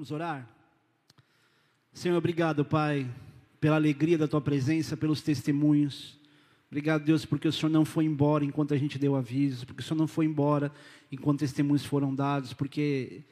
Vamos 0.00 0.12
orar? 0.12 0.48
Senhor, 1.92 2.16
obrigado, 2.16 2.64
Pai, 2.64 3.06
pela 3.60 3.76
alegria 3.76 4.16
da 4.16 4.26
tua 4.26 4.40
presença, 4.40 4.96
pelos 4.96 5.20
testemunhos. 5.20 6.18
Obrigado, 6.70 7.04
Deus, 7.04 7.26
porque 7.26 7.46
o 7.46 7.52
Senhor 7.52 7.68
não 7.68 7.84
foi 7.84 8.06
embora 8.06 8.42
enquanto 8.42 8.72
a 8.72 8.78
gente 8.78 8.98
deu 8.98 9.14
aviso, 9.14 9.66
porque 9.66 9.82
o 9.82 9.84
Senhor 9.84 9.98
não 9.98 10.06
foi 10.06 10.24
embora 10.24 10.72
enquanto 11.12 11.40
testemunhos 11.40 11.84
foram 11.84 12.14
dados, 12.14 12.54
porque 12.54 13.24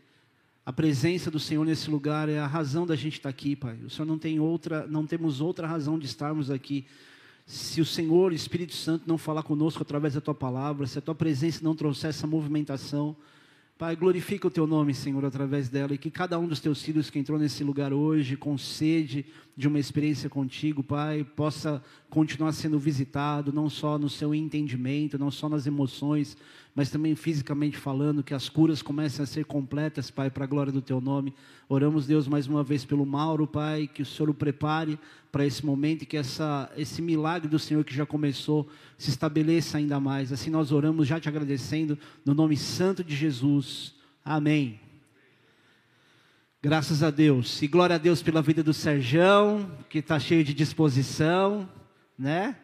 a 0.66 0.70
presença 0.70 1.30
do 1.30 1.40
Senhor 1.40 1.64
nesse 1.64 1.90
lugar 1.90 2.28
é 2.28 2.38
a 2.38 2.46
razão 2.46 2.86
da 2.86 2.94
gente 2.94 3.14
estar 3.14 3.30
aqui, 3.30 3.56
Pai. 3.56 3.78
O 3.86 3.88
Senhor 3.88 4.04
não 4.04 4.18
tem 4.18 4.38
outra, 4.38 4.86
não 4.86 5.06
temos 5.06 5.40
outra 5.40 5.66
razão 5.66 5.98
de 5.98 6.04
estarmos 6.04 6.50
aqui. 6.50 6.84
Se 7.46 7.80
o 7.80 7.86
Senhor, 7.86 8.30
Espírito 8.30 8.74
Santo, 8.74 9.04
não 9.06 9.16
falar 9.16 9.42
conosco 9.42 9.80
através 9.80 10.12
da 10.12 10.20
tua 10.20 10.34
palavra, 10.34 10.86
se 10.86 10.98
a 10.98 11.00
tua 11.00 11.14
presença 11.14 11.64
não 11.64 11.74
trouxer 11.74 12.10
essa 12.10 12.26
movimentação, 12.26 13.16
Pai, 13.78 13.94
glorifica 13.94 14.48
o 14.48 14.50
teu 14.50 14.66
nome, 14.66 14.92
Senhor, 14.92 15.24
através 15.24 15.68
dela, 15.68 15.94
e 15.94 15.98
que 15.98 16.10
cada 16.10 16.36
um 16.36 16.48
dos 16.48 16.58
teus 16.58 16.82
filhos 16.82 17.10
que 17.10 17.18
entrou 17.20 17.38
nesse 17.38 17.62
lugar 17.62 17.92
hoje, 17.92 18.36
com 18.36 18.58
sede 18.58 19.24
de 19.56 19.68
uma 19.68 19.78
experiência 19.78 20.28
contigo, 20.28 20.82
Pai, 20.82 21.22
possa 21.22 21.80
continuar 22.10 22.50
sendo 22.50 22.76
visitado, 22.76 23.52
não 23.52 23.70
só 23.70 23.96
no 23.96 24.10
seu 24.10 24.34
entendimento, 24.34 25.16
não 25.16 25.30
só 25.30 25.48
nas 25.48 25.64
emoções, 25.64 26.36
mas 26.78 26.90
também 26.90 27.16
fisicamente 27.16 27.76
falando, 27.76 28.22
que 28.22 28.32
as 28.32 28.48
curas 28.48 28.82
comecem 28.82 29.20
a 29.20 29.26
ser 29.26 29.44
completas, 29.46 30.12
Pai, 30.12 30.30
para 30.30 30.44
a 30.44 30.46
glória 30.46 30.70
do 30.70 30.80
Teu 30.80 31.00
nome. 31.00 31.34
Oramos, 31.68 32.06
Deus, 32.06 32.28
mais 32.28 32.46
uma 32.46 32.62
vez 32.62 32.84
pelo 32.84 33.04
Mauro, 33.04 33.48
Pai, 33.48 33.90
que 33.92 34.00
o 34.00 34.06
Senhor 34.06 34.30
o 34.30 34.34
prepare 34.34 34.96
para 35.32 35.44
esse 35.44 35.66
momento 35.66 36.02
e 36.02 36.06
que 36.06 36.16
essa, 36.16 36.70
esse 36.76 37.02
milagre 37.02 37.48
do 37.48 37.58
Senhor 37.58 37.82
que 37.82 37.92
já 37.92 38.06
começou 38.06 38.68
se 38.96 39.10
estabeleça 39.10 39.76
ainda 39.76 39.98
mais. 39.98 40.32
Assim 40.32 40.50
nós 40.50 40.70
oramos, 40.70 41.08
já 41.08 41.18
te 41.18 41.28
agradecendo, 41.28 41.98
no 42.24 42.32
nome 42.32 42.56
santo 42.56 43.02
de 43.02 43.16
Jesus. 43.16 43.92
Amém. 44.24 44.78
Graças 46.62 47.02
a 47.02 47.10
Deus. 47.10 47.60
E 47.60 47.66
glória 47.66 47.96
a 47.96 47.98
Deus 47.98 48.22
pela 48.22 48.40
vida 48.40 48.62
do 48.62 48.72
Serjão, 48.72 49.68
que 49.90 49.98
está 49.98 50.20
cheio 50.20 50.44
de 50.44 50.54
disposição, 50.54 51.68
né? 52.16 52.54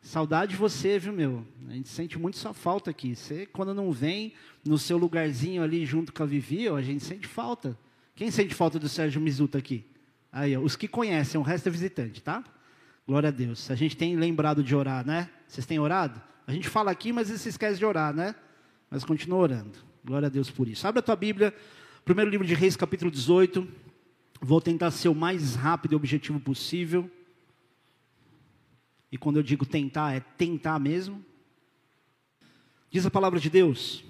Saudade 0.00 0.52
de 0.52 0.56
você, 0.56 0.98
viu, 0.98 1.12
meu? 1.12 1.46
A 1.68 1.72
gente 1.72 1.88
sente 1.88 2.18
muito 2.18 2.38
sua 2.38 2.54
falta 2.54 2.90
aqui. 2.90 3.14
Você, 3.14 3.46
quando 3.46 3.74
não 3.74 3.92
vem 3.92 4.32
no 4.64 4.78
seu 4.78 4.96
lugarzinho 4.96 5.62
ali 5.62 5.84
junto 5.84 6.12
com 6.12 6.22
a 6.22 6.26
Vivi, 6.26 6.68
ó, 6.68 6.76
a 6.76 6.82
gente 6.82 7.04
sente 7.04 7.26
falta. 7.26 7.76
Quem 8.14 8.30
sente 8.30 8.54
falta 8.54 8.78
do 8.78 8.88
Sérgio 8.88 9.20
Mizuta 9.20 9.58
aqui? 9.58 9.84
Aí, 10.32 10.56
ó, 10.56 10.60
os 10.60 10.76
que 10.76 10.88
conhecem, 10.88 11.40
o 11.40 11.42
resto 11.42 11.68
é 11.68 11.70
visitante, 11.70 12.22
tá? 12.22 12.44
Glória 13.06 13.28
a 13.28 13.32
Deus. 13.32 13.70
A 13.70 13.74
gente 13.74 13.96
tem 13.96 14.16
lembrado 14.16 14.62
de 14.62 14.74
orar, 14.74 15.06
né? 15.06 15.28
Vocês 15.46 15.66
têm 15.66 15.78
orado? 15.78 16.20
A 16.46 16.52
gente 16.52 16.68
fala 16.68 16.90
aqui, 16.90 17.12
mas 17.12 17.28
se 17.28 17.48
esquece 17.48 17.78
de 17.78 17.84
orar, 17.84 18.14
né? 18.14 18.34
Mas 18.90 19.04
continua 19.04 19.38
orando. 19.38 19.78
Glória 20.04 20.26
a 20.26 20.30
Deus 20.30 20.50
por 20.50 20.68
isso. 20.68 20.86
Abre 20.86 21.00
a 21.00 21.02
tua 21.02 21.16
Bíblia, 21.16 21.54
primeiro 22.04 22.30
livro 22.30 22.46
de 22.46 22.54
Reis, 22.54 22.76
capítulo 22.76 23.10
18. 23.10 23.66
Vou 24.40 24.60
tentar 24.60 24.90
ser 24.90 25.08
o 25.08 25.14
mais 25.14 25.54
rápido 25.54 25.92
e 25.92 25.96
objetivo 25.96 26.38
possível. 26.38 27.10
E 29.10 29.16
quando 29.16 29.36
eu 29.36 29.42
digo 29.42 29.64
tentar, 29.64 30.14
é 30.14 30.20
tentar 30.20 30.78
mesmo. 30.78 31.24
Diz 32.90 33.04
a 33.06 33.10
palavra 33.10 33.38
de 33.40 33.50
Deus. 33.50 34.04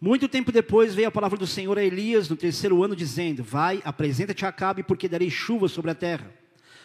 Muito 0.00 0.28
tempo 0.28 0.50
depois 0.50 0.94
veio 0.94 1.06
a 1.06 1.12
palavra 1.12 1.38
do 1.38 1.46
Senhor 1.46 1.78
a 1.78 1.84
Elias 1.84 2.28
no 2.28 2.36
terceiro 2.36 2.82
ano, 2.82 2.96
dizendo: 2.96 3.42
Vai, 3.42 3.80
apresenta-te 3.84 4.44
a 4.44 4.48
Acabe, 4.48 4.82
porque 4.82 5.08
darei 5.08 5.30
chuva 5.30 5.68
sobre 5.68 5.92
a 5.92 5.94
terra. 5.94 6.32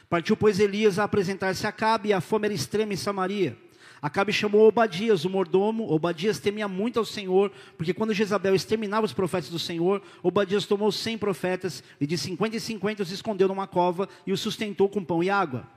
Partiu, 0.08 0.38
pois, 0.38 0.59
Elias 0.59 0.99
a 0.99 1.03
apresentar-se 1.03 1.65
a 1.65 1.69
Acabe, 1.69 2.09
e 2.09 2.13
a 2.13 2.21
fome 2.21 2.45
era 2.45 2.53
extrema 2.53 2.93
em 2.93 2.97
Samaria. 2.97 3.58
Acabe 3.99 4.31
chamou 4.31 4.67
Obadias, 4.67 5.25
o 5.25 5.30
mordomo. 5.30 5.91
Obadias 5.91 6.39
temia 6.39 6.67
muito 6.67 6.99
ao 6.99 7.05
Senhor, 7.05 7.52
porque 7.75 7.93
quando 7.93 8.13
Jezabel 8.13 8.53
exterminava 8.53 9.05
os 9.05 9.13
profetas 9.13 9.49
do 9.49 9.58
Senhor, 9.58 10.02
Obadias 10.21 10.67
tomou 10.67 10.91
cem 10.91 11.17
profetas, 11.17 11.83
e 11.99 12.05
de 12.05 12.17
cinquenta 12.17 12.55
em 12.55 12.59
cinquenta 12.59 13.02
os 13.02 13.11
escondeu 13.11 13.47
numa 13.47 13.65
cova 13.65 14.08
e 14.26 14.31
os 14.31 14.39
sustentou 14.39 14.87
com 14.87 15.03
pão 15.03 15.23
e 15.23 15.30
água. 15.30 15.67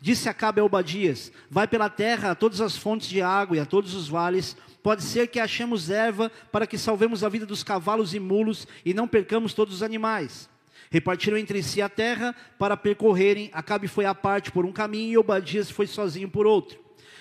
Disse 0.00 0.28
Acabe 0.28 0.60
a 0.60 0.64
Obadias: 0.64 1.30
Vai 1.50 1.68
pela 1.68 1.90
terra 1.90 2.30
a 2.30 2.34
todas 2.34 2.60
as 2.60 2.76
fontes 2.76 3.08
de 3.08 3.20
água 3.20 3.56
e 3.56 3.60
a 3.60 3.66
todos 3.66 3.94
os 3.94 4.08
vales. 4.08 4.56
Pode 4.82 5.02
ser 5.02 5.28
que 5.28 5.38
achemos 5.38 5.90
erva 5.90 6.32
para 6.50 6.66
que 6.66 6.78
salvemos 6.78 7.22
a 7.22 7.28
vida 7.28 7.44
dos 7.44 7.62
cavalos 7.62 8.14
e 8.14 8.18
mulos 8.18 8.66
e 8.84 8.94
não 8.94 9.06
percamos 9.06 9.52
todos 9.52 9.74
os 9.74 9.82
animais. 9.82 10.48
Repartiram 10.90 11.36
entre 11.36 11.62
si 11.62 11.82
a 11.82 11.88
terra 11.88 12.34
para 12.58 12.76
percorrerem. 12.76 13.50
Acabe 13.52 13.86
foi 13.88 14.06
à 14.06 14.14
parte 14.14 14.50
por 14.50 14.64
um 14.64 14.72
caminho 14.72 15.12
e 15.12 15.18
Obadias 15.18 15.70
foi 15.70 15.86
sozinho 15.86 16.30
por 16.30 16.46
outro. 16.46 16.78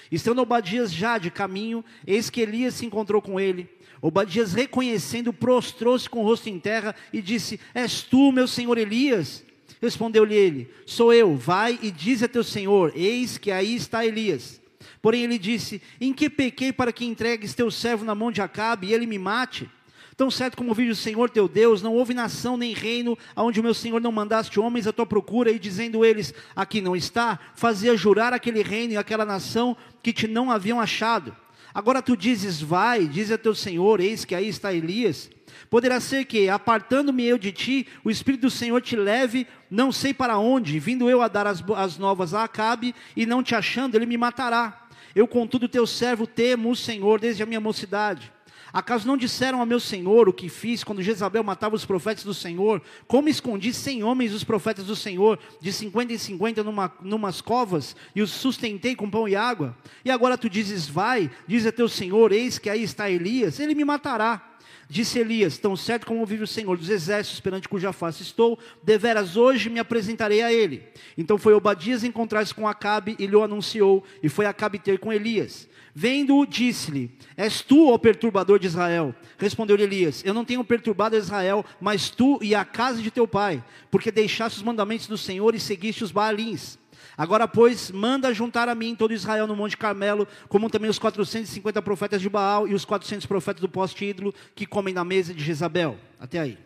Estando 0.09 0.41
Obadias 0.41 0.91
já 0.91 1.17
de 1.17 1.29
caminho, 1.29 1.83
eis 2.07 2.29
que 2.29 2.41
Elias 2.41 2.75
se 2.75 2.85
encontrou 2.85 3.21
com 3.21 3.39
ele. 3.39 3.69
Obadias, 4.01 4.53
reconhecendo, 4.53 5.33
prostrou-se 5.33 6.09
com 6.09 6.19
o 6.19 6.23
rosto 6.23 6.47
em 6.47 6.57
terra 6.57 6.95
e 7.11 7.21
disse: 7.21 7.59
És 7.73 8.01
tu, 8.01 8.31
meu 8.31 8.47
senhor 8.47 8.77
Elias? 8.77 9.43
Respondeu-lhe 9.81 10.35
ele: 10.35 10.69
Sou 10.85 11.13
eu, 11.13 11.35
vai 11.35 11.79
e 11.81 11.91
diz 11.91 12.21
a 12.21 12.27
teu 12.27 12.43
senhor: 12.43 12.91
Eis 12.95 13.37
que 13.37 13.51
aí 13.51 13.75
está 13.75 14.05
Elias. 14.05 14.61
Porém 15.01 15.23
ele 15.23 15.37
disse: 15.37 15.81
Em 15.99 16.13
que 16.13 16.29
pequei 16.29 16.73
para 16.73 16.91
que 16.91 17.05
entregues 17.05 17.53
teu 17.53 17.71
servo 17.71 18.03
na 18.03 18.13
mão 18.13 18.31
de 18.31 18.41
Acabe 18.41 18.87
e 18.87 18.93
ele 18.93 19.05
me 19.05 19.17
mate? 19.17 19.69
Tão 20.17 20.29
certo 20.29 20.57
como 20.57 20.73
vive 20.73 20.91
o 20.91 20.95
Senhor 20.97 21.29
teu 21.29 21.47
Deus, 21.47 21.81
não 21.81 21.95
houve 21.95 22.13
nação 22.13 22.57
nem 22.57 22.73
reino 22.73 23.17
aonde 23.33 23.61
o 23.61 23.63
meu 23.63 23.73
Senhor 23.73 24.01
não 24.01 24.11
mandaste 24.11 24.59
homens 24.59 24.85
à 24.85 24.91
tua 24.91 25.05
procura, 25.05 25.49
e 25.49 25.57
dizendo 25.57 26.03
eles: 26.03 26.33
Aqui 26.53 26.81
não 26.81 26.93
está, 26.93 27.39
fazia 27.55 27.95
jurar 27.95 28.33
aquele 28.33 28.61
reino 28.61 28.93
e 28.93 28.97
aquela 28.97 29.23
nação 29.23 29.77
que 30.03 30.11
te 30.11 30.27
não 30.27 30.51
haviam 30.51 30.79
achado. 30.81 31.33
Agora 31.73 32.01
tu 32.01 32.15
dizes: 32.15 32.61
Vai, 32.61 33.07
diz 33.07 33.31
a 33.31 33.37
teu 33.37 33.53
Senhor: 33.55 33.99
Eis 33.99 34.25
que 34.25 34.35
aí 34.35 34.47
está 34.47 34.73
Elias. 34.73 35.29
Poderá 35.69 35.99
ser 35.99 36.25
que, 36.25 36.49
apartando-me 36.49 37.23
eu 37.25 37.37
de 37.37 37.51
ti, 37.51 37.87
o 38.03 38.09
Espírito 38.09 38.41
do 38.41 38.49
Senhor 38.49 38.81
te 38.81 38.95
leve, 38.95 39.45
não 39.69 39.91
sei 39.91 40.13
para 40.13 40.37
onde, 40.37 40.79
vindo 40.79 41.09
eu 41.09 41.21
a 41.21 41.27
dar 41.27 41.45
as, 41.45 41.63
as 41.75 41.97
novas 41.97 42.33
a 42.33 42.43
Acabe, 42.43 42.95
e 43.15 43.25
não 43.25 43.43
te 43.43 43.53
achando, 43.53 43.95
ele 43.95 44.05
me 44.05 44.17
matará. 44.17 44.87
Eu, 45.15 45.27
contudo, 45.27 45.67
teu 45.67 45.85
servo 45.85 46.25
temo 46.25 46.71
o 46.71 46.75
Senhor 46.75 47.19
desde 47.19 47.43
a 47.43 47.45
minha 47.45 47.59
mocidade. 47.59 48.31
Acaso 48.71 49.07
não 49.07 49.17
disseram 49.17 49.61
a 49.61 49.65
meu 49.65 49.79
senhor 49.79 50.29
o 50.29 50.33
que 50.33 50.47
fiz 50.47 50.83
quando 50.83 51.01
Jezabel 51.01 51.43
matava 51.43 51.75
os 51.75 51.85
profetas 51.85 52.23
do 52.23 52.33
Senhor? 52.33 52.81
Como 53.07 53.29
escondi 53.29 53.73
cem 53.73 54.03
homens 54.03 54.31
dos 54.31 54.43
profetas 54.43 54.85
do 54.85 54.95
Senhor, 54.95 55.39
de 55.59 55.73
cinquenta 55.73 56.13
em 56.13 56.17
cinquenta 56.17 56.63
numa, 56.63 56.93
numas 57.01 57.41
covas, 57.41 57.95
e 58.15 58.21
os 58.21 58.29
sustentei 58.29 58.95
com 58.95 59.09
pão 59.09 59.27
e 59.27 59.35
água? 59.35 59.75
E 60.05 60.11
agora 60.11 60.37
tu 60.37 60.49
dizes, 60.49 60.87
vai, 60.87 61.31
diz 61.47 61.65
a 61.65 61.71
teu 61.71 61.89
senhor, 61.89 62.31
eis 62.31 62.59
que 62.59 62.69
aí 62.69 62.83
está 62.83 63.09
Elias, 63.09 63.59
ele 63.59 63.73
me 63.73 63.83
matará. 63.83 64.49
Disse 64.89 65.19
Elias: 65.19 65.59
Tão 65.59 65.75
certo 65.75 66.07
como 66.07 66.25
vive 66.25 66.43
o 66.43 66.47
Senhor 66.47 66.75
dos 66.75 66.89
exércitos, 66.89 67.39
perante 67.39 67.69
cuja 67.69 67.93
face 67.93 68.23
estou, 68.23 68.57
deveras 68.81 69.37
hoje 69.37 69.69
me 69.69 69.79
apresentarei 69.79 70.41
a 70.41 70.51
ele. 70.51 70.83
Então 71.15 71.37
foi 71.37 71.53
Obadias 71.53 72.03
encontrar-se 72.03 72.55
com 72.55 72.67
Acabe 72.67 73.15
e 73.19 73.27
lhe 73.27 73.39
anunciou, 73.39 74.03
e 74.23 74.27
foi 74.27 74.47
Acabe 74.47 74.79
ter 74.79 74.97
com 74.97 75.13
Elias. 75.13 75.69
Vendo-o, 75.93 76.45
disse-lhe: 76.45 77.17
És 77.35 77.61
tu, 77.61 77.91
o 77.91 77.99
perturbador 77.99 78.59
de 78.59 78.67
Israel? 78.67 79.13
Respondeu-lhe 79.37 79.83
Elias: 79.83 80.23
Eu 80.25 80.33
não 80.33 80.45
tenho 80.45 80.63
perturbado 80.63 81.15
Israel, 81.15 81.65
mas 81.79 82.09
tu 82.09 82.39
e 82.41 82.53
a 82.53 82.63
casa 82.63 83.01
de 83.01 83.11
teu 83.11 83.27
pai, 83.27 83.63
porque 83.89 84.11
deixaste 84.11 84.57
os 84.57 84.63
mandamentos 84.63 85.07
do 85.07 85.17
Senhor 85.17 85.55
e 85.55 85.59
seguiste 85.59 86.03
os 86.03 86.11
Baalins. 86.11 86.77
Agora, 87.17 87.49
pois, 87.49 87.91
manda 87.91 88.33
juntar 88.33 88.69
a 88.69 88.75
mim 88.75 88.95
todo 88.95 89.13
Israel 89.13 89.45
no 89.45 89.53
Monte 89.55 89.75
Carmelo, 89.75 90.25
como 90.47 90.69
também 90.69 90.89
os 90.89 90.97
450 90.97 91.81
profetas 91.81 92.21
de 92.21 92.29
Baal 92.29 92.65
e 92.65 92.73
os 92.73 92.85
400 92.85 93.25
profetas 93.25 93.59
do 93.59 93.67
poste 93.67 94.05
ídolo 94.05 94.33
que 94.55 94.65
comem 94.65 94.93
na 94.93 95.03
mesa 95.03 95.33
de 95.33 95.43
Jezabel. 95.43 95.99
Até 96.17 96.39
aí. 96.39 96.57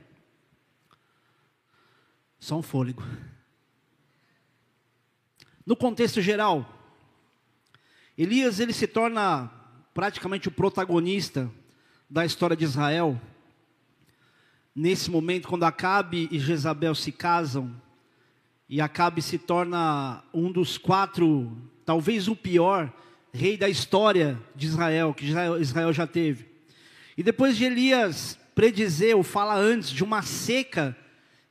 Só 2.39 2.55
um 2.55 2.61
fôlego. 2.61 3.01
No 5.65 5.75
contexto 5.75 6.21
geral, 6.21 6.82
Elias 8.17 8.59
ele 8.59 8.73
se 8.73 8.85
torna 8.85 9.49
praticamente 9.93 10.47
o 10.47 10.51
protagonista 10.51 11.49
da 12.09 12.23
história 12.25 12.55
de 12.55 12.63
Israel. 12.63 13.19
Nesse 14.75 15.09
momento, 15.09 15.47
quando 15.47 15.63
Acabe 15.63 16.27
e 16.31 16.37
Jezabel 16.37 16.93
se 16.93 17.11
casam, 17.11 17.75
e 18.69 18.79
Acabe 18.79 19.21
se 19.21 19.37
torna 19.37 20.23
um 20.33 20.51
dos 20.51 20.77
quatro, 20.77 21.55
talvez 21.85 22.27
o 22.27 22.35
pior, 22.35 22.91
rei 23.33 23.57
da 23.57 23.67
história 23.67 24.39
de 24.55 24.67
Israel, 24.67 25.13
que 25.13 25.25
Israel 25.59 25.91
já 25.91 26.05
teve. 26.05 26.45
E 27.17 27.23
depois 27.23 27.57
de 27.57 27.65
Elias 27.65 28.37
predizer, 28.53 29.15
ou 29.17 29.23
fala 29.23 29.55
antes, 29.55 29.89
de 29.89 30.03
uma 30.03 30.21
seca 30.21 30.95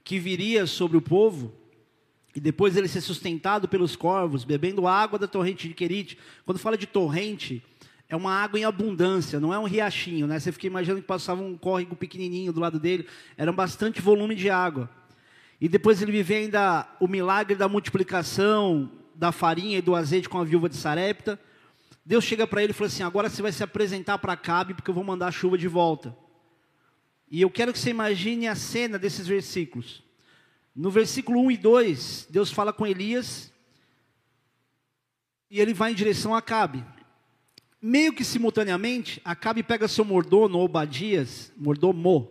que 0.04 0.19
viria 0.19 0.66
sobre 0.66 0.96
o 0.96 1.02
povo, 1.02 1.52
e 2.34 2.40
depois 2.40 2.76
ele 2.76 2.88
ser 2.88 3.00
sustentado 3.00 3.69
pelos 3.69 3.94
corvos, 3.94 4.44
bebendo 4.44 4.87
água 4.87 5.19
da 5.19 5.29
torrente 5.29 5.69
de 5.69 5.75
Querite. 5.75 6.19
Quando 6.44 6.58
fala 6.58 6.79
de 6.79 6.87
torrente, 6.87 7.62
é 8.08 8.17
uma 8.17 8.32
água 8.32 8.58
em 8.58 8.64
abundância, 8.64 9.38
não 9.38 9.52
é 9.52 9.58
um 9.58 9.64
riachinho, 9.64 10.26
né? 10.26 10.38
Você 10.38 10.52
fica 10.52 10.67
imaginando 10.67 11.00
que 11.00 11.06
passava 11.06 11.43
um 11.43 11.56
córrego 11.56 11.94
pequenininho 11.94 12.52
do 12.52 12.61
lado 12.61 12.79
dele, 12.79 13.06
era 13.37 13.52
bastante 13.52 14.00
volume 14.00 14.34
de 14.34 14.50
água. 14.50 14.90
E 15.61 15.69
depois 15.69 16.02
ele 16.02 16.12
vive 16.12 16.34
ainda 16.34 16.88
o 16.99 17.06
milagre 17.06 17.55
da 17.55 17.69
multiplicação 17.69 18.90
da 19.14 19.31
farinha 19.31 19.79
e 19.79 19.82
do 19.82 19.94
azeite 19.94 20.29
com 20.29 20.38
a 20.38 20.44
viúva 20.44 20.69
de 20.69 20.76
Sarepta. 20.76 21.38
Deus 22.05 22.25
chega 22.25 22.46
para 22.46 22.62
ele 22.62 22.73
e 22.73 22.75
fala 22.75 22.88
assim: 22.88 23.02
agora 23.02 23.29
você 23.29 23.40
vai 23.40 23.52
se 23.52 23.62
apresentar 23.62 24.19
para 24.19 24.37
Cabe, 24.37 24.75
porque 24.75 24.90
eu 24.90 24.94
vou 24.94 25.05
mandar 25.05 25.29
a 25.29 25.32
chuva 25.32 25.56
de 25.56 25.69
volta. 25.69 26.17
E 27.31 27.40
eu 27.40 27.49
quero 27.49 27.73
que 27.73 27.79
você 27.79 27.90
imagine 27.90 28.49
a 28.49 28.55
cena 28.55 28.99
desses 28.99 29.26
versículos. 29.26 30.02
No 30.74 30.90
versículo 30.90 31.40
1 31.40 31.50
e 31.50 31.56
2, 31.56 32.28
Deus 32.30 32.50
fala 32.50 32.72
com 32.72 32.86
Elias 32.86 33.52
e 35.50 35.60
ele 35.60 35.74
vai 35.74 35.92
em 35.92 35.94
direção 35.94 36.34
a 36.34 36.38
Acabe. 36.38 36.82
Meio 37.80 38.14
que 38.14 38.24
simultaneamente, 38.24 39.20
Acabe 39.24 39.62
pega 39.62 39.86
seu 39.86 40.04
mordomo, 40.04 40.58
Obadias, 40.58 41.52
mordomo, 41.56 42.30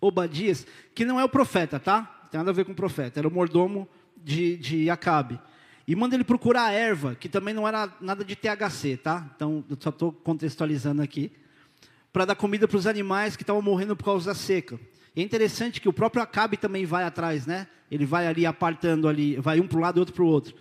Obadias, 0.00 0.66
que 0.94 1.04
não 1.04 1.20
é 1.20 1.24
o 1.24 1.28
profeta, 1.28 1.78
tá? 1.78 2.20
Não 2.22 2.28
tem 2.30 2.38
nada 2.38 2.50
a 2.50 2.54
ver 2.54 2.64
com 2.64 2.72
o 2.72 2.76
profeta, 2.76 3.20
era 3.20 3.28
o 3.28 3.32
mordomo 3.32 3.86
de, 4.16 4.56
de 4.56 4.88
Acabe. 4.88 5.38
E 5.86 5.94
manda 5.94 6.14
ele 6.14 6.24
procurar 6.24 6.64
a 6.64 6.72
erva, 6.72 7.14
que 7.14 7.28
também 7.28 7.52
não 7.52 7.68
era 7.68 7.92
nada 8.00 8.24
de 8.24 8.34
THC, 8.34 8.96
tá? 8.96 9.30
Então, 9.36 9.62
eu 9.68 9.76
só 9.78 9.90
estou 9.90 10.10
contextualizando 10.10 11.02
aqui. 11.02 11.30
Para 12.10 12.24
dar 12.24 12.36
comida 12.36 12.66
para 12.66 12.78
os 12.78 12.86
animais 12.86 13.36
que 13.36 13.42
estavam 13.42 13.60
morrendo 13.60 13.94
por 13.94 14.04
causa 14.04 14.26
da 14.30 14.34
seca. 14.34 14.80
E 15.14 15.20
é 15.20 15.24
interessante 15.24 15.80
que 15.80 15.88
o 15.88 15.92
próprio 15.92 16.22
Acabe 16.22 16.56
também 16.56 16.84
vai 16.84 17.04
atrás, 17.04 17.46
né? 17.46 17.68
Ele 17.90 18.04
vai 18.04 18.26
ali 18.26 18.44
apartando 18.44 19.08
ali, 19.08 19.36
vai 19.36 19.60
um 19.60 19.66
para 19.66 19.78
um 19.78 19.80
lado 19.80 19.98
e 19.98 20.00
outro 20.00 20.14
para 20.14 20.24
o 20.24 20.26
outro. 20.26 20.54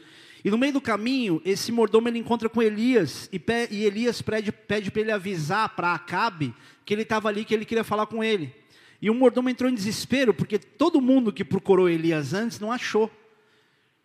E 0.45 0.51
no 0.51 0.57
meio 0.57 0.73
do 0.73 0.81
caminho, 0.81 1.41
esse 1.45 1.71
mordomo 1.71 2.07
ele 2.09 2.19
encontra 2.19 2.50
com 2.50 2.61
Elias, 2.61 3.29
e, 3.31 3.41
e 3.71 3.85
Elias 3.85 4.21
pede, 4.21 4.51
pede 4.51 4.91
para 4.91 5.01
ele 5.01 5.11
avisar 5.11 5.69
para 5.69 5.94
Acabe 5.94 6.53
que 6.85 6.94
ele 6.94 7.03
estava 7.03 7.29
ali, 7.29 7.45
que 7.45 7.53
ele 7.53 7.63
queria 7.63 7.83
falar 7.83 8.05
com 8.07 8.23
ele. 8.23 8.53
E 9.01 9.09
o 9.09 9.13
mordomo 9.13 9.50
entrou 9.50 9.69
em 9.69 9.73
desespero, 9.73 10.33
porque 10.33 10.59
todo 10.59 11.01
mundo 11.01 11.31
que 11.31 11.44
procurou 11.44 11.89
Elias 11.89 12.33
antes 12.33 12.59
não 12.59 12.71
achou. 12.71 13.09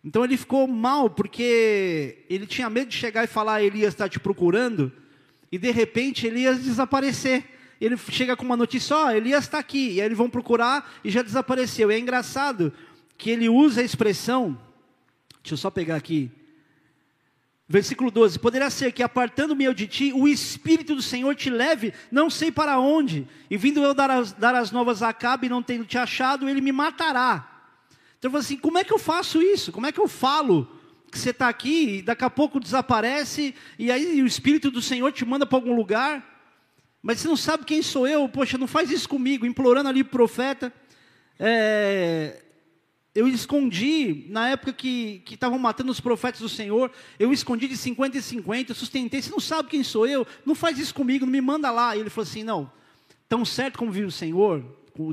Então 0.03 0.23
ele 0.23 0.37
ficou 0.37 0.65
mal, 0.65 1.09
porque 1.09 2.25
ele 2.29 2.47
tinha 2.47 2.69
medo 2.69 2.89
de 2.89 2.95
chegar 2.95 3.23
e 3.23 3.27
falar: 3.27 3.61
Elias 3.61 3.93
está 3.93 4.07
te 4.07 4.19
procurando, 4.19 4.91
e 5.51 5.57
de 5.57 5.71
repente 5.71 6.25
Elias 6.25 6.63
desaparecer. 6.63 7.58
Ele 7.79 7.97
chega 7.97 8.35
com 8.35 8.43
uma 8.43 8.57
notícia: 8.57 8.95
Ó, 8.95 9.05
oh, 9.05 9.09
Elias 9.11 9.45
está 9.45 9.59
aqui, 9.59 9.93
e 9.93 10.01
aí 10.01 10.07
eles 10.07 10.17
vão 10.17 10.29
procurar 10.29 10.91
e 11.03 11.09
já 11.09 11.21
desapareceu. 11.21 11.91
E 11.91 11.95
é 11.95 11.99
engraçado 11.99 12.73
que 13.17 13.29
ele 13.29 13.49
usa 13.49 13.81
a 13.81 13.83
expressão 13.83 14.57
Deixa 15.49 15.53
eu 15.53 15.57
só 15.57 15.69
pegar 15.69 15.95
aqui. 15.95 16.29
Versículo 17.67 18.11
12: 18.11 18.39
Poderá 18.39 18.69
ser 18.69 18.91
que, 18.91 19.03
apartando-me 19.03 19.63
eu 19.63 19.73
de 19.73 19.87
ti, 19.87 20.11
o 20.13 20.27
Espírito 20.27 20.95
do 20.95 21.01
Senhor 21.01 21.35
te 21.35 21.49
leve, 21.49 21.93
não 22.11 22.29
sei 22.29 22.51
para 22.51 22.79
onde, 22.79 23.27
e 23.49 23.57
vindo 23.57 23.79
eu 23.81 23.93
dar 23.93 24.09
as, 24.11 24.31
dar 24.33 24.55
as 24.55 24.71
novas 24.71 25.01
a 25.01 25.09
Acabe, 25.09 25.49
não 25.49 25.63
tendo 25.63 25.85
te 25.85 25.97
achado, 25.97 26.47
ele 26.49 26.61
me 26.61 26.71
matará. 26.71 27.47
Então 28.17 28.29
eu 28.29 28.31
falo 28.31 28.43
assim: 28.43 28.57
como 28.57 28.77
é 28.77 28.83
que 28.83 28.93
eu 28.93 28.99
faço 28.99 29.41
isso? 29.41 29.71
Como 29.71 29.85
é 29.85 29.91
que 29.91 29.99
eu 29.99 30.07
falo 30.07 30.67
que 31.11 31.17
você 31.17 31.31
está 31.31 31.49
aqui 31.49 31.97
e 31.97 32.01
daqui 32.03 32.23
a 32.23 32.29
pouco 32.29 32.59
desaparece, 32.59 33.55
e 33.79 33.91
aí 33.91 34.21
o 34.21 34.27
Espírito 34.27 34.69
do 34.69 34.81
Senhor 34.81 35.11
te 35.11 35.25
manda 35.25 35.45
para 35.45 35.57
algum 35.57 35.75
lugar, 35.75 36.28
mas 37.01 37.19
você 37.19 37.27
não 37.27 37.37
sabe 37.37 37.65
quem 37.65 37.81
sou 37.81 38.07
eu? 38.07 38.27
Poxa, 38.27 38.57
não 38.57 38.67
faz 38.67 38.91
isso 38.91 39.07
comigo, 39.07 39.45
implorando 39.45 39.89
ali 39.89 40.01
o 40.01 40.05
profeta. 40.05 40.73
É, 41.39 42.41
eu 43.15 43.27
escondi, 43.27 44.25
na 44.29 44.49
época 44.49 44.73
que 44.73 45.23
estavam 45.29 45.57
matando 45.57 45.91
os 45.91 45.99
profetas 45.99 46.41
do 46.41 46.49
Senhor, 46.49 46.91
eu 47.17 47.33
escondi 47.33 47.67
de 47.67 47.77
50 47.77 48.17
em 48.17 48.21
50, 48.21 48.71
eu 48.71 48.75
sustentei, 48.75 49.21
você 49.21 49.31
não 49.31 49.39
sabe 49.39 49.69
quem 49.69 49.83
sou 49.83 50.05
eu, 50.05 50.27
não 50.45 50.53
faz 50.53 50.77
isso 50.77 50.93
comigo, 50.93 51.25
não 51.25 51.31
me 51.31 51.41
manda 51.41 51.71
lá. 51.71 51.95
E 51.95 52.01
ele 52.01 52.09
falou 52.09 52.27
assim: 52.27 52.43
não, 52.43 52.71
tão 53.27 53.43
certo 53.43 53.77
como 53.77 53.91
vive 53.91 54.07
o 54.07 54.11
Senhor, 54.11 54.63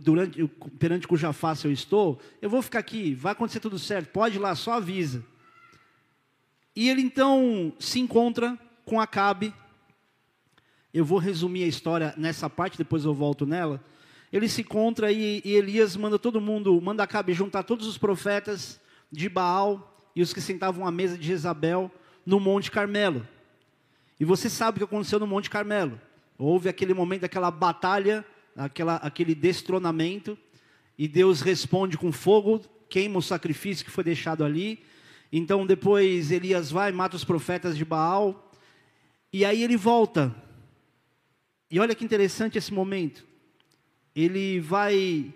durante, 0.02 0.44
perante 0.78 1.06
cuja 1.06 1.32
face 1.32 1.64
eu 1.64 1.72
estou, 1.72 2.20
eu 2.42 2.50
vou 2.50 2.60
ficar 2.60 2.80
aqui, 2.80 3.14
vai 3.14 3.32
acontecer 3.32 3.60
tudo 3.60 3.78
certo, 3.78 4.10
pode 4.10 4.36
ir 4.36 4.40
lá, 4.40 4.54
só 4.54 4.72
avisa. 4.72 5.24
E 6.74 6.90
ele 6.90 7.00
então 7.00 7.72
se 7.78 7.98
encontra 7.98 8.58
com 8.84 9.00
Acabe. 9.00 9.54
Eu 10.96 11.04
vou 11.04 11.18
resumir 11.18 11.64
a 11.64 11.68
história 11.68 12.14
nessa 12.16 12.48
parte, 12.48 12.78
depois 12.78 13.04
eu 13.04 13.14
volto 13.14 13.44
nela 13.46 13.82
ele 14.32 14.48
se 14.48 14.62
encontra 14.62 15.12
e, 15.12 15.40
e 15.44 15.54
Elias 15.54 15.96
manda 15.96 16.18
todo 16.18 16.40
mundo, 16.40 16.78
manda 16.80 17.02
Acabe 17.02 17.32
juntar 17.32 17.62
todos 17.62 17.86
os 17.86 17.96
profetas 17.96 18.80
de 19.10 19.28
Baal 19.28 20.10
e 20.14 20.22
os 20.22 20.32
que 20.32 20.40
sentavam 20.40 20.86
à 20.86 20.90
mesa 20.90 21.16
de 21.16 21.26
Jezabel 21.26 21.90
no 22.24 22.40
Monte 22.40 22.70
Carmelo. 22.70 23.26
E 24.18 24.24
você 24.24 24.50
sabe 24.50 24.76
o 24.76 24.78
que 24.80 24.84
aconteceu 24.84 25.20
no 25.20 25.26
Monte 25.26 25.48
Carmelo. 25.48 26.00
Houve 26.38 26.68
aquele 26.68 26.92
momento, 26.92 27.24
aquela 27.24 27.50
batalha, 27.50 28.24
aquela, 28.56 28.96
aquele 28.96 29.34
destronamento, 29.34 30.36
e 30.98 31.06
Deus 31.06 31.40
responde 31.40 31.96
com 31.96 32.10
fogo, 32.10 32.60
queima 32.88 33.18
o 33.18 33.22
sacrifício 33.22 33.84
que 33.84 33.90
foi 33.90 34.02
deixado 34.02 34.44
ali. 34.44 34.82
Então 35.30 35.66
depois 35.66 36.30
Elias 36.30 36.70
vai, 36.70 36.90
mata 36.92 37.16
os 37.16 37.24
profetas 37.24 37.76
de 37.76 37.84
Baal, 37.84 38.50
e 39.32 39.44
aí 39.44 39.62
ele 39.62 39.76
volta. 39.76 40.34
E 41.70 41.80
olha 41.80 41.94
que 41.94 42.04
interessante 42.04 42.58
esse 42.58 42.72
momento 42.72 43.26
ele 44.14 44.60
vai. 44.60 45.34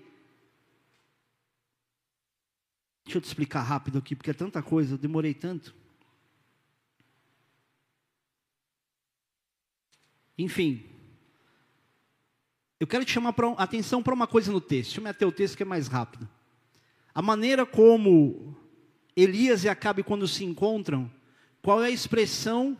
Deixa 3.04 3.18
eu 3.18 3.20
te 3.20 3.26
explicar 3.26 3.62
rápido 3.62 3.98
aqui, 3.98 4.16
porque 4.16 4.30
é 4.30 4.34
tanta 4.34 4.62
coisa, 4.62 4.94
eu 4.94 4.98
demorei 4.98 5.34
tanto. 5.34 5.74
Enfim, 10.38 10.82
eu 12.78 12.86
quero 12.86 13.04
te 13.04 13.12
chamar 13.12 13.34
a 13.58 13.62
atenção 13.62 14.02
para 14.02 14.14
uma 14.14 14.26
coisa 14.26 14.50
no 14.50 14.60
texto. 14.60 14.88
Deixa 14.88 15.00
eu 15.00 15.04
meter 15.04 15.26
o 15.26 15.32
texto 15.32 15.56
que 15.56 15.62
é 15.62 15.66
mais 15.66 15.86
rápido. 15.86 16.26
A 17.14 17.20
maneira 17.20 17.66
como 17.66 18.56
Elias 19.14 19.64
e 19.64 19.68
Acabe, 19.68 20.02
quando 20.02 20.26
se 20.26 20.44
encontram, 20.44 21.12
qual 21.60 21.82
é 21.82 21.88
a 21.88 21.90
expressão 21.90 22.78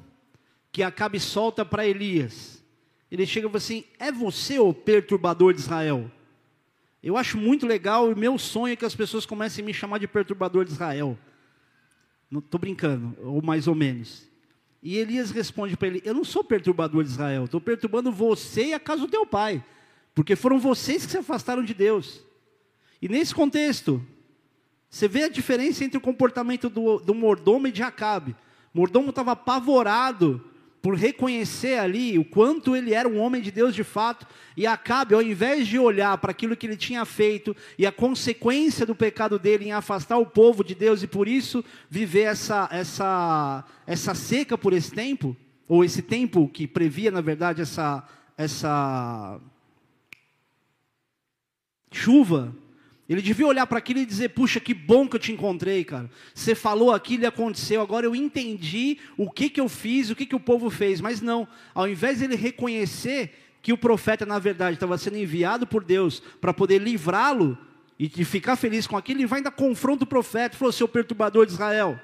que 0.73 0.83
Acabe 0.83 1.21
solta 1.21 1.67
para 1.67 1.87
Elias? 1.87 2.60
Ele 3.11 3.27
chega 3.27 3.47
e 3.47 3.51
fala 3.51 3.59
assim: 3.59 3.85
É 3.99 4.13
você 4.13 4.59
o 4.59 4.73
perturbador 4.73 5.53
de 5.53 5.61
Israel? 5.61 6.11
Eu 7.03 7.17
acho 7.17 7.39
muito 7.39 7.67
legal 7.67 8.13
e 8.13 8.15
meu 8.15 8.39
sonho 8.39 8.73
é 8.73 8.77
que 8.77 8.85
as 8.85 8.95
pessoas 8.95 9.25
comecem 9.25 9.63
a 9.63 9.67
me 9.67 9.73
chamar 9.73 9.99
de 9.99 10.07
perturbador 10.07 10.65
de 10.65 10.73
Israel. 10.73 11.19
Não 12.31 12.41
estou 12.41 12.61
brincando, 12.61 13.17
ou 13.23 13.43
mais 13.43 13.67
ou 13.67 13.75
menos. 13.75 14.29
E 14.83 14.97
Elias 14.97 15.31
responde 15.31 15.77
para 15.77 15.89
ele: 15.89 16.03
Eu 16.05 16.15
não 16.15 16.25
sou 16.25 16.45
perturbador 16.45 17.03
de 17.03 17.11
Israel, 17.11 17.45
estou 17.45 17.61
perturbando 17.61 18.13
você 18.13 18.67
e 18.67 18.75
a 18.75 18.81
casa 18.81 19.03
do 19.03 19.09
teu 19.09 19.27
pai, 19.27 19.65
porque 20.15 20.37
foram 20.37 20.59
vocês 20.59 21.05
que 21.05 21.13
se 21.13 21.19
afastaram 21.19 21.65
de 21.65 21.75
Deus. 21.75 22.23
E 23.03 23.09
nesse 23.09 23.35
contexto, 23.35 24.05
você 24.89 25.09
vê 25.09 25.25
a 25.25 25.29
diferença 25.29 25.85
entre 25.85 25.97
o 25.97 26.01
comportamento 26.01 26.69
do, 26.69 26.99
do 26.99 27.15
mordomo 27.15 27.67
e 27.67 27.73
de 27.73 27.83
Acabe. 27.83 28.37
O 28.75 28.79
mordomo 28.79 29.11
estava 29.11 29.33
apavorado 29.33 30.45
por 30.83 30.95
reconhecer 30.95 31.79
ali 31.79 32.19
o 32.19 32.25
quanto 32.25 32.75
ele 32.75 32.95
era 32.95 33.09
um 33.09 33.19
homem 33.19 33.43
de 33.43 33.51
Deus 33.51 33.75
de 33.75 33.85
fato, 33.85 34.27
e 34.57 34.67
Acabe, 34.67 35.15
ao 35.15 35.23
invés 35.23 35.67
de 35.67 35.79
olhar 35.79 36.17
para 36.19 36.31
aquilo 36.31 36.57
que 36.57 36.67
ele 36.67 36.77
tinha 36.77 37.05
feito 37.05 37.55
e 37.79 37.87
a 37.87 37.93
consequência 37.93 38.87
do 38.87 38.95
pecado 38.95 39.39
dele 39.39 39.67
em 39.67 39.73
afastar 39.73 40.19
o 40.19 40.27
povo 40.27 40.65
de 40.65 40.75
Deus 40.75 41.03
e 41.03 41.07
por 41.07 41.29
isso 41.29 41.65
viver 41.89 42.23
essa, 42.23 42.69
essa, 42.73 43.65
essa 43.87 44.15
seca 44.15 44.57
por 44.57 44.73
esse 44.73 44.91
tempo, 44.91 45.37
ou 45.69 45.85
esse 45.85 46.03
tempo 46.03 46.49
que 46.49 46.67
previa, 46.67 47.11
na 47.11 47.21
verdade, 47.21 47.61
essa, 47.61 48.03
essa 48.37 49.39
chuva, 51.93 52.55
ele 53.13 53.23
devia 53.23 53.45
olhar 53.45 53.67
para 53.67 53.79
aquilo 53.79 53.99
e 53.99 54.07
dizer: 54.07 54.29
Puxa, 54.29 54.61
que 54.61 54.73
bom 54.73 55.09
que 55.09 55.17
eu 55.17 55.21
te 55.21 55.33
encontrei, 55.33 55.83
cara. 55.83 56.09
Você 56.33 56.55
falou 56.55 56.93
aquilo 56.93 57.25
e 57.25 57.27
aconteceu, 57.27 57.83
agora 57.83 58.07
eu 58.07 58.15
entendi 58.15 58.99
o 59.17 59.29
que, 59.29 59.51
que 59.51 59.61
eu 59.61 59.69
fiz, 59.69 60.11
o 60.11 60.15
que, 60.15 60.25
que 60.25 60.37
o 60.37 60.39
povo 60.39 60.71
fez. 60.71 61.01
Mas 61.01 61.21
não, 61.21 61.49
ao 61.75 61.89
invés 61.89 62.19
de 62.19 62.27
ele 62.27 62.37
reconhecer 62.37 63.35
que 63.61 63.73
o 63.73 63.77
profeta, 63.77 64.25
na 64.25 64.39
verdade, 64.39 64.75
estava 64.75 64.97
sendo 64.97 65.17
enviado 65.17 65.67
por 65.67 65.83
Deus 65.83 66.23
para 66.41 66.55
poder 66.55 66.79
livrá-lo 66.79 67.59
e 67.99 68.07
de 68.07 68.25
ficar 68.25 68.55
feliz 68.55 68.87
com 68.87 68.97
aquilo, 68.97 69.19
ele 69.19 69.27
vai 69.27 69.41
ainda 69.41 69.51
confronta 69.51 70.05
o 70.05 70.07
profeta, 70.07 70.57
falou: 70.57 70.71
Seu 70.71 70.87
perturbador 70.87 71.47
de 71.47 71.53
Israel. 71.53 71.99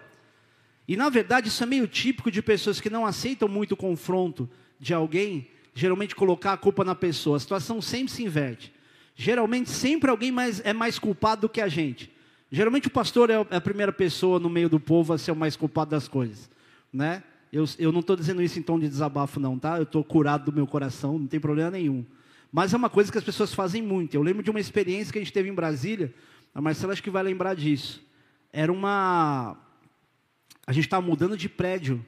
E 0.88 0.96
na 0.96 1.08
verdade, 1.08 1.46
isso 1.46 1.62
é 1.62 1.66
meio 1.66 1.86
típico 1.86 2.32
de 2.32 2.42
pessoas 2.42 2.80
que 2.80 2.90
não 2.90 3.06
aceitam 3.06 3.46
muito 3.46 3.72
o 3.72 3.76
confronto 3.76 4.50
de 4.80 4.92
alguém, 4.92 5.48
geralmente 5.72 6.16
colocar 6.16 6.54
a 6.54 6.56
culpa 6.56 6.84
na 6.84 6.96
pessoa. 6.96 7.36
A 7.36 7.40
situação 7.40 7.80
sempre 7.80 8.12
se 8.12 8.24
inverte. 8.24 8.74
Geralmente 9.16 9.70
sempre 9.70 10.10
alguém 10.10 10.30
mais, 10.30 10.60
é 10.64 10.74
mais 10.74 10.98
culpado 10.98 11.42
do 11.42 11.48
que 11.48 11.62
a 11.62 11.68
gente. 11.68 12.12
Geralmente 12.52 12.86
o 12.86 12.90
pastor 12.90 13.30
é, 13.30 13.34
é 13.50 13.56
a 13.56 13.60
primeira 13.60 13.90
pessoa 13.90 14.38
no 14.38 14.50
meio 14.50 14.68
do 14.68 14.78
povo 14.78 15.14
a 15.14 15.18
ser 15.18 15.32
o 15.32 15.36
mais 15.36 15.56
culpado 15.56 15.90
das 15.90 16.06
coisas, 16.06 16.50
né? 16.92 17.22
Eu, 17.50 17.64
eu 17.78 17.90
não 17.90 18.00
estou 18.00 18.14
dizendo 18.14 18.42
isso 18.42 18.58
em 18.58 18.62
tom 18.62 18.78
de 18.78 18.86
desabafo 18.86 19.40
não, 19.40 19.58
tá? 19.58 19.78
Eu 19.78 19.84
estou 19.84 20.04
curado 20.04 20.50
do 20.50 20.52
meu 20.52 20.66
coração, 20.66 21.18
não 21.18 21.26
tem 21.26 21.40
problema 21.40 21.70
nenhum. 21.70 22.04
Mas 22.52 22.74
é 22.74 22.76
uma 22.76 22.90
coisa 22.90 23.10
que 23.10 23.16
as 23.16 23.24
pessoas 23.24 23.54
fazem 23.54 23.80
muito. 23.80 24.14
Eu 24.14 24.22
lembro 24.22 24.42
de 24.42 24.50
uma 24.50 24.60
experiência 24.60 25.10
que 25.10 25.18
a 25.18 25.22
gente 25.22 25.32
teve 25.32 25.48
em 25.48 25.54
Brasília, 25.54 26.14
a 26.54 26.60
Marcela 26.60 26.92
acho 26.92 27.02
que 27.02 27.10
vai 27.10 27.22
lembrar 27.22 27.54
disso. 27.54 28.02
Era 28.52 28.70
uma... 28.70 29.56
A 30.66 30.72
gente 30.72 30.84
estava 30.84 31.06
mudando 31.06 31.36
de 31.36 31.48
prédio 31.48 32.04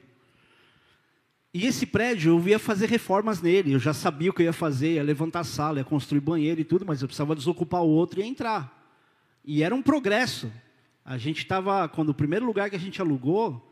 e 1.53 1.65
esse 1.65 1.85
prédio, 1.85 2.37
eu 2.37 2.47
ia 2.47 2.59
fazer 2.59 2.87
reformas 2.87 3.41
nele, 3.41 3.73
eu 3.73 3.79
já 3.79 3.93
sabia 3.93 4.29
o 4.29 4.33
que 4.33 4.43
eu 4.43 4.45
ia 4.45 4.53
fazer, 4.53 4.95
ia 4.95 5.03
levantar 5.03 5.39
a 5.39 5.43
sala, 5.43 5.79
ia 5.79 5.83
construir 5.83 6.19
banheiro 6.19 6.61
e 6.61 6.63
tudo, 6.63 6.85
mas 6.85 7.01
eu 7.01 7.07
precisava 7.07 7.35
desocupar 7.35 7.81
o 7.81 7.89
outro 7.89 8.21
e 8.21 8.23
entrar. 8.23 8.77
E 9.43 9.63
era 9.63 9.73
um 9.73 9.81
progresso. 9.81 10.51
A 11.03 11.17
gente 11.17 11.39
estava, 11.39 11.89
quando 11.89 12.09
o 12.09 12.13
primeiro 12.13 12.45
lugar 12.45 12.69
que 12.69 12.75
a 12.75 12.79
gente 12.79 13.01
alugou, 13.01 13.65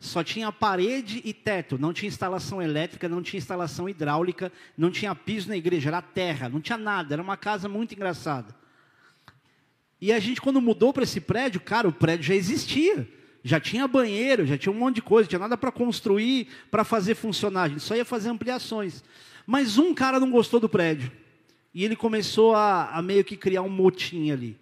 só 0.00 0.24
tinha 0.24 0.50
parede 0.50 1.20
e 1.22 1.34
teto, 1.34 1.76
não 1.76 1.92
tinha 1.92 2.08
instalação 2.08 2.62
elétrica, 2.62 3.08
não 3.08 3.22
tinha 3.22 3.38
instalação 3.38 3.88
hidráulica, 3.88 4.50
não 4.76 4.90
tinha 4.90 5.14
piso 5.14 5.48
na 5.48 5.56
igreja, 5.56 5.90
era 5.90 6.00
terra, 6.00 6.48
não 6.48 6.62
tinha 6.62 6.78
nada, 6.78 7.14
era 7.14 7.22
uma 7.22 7.36
casa 7.36 7.68
muito 7.68 7.94
engraçada. 7.94 8.54
E 10.00 10.12
a 10.12 10.18
gente, 10.18 10.40
quando 10.40 10.62
mudou 10.62 10.94
para 10.94 11.02
esse 11.02 11.20
prédio, 11.20 11.60
cara, 11.60 11.88
o 11.88 11.92
prédio 11.92 12.26
já 12.26 12.34
existia, 12.34 13.06
já 13.48 13.58
tinha 13.58 13.88
banheiro, 13.88 14.44
já 14.44 14.58
tinha 14.58 14.70
um 14.70 14.78
monte 14.78 14.96
de 14.96 15.02
coisa, 15.02 15.26
tinha 15.26 15.38
nada 15.38 15.56
para 15.56 15.72
construir, 15.72 16.48
para 16.70 16.84
fazer 16.84 17.14
funcionar, 17.14 17.62
a 17.62 17.68
gente 17.68 17.80
só 17.80 17.96
ia 17.96 18.04
fazer 18.04 18.28
ampliações. 18.28 19.02
Mas 19.46 19.78
um 19.78 19.94
cara 19.94 20.20
não 20.20 20.30
gostou 20.30 20.60
do 20.60 20.68
prédio, 20.68 21.10
e 21.72 21.82
ele 21.82 21.96
começou 21.96 22.54
a, 22.54 22.90
a 22.90 23.00
meio 23.00 23.24
que 23.24 23.38
criar 23.38 23.62
um 23.62 23.68
motim 23.70 24.30
ali. 24.30 24.54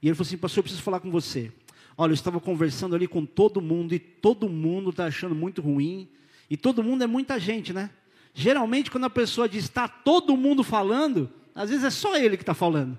E 0.00 0.08
ele 0.08 0.14
falou 0.14 0.26
assim: 0.26 0.38
Pastor, 0.38 0.58
eu 0.58 0.62
preciso 0.62 0.82
falar 0.82 1.00
com 1.00 1.10
você. 1.10 1.52
Olha, 1.98 2.12
eu 2.12 2.14
estava 2.14 2.40
conversando 2.40 2.96
ali 2.96 3.06
com 3.06 3.26
todo 3.26 3.60
mundo 3.60 3.94
e 3.94 3.98
todo 3.98 4.48
mundo 4.48 4.88
está 4.88 5.04
achando 5.04 5.34
muito 5.34 5.60
ruim. 5.60 6.08
E 6.48 6.56
todo 6.56 6.82
mundo 6.82 7.04
é 7.04 7.06
muita 7.06 7.38
gente, 7.38 7.74
né? 7.74 7.90
Geralmente, 8.32 8.90
quando 8.90 9.04
a 9.04 9.10
pessoa 9.10 9.46
diz 9.46 9.64
está 9.64 9.86
todo 9.86 10.34
mundo 10.36 10.64
falando, 10.64 11.30
às 11.54 11.68
vezes 11.68 11.84
é 11.84 11.90
só 11.90 12.16
ele 12.16 12.38
que 12.38 12.42
está 12.42 12.54
falando. 12.54 12.98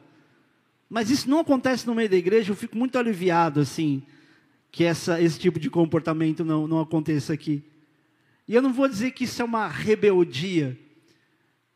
Mas 0.87 1.09
isso 1.09 1.27
não 1.27 1.39
acontece 1.39 1.87
no 1.87 1.95
meio 1.95 2.09
da 2.09 2.17
igreja, 2.17 2.51
eu 2.51 2.55
fico 2.55 2.77
muito 2.77 2.97
aliviado, 2.99 3.59
assim, 3.59 4.03
que 4.71 4.83
essa, 4.83 5.21
esse 5.21 5.37
tipo 5.37 5.59
de 5.59 5.69
comportamento 5.69 6.45
não, 6.45 6.67
não 6.67 6.79
aconteça 6.79 7.33
aqui. 7.33 7.63
E 8.47 8.55
eu 8.55 8.61
não 8.61 8.73
vou 8.73 8.87
dizer 8.87 9.11
que 9.11 9.25
isso 9.25 9.41
é 9.41 9.45
uma 9.45 9.67
rebeldia, 9.67 10.79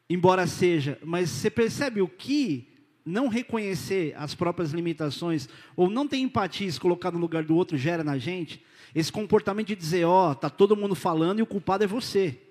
embora 0.09 0.47
seja, 0.47 0.97
mas 1.03 1.29
você 1.29 1.49
percebe 1.49 2.01
o 2.01 2.07
que 2.07 2.67
não 3.05 3.27
reconhecer 3.27 4.15
as 4.17 4.33
próprias 4.33 4.71
limitações, 4.71 5.47
ou 5.75 5.89
não 5.89 6.07
ter 6.07 6.17
empatia, 6.17 6.71
se 6.71 6.79
colocar 6.79 7.11
no 7.11 7.19
lugar 7.19 7.43
do 7.43 7.55
outro, 7.55 7.77
gera 7.77 8.03
na 8.03 8.17
gente, 8.17 8.63
esse 8.95 9.11
comportamento 9.11 9.67
de 9.67 9.75
dizer, 9.75 10.05
ó, 10.05 10.31
oh, 10.31 10.35
tá 10.35 10.49
todo 10.49 10.75
mundo 10.75 10.95
falando 10.95 11.39
e 11.39 11.43
o 11.43 11.45
culpado 11.45 11.83
é 11.83 11.87
você. 11.87 12.41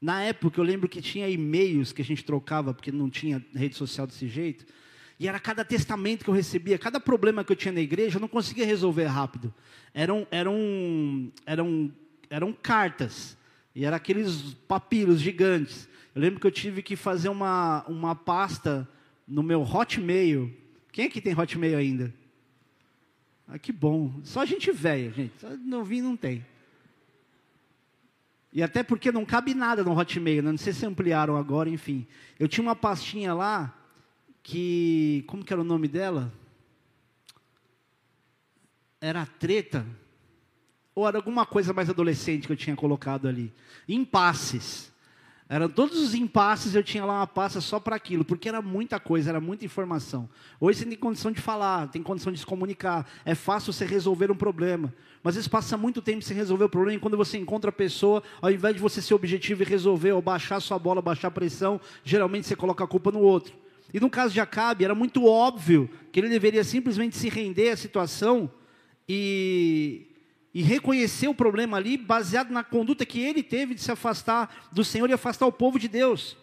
Na 0.00 0.22
época, 0.22 0.60
eu 0.60 0.64
lembro 0.64 0.88
que 0.88 1.00
tinha 1.00 1.28
e-mails 1.28 1.92
que 1.92 2.02
a 2.02 2.04
gente 2.04 2.24
trocava, 2.24 2.74
porque 2.74 2.90
não 2.90 3.08
tinha 3.08 3.44
rede 3.54 3.76
social 3.76 4.06
desse 4.06 4.26
jeito, 4.26 4.66
e 5.18 5.26
era 5.26 5.40
cada 5.40 5.64
testamento 5.64 6.24
que 6.24 6.30
eu 6.30 6.34
recebia, 6.34 6.78
cada 6.78 7.00
problema 7.00 7.42
que 7.42 7.50
eu 7.50 7.56
tinha 7.56 7.72
na 7.72 7.80
igreja, 7.80 8.16
eu 8.16 8.20
não 8.20 8.28
conseguia 8.28 8.66
resolver 8.66 9.06
rápido. 9.06 9.52
Eram, 9.94 10.26
eram, 10.30 11.32
eram, 11.46 11.92
eram 12.28 12.52
cartas, 12.52 13.36
e 13.74 13.84
eram 13.84 13.96
aqueles 13.96 14.54
papiros 14.68 15.20
gigantes. 15.20 15.88
Eu 16.14 16.20
lembro 16.20 16.40
que 16.40 16.46
eu 16.46 16.50
tive 16.50 16.82
que 16.82 16.96
fazer 16.96 17.28
uma, 17.28 17.84
uma 17.88 18.14
pasta 18.14 18.88
no 19.26 19.42
meu 19.42 19.62
Hotmail. 19.62 20.54
Quem 20.92 21.06
é 21.06 21.08
que 21.08 21.20
tem 21.20 21.38
Hotmail 21.38 21.78
ainda? 21.78 22.12
Ah, 23.48 23.58
que 23.58 23.72
bom. 23.72 24.20
Só 24.22 24.44
gente 24.44 24.70
velha, 24.70 25.10
gente. 25.12 25.32
Só 25.38 25.48
novinho 25.56 26.04
não 26.04 26.16
tem. 26.16 26.44
E 28.52 28.62
até 28.62 28.82
porque 28.82 29.12
não 29.12 29.24
cabe 29.24 29.54
nada 29.54 29.84
no 29.84 29.96
Hotmail, 29.98 30.42
né? 30.42 30.50
não 30.50 30.58
sei 30.58 30.72
se 30.72 30.86
ampliaram 30.86 31.36
agora, 31.36 31.68
enfim. 31.68 32.06
Eu 32.38 32.48
tinha 32.48 32.62
uma 32.62 32.74
pastinha 32.74 33.34
lá 33.34 33.74
que, 34.46 35.24
como 35.26 35.44
que 35.44 35.52
era 35.52 35.60
o 35.60 35.64
nome 35.64 35.88
dela? 35.88 36.32
Era 39.00 39.26
treta 39.26 39.84
ou 40.94 41.06
era 41.06 41.18
alguma 41.18 41.44
coisa 41.44 41.72
mais 41.72 41.90
adolescente 41.90 42.46
que 42.46 42.52
eu 42.52 42.56
tinha 42.56 42.76
colocado 42.76 43.26
ali. 43.26 43.52
Impasses. 43.88 44.92
Eram 45.48 45.68
todos 45.68 45.98
os 45.98 46.14
impasses, 46.14 46.76
eu 46.76 46.82
tinha 46.84 47.04
lá 47.04 47.14
uma 47.18 47.26
pasta 47.26 47.60
só 47.60 47.80
para 47.80 47.96
aquilo, 47.96 48.24
porque 48.24 48.48
era 48.48 48.62
muita 48.62 49.00
coisa, 49.00 49.30
era 49.30 49.40
muita 49.40 49.64
informação. 49.64 50.28
Hoje 50.60 50.78
você 50.78 50.84
tem 50.86 50.96
condição 50.96 51.32
de 51.32 51.40
falar, 51.40 51.88
tem 51.88 52.00
condição 52.00 52.32
de 52.32 52.38
se 52.38 52.46
comunicar, 52.46 53.04
é 53.24 53.34
fácil 53.34 53.72
você 53.72 53.84
resolver 53.84 54.30
um 54.30 54.36
problema. 54.36 54.94
Mas 55.24 55.32
às 55.32 55.36
vezes 55.36 55.48
passa 55.48 55.76
muito 55.76 56.00
tempo 56.00 56.22
sem 56.22 56.36
resolver 56.36 56.64
o 56.64 56.68
problema, 56.68 56.98
e 56.98 57.00
quando 57.00 57.16
você 57.16 57.36
encontra 57.36 57.70
a 57.70 57.72
pessoa, 57.72 58.22
ao 58.40 58.50
invés 58.50 58.76
de 58.76 58.80
você 58.80 59.02
ser 59.02 59.14
objetivo 59.14 59.62
e 59.62 59.66
resolver, 59.66 60.12
ou 60.12 60.22
baixar 60.22 60.60
sua 60.60 60.78
bola, 60.78 61.02
baixar 61.02 61.28
a 61.28 61.32
pressão, 61.32 61.80
geralmente 62.04 62.46
você 62.46 62.54
coloca 62.54 62.84
a 62.84 62.88
culpa 62.88 63.10
no 63.10 63.20
outro. 63.20 63.65
E 63.92 64.00
no 64.00 64.10
caso 64.10 64.34
de 64.34 64.40
Acabe, 64.40 64.84
era 64.84 64.94
muito 64.94 65.24
óbvio 65.24 65.88
que 66.12 66.20
ele 66.20 66.28
deveria 66.28 66.64
simplesmente 66.64 67.16
se 67.16 67.28
render 67.28 67.70
à 67.70 67.76
situação 67.76 68.50
e 69.08 70.06
e 70.56 70.62
reconhecer 70.62 71.28
o 71.28 71.34
problema 71.34 71.76
ali, 71.76 71.98
baseado 71.98 72.50
na 72.50 72.64
conduta 72.64 73.04
que 73.04 73.20
ele 73.20 73.42
teve 73.42 73.74
de 73.74 73.82
se 73.82 73.92
afastar 73.92 74.70
do 74.72 74.82
Senhor 74.82 75.10
e 75.10 75.12
afastar 75.12 75.44
o 75.44 75.52
povo 75.52 75.78
de 75.78 75.86
Deus. 75.86 76.34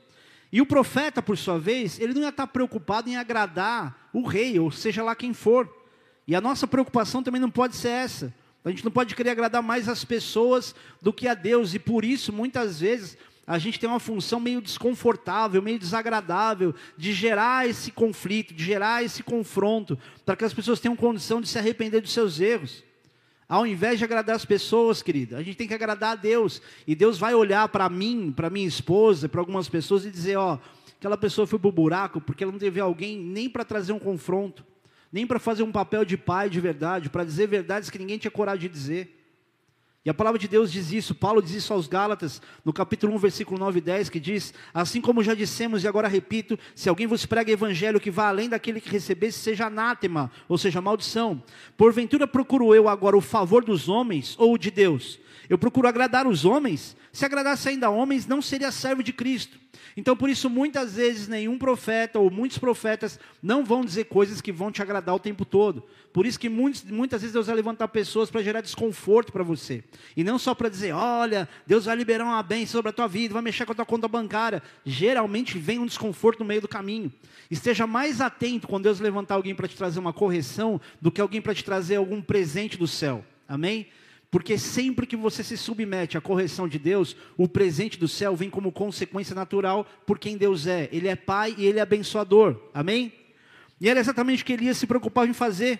E 0.52 0.62
o 0.62 0.68
profeta, 0.68 1.20
por 1.20 1.36
sua 1.36 1.58
vez, 1.58 2.00
ele 2.00 2.14
não 2.14 2.22
ia 2.22 2.30
estar 2.30 2.46
preocupado 2.46 3.10
em 3.10 3.16
agradar 3.16 4.08
o 4.14 4.22
rei, 4.22 4.60
ou 4.60 4.70
seja 4.70 5.02
lá 5.02 5.16
quem 5.16 5.34
for. 5.34 5.68
E 6.28 6.36
a 6.36 6.40
nossa 6.40 6.68
preocupação 6.68 7.24
também 7.24 7.42
não 7.42 7.50
pode 7.50 7.76
ser 7.76 7.88
essa. 7.88 8.32
A 8.64 8.70
gente 8.70 8.86
não 8.86 8.92
pode 8.92 9.16
querer 9.16 9.32
agradar 9.32 9.64
mais 9.64 9.90
as 9.90 10.06
pessoas 10.06 10.76
do 11.02 11.12
que 11.12 11.28
a 11.28 11.34
Deus, 11.34 11.74
e 11.74 11.80
por 11.80 12.06
isso, 12.06 12.32
muitas 12.32 12.82
vezes, 12.82 13.18
a 13.46 13.60
gente 13.60 13.80
tem 13.80 13.90
uma 13.90 14.00
função 14.00 14.40
meio 14.40 14.62
desconfortável, 14.62 15.62
meio 15.62 15.78
desagradável, 15.78 16.74
de 16.98 17.12
gerar 17.12 17.68
esse 17.68 17.92
conflito, 17.92 18.54
de 18.54 18.64
gerar 18.64 19.04
esse 19.04 19.22
confronto, 19.22 20.00
para 20.26 20.36
que 20.36 20.46
as 20.46 20.54
pessoas 20.54 20.80
tenham 20.80 20.96
condição 20.96 21.42
de 21.42 21.50
se 21.50 21.60
arrepender 21.60 22.02
dos 22.02 22.14
seus 22.14 22.40
erros. 22.40 22.84
Ao 23.48 23.68
invés 23.68 24.00
de 24.00 24.06
agradar 24.06 24.36
as 24.36 24.46
pessoas, 24.46 25.02
querida, 25.02 25.38
a 25.38 25.44
gente 25.44 25.58
tem 25.58 25.68
que 25.68 25.74
agradar 25.74 26.14
a 26.14 26.16
Deus. 26.16 26.62
E 26.88 26.96
Deus 26.96 27.18
vai 27.18 27.36
olhar 27.36 27.68
para 27.68 27.90
mim, 27.90 28.32
para 28.32 28.50
minha 28.50 28.68
esposa, 28.68 29.28
para 29.28 29.42
algumas 29.42 29.68
pessoas 29.68 30.06
e 30.06 30.12
dizer: 30.12 30.38
ó, 30.38 30.58
aquela 30.98 31.18
pessoa 31.18 31.46
foi 31.46 31.60
para 31.60 31.68
o 31.68 31.72
buraco 31.72 32.22
porque 32.22 32.44
ela 32.44 32.52
não 32.52 32.60
teve 32.60 32.80
alguém 32.80 33.18
nem 33.18 33.50
para 33.50 33.66
trazer 33.66 33.92
um 33.92 34.00
confronto, 34.00 34.66
nem 35.12 35.28
para 35.28 35.38
fazer 35.38 35.64
um 35.64 35.72
papel 35.72 36.06
de 36.06 36.16
pai 36.18 36.50
de 36.50 36.62
verdade, 36.62 37.10
para 37.10 37.26
dizer 37.26 37.48
verdades 37.48 37.90
que 37.90 38.00
ninguém 38.00 38.18
tinha 38.18 38.32
coragem 38.32 38.70
de 38.70 38.74
dizer. 38.74 39.23
E 40.06 40.10
a 40.10 40.14
palavra 40.14 40.38
de 40.38 40.50
Deus 40.50 40.70
diz 40.70 40.92
isso, 40.92 41.16
Paulo 41.16 41.42
diz 41.42 41.54
isso 41.54 41.72
aos 41.72 41.88
Gálatas, 41.88 42.42
no 42.66 42.74
capítulo 42.74 43.16
1, 43.16 43.18
versículo 43.20 43.58
9 43.58 43.78
e 43.78 43.82
10, 43.82 44.10
que 44.10 44.20
diz: 44.20 44.54
Assim 44.74 45.00
como 45.00 45.24
já 45.24 45.34
dissemos 45.34 45.84
e 45.84 45.88
agora 45.88 46.10
repito, 46.10 46.60
se 46.76 46.90
alguém 46.90 47.08
vos 47.08 47.26
prega 47.26 47.54
evangelho 47.54 48.02
que 48.02 48.12
vá 48.12 48.28
além 48.28 48.50
daquele 48.50 48.82
que 48.82 48.90
recebesse, 48.90 49.40
seja 49.40 49.68
anátema, 49.68 50.30
ou 50.50 50.58
seja, 50.58 50.82
maldição. 50.82 51.42
Porventura 51.78 52.28
procuro 52.28 52.76
eu 52.76 52.90
agora 52.90 53.16
o 53.16 53.22
favor 53.22 53.64
dos 53.64 53.88
homens 53.88 54.36
ou 54.38 54.54
o 54.54 54.58
de 54.58 54.70
Deus? 54.70 55.22
Eu 55.50 55.58
procuro 55.58 55.88
agradar 55.88 56.26
os 56.26 56.46
homens? 56.46 56.96
Se 57.12 57.26
agradasse 57.26 57.70
ainda 57.70 57.90
homens, 57.90 58.26
não 58.26 58.42
seria 58.42 58.72
servo 58.72 59.04
de 59.04 59.14
Cristo. 59.14 59.64
Então, 59.96 60.16
por 60.18 60.30
isso, 60.30 60.50
muitas 60.50 60.96
vezes, 60.96 61.28
nenhum 61.28 61.58
profeta 61.58 62.18
ou 62.18 62.32
muitos 62.32 62.58
profetas 62.58 63.20
não 63.42 63.64
vão 63.64 63.86
dizer 63.86 64.06
coisas 64.06 64.42
que 64.42 64.52
vão 64.52 64.72
te 64.72 64.82
agradar 64.82 65.14
o 65.14 65.20
tempo 65.20 65.46
todo. 65.46 65.84
Por 66.12 66.26
isso 66.26 66.40
que 66.40 66.50
muitos, 66.50 66.84
muitas 66.84 67.22
vezes 67.22 67.34
Deus 67.34 67.48
vai 67.48 67.56
levantar 67.56 67.88
pessoas 67.90 68.32
para 68.32 68.42
gerar 68.42 68.62
desconforto 68.62 69.32
para 69.32 69.44
você. 69.44 69.84
E 70.18 70.24
não 70.24 70.40
só 70.40 70.56
para 70.56 70.70
dizer, 70.70 70.94
olha, 70.94 71.48
Deus 71.68 71.86
vai 71.86 71.96
liberar 71.96 72.24
uma 72.24 72.42
bênção 72.42 72.74
sobre 72.74 72.90
a 72.90 72.94
tua 72.94 73.08
vida, 73.08 73.34
vai 73.34 73.44
mexer 73.44 73.66
com 73.66 73.72
a 73.72 73.76
tua 73.76 73.86
conta 73.86 74.08
bancária. 74.08 74.64
Geralmente 74.86 75.58
vem 75.60 75.80
um 75.80 75.86
desconforto 75.86 76.40
no 76.40 76.46
meio 76.46 76.62
do 76.62 76.68
caminho. 76.68 77.12
Esteja 77.52 77.86
mais 77.86 78.20
atento 78.22 78.68
quando 78.68 78.84
Deus 78.84 79.00
levantar 79.00 79.36
alguém 79.36 79.54
para 79.54 79.68
te 79.68 79.76
trazer 79.76 80.00
uma 80.00 80.14
correção 80.14 80.82
do 81.00 81.12
que 81.12 81.22
alguém 81.22 81.42
para 81.42 81.54
te 81.54 81.64
trazer 81.64 81.98
algum 81.98 82.22
presente 82.22 82.78
do 82.78 82.88
céu. 82.88 83.24
Amém? 83.48 83.88
Porque 84.34 84.58
sempre 84.58 85.06
que 85.06 85.16
você 85.16 85.44
se 85.44 85.56
submete 85.56 86.18
à 86.18 86.22
correção 86.22 86.68
de 86.68 86.80
Deus, 86.80 87.16
o 87.38 87.48
presente 87.48 88.00
do 88.00 88.08
céu 88.08 88.36
vem 88.36 88.50
como 88.50 88.72
consequência 88.72 89.36
natural 89.36 89.86
por 90.08 90.18
quem 90.18 90.38
Deus 90.38 90.66
é. 90.66 90.90
Ele 90.92 91.08
é 91.08 91.16
pai 91.16 91.54
e 91.56 91.68
ele 91.68 91.78
é 91.78 91.84
abençoador. 91.84 92.60
Amém? 92.74 93.14
E 93.80 93.88
era 93.88 94.00
exatamente 94.00 94.42
o 94.42 94.46
que 94.48 94.54
Elias 94.54 94.78
se 94.78 94.88
preocupava 94.88 95.28
em 95.28 95.34
fazer. 95.34 95.80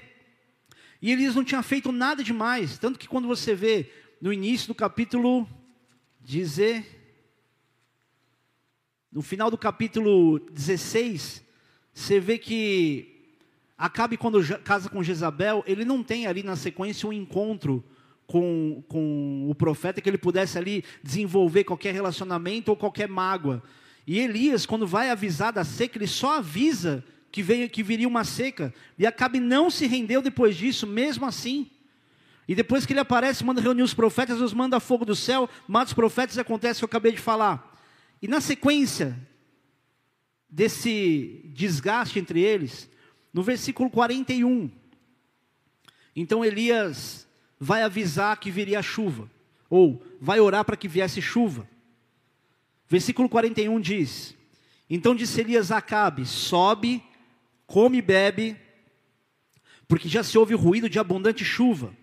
E 1.02 1.12
Elias 1.12 1.34
não 1.34 1.44
tinha 1.44 1.64
feito 1.64 1.92
nada 1.92 2.24
demais. 2.24 2.78
Tanto 2.78 3.00
que 3.00 3.08
quando 3.08 3.28
você 3.28 3.56
vê 3.56 3.92
no 4.22 4.32
início 4.32 4.68
do 4.68 4.76
capítulo 4.76 5.50
dizer 6.22 6.86
no 9.12 9.24
final 9.24 9.50
do 9.50 9.58
capítulo 9.58 10.38
16, 10.52 11.44
você 11.92 12.20
vê 12.20 12.38
que 12.38 13.10
Acabe 13.76 14.16
quando 14.16 14.40
casa 14.60 14.88
com 14.88 15.04
Jezabel, 15.04 15.64
ele 15.66 15.84
não 15.84 16.04
tem 16.04 16.28
ali 16.28 16.44
na 16.44 16.56
sequência 16.56 17.10
um 17.10 17.12
encontro 17.12 17.84
com, 18.28 18.84
com 18.88 19.48
o 19.50 19.56
profeta, 19.56 20.02
que 20.02 20.10
ele 20.10 20.18
pudesse 20.18 20.58
ali 20.58 20.84
desenvolver 21.02 21.64
qualquer 21.64 21.94
relacionamento 21.94 22.70
ou 22.70 22.78
qualquer 22.78 23.08
mágoa. 23.08 23.62
E 24.06 24.20
Elias, 24.20 24.66
quando 24.66 24.86
vai 24.86 25.10
avisar 25.10 25.54
da 25.54 25.64
seca, 25.64 25.98
ele 25.98 26.08
só 26.08 26.38
avisa 26.38 27.04
que, 27.32 27.42
veio, 27.42 27.70
que 27.70 27.82
viria 27.82 28.08
uma 28.08 28.24
seca. 28.24 28.74
E 28.98 29.06
Acabe 29.06 29.40
não 29.40 29.70
se 29.70 29.88
rendeu 29.88 30.22
depois 30.22 30.56
disso, 30.56 30.86
mesmo 30.86 31.26
assim. 31.26 31.70
E 32.48 32.54
depois 32.54 32.86
que 32.86 32.94
ele 32.94 33.00
aparece, 33.00 33.44
manda 33.44 33.62
reunir 33.62 33.84
os 33.84 33.94
profetas, 33.94 34.38
Deus 34.38 34.54
manda 34.54 34.80
fogo 34.80 35.06
do 35.06 35.16
céu, 35.16 35.50
mata 35.68 35.88
os 35.88 35.94
profetas, 35.94 36.38
acontece 36.38 36.80
o 36.80 36.82
que 36.82 36.84
eu 36.84 36.98
acabei 36.98 37.14
de 37.14 37.22
falar. 37.22 37.74
E 38.22 38.28
na 38.28 38.42
sequência 38.42 39.18
desse 40.50 41.42
desgaste 41.54 42.20
entre 42.20 42.42
eles, 42.42 42.90
no 43.34 43.42
versículo 43.42 43.90
41, 43.90 44.70
então 46.16 46.46
Elias 46.46 47.28
vai 47.64 47.82
avisar 47.82 48.36
que 48.38 48.52
viria 48.52 48.82
chuva, 48.82 49.32
ou 49.70 50.04
vai 50.20 50.38
orar 50.42 50.66
para 50.66 50.76
que 50.76 50.86
viesse 50.86 51.22
chuva. 51.22 51.66
Versículo 52.90 53.30
41 53.30 53.80
diz: 53.80 54.36
Então 54.90 55.16
disse 55.16 55.40
Elias 55.40 55.72
a 55.72 55.78
Acabe: 55.78 56.26
Sobe, 56.26 57.02
come 57.66 58.00
e 58.00 58.02
bebe, 58.02 58.58
porque 59.88 60.10
já 60.10 60.24
se 60.24 60.38
ouve 60.38 60.54
o 60.54 60.58
ruído 60.58 60.90
de 60.90 61.00
abundante 61.00 61.46
chuva. 61.46 61.96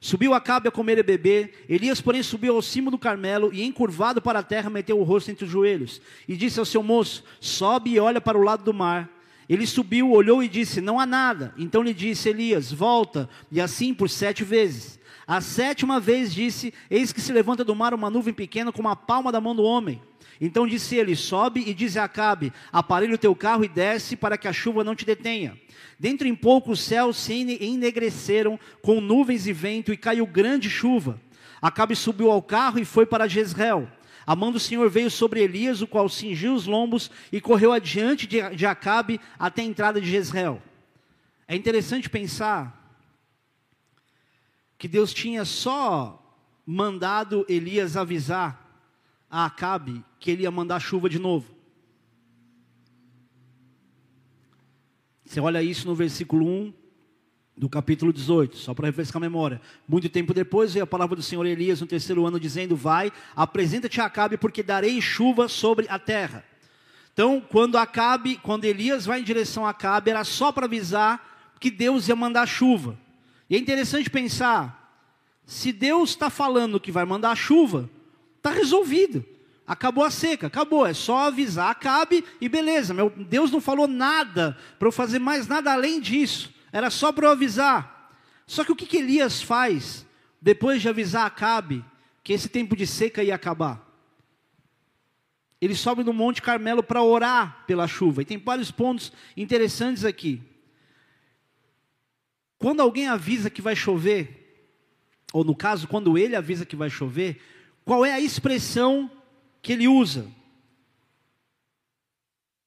Subiu 0.00 0.34
Acabe 0.34 0.68
a 0.68 0.72
comer 0.72 0.98
e 0.98 1.02
beber. 1.04 1.64
Elias, 1.68 2.00
porém, 2.00 2.22
subiu 2.22 2.56
ao 2.56 2.62
cimo 2.62 2.90
do 2.90 2.98
Carmelo 2.98 3.52
e, 3.52 3.62
encurvado 3.62 4.20
para 4.20 4.40
a 4.40 4.44
terra, 4.44 4.68
meteu 4.68 4.98
o 4.98 5.04
rosto 5.04 5.30
entre 5.30 5.44
os 5.44 5.50
joelhos. 5.50 6.00
E 6.26 6.36
disse 6.36 6.58
ao 6.58 6.64
seu 6.64 6.82
moço: 6.82 7.22
Sobe 7.40 7.90
e 7.90 8.00
olha 8.00 8.20
para 8.20 8.36
o 8.36 8.42
lado 8.42 8.64
do 8.64 8.74
mar. 8.74 9.08
Ele 9.48 9.66
subiu, 9.66 10.10
olhou 10.10 10.42
e 10.42 10.48
disse: 10.48 10.80
Não 10.80 11.00
há 11.00 11.06
nada. 11.06 11.54
Então 11.56 11.82
lhe 11.82 11.94
disse 11.94 12.28
Elias: 12.28 12.70
Volta. 12.70 13.28
E 13.50 13.60
assim 13.60 13.94
por 13.94 14.10
sete 14.10 14.44
vezes. 14.44 14.98
A 15.26 15.40
sétima 15.40 15.98
vez 15.98 16.34
disse: 16.34 16.72
Eis 16.90 17.12
que 17.12 17.20
se 17.20 17.32
levanta 17.32 17.64
do 17.64 17.74
mar 17.74 17.94
uma 17.94 18.10
nuvem 18.10 18.34
pequena 18.34 18.72
como 18.72 18.88
a 18.88 18.96
palma 18.96 19.32
da 19.32 19.40
mão 19.40 19.56
do 19.56 19.62
homem. 19.62 20.02
Então 20.40 20.66
disse 20.66 20.96
ele: 20.96 21.16
Sobe 21.16 21.64
e 21.66 21.72
diz 21.72 21.96
a 21.96 22.04
Acabe: 22.04 22.52
Aparelha 22.72 23.14
o 23.14 23.18
teu 23.18 23.34
carro 23.34 23.64
e 23.64 23.68
desce 23.68 24.16
para 24.16 24.36
que 24.36 24.48
a 24.48 24.52
chuva 24.52 24.84
não 24.84 24.94
te 24.94 25.06
detenha. 25.06 25.58
Dentro 25.98 26.28
em 26.28 26.34
pouco 26.34 26.72
os 26.72 26.80
céus 26.80 27.16
se 27.16 27.32
enegreceram 27.60 28.58
com 28.82 29.00
nuvens 29.00 29.46
e 29.46 29.52
vento 29.52 29.92
e 29.92 29.96
caiu 29.96 30.26
grande 30.26 30.70
chuva. 30.70 31.20
Acabe 31.60 31.96
subiu 31.96 32.30
ao 32.30 32.40
carro 32.40 32.78
e 32.78 32.84
foi 32.84 33.04
para 33.04 33.26
Jezreel. 33.26 33.88
A 34.28 34.36
mão 34.36 34.52
do 34.52 34.60
Senhor 34.60 34.90
veio 34.90 35.10
sobre 35.10 35.40
Elias, 35.40 35.80
o 35.80 35.86
qual 35.86 36.06
cingiu 36.06 36.54
os 36.54 36.66
lombos 36.66 37.10
e 37.32 37.40
correu 37.40 37.72
adiante 37.72 38.26
de, 38.26 38.42
de 38.54 38.66
Acabe 38.66 39.18
até 39.38 39.62
a 39.62 39.64
entrada 39.64 39.98
de 40.02 40.10
Jezreel. 40.10 40.62
É 41.46 41.56
interessante 41.56 42.10
pensar 42.10 42.94
que 44.76 44.86
Deus 44.86 45.14
tinha 45.14 45.46
só 45.46 46.22
mandado 46.66 47.46
Elias 47.48 47.96
avisar 47.96 48.86
a 49.30 49.46
Acabe 49.46 50.04
que 50.20 50.30
ele 50.30 50.42
ia 50.42 50.50
mandar 50.50 50.78
chuva 50.78 51.08
de 51.08 51.18
novo. 51.18 51.50
Você 55.24 55.40
olha 55.40 55.62
isso 55.62 55.88
no 55.88 55.94
versículo 55.94 56.46
1 56.46 56.74
do 57.58 57.68
capítulo 57.68 58.12
18, 58.12 58.56
só 58.56 58.72
para 58.72 58.86
refrescar 58.86 59.16
a 59.16 59.26
memória. 59.26 59.60
Muito 59.86 60.08
tempo 60.08 60.32
depois 60.32 60.72
veio 60.72 60.84
a 60.84 60.86
palavra 60.86 61.16
do 61.16 61.22
Senhor 61.22 61.44
Elias 61.44 61.80
no 61.80 61.86
terceiro 61.86 62.24
ano, 62.24 62.38
dizendo: 62.38 62.76
Vai, 62.76 63.12
apresenta-te 63.34 64.00
a 64.00 64.04
Acabe, 64.04 64.36
porque 64.36 64.62
darei 64.62 65.00
chuva 65.00 65.48
sobre 65.48 65.86
a 65.88 65.98
terra. 65.98 66.44
Então, 67.12 67.40
quando 67.40 67.76
Acabe, 67.76 68.36
quando 68.36 68.64
Elias 68.64 69.04
vai 69.04 69.20
em 69.20 69.24
direção 69.24 69.66
a 69.66 69.70
Acabe, 69.70 70.10
era 70.10 70.22
só 70.22 70.52
para 70.52 70.66
avisar 70.66 71.52
que 71.58 71.68
Deus 71.68 72.06
ia 72.06 72.14
mandar 72.14 72.46
chuva. 72.46 72.96
E 73.50 73.56
é 73.56 73.58
interessante 73.58 74.08
pensar, 74.08 74.94
se 75.44 75.72
Deus 75.72 76.10
está 76.10 76.30
falando 76.30 76.78
que 76.78 76.92
vai 76.92 77.04
mandar 77.04 77.34
chuva, 77.34 77.90
está 78.36 78.52
resolvido. 78.52 79.24
Acabou 79.66 80.04
a 80.04 80.10
seca, 80.10 80.46
acabou. 80.46 80.86
É 80.86 80.94
só 80.94 81.26
avisar, 81.26 81.70
acabe 81.70 82.24
e 82.40 82.48
beleza. 82.48 82.94
Meu 82.94 83.10
Deus 83.10 83.50
não 83.50 83.60
falou 83.60 83.88
nada 83.88 84.56
para 84.78 84.86
eu 84.86 84.92
fazer 84.92 85.18
mais 85.18 85.48
nada 85.48 85.72
além 85.72 86.00
disso. 86.00 86.56
Era 86.72 86.90
só 86.90 87.12
para 87.12 87.30
avisar. 87.30 88.12
Só 88.46 88.64
que 88.64 88.72
o 88.72 88.76
que, 88.76 88.86
que 88.86 88.98
Elias 88.98 89.42
faz 89.42 90.06
depois 90.40 90.80
de 90.80 90.88
avisar 90.88 91.26
Acabe 91.26 91.84
que 92.22 92.32
esse 92.32 92.48
tempo 92.48 92.76
de 92.76 92.86
seca 92.86 93.22
ia 93.22 93.34
acabar? 93.34 93.86
Ele 95.60 95.74
sobe 95.74 96.04
no 96.04 96.12
Monte 96.12 96.40
Carmelo 96.40 96.82
para 96.82 97.02
orar 97.02 97.64
pela 97.66 97.88
chuva. 97.88 98.22
E 98.22 98.24
tem 98.24 98.38
vários 98.38 98.70
pontos 98.70 99.12
interessantes 99.36 100.04
aqui. 100.04 100.40
Quando 102.58 102.80
alguém 102.80 103.08
avisa 103.08 103.50
que 103.50 103.62
vai 103.62 103.74
chover, 103.74 104.72
ou 105.32 105.44
no 105.44 105.54
caso, 105.54 105.86
quando 105.88 106.16
ele 106.16 106.34
avisa 106.36 106.64
que 106.64 106.76
vai 106.76 106.88
chover, 106.88 107.40
qual 107.84 108.04
é 108.04 108.12
a 108.12 108.20
expressão 108.20 109.10
que 109.60 109.72
ele 109.72 109.88
usa. 109.88 110.30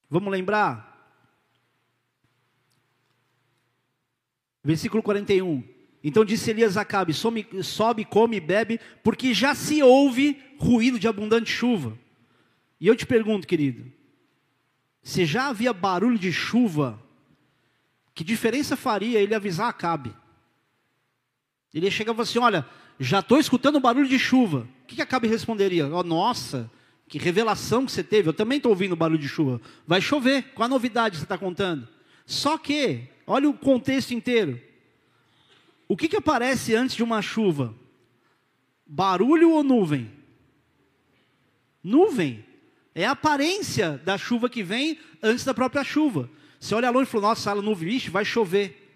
Vamos 0.09 0.31
lembrar? 0.31 0.90
Versículo 4.63 5.01
41. 5.01 5.63
Então 6.03 6.25
disse 6.25 6.49
Elias 6.49 6.77
a 6.77 6.81
Acabe: 6.81 7.13
sobe, 7.13 7.47
sobe, 7.63 8.05
come 8.05 8.39
bebe, 8.39 8.79
porque 9.03 9.33
já 9.33 9.53
se 9.53 9.81
ouve 9.81 10.41
ruído 10.57 10.99
de 10.99 11.07
abundante 11.07 11.51
chuva. 11.51 11.97
E 12.79 12.87
eu 12.87 12.95
te 12.95 13.05
pergunto, 13.05 13.47
querido, 13.47 13.91
se 15.03 15.25
já 15.25 15.47
havia 15.49 15.73
barulho 15.73 16.17
de 16.17 16.31
chuva, 16.31 17.01
que 18.13 18.23
diferença 18.23 18.75
faria 18.75 19.19
ele 19.19 19.35
avisar 19.35 19.69
Acabe? 19.69 20.13
Ele 21.73 21.89
chegava 21.89 22.23
assim: 22.23 22.39
Olha, 22.39 22.65
já 22.99 23.19
estou 23.19 23.39
escutando 23.39 23.79
barulho 23.79 24.07
de 24.07 24.19
chuva. 24.19 24.67
O 24.83 24.87
que, 24.87 24.95
que 24.95 25.01
Acabe 25.01 25.27
responderia? 25.27 25.87
Oh, 25.87 26.03
nossa, 26.03 26.69
que 27.07 27.17
revelação 27.17 27.85
que 27.85 27.91
você 27.91 28.03
teve. 28.03 28.29
Eu 28.29 28.33
também 28.33 28.57
estou 28.57 28.71
ouvindo 28.71 28.95
barulho 28.95 29.19
de 29.19 29.27
chuva. 29.27 29.61
Vai 29.87 30.01
chover. 30.01 30.51
Qual 30.53 30.65
a 30.65 30.69
novidade 30.69 31.13
que 31.13 31.17
você 31.17 31.25
está 31.25 31.37
contando? 31.37 31.87
Só 32.25 32.57
que, 32.57 33.07
olha 33.25 33.49
o 33.49 33.53
contexto 33.53 34.13
inteiro. 34.13 34.59
O 35.87 35.97
que, 35.97 36.07
que 36.07 36.15
aparece 36.15 36.73
antes 36.73 36.95
de 36.95 37.03
uma 37.03 37.21
chuva? 37.21 37.75
Barulho 38.85 39.51
ou 39.51 39.63
nuvem? 39.63 40.11
Nuvem. 41.83 42.45
É 42.93 43.05
a 43.05 43.11
aparência 43.11 44.01
da 44.03 44.17
chuva 44.17 44.49
que 44.49 44.63
vem 44.63 44.99
antes 45.21 45.45
da 45.45 45.53
própria 45.53 45.83
chuva. 45.83 46.29
Você 46.59 46.75
olha 46.75 46.89
longe 46.89 47.07
e 47.09 47.11
fala, 47.11 47.29
nossa, 47.29 47.41
sala 47.41 47.61
nuvem, 47.61 47.89
vixe, 47.89 48.09
vai 48.09 48.23
chover. 48.23 48.89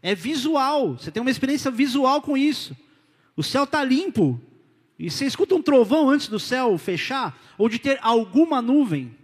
É 0.00 0.14
visual. 0.14 0.98
Você 0.98 1.10
tem 1.10 1.20
uma 1.20 1.30
experiência 1.30 1.70
visual 1.70 2.22
com 2.22 2.36
isso. 2.36 2.76
O 3.36 3.42
céu 3.42 3.64
está 3.64 3.84
limpo. 3.84 4.40
E 4.98 5.10
você 5.10 5.26
escuta 5.26 5.54
um 5.54 5.62
trovão 5.62 6.08
antes 6.08 6.28
do 6.28 6.38
céu 6.38 6.76
fechar, 6.78 7.36
ou 7.58 7.68
de 7.68 7.78
ter 7.78 7.98
alguma 8.02 8.62
nuvem. 8.62 9.16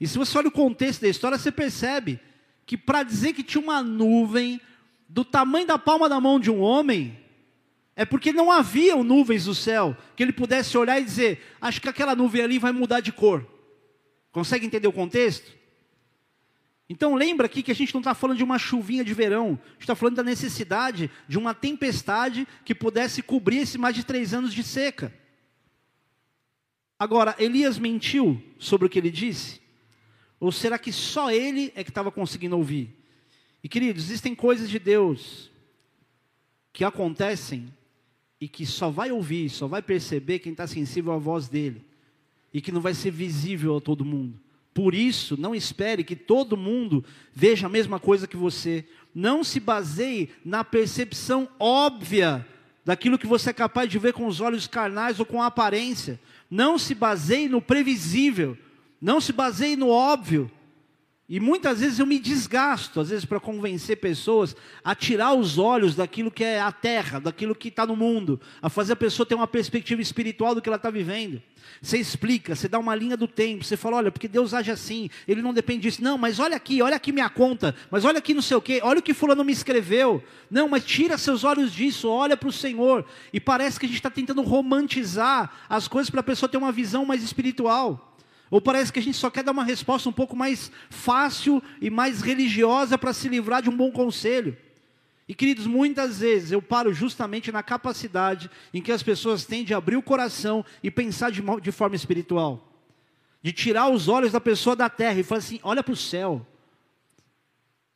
E 0.00 0.06
se 0.08 0.18
você 0.18 0.36
olha 0.36 0.48
o 0.48 0.52
contexto 0.52 1.02
da 1.02 1.08
história, 1.08 1.38
você 1.38 1.52
percebe 1.52 2.18
que 2.66 2.76
para 2.76 3.02
dizer 3.02 3.32
que 3.32 3.42
tinha 3.42 3.62
uma 3.62 3.82
nuvem 3.82 4.60
do 5.08 5.24
tamanho 5.24 5.66
da 5.66 5.78
palma 5.78 6.08
da 6.08 6.20
mão 6.20 6.40
de 6.40 6.50
um 6.50 6.60
homem, 6.60 7.18
é 7.96 8.04
porque 8.04 8.32
não 8.32 8.50
havia 8.50 8.96
nuvens 8.96 9.44
do 9.44 9.54
céu 9.54 9.96
que 10.16 10.22
ele 10.22 10.32
pudesse 10.32 10.76
olhar 10.76 11.00
e 11.00 11.04
dizer: 11.04 11.42
acho 11.60 11.80
que 11.80 11.88
aquela 11.88 12.16
nuvem 12.16 12.42
ali 12.42 12.58
vai 12.58 12.72
mudar 12.72 13.00
de 13.00 13.12
cor. 13.12 13.46
Consegue 14.32 14.66
entender 14.66 14.88
o 14.88 14.92
contexto? 14.92 15.52
Então 16.88 17.14
lembra 17.14 17.46
aqui 17.46 17.62
que 17.62 17.70
a 17.70 17.74
gente 17.74 17.94
não 17.94 18.00
está 18.00 18.14
falando 18.14 18.36
de 18.36 18.44
uma 18.44 18.58
chuvinha 18.58 19.04
de 19.04 19.14
verão, 19.14 19.58
a 19.62 19.72
gente 19.72 19.80
está 19.80 19.94
falando 19.94 20.16
da 20.16 20.22
necessidade 20.22 21.10
de 21.26 21.38
uma 21.38 21.54
tempestade 21.54 22.46
que 22.64 22.74
pudesse 22.74 23.22
cobrir 23.22 23.58
esses 23.58 23.76
mais 23.76 23.94
de 23.94 24.04
três 24.04 24.34
anos 24.34 24.52
de 24.52 24.62
seca. 24.62 25.12
Agora, 26.98 27.34
Elias 27.38 27.78
mentiu 27.78 28.42
sobre 28.58 28.86
o 28.86 28.90
que 28.90 28.98
ele 28.98 29.10
disse? 29.10 29.60
Ou 30.38 30.52
será 30.52 30.78
que 30.78 30.92
só 30.92 31.30
ele 31.30 31.72
é 31.74 31.82
que 31.82 31.90
estava 31.90 32.10
conseguindo 32.10 32.56
ouvir? 32.56 32.94
E 33.62 33.68
queridos, 33.68 34.04
existem 34.04 34.34
coisas 34.34 34.68
de 34.68 34.78
Deus 34.78 35.50
que 36.72 36.84
acontecem 36.84 37.72
e 38.40 38.48
que 38.48 38.66
só 38.66 38.90
vai 38.90 39.10
ouvir, 39.10 39.48
só 39.48 39.66
vai 39.66 39.80
perceber 39.80 40.40
quem 40.40 40.52
está 40.52 40.66
sensível 40.66 41.12
à 41.12 41.16
voz 41.16 41.48
dele, 41.48 41.82
e 42.52 42.60
que 42.60 42.70
não 42.70 42.80
vai 42.80 42.92
ser 42.92 43.10
visível 43.10 43.76
a 43.76 43.80
todo 43.80 44.04
mundo. 44.04 44.38
Por 44.74 44.92
isso, 44.92 45.40
não 45.40 45.54
espere 45.54 46.02
que 46.02 46.16
todo 46.16 46.56
mundo 46.56 47.04
veja 47.32 47.66
a 47.66 47.70
mesma 47.70 48.00
coisa 48.00 48.26
que 48.26 48.36
você. 48.36 48.84
Não 49.14 49.44
se 49.44 49.60
baseie 49.60 50.30
na 50.44 50.64
percepção 50.64 51.48
óbvia 51.60 52.44
daquilo 52.84 53.18
que 53.18 53.26
você 53.26 53.50
é 53.50 53.52
capaz 53.52 53.88
de 53.88 53.98
ver 53.98 54.12
com 54.12 54.26
os 54.26 54.40
olhos 54.40 54.66
carnais 54.66 55.20
ou 55.20 55.24
com 55.24 55.40
a 55.40 55.46
aparência. 55.46 56.20
Não 56.50 56.76
se 56.76 56.92
baseie 56.92 57.48
no 57.48 57.62
previsível. 57.62 58.58
Não 59.04 59.20
se 59.20 59.34
baseie 59.34 59.76
no 59.76 59.90
óbvio. 59.90 60.50
E 61.28 61.38
muitas 61.38 61.80
vezes 61.80 61.98
eu 61.98 62.06
me 62.06 62.18
desgasto, 62.18 63.00
às 63.00 63.10
vezes, 63.10 63.26
para 63.26 63.38
convencer 63.38 63.98
pessoas 63.98 64.56
a 64.82 64.94
tirar 64.94 65.34
os 65.34 65.58
olhos 65.58 65.94
daquilo 65.94 66.30
que 66.30 66.42
é 66.42 66.58
a 66.58 66.72
terra, 66.72 67.18
daquilo 67.18 67.54
que 67.54 67.68
está 67.68 67.84
no 67.86 67.94
mundo, 67.94 68.40
a 68.62 68.70
fazer 68.70 68.94
a 68.94 68.96
pessoa 68.96 69.26
ter 69.26 69.34
uma 69.34 69.46
perspectiva 69.46 70.00
espiritual 70.00 70.54
do 70.54 70.62
que 70.62 70.70
ela 70.70 70.76
está 70.76 70.88
vivendo. 70.88 71.42
Você 71.82 71.98
explica, 71.98 72.56
você 72.56 72.66
dá 72.66 72.78
uma 72.78 72.94
linha 72.94 73.14
do 73.14 73.28
tempo, 73.28 73.62
você 73.62 73.76
fala, 73.76 73.98
olha, 73.98 74.10
porque 74.10 74.26
Deus 74.26 74.54
age 74.54 74.70
assim, 74.70 75.10
Ele 75.28 75.42
não 75.42 75.52
depende 75.52 75.82
disso. 75.82 76.02
Não, 76.02 76.16
mas 76.16 76.40
olha 76.40 76.56
aqui, 76.56 76.80
olha 76.80 76.96
aqui 76.96 77.12
minha 77.12 77.28
conta, 77.28 77.74
mas 77.90 78.06
olha 78.06 78.20
aqui 78.20 78.32
não 78.32 78.40
sei 78.40 78.56
o 78.56 78.62
quê, 78.62 78.80
olha 78.82 79.00
o 79.00 79.02
que 79.02 79.12
fulano 79.12 79.44
me 79.44 79.52
escreveu. 79.52 80.24
Não, 80.50 80.66
mas 80.66 80.82
tira 80.82 81.18
seus 81.18 81.44
olhos 81.44 81.74
disso, 81.74 82.08
olha 82.08 82.38
para 82.38 82.48
o 82.48 82.52
Senhor. 82.52 83.04
E 83.34 83.38
parece 83.38 83.78
que 83.78 83.84
a 83.84 83.88
gente 83.88 83.98
está 83.98 84.10
tentando 84.10 84.40
romantizar 84.40 85.52
as 85.68 85.86
coisas 85.86 86.08
para 86.08 86.20
a 86.20 86.24
pessoa 86.24 86.48
ter 86.48 86.56
uma 86.56 86.72
visão 86.72 87.04
mais 87.04 87.22
espiritual. 87.22 88.13
Ou 88.54 88.60
parece 88.60 88.92
que 88.92 89.00
a 89.00 89.02
gente 89.02 89.16
só 89.16 89.30
quer 89.30 89.42
dar 89.42 89.50
uma 89.50 89.64
resposta 89.64 90.08
um 90.08 90.12
pouco 90.12 90.36
mais 90.36 90.70
fácil 90.88 91.60
e 91.80 91.90
mais 91.90 92.22
religiosa 92.22 92.96
para 92.96 93.12
se 93.12 93.28
livrar 93.28 93.60
de 93.60 93.68
um 93.68 93.76
bom 93.76 93.90
conselho. 93.90 94.56
E 95.26 95.34
queridos, 95.34 95.66
muitas 95.66 96.20
vezes 96.20 96.52
eu 96.52 96.62
paro 96.62 96.94
justamente 96.94 97.50
na 97.50 97.64
capacidade 97.64 98.48
em 98.72 98.80
que 98.80 98.92
as 98.92 99.02
pessoas 99.02 99.44
têm 99.44 99.64
de 99.64 99.74
abrir 99.74 99.96
o 99.96 100.02
coração 100.02 100.64
e 100.84 100.88
pensar 100.88 101.32
de, 101.32 101.42
de 101.60 101.72
forma 101.72 101.96
espiritual. 101.96 102.72
De 103.42 103.50
tirar 103.50 103.88
os 103.88 104.06
olhos 104.06 104.30
da 104.30 104.40
pessoa 104.40 104.76
da 104.76 104.88
terra 104.88 105.18
e 105.18 105.24
falar 105.24 105.40
assim: 105.40 105.58
olha 105.60 105.82
para 105.82 105.92
o 105.92 105.96
céu. 105.96 106.46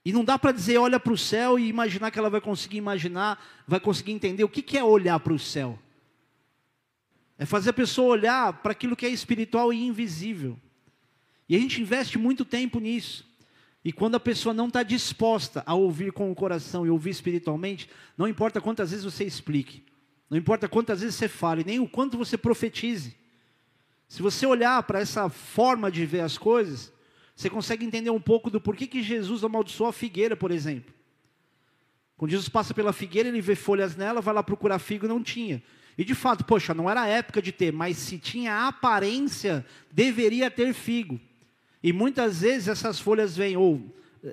E 0.04 0.12
não 0.12 0.24
dá 0.24 0.36
para 0.36 0.50
dizer 0.50 0.78
olha 0.78 0.98
para 0.98 1.12
o 1.12 1.16
céu 1.16 1.56
e 1.56 1.68
imaginar 1.68 2.10
que 2.10 2.18
ela 2.18 2.30
vai 2.30 2.40
conseguir 2.40 2.78
imaginar, 2.78 3.40
vai 3.64 3.78
conseguir 3.78 4.10
entender 4.10 4.42
o 4.42 4.48
que, 4.48 4.60
que 4.60 4.76
é 4.76 4.82
olhar 4.82 5.20
para 5.20 5.32
o 5.32 5.38
céu. 5.38 5.78
É 7.38 7.46
fazer 7.46 7.70
a 7.70 7.72
pessoa 7.72 8.08
olhar 8.08 8.52
para 8.54 8.72
aquilo 8.72 8.96
que 8.96 9.06
é 9.06 9.08
espiritual 9.08 9.72
e 9.72 9.86
invisível. 9.86 10.58
E 11.48 11.56
a 11.56 11.58
gente 11.58 11.80
investe 11.80 12.18
muito 12.18 12.44
tempo 12.44 12.80
nisso. 12.80 13.26
E 13.84 13.92
quando 13.92 14.16
a 14.16 14.20
pessoa 14.20 14.52
não 14.52 14.66
está 14.66 14.82
disposta 14.82 15.62
a 15.64 15.74
ouvir 15.74 16.12
com 16.12 16.30
o 16.30 16.34
coração 16.34 16.84
e 16.84 16.90
ouvir 16.90 17.10
espiritualmente, 17.10 17.88
não 18.16 18.28
importa 18.28 18.60
quantas 18.60 18.90
vezes 18.90 19.04
você 19.04 19.24
explique, 19.24 19.84
não 20.28 20.36
importa 20.36 20.68
quantas 20.68 21.00
vezes 21.00 21.14
você 21.14 21.28
fale, 21.28 21.64
nem 21.64 21.78
o 21.78 21.88
quanto 21.88 22.18
você 22.18 22.36
profetize. 22.36 23.16
Se 24.08 24.20
você 24.20 24.44
olhar 24.46 24.82
para 24.82 24.98
essa 24.98 25.28
forma 25.28 25.90
de 25.90 26.04
ver 26.04 26.20
as 26.20 26.36
coisas, 26.36 26.92
você 27.34 27.48
consegue 27.48 27.84
entender 27.84 28.10
um 28.10 28.20
pouco 28.20 28.50
do 28.50 28.60
porquê 28.60 28.86
que 28.86 29.02
Jesus 29.02 29.44
amaldiçoou 29.44 29.88
a 29.88 29.92
figueira, 29.92 30.36
por 30.36 30.50
exemplo. 30.50 30.92
Quando 32.16 32.32
Jesus 32.32 32.48
passa 32.48 32.74
pela 32.74 32.92
figueira, 32.92 33.28
ele 33.28 33.40
vê 33.40 33.54
folhas 33.54 33.94
nela, 33.94 34.20
vai 34.20 34.34
lá 34.34 34.42
procurar 34.42 34.80
figo 34.80 35.06
não 35.06 35.22
tinha. 35.22 35.62
E 35.98 36.04
de 36.04 36.14
fato, 36.14 36.44
poxa, 36.44 36.72
não 36.72 36.88
era 36.88 37.08
época 37.08 37.42
de 37.42 37.50
ter, 37.50 37.72
mas 37.72 37.96
se 37.96 38.18
tinha 38.18 38.68
aparência, 38.68 39.66
deveria 39.90 40.48
ter 40.48 40.72
figo. 40.72 41.20
E 41.82 41.92
muitas 41.92 42.40
vezes 42.40 42.68
essas 42.68 43.00
folhas 43.00 43.36
vêm, 43.36 43.56
ou 43.56 43.82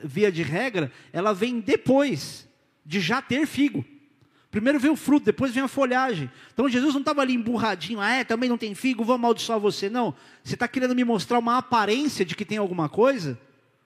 via 0.04 0.32
de 0.32 0.44
regra, 0.44 0.92
ela 1.12 1.34
vem 1.34 1.60
depois 1.60 2.48
de 2.86 3.00
já 3.00 3.20
ter 3.20 3.48
figo. 3.48 3.84
Primeiro 4.52 4.80
vem 4.80 4.92
o 4.92 4.96
fruto, 4.96 5.26
depois 5.26 5.52
vem 5.54 5.64
a 5.64 5.68
folhagem. 5.68 6.32
Então 6.54 6.70
Jesus 6.70 6.94
não 6.94 7.02
estava 7.02 7.22
ali 7.22 7.34
emburradinho, 7.34 8.00
ah, 8.00 8.12
é, 8.12 8.24
também 8.24 8.48
não 8.48 8.58
tem 8.58 8.76
figo, 8.76 9.04
vou 9.04 9.16
amaldiçoar 9.16 9.60
você. 9.60 9.90
Não. 9.90 10.14
Você 10.44 10.54
está 10.54 10.68
querendo 10.68 10.96
me 10.96 11.04
mostrar 11.04 11.40
uma 11.40 11.58
aparência 11.58 12.24
de 12.24 12.36
que 12.36 12.46
tem 12.46 12.60
alguma 12.60 12.88
coisa 12.88 13.40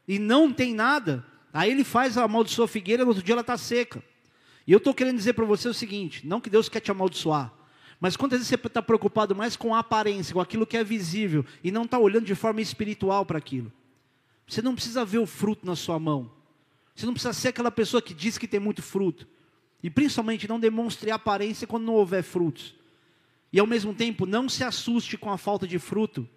e 0.06 0.20
não 0.20 0.52
tem 0.52 0.76
nada. 0.76 1.26
Aí 1.54 1.72
ele 1.72 1.86
faz 1.86 2.18
a 2.18 2.26
amaldiçoa 2.26 2.68
figueira, 2.68 3.04
no 3.04 3.10
outro 3.10 3.24
dia 3.24 3.34
ela 3.34 3.42
está 3.42 3.58
seca. 3.58 4.04
E 4.68 4.72
eu 4.72 4.78
estou 4.78 4.94
querendo 4.94 5.18
dizer 5.18 5.34
para 5.34 5.46
você 5.46 5.68
o 5.68 5.74
seguinte: 5.74 6.28
não 6.28 6.40
que 6.40 6.50
Deus 6.50 6.70
quer 6.70 6.82
te 6.82 6.92
amaldiçoar, 6.92 7.52
mas 8.00 8.16
quantas 8.16 8.40
vezes 8.40 8.48
você 8.48 8.56
está 8.56 8.82
preocupado 8.82 9.36
mais 9.36 9.56
com 9.56 9.76
a 9.76 9.80
aparência, 9.80 10.34
com 10.34 10.40
aquilo 10.40 10.66
que 10.66 10.78
é 10.78 10.84
visível, 10.84 11.46
e 11.64 11.72
não 11.72 11.84
está 11.84 12.00
olhando 12.00 12.26
de 12.26 12.36
forma 12.36 12.62
espiritual 12.62 13.26
para 13.26 13.38
aquilo? 13.38 13.72
Você 14.48 14.62
não 14.62 14.74
precisa 14.74 15.04
ver 15.04 15.18
o 15.18 15.26
fruto 15.26 15.66
na 15.66 15.76
sua 15.76 16.00
mão. 16.00 16.32
Você 16.96 17.06
não 17.06 17.14
precisa 17.14 17.34
ser 17.34 17.50
aquela 17.50 17.70
pessoa 17.70 18.02
que 18.02 18.14
diz 18.14 18.38
que 18.38 18.48
tem 18.48 18.60
muito 18.60 18.82
fruto. 18.82 19.28
E 19.84 19.90
principalmente 19.90 20.48
não 20.48 20.60
demonstre 20.60 21.12
aparência 21.12 21.68
quando 21.68 21.86
não 21.86 21.94
houver 21.94 22.24
frutos. 22.24 22.76
E 23.52 23.60
ao 23.60 23.68
mesmo 23.68 23.94
tempo, 23.94 24.26
não 24.26 24.48
se 24.48 24.64
assuste 24.64 25.18
com 25.18 25.32
a 25.32 25.38
falta 25.38 25.68
de 25.68 25.80
fruto, 25.80 26.28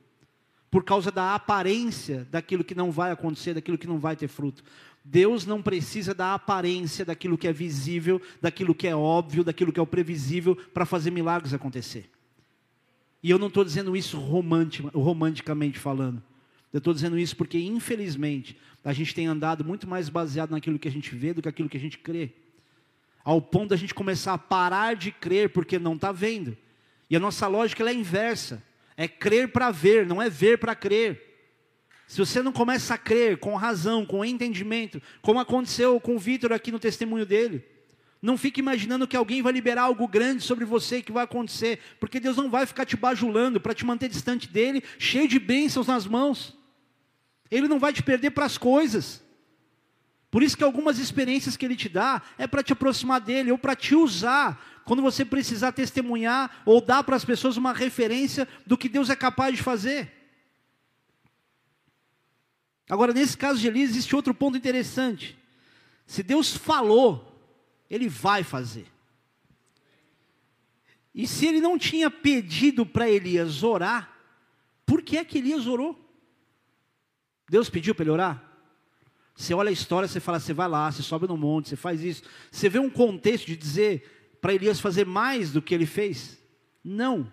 por 0.70 0.84
causa 0.84 1.10
da 1.10 1.34
aparência 1.34 2.26
daquilo 2.30 2.64
que 2.64 2.74
não 2.74 2.90
vai 2.90 3.10
acontecer, 3.10 3.54
daquilo 3.54 3.76
que 3.76 3.86
não 3.86 3.98
vai 3.98 4.16
ter 4.16 4.28
fruto. 4.28 4.64
Deus 5.04 5.44
não 5.44 5.60
precisa 5.60 6.14
da 6.14 6.34
aparência 6.34 7.04
daquilo 7.04 7.36
que 7.36 7.48
é 7.48 7.52
visível, 7.52 8.20
daquilo 8.40 8.74
que 8.74 8.86
é 8.86 8.94
óbvio, 8.94 9.42
daquilo 9.42 9.72
que 9.72 9.80
é 9.80 9.82
o 9.82 9.86
previsível, 9.86 10.54
para 10.54 10.86
fazer 10.86 11.10
milagres 11.10 11.52
acontecer. 11.52 12.08
E 13.22 13.30
eu 13.30 13.38
não 13.38 13.48
estou 13.48 13.64
dizendo 13.64 13.96
isso 13.96 14.18
romanticamente 14.18 15.78
falando. 15.78 16.22
Eu 16.72 16.78
estou 16.78 16.94
dizendo 16.94 17.18
isso 17.18 17.36
porque, 17.36 17.58
infelizmente, 17.58 18.56
a 18.84 18.92
gente 18.92 19.14
tem 19.14 19.26
andado 19.26 19.64
muito 19.64 19.88
mais 19.88 20.08
baseado 20.08 20.50
naquilo 20.50 20.78
que 20.78 20.88
a 20.88 20.92
gente 20.92 21.14
vê 21.14 21.32
do 21.32 21.42
que 21.42 21.48
aquilo 21.48 21.68
que 21.68 21.76
a 21.76 21.80
gente 21.80 21.98
crê 21.98 22.32
ao 23.24 23.40
ponto 23.40 23.70
da 23.70 23.76
gente 23.76 23.94
começar 23.94 24.34
a 24.34 24.38
parar 24.38 24.94
de 24.94 25.10
crer 25.10 25.50
porque 25.50 25.78
não 25.78 25.94
está 25.94 26.12
vendo. 26.12 26.56
E 27.08 27.16
a 27.16 27.20
nossa 27.20 27.46
lógica 27.46 27.88
é 27.88 27.94
inversa: 27.94 28.62
é 28.96 29.06
crer 29.06 29.48
para 29.48 29.70
ver, 29.70 30.06
não 30.06 30.20
é 30.20 30.28
ver 30.28 30.58
para 30.58 30.74
crer. 30.74 31.31
Se 32.06 32.18
você 32.18 32.42
não 32.42 32.52
começa 32.52 32.94
a 32.94 32.98
crer 32.98 33.38
com 33.38 33.54
razão, 33.54 34.04
com 34.04 34.24
entendimento, 34.24 35.00
como 35.20 35.40
aconteceu 35.40 35.98
com 36.00 36.16
o 36.16 36.18
Vitor 36.18 36.52
aqui 36.52 36.70
no 36.70 36.78
testemunho 36.78 37.24
dele, 37.24 37.64
não 38.22 38.38
fique 38.38 38.60
imaginando 38.60 39.08
que 39.08 39.16
alguém 39.16 39.42
vai 39.42 39.52
liberar 39.52 39.82
algo 39.82 40.06
grande 40.06 40.44
sobre 40.44 40.64
você 40.64 41.02
que 41.02 41.10
vai 41.10 41.24
acontecer, 41.24 41.80
porque 41.98 42.20
Deus 42.20 42.36
não 42.36 42.48
vai 42.48 42.64
ficar 42.66 42.86
te 42.86 42.96
bajulando 42.96 43.60
para 43.60 43.74
te 43.74 43.84
manter 43.84 44.08
distante 44.08 44.48
dele, 44.48 44.84
cheio 44.96 45.26
de 45.26 45.40
bênçãos 45.40 45.88
nas 45.88 46.06
mãos. 46.06 46.56
Ele 47.50 47.66
não 47.66 47.80
vai 47.80 47.92
te 47.92 48.00
perder 48.00 48.30
para 48.30 48.44
as 48.44 48.56
coisas. 48.56 49.22
Por 50.30 50.42
isso 50.42 50.56
que 50.56 50.62
algumas 50.62 50.98
experiências 50.98 51.56
que 51.56 51.64
ele 51.64 51.76
te 51.76 51.88
dá 51.88 52.22
é 52.38 52.46
para 52.46 52.62
te 52.62 52.72
aproximar 52.72 53.20
dele 53.20 53.50
ou 53.50 53.58
para 53.58 53.74
te 53.74 53.94
usar 53.94 54.80
quando 54.84 55.02
você 55.02 55.24
precisar 55.24 55.72
testemunhar 55.72 56.62
ou 56.64 56.80
dar 56.80 57.02
para 57.02 57.16
as 57.16 57.24
pessoas 57.24 57.56
uma 57.56 57.72
referência 57.72 58.46
do 58.64 58.78
que 58.78 58.88
Deus 58.88 59.10
é 59.10 59.16
capaz 59.16 59.56
de 59.56 59.62
fazer. 59.62 60.21
Agora, 62.92 63.14
nesse 63.14 63.38
caso 63.38 63.58
de 63.58 63.66
Elias, 63.66 63.88
existe 63.88 64.14
outro 64.14 64.34
ponto 64.34 64.58
interessante. 64.58 65.34
Se 66.06 66.22
Deus 66.22 66.54
falou, 66.54 67.42
ele 67.88 68.06
vai 68.06 68.44
fazer. 68.44 68.86
E 71.14 71.26
se 71.26 71.46
ele 71.46 71.58
não 71.58 71.78
tinha 71.78 72.10
pedido 72.10 72.84
para 72.84 73.08
Elias 73.08 73.62
orar, 73.62 74.14
por 74.84 75.00
que 75.00 75.16
é 75.16 75.24
que 75.24 75.38
Elias 75.38 75.66
orou? 75.66 75.98
Deus 77.48 77.70
pediu 77.70 77.94
para 77.94 78.02
ele 78.02 78.10
orar? 78.10 78.44
Você 79.34 79.54
olha 79.54 79.70
a 79.70 79.72
história, 79.72 80.06
você 80.06 80.20
fala, 80.20 80.38
você 80.38 80.52
vai 80.52 80.68
lá, 80.68 80.92
você 80.92 81.02
sobe 81.02 81.26
no 81.26 81.38
monte, 81.38 81.70
você 81.70 81.76
faz 81.76 82.02
isso. 82.02 82.24
Você 82.50 82.68
vê 82.68 82.78
um 82.78 82.90
contexto 82.90 83.46
de 83.46 83.56
dizer 83.56 84.36
para 84.38 84.52
Elias 84.52 84.78
fazer 84.78 85.06
mais 85.06 85.50
do 85.50 85.62
que 85.62 85.74
ele 85.74 85.86
fez? 85.86 86.38
Não. 86.84 87.32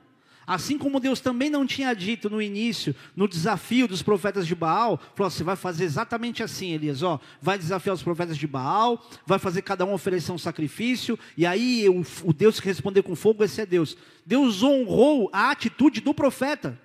Assim 0.49 0.79
como 0.79 0.99
Deus 0.99 1.19
também 1.19 1.47
não 1.47 1.63
tinha 1.63 1.93
dito 1.93 2.27
no 2.27 2.41
início, 2.41 2.95
no 3.15 3.27
desafio 3.27 3.87
dos 3.87 4.01
profetas 4.01 4.47
de 4.47 4.55
Baal, 4.55 4.99
falou: 5.13 5.29
você 5.29 5.43
vai 5.43 5.55
fazer 5.55 5.83
exatamente 5.83 6.41
assim, 6.41 6.71
Elias, 6.71 7.03
ó, 7.03 7.19
vai 7.39 7.55
desafiar 7.55 7.93
os 7.93 8.01
profetas 8.01 8.35
de 8.35 8.47
Baal, 8.47 9.07
vai 9.27 9.37
fazer 9.37 9.61
cada 9.61 9.85
um 9.85 9.93
oferecer 9.93 10.31
um 10.31 10.39
sacrifício, 10.39 11.19
e 11.37 11.45
aí 11.45 11.87
o, 11.87 12.03
o 12.23 12.33
Deus 12.33 12.59
que 12.59 12.65
responder 12.65 13.03
com 13.03 13.15
fogo, 13.15 13.43
esse 13.43 13.61
é 13.61 13.65
Deus. 13.65 13.95
Deus 14.25 14.63
honrou 14.63 15.29
a 15.31 15.51
atitude 15.51 16.01
do 16.01 16.15
profeta. 16.15 16.75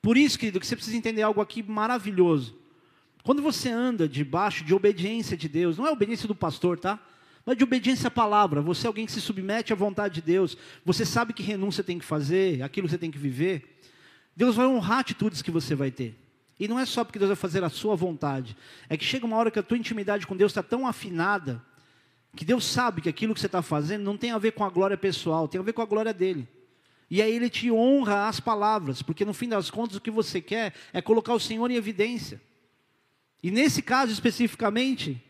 Por 0.00 0.16
isso, 0.16 0.38
querido, 0.38 0.60
que 0.60 0.66
você 0.68 0.76
precisa 0.76 0.96
entender 0.96 1.22
algo 1.22 1.40
aqui 1.40 1.60
maravilhoso. 1.60 2.56
Quando 3.24 3.42
você 3.42 3.68
anda 3.68 4.08
debaixo 4.08 4.62
de 4.62 4.72
obediência 4.72 5.36
de 5.36 5.48
Deus, 5.48 5.76
não 5.76 5.88
é 5.88 5.90
obediência 5.90 6.28
do 6.28 6.36
pastor, 6.36 6.78
tá? 6.78 7.00
Mas 7.44 7.56
de 7.56 7.64
obediência 7.64 8.08
à 8.08 8.10
palavra. 8.10 8.62
Você 8.62 8.86
é 8.86 8.88
alguém 8.88 9.06
que 9.06 9.12
se 9.12 9.20
submete 9.20 9.72
à 9.72 9.76
vontade 9.76 10.14
de 10.14 10.22
Deus. 10.22 10.56
Você 10.84 11.04
sabe 11.04 11.32
que 11.32 11.42
renúncia 11.42 11.84
tem 11.84 11.98
que 11.98 12.04
fazer, 12.04 12.62
aquilo 12.62 12.86
que 12.86 12.92
você 12.92 12.98
tem 12.98 13.10
que 13.10 13.18
viver. 13.18 13.78
Deus 14.36 14.56
vai 14.56 14.66
honrar 14.66 15.00
atitudes 15.00 15.42
que 15.42 15.50
você 15.50 15.74
vai 15.74 15.90
ter. 15.90 16.18
E 16.58 16.68
não 16.68 16.78
é 16.78 16.86
só 16.86 17.04
porque 17.04 17.18
Deus 17.18 17.28
vai 17.28 17.36
fazer 17.36 17.62
a 17.64 17.68
sua 17.68 17.94
vontade. 17.96 18.56
É 18.88 18.96
que 18.96 19.04
chega 19.04 19.26
uma 19.26 19.36
hora 19.36 19.50
que 19.50 19.58
a 19.58 19.62
tua 19.62 19.76
intimidade 19.76 20.26
com 20.26 20.36
Deus 20.36 20.52
está 20.52 20.62
tão 20.62 20.86
afinada, 20.86 21.62
que 22.36 22.44
Deus 22.44 22.64
sabe 22.64 23.00
que 23.00 23.08
aquilo 23.08 23.34
que 23.34 23.40
você 23.40 23.46
está 23.46 23.62
fazendo 23.62 24.02
não 24.02 24.16
tem 24.16 24.30
a 24.30 24.38
ver 24.38 24.52
com 24.52 24.64
a 24.64 24.70
glória 24.70 24.96
pessoal, 24.96 25.46
tem 25.46 25.60
a 25.60 25.64
ver 25.64 25.72
com 25.72 25.82
a 25.82 25.86
glória 25.86 26.12
dele. 26.12 26.48
E 27.10 27.20
aí 27.20 27.32
ele 27.32 27.50
te 27.50 27.70
honra 27.70 28.26
as 28.28 28.40
palavras, 28.40 29.02
porque 29.02 29.24
no 29.24 29.34
fim 29.34 29.48
das 29.48 29.70
contas 29.70 29.96
o 29.96 30.00
que 30.00 30.10
você 30.10 30.40
quer 30.40 30.72
é 30.92 31.02
colocar 31.02 31.34
o 31.34 31.40
Senhor 31.40 31.70
em 31.70 31.76
evidência. 31.76 32.40
E 33.42 33.50
nesse 33.50 33.82
caso 33.82 34.12
especificamente, 34.12 35.22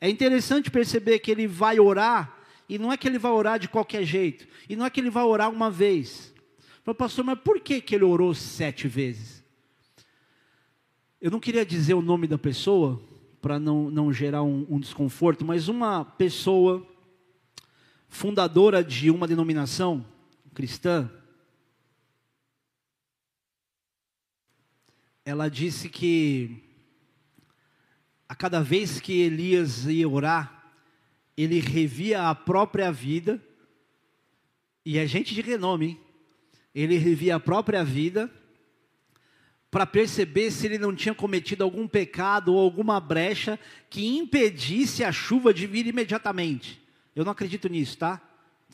é 0.00 0.08
interessante 0.08 0.70
perceber 0.70 1.18
que 1.18 1.30
ele 1.30 1.46
vai 1.46 1.78
orar, 1.78 2.38
e 2.68 2.78
não 2.78 2.92
é 2.92 2.96
que 2.96 3.06
ele 3.06 3.18
vai 3.18 3.32
orar 3.32 3.58
de 3.58 3.68
qualquer 3.68 4.04
jeito, 4.04 4.46
e 4.68 4.74
não 4.74 4.86
é 4.86 4.90
que 4.90 5.00
ele 5.00 5.10
vai 5.10 5.24
orar 5.24 5.50
uma 5.50 5.70
vez. 5.70 6.32
Falei, 6.82 6.96
pastor, 6.96 7.24
mas 7.24 7.38
por 7.38 7.60
que, 7.60 7.80
que 7.80 7.94
ele 7.94 8.04
orou 8.04 8.34
sete 8.34 8.88
vezes? 8.88 9.44
Eu 11.20 11.30
não 11.30 11.38
queria 11.38 11.66
dizer 11.66 11.94
o 11.94 12.00
nome 12.00 12.26
da 12.26 12.38
pessoa, 12.38 13.00
para 13.42 13.58
não, 13.58 13.90
não 13.90 14.12
gerar 14.12 14.42
um, 14.42 14.66
um 14.70 14.80
desconforto, 14.80 15.44
mas 15.44 15.68
uma 15.68 16.04
pessoa 16.04 16.86
fundadora 18.08 18.82
de 18.82 19.10
uma 19.10 19.26
denominação 19.26 20.04
cristã, 20.54 21.10
ela 25.24 25.48
disse 25.48 25.88
que 25.88 26.69
a 28.30 28.34
cada 28.36 28.62
vez 28.62 29.00
que 29.00 29.22
Elias 29.22 29.86
ia 29.86 30.08
orar, 30.08 30.72
ele 31.36 31.58
revia 31.58 32.28
a 32.28 32.32
própria 32.32 32.92
vida, 32.92 33.42
e 34.84 34.98
é 34.98 35.04
gente 35.04 35.34
de 35.34 35.40
renome, 35.40 35.86
hein? 35.86 36.00
ele 36.72 36.96
revia 36.96 37.34
a 37.34 37.40
própria 37.40 37.82
vida, 37.82 38.30
para 39.68 39.84
perceber 39.84 40.52
se 40.52 40.64
ele 40.64 40.78
não 40.78 40.94
tinha 40.94 41.12
cometido 41.12 41.64
algum 41.64 41.88
pecado 41.88 42.54
ou 42.54 42.60
alguma 42.60 43.00
brecha 43.00 43.58
que 43.90 44.06
impedisse 44.06 45.02
a 45.02 45.10
chuva 45.10 45.52
de 45.52 45.66
vir 45.66 45.88
imediatamente. 45.88 46.80
Eu 47.16 47.24
não 47.24 47.32
acredito 47.32 47.68
nisso, 47.68 47.98
tá? 47.98 48.20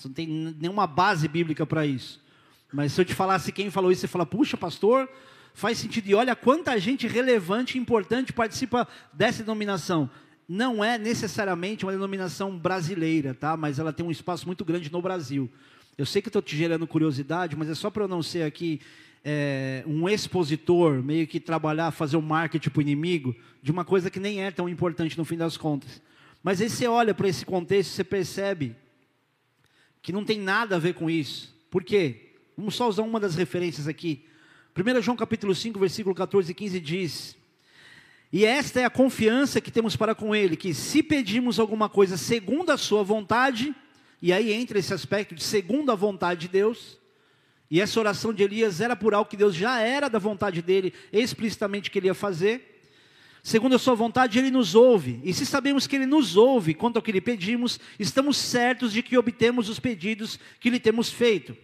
Não 0.04 0.12
tem 0.12 0.26
nenhuma 0.60 0.86
base 0.86 1.26
bíblica 1.28 1.64
para 1.64 1.86
isso. 1.86 2.22
Mas 2.70 2.92
se 2.92 3.00
eu 3.00 3.06
te 3.06 3.14
falasse 3.14 3.50
quem 3.52 3.70
falou 3.70 3.90
isso, 3.90 4.02
você 4.02 4.08
fala, 4.08 4.26
puxa, 4.26 4.54
pastor, 4.58 5.08
faz 5.56 5.78
sentido. 5.78 6.06
E 6.06 6.14
olha 6.14 6.36
quanta 6.36 6.78
gente 6.78 7.08
relevante 7.08 7.76
e 7.76 7.80
importante 7.80 8.30
participa 8.32 8.86
dessa 9.12 9.42
denominação. 9.42 10.08
Não 10.46 10.84
é 10.84 10.98
necessariamente 10.98 11.84
uma 11.84 11.92
denominação 11.92 12.56
brasileira, 12.56 13.34
tá? 13.34 13.56
Mas 13.56 13.78
ela 13.78 13.92
tem 13.92 14.04
um 14.04 14.10
espaço 14.10 14.46
muito 14.46 14.64
grande 14.64 14.92
no 14.92 15.00
Brasil. 15.00 15.50
Eu 15.96 16.04
sei 16.04 16.20
que 16.20 16.28
estou 16.28 16.42
te 16.42 16.54
gerando 16.54 16.86
curiosidade, 16.86 17.56
mas 17.56 17.70
é 17.70 17.74
só 17.74 17.88
para 17.88 18.04
eu 18.04 18.08
não 18.08 18.22
ser 18.22 18.42
aqui 18.42 18.82
é, 19.24 19.82
um 19.86 20.06
expositor, 20.06 21.02
meio 21.02 21.26
que 21.26 21.40
trabalhar, 21.40 21.90
fazer 21.90 22.16
o 22.16 22.20
um 22.20 22.22
marketing 22.22 22.68
para 22.68 22.78
o 22.78 22.82
inimigo, 22.82 23.34
de 23.62 23.72
uma 23.72 23.84
coisa 23.84 24.10
que 24.10 24.20
nem 24.20 24.44
é 24.44 24.50
tão 24.50 24.68
importante 24.68 25.16
no 25.16 25.24
fim 25.24 25.38
das 25.38 25.56
contas. 25.56 26.02
Mas 26.44 26.60
aí 26.60 26.68
você 26.68 26.86
olha 26.86 27.14
para 27.14 27.28
esse 27.28 27.46
contexto, 27.46 27.92
você 27.92 28.04
percebe 28.04 28.76
que 30.02 30.12
não 30.12 30.22
tem 30.22 30.38
nada 30.38 30.76
a 30.76 30.78
ver 30.78 30.92
com 30.92 31.08
isso. 31.08 31.56
Por 31.70 31.82
quê? 31.82 32.34
Vamos 32.58 32.74
só 32.74 32.86
usar 32.86 33.02
uma 33.02 33.18
das 33.18 33.34
referências 33.34 33.88
aqui. 33.88 34.26
1 34.76 35.00
João 35.00 35.16
capítulo 35.16 35.54
5, 35.54 35.78
versículo 35.78 36.14
14 36.14 36.50
e 36.50 36.54
15 36.54 36.80
diz: 36.80 37.36
E 38.30 38.44
esta 38.44 38.78
é 38.78 38.84
a 38.84 38.90
confiança 38.90 39.58
que 39.58 39.70
temos 39.70 39.96
para 39.96 40.14
com 40.14 40.34
Ele, 40.34 40.54
que 40.54 40.74
se 40.74 41.02
pedirmos 41.02 41.58
alguma 41.58 41.88
coisa 41.88 42.18
segundo 42.18 42.68
a 42.70 42.76
Sua 42.76 43.02
vontade, 43.02 43.74
e 44.20 44.34
aí 44.34 44.52
entra 44.52 44.78
esse 44.78 44.92
aspecto 44.92 45.34
de 45.34 45.42
segundo 45.42 45.90
a 45.90 45.94
vontade 45.94 46.42
de 46.42 46.48
Deus, 46.48 46.98
e 47.70 47.80
essa 47.80 47.98
oração 47.98 48.34
de 48.34 48.42
Elias 48.42 48.82
era 48.82 48.94
por 48.94 49.14
algo 49.14 49.30
que 49.30 49.36
Deus 49.36 49.54
já 49.54 49.80
era 49.80 50.10
da 50.10 50.18
vontade 50.18 50.60
dele, 50.60 50.92
explicitamente 51.10 51.90
que 51.90 51.98
ele 51.98 52.08
ia 52.08 52.14
fazer. 52.14 52.74
Segundo 53.42 53.76
a 53.76 53.78
sua 53.78 53.94
vontade, 53.94 54.38
ele 54.38 54.50
nos 54.50 54.74
ouve. 54.74 55.20
E 55.24 55.32
se 55.32 55.46
sabemos 55.46 55.86
que 55.86 55.96
ele 55.96 56.04
nos 56.04 56.36
ouve 56.36 56.74
quanto 56.74 56.96
ao 56.96 57.02
que 57.02 57.12
lhe 57.12 57.20
pedimos, 57.20 57.80
estamos 57.98 58.36
certos 58.36 58.92
de 58.92 59.02
que 59.02 59.16
obtemos 59.16 59.68
os 59.68 59.80
pedidos 59.80 60.38
que 60.60 60.68
lhe 60.68 60.78
temos 60.78 61.10
feito. 61.10 61.56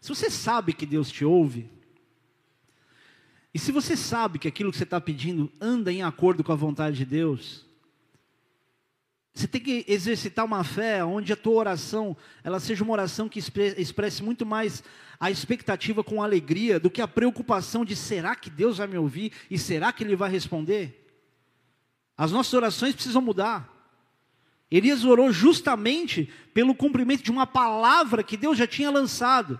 Se 0.00 0.08
você 0.08 0.30
sabe 0.30 0.72
que 0.72 0.86
Deus 0.86 1.10
te 1.10 1.24
ouve, 1.24 1.68
e 3.54 3.58
se 3.58 3.72
você 3.72 3.96
sabe 3.96 4.38
que 4.38 4.48
aquilo 4.48 4.70
que 4.70 4.76
você 4.76 4.84
está 4.84 5.00
pedindo 5.00 5.50
anda 5.60 5.92
em 5.92 6.02
acordo 6.02 6.44
com 6.44 6.52
a 6.52 6.56
vontade 6.56 6.96
de 6.98 7.04
Deus, 7.04 7.66
você 9.32 9.46
tem 9.46 9.60
que 9.60 9.84
exercitar 9.86 10.44
uma 10.44 10.64
fé 10.64 11.04
onde 11.04 11.32
a 11.32 11.36
tua 11.36 11.54
oração, 11.54 12.16
ela 12.42 12.58
seja 12.58 12.82
uma 12.82 12.92
oração 12.92 13.28
que 13.28 13.38
expresse 13.38 14.22
muito 14.22 14.44
mais 14.44 14.82
a 15.20 15.30
expectativa 15.30 16.02
com 16.02 16.22
alegria 16.22 16.78
do 16.80 16.90
que 16.90 17.00
a 17.00 17.08
preocupação 17.08 17.84
de 17.84 17.94
será 17.94 18.34
que 18.34 18.50
Deus 18.50 18.78
vai 18.78 18.86
me 18.86 18.98
ouvir 18.98 19.32
e 19.50 19.56
será 19.56 19.92
que 19.92 20.02
Ele 20.02 20.16
vai 20.16 20.30
responder? 20.30 21.06
As 22.16 22.32
nossas 22.32 22.52
orações 22.52 22.94
precisam 22.94 23.22
mudar. 23.22 23.72
Elias 24.70 25.04
orou 25.04 25.32
justamente 25.32 26.28
pelo 26.52 26.74
cumprimento 26.74 27.22
de 27.22 27.30
uma 27.30 27.46
palavra 27.46 28.22
que 28.24 28.36
Deus 28.36 28.58
já 28.58 28.66
tinha 28.66 28.90
lançado. 28.90 29.58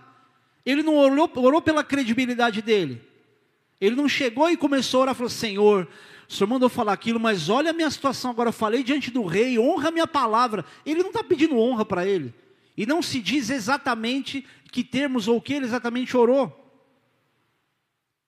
Ele 0.65 0.83
não 0.83 0.97
orou, 0.97 1.31
orou 1.35 1.61
pela 1.61 1.83
credibilidade 1.83 2.61
dele. 2.61 3.08
Ele 3.79 3.95
não 3.95 4.09
chegou 4.09 4.49
e 4.49 4.57
começou 4.57 4.99
a 4.99 5.01
orar 5.03 5.15
e 5.15 5.17
falou: 5.17 5.29
Senhor, 5.29 5.87
o 6.27 6.33
senhor 6.33 6.47
mandou 6.47 6.69
falar 6.69 6.93
aquilo, 6.93 7.19
mas 7.19 7.49
olha 7.49 7.71
a 7.71 7.73
minha 7.73 7.89
situação 7.89 8.31
agora. 8.31 8.49
Eu 8.49 8.53
falei 8.53 8.83
diante 8.83 9.09
do 9.09 9.23
rei, 9.23 9.57
honra 9.57 9.87
a 9.87 9.91
minha 9.91 10.07
palavra. 10.07 10.65
Ele 10.85 11.01
não 11.01 11.09
está 11.09 11.23
pedindo 11.23 11.57
honra 11.57 11.85
para 11.85 12.05
ele. 12.05 12.33
E 12.77 12.85
não 12.85 13.01
se 13.01 13.19
diz 13.19 13.49
exatamente 13.49 14.45
que 14.71 14.83
termos 14.83 15.27
ou 15.27 15.37
o 15.37 15.41
que 15.41 15.53
ele 15.53 15.65
exatamente 15.65 16.15
orou. 16.15 16.68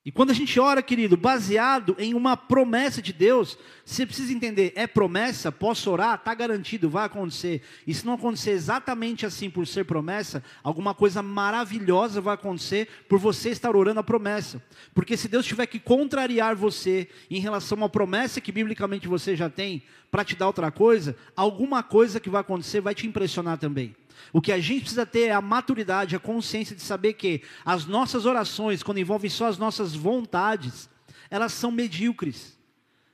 E 0.03 0.11
quando 0.11 0.31
a 0.31 0.33
gente 0.33 0.59
ora, 0.59 0.81
querido, 0.81 1.15
baseado 1.15 1.95
em 1.99 2.15
uma 2.15 2.35
promessa 2.35 3.03
de 3.03 3.13
Deus, 3.13 3.55
você 3.85 4.03
precisa 4.03 4.33
entender, 4.33 4.73
é 4.75 4.87
promessa, 4.87 5.51
posso 5.51 5.91
orar, 5.91 6.15
está 6.15 6.33
garantido, 6.33 6.89
vai 6.89 7.05
acontecer. 7.05 7.61
E 7.85 7.93
se 7.93 8.03
não 8.03 8.13
acontecer 8.13 8.49
exatamente 8.49 9.27
assim 9.27 9.47
por 9.47 9.67
ser 9.67 9.85
promessa, 9.85 10.43
alguma 10.63 10.95
coisa 10.95 11.21
maravilhosa 11.21 12.19
vai 12.19 12.33
acontecer 12.33 12.87
por 13.07 13.19
você 13.19 13.49
estar 13.51 13.75
orando 13.75 13.99
a 13.99 14.03
promessa. 14.03 14.59
Porque 14.91 15.15
se 15.15 15.27
Deus 15.27 15.45
tiver 15.45 15.67
que 15.67 15.79
contrariar 15.79 16.55
você 16.55 17.07
em 17.29 17.39
relação 17.39 17.75
a 17.75 17.81
uma 17.81 17.89
promessa 17.89 18.41
que 18.41 18.51
biblicamente 18.51 19.07
você 19.07 19.35
já 19.35 19.51
tem, 19.51 19.83
para 20.09 20.25
te 20.25 20.35
dar 20.35 20.47
outra 20.47 20.71
coisa, 20.71 21.15
alguma 21.35 21.83
coisa 21.83 22.19
que 22.19 22.29
vai 22.29 22.41
acontecer 22.41 22.81
vai 22.81 22.95
te 22.95 23.05
impressionar 23.05 23.59
também. 23.59 23.95
O 24.33 24.41
que 24.41 24.51
a 24.51 24.59
gente 24.59 24.81
precisa 24.81 25.05
ter 25.05 25.27
é 25.27 25.31
a 25.31 25.41
maturidade, 25.41 26.15
a 26.15 26.19
consciência 26.19 26.75
de 26.75 26.81
saber 26.81 27.13
que 27.13 27.41
as 27.65 27.85
nossas 27.85 28.25
orações, 28.25 28.83
quando 28.83 28.99
envolvem 28.99 29.29
só 29.29 29.47
as 29.47 29.57
nossas 29.57 29.93
vontades, 29.95 30.89
elas 31.29 31.53
são 31.53 31.71
medíocres, 31.71 32.57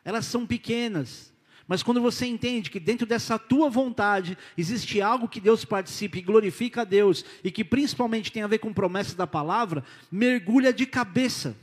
elas 0.03 0.25
são 0.25 0.45
pequenas. 0.45 1.33
Mas 1.67 1.83
quando 1.83 2.01
você 2.01 2.25
entende 2.25 2.71
que 2.71 2.79
dentro 2.79 3.05
dessa 3.05 3.37
tua 3.37 3.69
vontade 3.69 4.37
existe 4.57 5.01
algo 5.01 5.27
que 5.27 5.41
Deus 5.41 5.65
participe 5.65 6.19
e 6.19 6.21
glorifica 6.21 6.81
a 6.81 6.85
Deus, 6.85 7.25
e 7.43 7.51
que 7.51 7.63
principalmente 7.63 8.31
tem 8.31 8.41
a 8.41 8.47
ver 8.47 8.59
com 8.59 8.73
promessas 8.73 9.15
da 9.15 9.27
palavra, 9.27 9.83
mergulha 10.09 10.71
de 10.71 10.85
cabeça, 10.85 11.55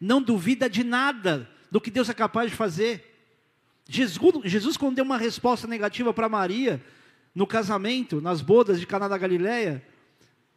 não 0.00 0.20
duvida 0.20 0.68
de 0.68 0.82
nada 0.82 1.48
do 1.70 1.80
que 1.80 1.90
Deus 1.90 2.08
é 2.08 2.14
capaz 2.14 2.50
de 2.50 2.56
fazer. 2.56 3.08
Jesus, 3.88 4.18
Jesus 4.44 4.76
quando 4.76 4.96
deu 4.96 5.04
uma 5.04 5.16
resposta 5.16 5.66
negativa 5.66 6.12
para 6.12 6.28
Maria, 6.28 6.82
no 7.34 7.46
casamento, 7.46 8.20
nas 8.20 8.40
bodas 8.40 8.78
de 8.78 8.86
Caná 8.86 9.08
da 9.08 9.18
Galileia, 9.18 9.82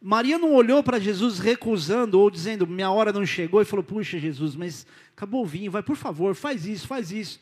Maria 0.00 0.38
não 0.38 0.52
olhou 0.52 0.82
para 0.82 0.98
Jesus 0.98 1.38
recusando 1.38 2.20
ou 2.20 2.30
dizendo, 2.30 2.66
minha 2.66 2.90
hora 2.90 3.12
não 3.12 3.24
chegou, 3.24 3.62
e 3.62 3.64
falou, 3.64 3.82
puxa 3.82 4.18
Jesus, 4.18 4.54
mas 4.54 4.86
acabou 5.16 5.42
o 5.42 5.46
vinho, 5.46 5.70
vai, 5.70 5.82
por 5.82 5.96
favor, 5.96 6.34
faz 6.34 6.66
isso, 6.66 6.86
faz 6.86 7.10
isso. 7.10 7.40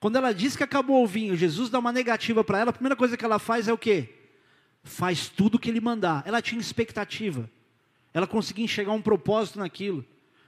Quando 0.00 0.16
ela 0.16 0.32
diz 0.32 0.56
que 0.56 0.64
acabou 0.64 1.04
o 1.04 1.06
vinho, 1.06 1.36
Jesus 1.36 1.70
dá 1.70 1.78
uma 1.78 1.92
negativa 1.92 2.42
para 2.42 2.58
ela, 2.58 2.70
a 2.70 2.72
primeira 2.72 2.96
coisa 2.96 3.16
que 3.16 3.24
ela 3.24 3.38
faz 3.38 3.68
é 3.68 3.72
o 3.72 3.78
quê? 3.78 4.08
Faz 4.82 5.28
tudo 5.28 5.54
o 5.54 5.58
que 5.58 5.70
ele 5.70 5.80
mandar. 5.80 6.24
Ela 6.26 6.42
tinha 6.42 6.60
expectativa. 6.60 7.48
Ela 8.12 8.26
conseguia 8.26 8.64
enxergar 8.64 8.92
um 8.92 9.00
propósito 9.00 9.60
naquilo. 9.60 10.04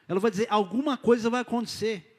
Ela 0.09 0.19
vai 0.19 0.31
dizer, 0.31 0.49
alguma 0.51 0.97
coisa 0.97 1.31
vai 1.31 1.43
acontecer. 1.43 2.19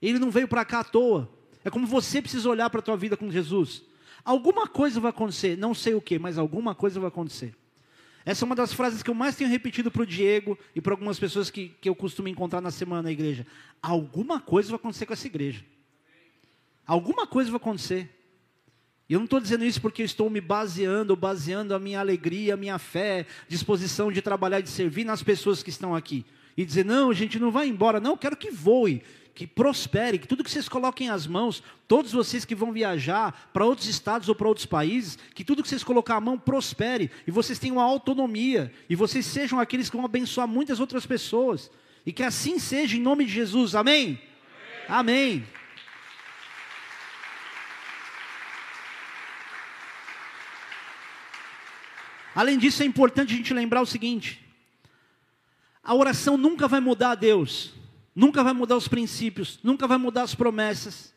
Ele 0.00 0.18
não 0.18 0.30
veio 0.30 0.46
para 0.46 0.64
cá 0.64 0.80
à 0.80 0.84
toa. 0.84 1.32
É 1.64 1.70
como 1.70 1.86
você 1.86 2.20
precisa 2.20 2.48
olhar 2.48 2.68
para 2.68 2.80
a 2.80 2.82
tua 2.82 2.96
vida 2.96 3.16
com 3.16 3.30
Jesus. 3.30 3.82
Alguma 4.28 4.66
coisa 4.66 5.00
vai 5.00 5.08
acontecer, 5.08 5.56
não 5.56 5.72
sei 5.72 5.94
o 5.94 6.02
que, 6.02 6.18
mas 6.18 6.36
alguma 6.36 6.74
coisa 6.74 7.00
vai 7.00 7.08
acontecer. 7.08 7.54
Essa 8.26 8.44
é 8.44 8.46
uma 8.46 8.54
das 8.54 8.74
frases 8.74 9.02
que 9.02 9.08
eu 9.08 9.14
mais 9.14 9.34
tenho 9.34 9.48
repetido 9.48 9.90
para 9.90 10.02
o 10.02 10.06
Diego 10.06 10.58
e 10.76 10.82
para 10.82 10.92
algumas 10.92 11.18
pessoas 11.18 11.48
que, 11.48 11.70
que 11.80 11.88
eu 11.88 11.94
costumo 11.94 12.28
encontrar 12.28 12.60
na 12.60 12.70
semana 12.70 13.04
na 13.04 13.10
igreja. 13.10 13.46
Alguma 13.80 14.38
coisa 14.38 14.68
vai 14.68 14.76
acontecer 14.76 15.06
com 15.06 15.14
essa 15.14 15.26
igreja. 15.26 15.64
Alguma 16.86 17.26
coisa 17.26 17.50
vai 17.50 17.56
acontecer. 17.56 18.10
E 19.08 19.14
eu 19.14 19.18
não 19.18 19.24
estou 19.24 19.40
dizendo 19.40 19.64
isso 19.64 19.80
porque 19.80 20.02
eu 20.02 20.06
estou 20.06 20.28
me 20.28 20.42
baseando, 20.42 21.16
baseando 21.16 21.74
a 21.74 21.78
minha 21.78 21.98
alegria, 21.98 22.52
a 22.52 22.58
minha 22.58 22.78
fé, 22.78 23.24
disposição 23.48 24.12
de 24.12 24.20
trabalhar, 24.20 24.60
de 24.60 24.68
servir 24.68 25.04
nas 25.04 25.22
pessoas 25.22 25.62
que 25.62 25.70
estão 25.70 25.94
aqui. 25.94 26.26
E 26.54 26.66
dizer, 26.66 26.84
não, 26.84 27.08
a 27.08 27.14
gente 27.14 27.38
não 27.38 27.50
vai 27.50 27.66
embora, 27.66 27.98
não, 27.98 28.10
eu 28.10 28.18
quero 28.18 28.36
que 28.36 28.50
voe 28.50 29.02
que 29.38 29.46
prospere, 29.46 30.18
que 30.18 30.26
tudo 30.26 30.42
que 30.42 30.50
vocês 30.50 30.68
coloquem 30.68 31.10
as 31.10 31.24
mãos, 31.24 31.62
todos 31.86 32.10
vocês 32.10 32.44
que 32.44 32.56
vão 32.56 32.72
viajar 32.72 33.48
para 33.52 33.64
outros 33.64 33.86
estados 33.86 34.28
ou 34.28 34.34
para 34.34 34.48
outros 34.48 34.66
países, 34.66 35.16
que 35.32 35.44
tudo 35.44 35.62
que 35.62 35.68
vocês 35.68 35.84
colocar 35.84 36.16
a 36.16 36.20
mão 36.20 36.36
prospere, 36.36 37.08
e 37.24 37.30
vocês 37.30 37.56
tenham 37.56 37.78
autonomia, 37.78 38.72
e 38.90 38.96
vocês 38.96 39.24
sejam 39.24 39.60
aqueles 39.60 39.88
que 39.88 39.94
vão 39.94 40.04
abençoar 40.04 40.48
muitas 40.48 40.80
outras 40.80 41.06
pessoas, 41.06 41.70
e 42.04 42.12
que 42.12 42.24
assim 42.24 42.58
seja 42.58 42.96
em 42.96 43.00
nome 43.00 43.26
de 43.26 43.30
Jesus, 43.30 43.76
amém? 43.76 44.20
Amém. 44.88 45.34
amém. 45.36 45.46
Além 52.34 52.58
disso, 52.58 52.82
é 52.82 52.86
importante 52.86 53.34
a 53.34 53.36
gente 53.36 53.54
lembrar 53.54 53.82
o 53.82 53.86
seguinte: 53.86 54.44
a 55.80 55.94
oração 55.94 56.36
nunca 56.36 56.66
vai 56.66 56.80
mudar 56.80 57.12
a 57.12 57.14
Deus, 57.14 57.77
nunca 58.18 58.42
vai 58.42 58.52
mudar 58.52 58.76
os 58.76 58.88
princípios, 58.88 59.60
nunca 59.62 59.86
vai 59.86 59.96
mudar 59.96 60.22
as 60.22 60.34
promessas. 60.34 61.14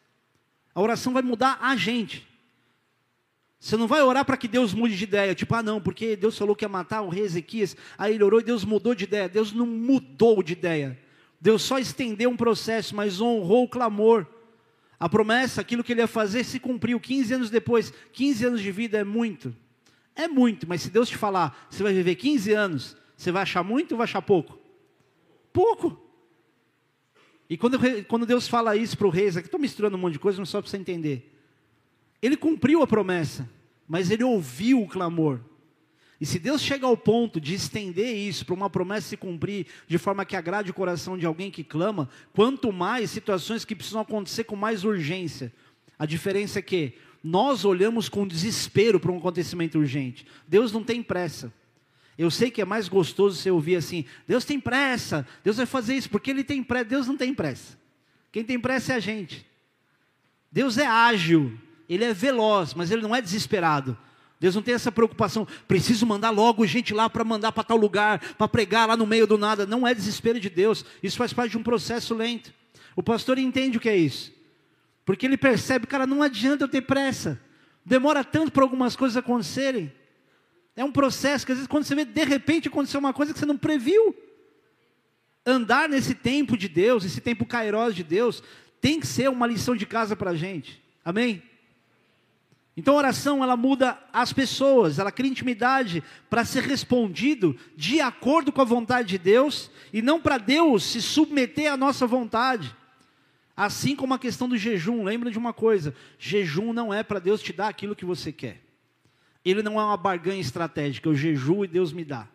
A 0.74 0.80
oração 0.80 1.12
vai 1.12 1.24
mudar 1.24 1.58
a 1.60 1.76
gente. 1.76 2.28
Você 3.60 3.76
não 3.76 3.88
vai 3.88 4.04
orar 4.04 4.24
para 4.24 4.38
que 4.38 4.48
Deus 4.48 4.72
mude 4.72 4.96
de 4.96 5.04
ideia, 5.04 5.34
tipo, 5.34 5.56
ah, 5.56 5.64
não, 5.64 5.82
porque 5.82 6.16
Deus 6.16 6.38
falou 6.38 6.56
que 6.56 6.64
ia 6.64 6.70
matar 6.70 7.02
o 7.02 7.10
rei 7.10 7.24
Ezequias, 7.24 7.76
aí 7.98 8.14
ele 8.14 8.24
orou 8.24 8.40
e 8.40 8.44
Deus 8.44 8.64
mudou 8.64 8.94
de 8.94 9.06
ideia. 9.06 9.28
Deus 9.28 9.52
não 9.52 9.66
mudou 9.66 10.44
de 10.44 10.54
ideia. 10.54 10.98
Deus 11.40 11.64
só 11.64 11.80
estendeu 11.80 12.30
um 12.30 12.38
processo, 12.38 12.96
mas 12.96 13.20
honrou 13.20 13.64
o 13.64 13.70
clamor. 13.70 14.28
A 15.00 15.10
promessa, 15.10 15.62
aquilo 15.62 15.84
que 15.84 15.94
ele 15.94 16.02
ia 16.02 16.08
fazer, 16.08 16.44
se 16.44 16.60
cumpriu 16.60 17.00
15 17.00 17.34
anos 17.34 17.50
depois. 17.50 17.92
15 18.14 18.46
anos 18.46 18.62
de 18.62 18.72
vida 18.72 19.00
é 19.00 19.04
muito. 19.04 19.56
É 20.16 20.28
muito, 20.28 20.70
mas 20.70 20.84
se 20.84 20.92
Deus 20.92 21.10
te 21.10 21.18
falar, 21.18 21.66
você 21.68 21.82
vai 21.82 21.94
viver 21.94 22.14
15 22.14 22.54
anos, 22.54 22.96
você 23.18 23.32
vai 23.32 23.42
achar 23.42 23.64
muito 23.64 23.94
ou 23.94 23.98
vai 23.98 24.04
achar 24.04 24.22
pouco? 24.22 24.60
Pouco. 25.52 26.11
E 27.52 27.58
quando, 27.58 27.78
quando 28.08 28.26
Deus 28.26 28.48
fala 28.48 28.78
isso 28.78 28.98
para 28.98 29.08
o 29.08 29.10
rei, 29.10 29.28
aqui 29.28 29.40
estou 29.40 29.60
misturando 29.60 29.98
um 29.98 30.00
monte 30.00 30.14
de 30.14 30.20
coisa, 30.20 30.40
mas 30.40 30.48
só 30.48 30.62
para 30.62 30.72
você 30.72 30.78
entender. 30.78 31.30
Ele 32.22 32.38
cumpriu 32.38 32.82
a 32.82 32.88
promessa, 32.88 33.50
mas 33.86 34.10
ele 34.10 34.24
ouviu 34.24 34.82
o 34.82 34.88
clamor. 34.88 35.38
E 36.22 36.26
se 36.26 36.40
Deus 36.40 36.62
chega 36.62 36.86
ao 36.86 36.96
ponto 36.96 37.42
de 37.42 37.54
estender 37.54 38.16
isso 38.16 38.46
para 38.46 38.56
uma 38.56 38.70
promessa 38.70 39.10
se 39.10 39.18
cumprir 39.18 39.68
de 39.86 39.98
forma 39.98 40.24
que 40.24 40.38
agrade 40.38 40.72
o 40.72 40.74
coração 40.74 41.18
de 41.18 41.26
alguém 41.26 41.52
que 41.52 41.62
clama, 41.62 42.08
quanto 42.32 42.72
mais 42.72 43.10
situações 43.10 43.66
que 43.66 43.76
precisam 43.76 44.00
acontecer 44.00 44.46
com 44.46 44.56
mais 44.56 44.86
urgência. 44.86 45.52
A 46.00 46.06
diferença 46.06 46.60
é 46.60 46.62
que 46.62 46.94
nós 47.22 47.66
olhamos 47.66 48.08
com 48.08 48.26
desespero 48.26 48.98
para 48.98 49.12
um 49.12 49.18
acontecimento 49.18 49.78
urgente. 49.78 50.26
Deus 50.48 50.72
não 50.72 50.86
tem 50.86 51.04
pressa. 51.04 51.52
Eu 52.22 52.30
sei 52.30 52.52
que 52.52 52.62
é 52.62 52.66
mais 52.66 52.88
gostoso 52.88 53.36
você 53.36 53.50
ouvir 53.50 53.78
assim: 53.78 54.06
Deus 54.28 54.46
tem 54.46 54.60
pressa, 54.60 55.28
Deus 55.44 55.58
vai 55.58 55.66
fazer 55.66 55.96
isso, 55.96 56.08
porque 56.08 56.30
Ele 56.30 56.44
tem 56.44 56.62
pressa. 56.62 56.86
Deus 56.86 57.08
não 57.08 57.18
tem 57.18 57.34
pressa. 57.34 57.76
Quem 58.32 58.44
tem 58.44 58.60
pressa 58.60 58.94
é 58.94 58.96
a 58.98 59.00
gente. 59.00 59.44
Deus 60.52 60.78
é 60.78 60.86
ágil, 60.86 61.58
Ele 61.90 62.04
é 62.04 62.14
veloz, 62.14 62.76
mas 62.76 62.92
Ele 62.92 63.02
não 63.02 63.16
é 63.16 63.22
desesperado. 63.24 63.98
Deus 64.40 64.54
não 64.54 64.62
tem 64.62 64.76
essa 64.76 64.92
preocupação, 64.92 65.48
preciso 65.68 66.06
mandar 66.06 66.30
logo 66.30 66.66
gente 66.68 66.94
lá 66.94 67.10
para 67.10 67.24
mandar 67.24 67.52
para 67.52 67.64
tal 67.64 67.78
lugar, 67.78 68.20
para 68.36 68.48
pregar 68.48 68.88
lá 68.88 68.96
no 68.96 69.08
meio 69.08 69.26
do 69.26 69.36
nada. 69.36 69.66
Não 69.66 69.88
é 69.88 69.94
desespero 69.96 70.40
de 70.40 70.50
Deus, 70.50 70.86
isso 71.02 71.18
faz 71.18 71.34
parte 71.34 71.52
de 71.52 71.58
um 71.58 71.64
processo 71.64 72.14
lento. 72.14 72.54
O 72.96 73.02
pastor 73.02 73.40
entende 73.40 73.78
o 73.78 73.82
que 73.82 73.90
é 73.90 73.98
isso, 73.98 74.32
porque 75.06 75.26
ele 75.26 75.38
percebe, 75.38 75.88
cara, 75.88 76.06
não 76.06 76.22
adianta 76.22 76.66
eu 76.66 76.68
ter 76.68 76.82
pressa, 76.82 77.42
demora 77.84 78.24
tanto 78.24 78.52
para 78.52 78.62
algumas 78.62 78.96
coisas 78.96 79.18
acontecerem. 79.18 79.92
É 80.76 80.84
um 80.84 80.92
processo 80.92 81.46
que 81.46 81.52
às 81.52 81.58
vezes 81.58 81.68
quando 81.68 81.84
você 81.84 81.96
vê, 81.96 82.06
de 82.06 82.24
repente 82.24 82.68
aconteceu 82.68 83.00
uma 83.00 83.14
coisa 83.14 83.34
que 83.34 83.40
você 83.40 83.46
não 83.46 83.58
previu. 83.58 84.16
Andar 85.46 85.90
nesse 85.90 86.14
tempo 86.14 86.56
de 86.56 86.68
Deus, 86.68 87.04
esse 87.04 87.20
tempo 87.20 87.46
kairos 87.46 87.96
de 87.96 88.04
Deus, 88.04 88.44
tem 88.80 89.00
que 89.00 89.08
ser 89.08 89.30
uma 89.30 89.48
lição 89.48 89.76
de 89.76 89.86
casa 89.86 90.16
para 90.16 90.32
a 90.32 90.36
gente. 90.36 90.82
Amém? 91.04 91.44
Então 92.76 92.94
a 92.94 92.98
oração 92.98 93.44
ela 93.44 93.58
muda 93.58 93.98
as 94.14 94.32
pessoas, 94.32 94.98
ela 94.98 95.12
cria 95.12 95.30
intimidade 95.30 96.02
para 96.30 96.46
ser 96.46 96.64
respondido 96.64 97.56
de 97.76 98.00
acordo 98.00 98.52
com 98.52 98.62
a 98.62 98.66
vontade 98.66 99.10
de 99.10 99.18
Deus 99.18 99.70
e 99.92 100.02
não 100.02 100.22
para 100.22 100.38
Deus 100.38 100.84
se 100.84 101.02
submeter 101.02 101.72
à 101.72 101.76
nossa 101.76 102.08
vontade. 102.08 102.76
Assim 103.56 103.96
como 103.96 104.14
a 104.14 104.20
questão 104.20 104.48
do 104.48 104.58
jejum, 104.58 105.04
lembra 105.04 105.30
de 105.30 105.38
uma 105.38 105.54
coisa: 105.54 105.94
jejum 106.18 106.72
não 106.72 106.94
é 106.94 107.04
para 107.04 107.20
Deus 107.20 107.42
te 107.42 107.52
dar 107.52 107.68
aquilo 107.68 107.96
que 107.96 108.06
você 108.06 108.32
quer. 108.32 108.62
Ele 109.44 109.64
não 109.64 109.80
é 109.80 109.84
uma 109.84 109.98
barganha 109.98 110.40
estratégica, 110.40 111.10
eu 111.10 111.16
jejuo 111.16 111.66
e 111.66 111.68
Deus 111.68 111.92
me 111.92 112.06
dá. 112.06 112.28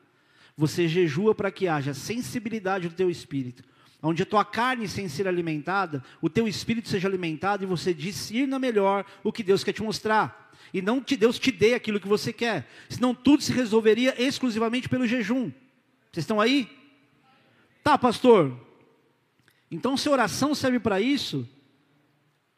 Você 0.57 0.89
jejua 0.89 1.35
para 1.35 1.51
que 1.51 1.69
haja 1.69 1.95
sensibilidade 1.95 2.89
do 2.89 2.95
teu 2.95 3.11
espírito. 3.11 3.63
Onde 4.03 4.23
a 4.23 4.27
tua 4.27 4.45
carne 4.45 4.89
sem 4.89 5.09
ser 5.09 5.27
alimentada, 5.27 6.03
o 6.21 6.29
teu 6.29 6.47
espírito 6.47 6.89
seja 6.89 7.09
alimentado 7.09 7.65
e 7.65 7.67
você 7.67 7.93
discirna 7.93 8.59
melhor 8.59 9.05
o 9.23 9.33
que 9.33 9.43
Deus 9.43 9.65
quer 9.65 9.73
te 9.73 9.83
mostrar. 9.83 10.53
E 10.73 10.83
não 10.83 11.01
que 11.01 11.17
Deus 11.17 11.39
te 11.39 11.51
dê 11.51 11.75
aquilo 11.75 12.01
que 12.01 12.09
você 12.09 12.33
quer. 12.33 12.69
Senão 12.89 13.15
tudo 13.15 13.43
se 13.43 13.53
resolveria 13.53 14.15
exclusivamente 14.21 14.89
pelo 14.89 15.07
jejum. 15.07 15.51
Vocês 16.13 16.25
estão 16.25 16.41
aí? 16.41 16.69
Tá, 17.83 17.97
pastor. 17.97 18.59
Então, 19.71 19.97
se 19.97 20.09
oração 20.09 20.55
serve 20.55 20.79
para 20.79 21.01
isso, 21.01 21.49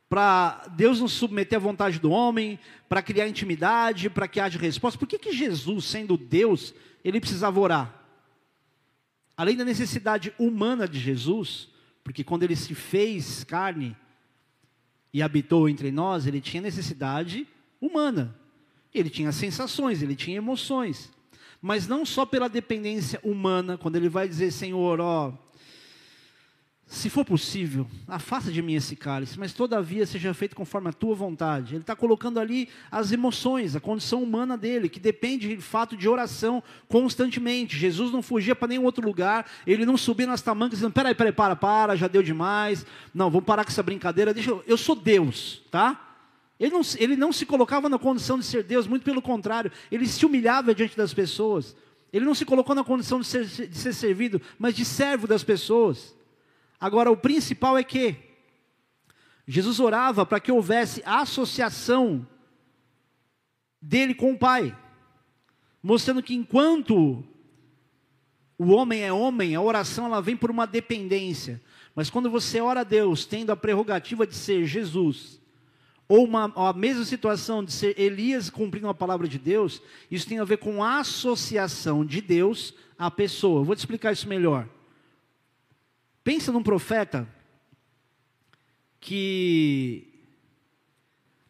para 0.09 0.67
Deus 0.75 1.01
não 1.01 1.09
submeter 1.09 1.59
à 1.59 1.61
vontade 1.61 1.99
do 1.99 2.11
homem, 2.11 2.59
para 2.89 3.03
criar 3.03 3.29
intimidade, 3.29 4.09
para 4.09 4.27
que 4.27 4.41
haja 4.41 4.59
resposta. 4.59 4.99
Por 4.99 5.07
que, 5.07 5.19
que 5.19 5.33
Jesus, 5.33 5.85
sendo 5.85 6.17
Deus, 6.17 6.75
ele 7.05 7.21
precisava 7.21 7.61
orar? 7.61 7.95
Além 9.37 9.57
da 9.57 9.65
necessidade 9.65 10.33
humana 10.39 10.89
de 10.89 10.99
Jesus, 10.99 11.69
porque 12.03 12.25
quando 12.25 12.43
ele 12.43 12.57
se 12.57 12.75
fez 12.75 13.45
carne 13.45 13.97
e 15.13 15.23
habitou 15.23 15.69
entre 15.69 15.93
nós, 15.93 16.27
ele 16.27 16.41
tinha 16.41 16.63
necessidade 16.63 17.47
humana. 17.81 18.35
Ele 18.93 19.11
tinha 19.11 19.31
sensações, 19.31 20.03
ele 20.03 20.17
tinha 20.17 20.39
emoções. 20.39 21.13
Mas 21.61 21.87
não 21.87 22.07
só 22.07 22.25
pela 22.25 22.49
dependência 22.49 23.21
humana, 23.23 23.77
quando 23.77 23.97
ele 23.97 24.09
vai 24.09 24.27
dizer, 24.27 24.51
Senhor, 24.51 25.01
ó, 25.01 25.33
se 26.91 27.11
for 27.11 27.23
possível, 27.23 27.87
afasta 28.07 28.51
de 28.51 28.63
mim 28.63 28.73
esse 28.73 28.97
cálice, 28.97 29.39
mas 29.39 29.53
todavia 29.53 30.07
seja 30.07 30.33
feito 30.33 30.57
conforme 30.57 30.89
a 30.89 30.93
tua 30.93 31.15
vontade. 31.15 31.75
Ele 31.75 31.83
está 31.83 31.95
colocando 31.95 32.41
ali 32.41 32.67
as 32.91 33.13
emoções, 33.13 33.77
a 33.77 33.81
condição 33.81 34.23
humana 34.23 34.57
dele, 34.57 34.89
que 34.89 34.99
depende 34.99 35.55
de 35.55 35.61
fato 35.61 35.99
de 35.99 36.09
oração 36.09 36.63
constantemente. 36.89 37.77
Jesus 37.77 38.11
não 38.11 38.23
fugia 38.23 38.57
para 38.57 38.69
nenhum 38.69 38.85
outro 38.85 39.05
lugar, 39.05 39.45
ele 39.67 39.85
não 39.85 39.99
subia 39.99 40.27
nas 40.27 40.41
tamancas 40.41 40.79
dizendo: 40.79 40.93
peraí, 40.93 41.15
peraí, 41.15 41.31
para, 41.31 41.55
para, 41.55 41.95
já 41.95 42.09
deu 42.09 42.23
demais. 42.23 42.87
Não, 43.13 43.31
vamos 43.31 43.45
parar 43.45 43.65
com 43.65 43.71
essa 43.71 43.83
brincadeira, 43.83 44.33
deixa 44.33 44.49
eu, 44.49 44.65
eu 44.67 44.79
sou 44.79 44.97
Deus, 44.97 45.63
tá? 45.71 46.17
Ele 46.59 46.73
não, 46.73 46.81
ele 46.97 47.17
não 47.17 47.35
se 47.35 47.45
colocava 47.45 47.91
na 47.91 47.99
condição 47.99 48.39
de 48.39 48.47
ser 48.47 48.63
Deus, 48.63 48.87
muito 48.87 49.05
pelo 49.05 49.21
contrário, 49.21 49.71
ele 49.93 50.07
se 50.07 50.25
humilhava 50.25 50.75
diante 50.75 50.97
das 50.97 51.13
pessoas. 51.13 51.77
Ele 52.11 52.25
não 52.25 52.35
se 52.35 52.47
colocou 52.47 52.75
na 52.75 52.83
condição 52.83 53.21
de 53.21 53.27
ser, 53.27 53.45
de 53.45 53.77
ser 53.77 53.93
servido, 53.93 54.41
mas 54.59 54.75
de 54.75 54.87
servo 54.87 55.27
das 55.27 55.45
pessoas. 55.45 56.17
Agora, 56.81 57.11
o 57.11 57.17
principal 57.17 57.77
é 57.77 57.83
que 57.83 58.17
Jesus 59.47 59.81
orava 59.81 60.27
para 60.27 60.39
que 60.39 60.53
houvesse 60.53 61.03
associação 61.05 62.27
dele 63.81 64.15
com 64.15 64.33
o 64.33 64.39
Pai, 64.39 64.77
mostrando 65.83 66.23
que 66.23 66.35
enquanto 66.35 67.25
o 68.59 68.69
homem 68.73 69.03
é 69.03 69.13
homem, 69.13 69.55
a 69.55 69.61
oração 69.61 70.07
ela 70.07 70.21
vem 70.21 70.37
por 70.37 70.51
uma 70.51 70.67
dependência. 70.67 71.63
Mas 71.95 72.11
quando 72.11 72.31
você 72.31 72.61
ora 72.61 72.81
a 72.81 72.85
Deus, 72.85 73.25
tendo 73.25 73.51
a 73.51 73.57
prerrogativa 73.57 74.27
de 74.27 74.35
ser 74.35 74.67
Jesus, 74.67 75.41
ou 76.09 76.25
uma, 76.25 76.53
a 76.55 76.73
mesma 76.73 77.05
situação 77.05 77.65
de 77.65 77.73
ser 77.73 77.99
Elias 77.99 78.49
cumprindo 78.49 78.89
a 78.89 78.95
palavra 78.95 79.29
de 79.29 79.39
Deus, 79.39 79.83
isso 80.11 80.29
tem 80.29 80.39
a 80.39 80.45
ver 80.45 80.59
com 80.59 80.83
a 80.83 81.01
associação 81.01 82.05
de 82.05 82.21
Deus 82.21 82.75
à 82.99 83.11
pessoa. 83.11 83.65
vou 83.65 83.75
te 83.75 83.81
explicar 83.81 84.13
isso 84.13 84.29
melhor. 84.29 84.69
Pensa 86.29 86.53
num 86.53 86.63
profeta 86.63 87.27
que 89.01 90.13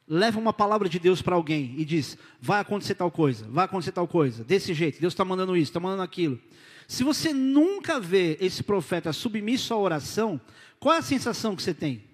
leva 0.07 0.39
uma 0.39 0.53
palavra 0.53 0.89
de 0.89 1.01
Deus 1.01 1.21
para 1.21 1.35
alguém 1.35 1.75
e 1.77 1.85
diz: 1.85 2.17
vai 2.41 2.61
acontecer 2.61 2.95
tal 2.95 3.11
coisa, 3.11 3.45
vai 3.49 3.65
acontecer 3.65 3.91
tal 3.91 4.07
coisa, 4.07 4.45
desse 4.45 4.73
jeito, 4.73 5.01
Deus 5.01 5.15
está 5.15 5.25
mandando 5.25 5.57
isso, 5.57 5.71
está 5.71 5.81
mandando 5.81 6.05
aquilo. 6.05 6.41
Se 6.87 7.03
você 7.03 7.33
nunca 7.33 7.99
vê 7.99 8.39
esse 8.41 8.63
profeta 8.63 9.13
submisso 9.13 9.75
à 9.75 9.77
oração, 9.77 10.41
qual 10.79 10.95
é 10.95 10.99
a 10.99 11.03
sensação 11.03 11.57
que 11.57 11.63
você 11.65 11.75
tem? 11.75 12.05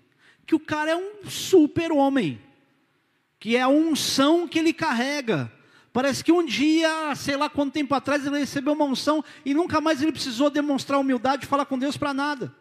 Que 0.46 0.54
o 0.54 0.60
cara 0.60 0.92
é 0.92 0.96
um 0.96 1.28
super-homem, 1.28 2.40
que 3.38 3.56
é 3.56 3.60
a 3.60 3.68
unção 3.68 4.48
que 4.48 4.58
ele 4.58 4.72
carrega. 4.72 5.52
Parece 5.94 6.24
que 6.24 6.32
um 6.32 6.44
dia, 6.44 7.14
sei 7.14 7.36
lá 7.36 7.48
quanto 7.48 7.72
tempo 7.72 7.94
atrás, 7.94 8.26
ele 8.26 8.40
recebeu 8.40 8.72
uma 8.72 8.84
unção 8.84 9.24
e 9.44 9.54
nunca 9.54 9.80
mais 9.80 10.02
ele 10.02 10.10
precisou 10.10 10.50
demonstrar 10.50 10.98
humildade 10.98 11.44
e 11.44 11.48
falar 11.48 11.66
com 11.66 11.78
Deus 11.78 11.96
para 11.96 12.12
nada. 12.12 12.52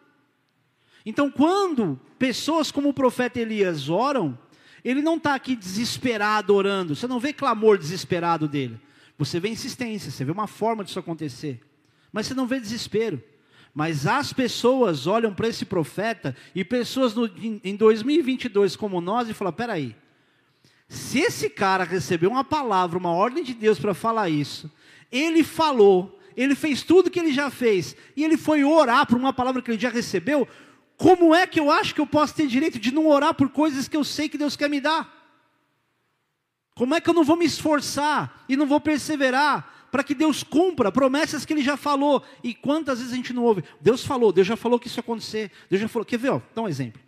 Então, 1.04 1.28
quando 1.28 2.00
pessoas 2.16 2.70
como 2.70 2.90
o 2.90 2.94
profeta 2.94 3.40
Elias 3.40 3.88
oram, 3.88 4.38
ele 4.84 5.02
não 5.02 5.16
está 5.16 5.34
aqui 5.34 5.56
desesperado 5.56 6.54
orando, 6.54 6.94
você 6.94 7.08
não 7.08 7.18
vê 7.18 7.32
clamor 7.32 7.76
desesperado 7.76 8.46
dele. 8.46 8.80
Você 9.18 9.40
vê 9.40 9.48
insistência, 9.48 10.12
você 10.12 10.24
vê 10.24 10.30
uma 10.30 10.46
forma 10.46 10.84
disso 10.84 11.00
acontecer, 11.00 11.60
mas 12.12 12.28
você 12.28 12.34
não 12.34 12.46
vê 12.46 12.60
desespero. 12.60 13.20
Mas 13.74 14.06
as 14.06 14.32
pessoas 14.32 15.08
olham 15.08 15.34
para 15.34 15.48
esse 15.48 15.64
profeta 15.64 16.36
e 16.54 16.64
pessoas 16.64 17.16
no, 17.16 17.28
em 17.64 17.74
2022 17.74 18.76
como 18.76 19.00
nós 19.00 19.28
e 19.28 19.34
falam: 19.34 19.52
peraí, 19.52 19.96
se 20.94 21.18
esse 21.18 21.50
cara 21.50 21.84
recebeu 21.84 22.30
uma 22.30 22.44
palavra, 22.44 22.98
uma 22.98 23.12
ordem 23.12 23.42
de 23.42 23.54
Deus 23.54 23.78
para 23.78 23.94
falar 23.94 24.28
isso, 24.28 24.70
ele 25.10 25.42
falou, 25.42 26.18
ele 26.36 26.54
fez 26.54 26.82
tudo 26.82 27.10
que 27.10 27.18
ele 27.18 27.32
já 27.32 27.50
fez, 27.50 27.96
e 28.16 28.24
ele 28.24 28.36
foi 28.36 28.64
orar 28.64 29.06
por 29.06 29.16
uma 29.16 29.32
palavra 29.32 29.60
que 29.60 29.70
ele 29.70 29.80
já 29.80 29.90
recebeu, 29.90 30.48
como 30.96 31.34
é 31.34 31.46
que 31.46 31.58
eu 31.58 31.70
acho 31.70 31.94
que 31.94 32.00
eu 32.00 32.06
posso 32.06 32.34
ter 32.34 32.46
direito 32.46 32.78
de 32.78 32.92
não 32.92 33.08
orar 33.08 33.34
por 33.34 33.48
coisas 33.48 33.88
que 33.88 33.96
eu 33.96 34.04
sei 34.04 34.28
que 34.28 34.38
Deus 34.38 34.56
quer 34.56 34.70
me 34.70 34.80
dar? 34.80 35.12
Como 36.74 36.94
é 36.94 37.00
que 37.00 37.08
eu 37.08 37.14
não 37.14 37.24
vou 37.24 37.36
me 37.36 37.44
esforçar 37.44 38.44
e 38.48 38.56
não 38.56 38.66
vou 38.66 38.80
perseverar 38.80 39.88
para 39.92 40.02
que 40.02 40.14
Deus 40.14 40.42
cumpra 40.42 40.90
promessas 40.90 41.44
que 41.44 41.52
Ele 41.52 41.62
já 41.62 41.76
falou? 41.76 42.22
E 42.42 42.52
quantas 42.52 42.98
vezes 42.98 43.12
a 43.12 43.16
gente 43.16 43.32
não 43.32 43.44
ouve? 43.44 43.62
Deus 43.80 44.04
falou, 44.04 44.32
Deus 44.32 44.46
já 44.46 44.56
falou 44.56 44.78
que 44.78 44.88
isso 44.88 44.98
ia 44.98 45.02
acontecer. 45.02 45.52
Deus 45.70 45.80
já 45.80 45.88
falou. 45.88 46.04
Quer 46.04 46.18
ver? 46.18 46.30
Ó, 46.30 46.40
dá 46.52 46.62
um 46.62 46.68
exemplo. 46.68 47.00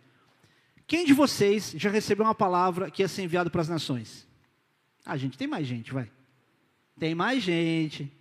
Quem 0.87 1.05
de 1.05 1.13
vocês 1.13 1.73
já 1.75 1.89
recebeu 1.89 2.25
uma 2.25 2.33
palavra 2.33 2.89
que 2.89 3.01
ia 3.01 3.09
ser 3.09 3.23
enviada 3.23 3.49
para 3.49 3.59
as 3.59 3.67
nações? 3.67 4.25
Ah, 5.05 5.17
gente, 5.17 5.37
tem 5.37 5.47
mais 5.47 5.67
gente, 5.67 5.91
vai. 5.91 6.09
Tem 6.97 7.13
mais 7.13 7.43
gente. 7.43 8.11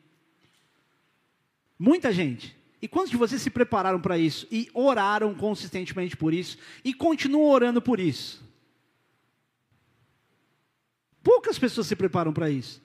Muita 1.78 2.12
gente. 2.12 2.56
E 2.82 2.88
quantos 2.88 3.10
de 3.10 3.16
vocês 3.16 3.40
se 3.40 3.50
prepararam 3.50 4.00
para 4.00 4.18
isso 4.18 4.46
e 4.50 4.68
oraram 4.74 5.32
consistentemente 5.34 6.16
por 6.16 6.34
isso 6.34 6.58
e 6.84 6.92
continuam 6.92 7.48
orando 7.48 7.80
por 7.80 8.00
isso? 8.00 8.44
Poucas 11.22 11.58
pessoas 11.58 11.86
se 11.86 11.94
preparam 11.94 12.32
para 12.32 12.50
isso. 12.50 12.82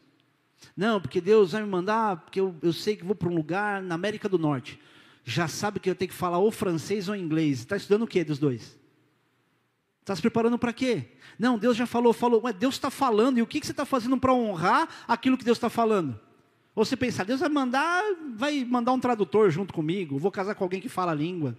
Não, 0.78 1.02
porque 1.02 1.20
Deus 1.20 1.52
vai 1.52 1.62
me 1.64 1.68
mandar, 1.68 2.18
porque 2.18 2.40
eu, 2.40 2.56
eu 2.62 2.72
sei 2.72 2.96
que 2.96 3.04
vou 3.04 3.16
para 3.16 3.30
um 3.30 3.36
lugar 3.36 3.82
na 3.82 3.96
América 3.96 4.30
do 4.30 4.38
Norte. 4.38 4.80
Já 5.24 5.48
sabe 5.48 5.80
que 5.80 5.90
eu 5.90 5.96
tenho 5.96 6.10
que 6.10 6.16
falar 6.16 6.38
ou 6.38 6.52
francês 6.52 7.10
ou 7.10 7.16
inglês. 7.16 7.60
Está 7.60 7.76
estudando 7.76 8.04
o 8.04 8.08
que 8.08 8.24
dos 8.24 8.40
dois? 8.40 8.81
Está 10.02 10.16
se 10.16 10.22
preparando 10.22 10.58
para 10.58 10.74
quê? 10.74 11.06
Não, 11.38 11.58
Deus 11.58 11.78
já 11.78 11.86
falou, 11.86 12.12
falou. 12.12 12.42
Ué, 12.44 12.52
Deus 12.52 12.76
está 12.76 12.90
falando, 12.90 13.38
e 13.38 13.42
o 13.42 13.48
que, 13.48 13.60
que 13.60 13.66
você 13.66 13.72
está 13.72 13.86
fazendo 13.86 14.18
para 14.18 14.34
honrar 14.34 14.90
aquilo 15.08 15.38
que 15.38 15.46
Deus 15.46 15.58
está 15.58 15.70
falando? 15.70 16.20
Ou 16.74 16.84
você 16.84 16.98
pensar, 16.98 17.24
Deus 17.24 17.40
vai 17.40 17.50
mandar, 17.50 18.04
vai 18.34 18.66
mandar 18.66 18.94
um 18.94 19.00
tradutor 19.00 19.52
junto 19.52 19.74
comigo, 19.74 20.18
vou 20.18 20.32
casar 20.32 20.56
com 20.56 20.64
alguém 20.64 20.82
que 20.82 20.90
fala 20.90 21.12
a 21.12 21.16
língua. 21.16 21.56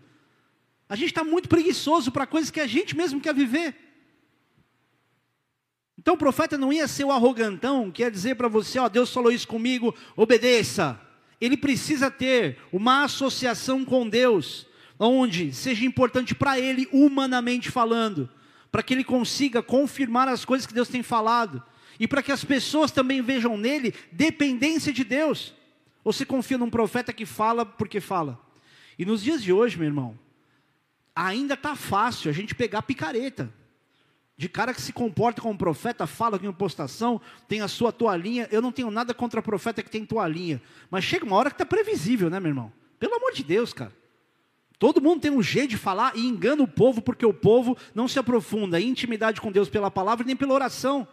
A 0.89 0.97
gente 0.97 1.09
está 1.09 1.23
muito 1.23 1.49
preguiçoso 1.49 2.11
para 2.11 2.27
coisas 2.27 2.51
que 2.51 2.61
a 2.61 2.67
gente 2.67 2.97
mesmo 2.97 3.21
quer 3.21 3.35
viver. 3.35 3.77
Então 5.97 6.15
o 6.15 6.19
profeta 6.19 6.59
não 6.59 6.73
ia 6.73 6.89
ser 6.89 7.05
o 7.05 7.13
arrogantão 7.13 7.91
que 7.91 8.03
ia 8.03 8.11
dizer 8.11 8.35
para 8.35 8.49
você, 8.49 8.79
ó, 8.79 8.89
Deus 8.89 9.13
falou 9.13 9.31
isso 9.31 9.47
comigo, 9.47 9.95
obedeça. 10.17 11.01
Ele 11.41 11.57
precisa 11.57 12.11
ter 12.11 12.59
uma 12.73 13.05
associação 13.05 13.85
com 13.85 14.09
Deus 14.09 14.67
onde 15.09 15.53
seja 15.53 15.85
importante 15.85 16.35
para 16.35 16.59
ele, 16.59 16.89
humanamente 16.93 17.71
falando, 17.71 18.29
para 18.71 18.83
que 18.83 18.95
ele 18.95 19.05
consiga 19.05 19.63
confirmar 19.63 20.29
as 20.29 20.45
coisas 20.45 20.67
que 20.67 20.75
Deus 20.75 20.89
tem 20.89 21.03
falado, 21.03 21.63
e 21.99 22.07
para 22.07 22.23
que 22.23 22.33
as 22.33 22.45
pessoas 22.45 22.91
também 22.91 23.21
vejam 23.21 23.57
nele 23.57 23.95
dependência 24.11 24.93
de 24.93 25.05
Deus. 25.05 25.55
Ou 26.05 26.13
você 26.13 26.25
confia 26.25 26.59
num 26.59 26.71
profeta 26.71 27.13
que 27.13 27.27
fala 27.27 27.65
porque 27.65 28.01
fala? 28.01 28.41
E 28.99 29.05
nos 29.05 29.23
dias 29.23 29.43
de 29.43 29.53
hoje, 29.53 29.77
meu 29.77 29.87
irmão, 29.87 30.19
ainda 31.15 31.55
está 31.55 31.77
fácil 31.77 32.31
a 32.31 32.33
gente 32.33 32.55
pegar 32.55 32.83
picareta. 32.83 33.53
De 34.37 34.49
cara 34.49 34.75
que 34.75 34.81
se 34.81 34.93
comporta 34.93 35.41
como 35.41 35.57
profeta, 35.57 36.07
fala 36.07 36.39
com 36.39 36.47
impostação, 36.47 37.21
tem 37.47 37.61
a 37.61 37.69
sua 37.69 37.93
toalhinha. 37.93 38.49
Eu 38.51 38.61
não 38.61 38.73
tenho 38.73 38.91
nada 38.91 39.15
contra 39.15 39.43
profeta 39.43 39.83
que 39.83 39.91
tem 39.91 40.05
toalhinha. 40.05 40.61
Mas 40.91 41.05
chega 41.05 41.25
uma 41.25 41.37
hora 41.37 41.51
que 41.51 41.55
está 41.55 41.67
previsível, 41.67 42.29
né, 42.29 42.41
meu 42.41 42.49
irmão? 42.49 42.73
Pelo 42.99 43.15
amor 43.15 43.33
de 43.33 43.45
Deus, 43.45 43.73
cara. 43.73 43.93
Todo 44.83 45.01
mundo 45.01 45.21
tem 45.21 45.31
um 45.31 45.41
jeito 45.41 45.71
de 45.71 45.77
falar 45.77 46.17
e 46.17 46.27
engana 46.27 46.61
o 46.61 46.67
povo, 46.67 47.01
porque 47.01 47.25
o 47.25 47.33
povo 47.33 47.79
não 47.95 48.09
se 48.09 48.19
aprofunda 48.19 48.81
em 48.81 48.89
intimidade 48.89 49.41
com 49.41 49.53
Deus 49.53 49.69
pela 49.69 49.93
palavra 49.93 50.27
nem 50.27 50.35
pela 50.35 50.55
oração. 50.55 51.07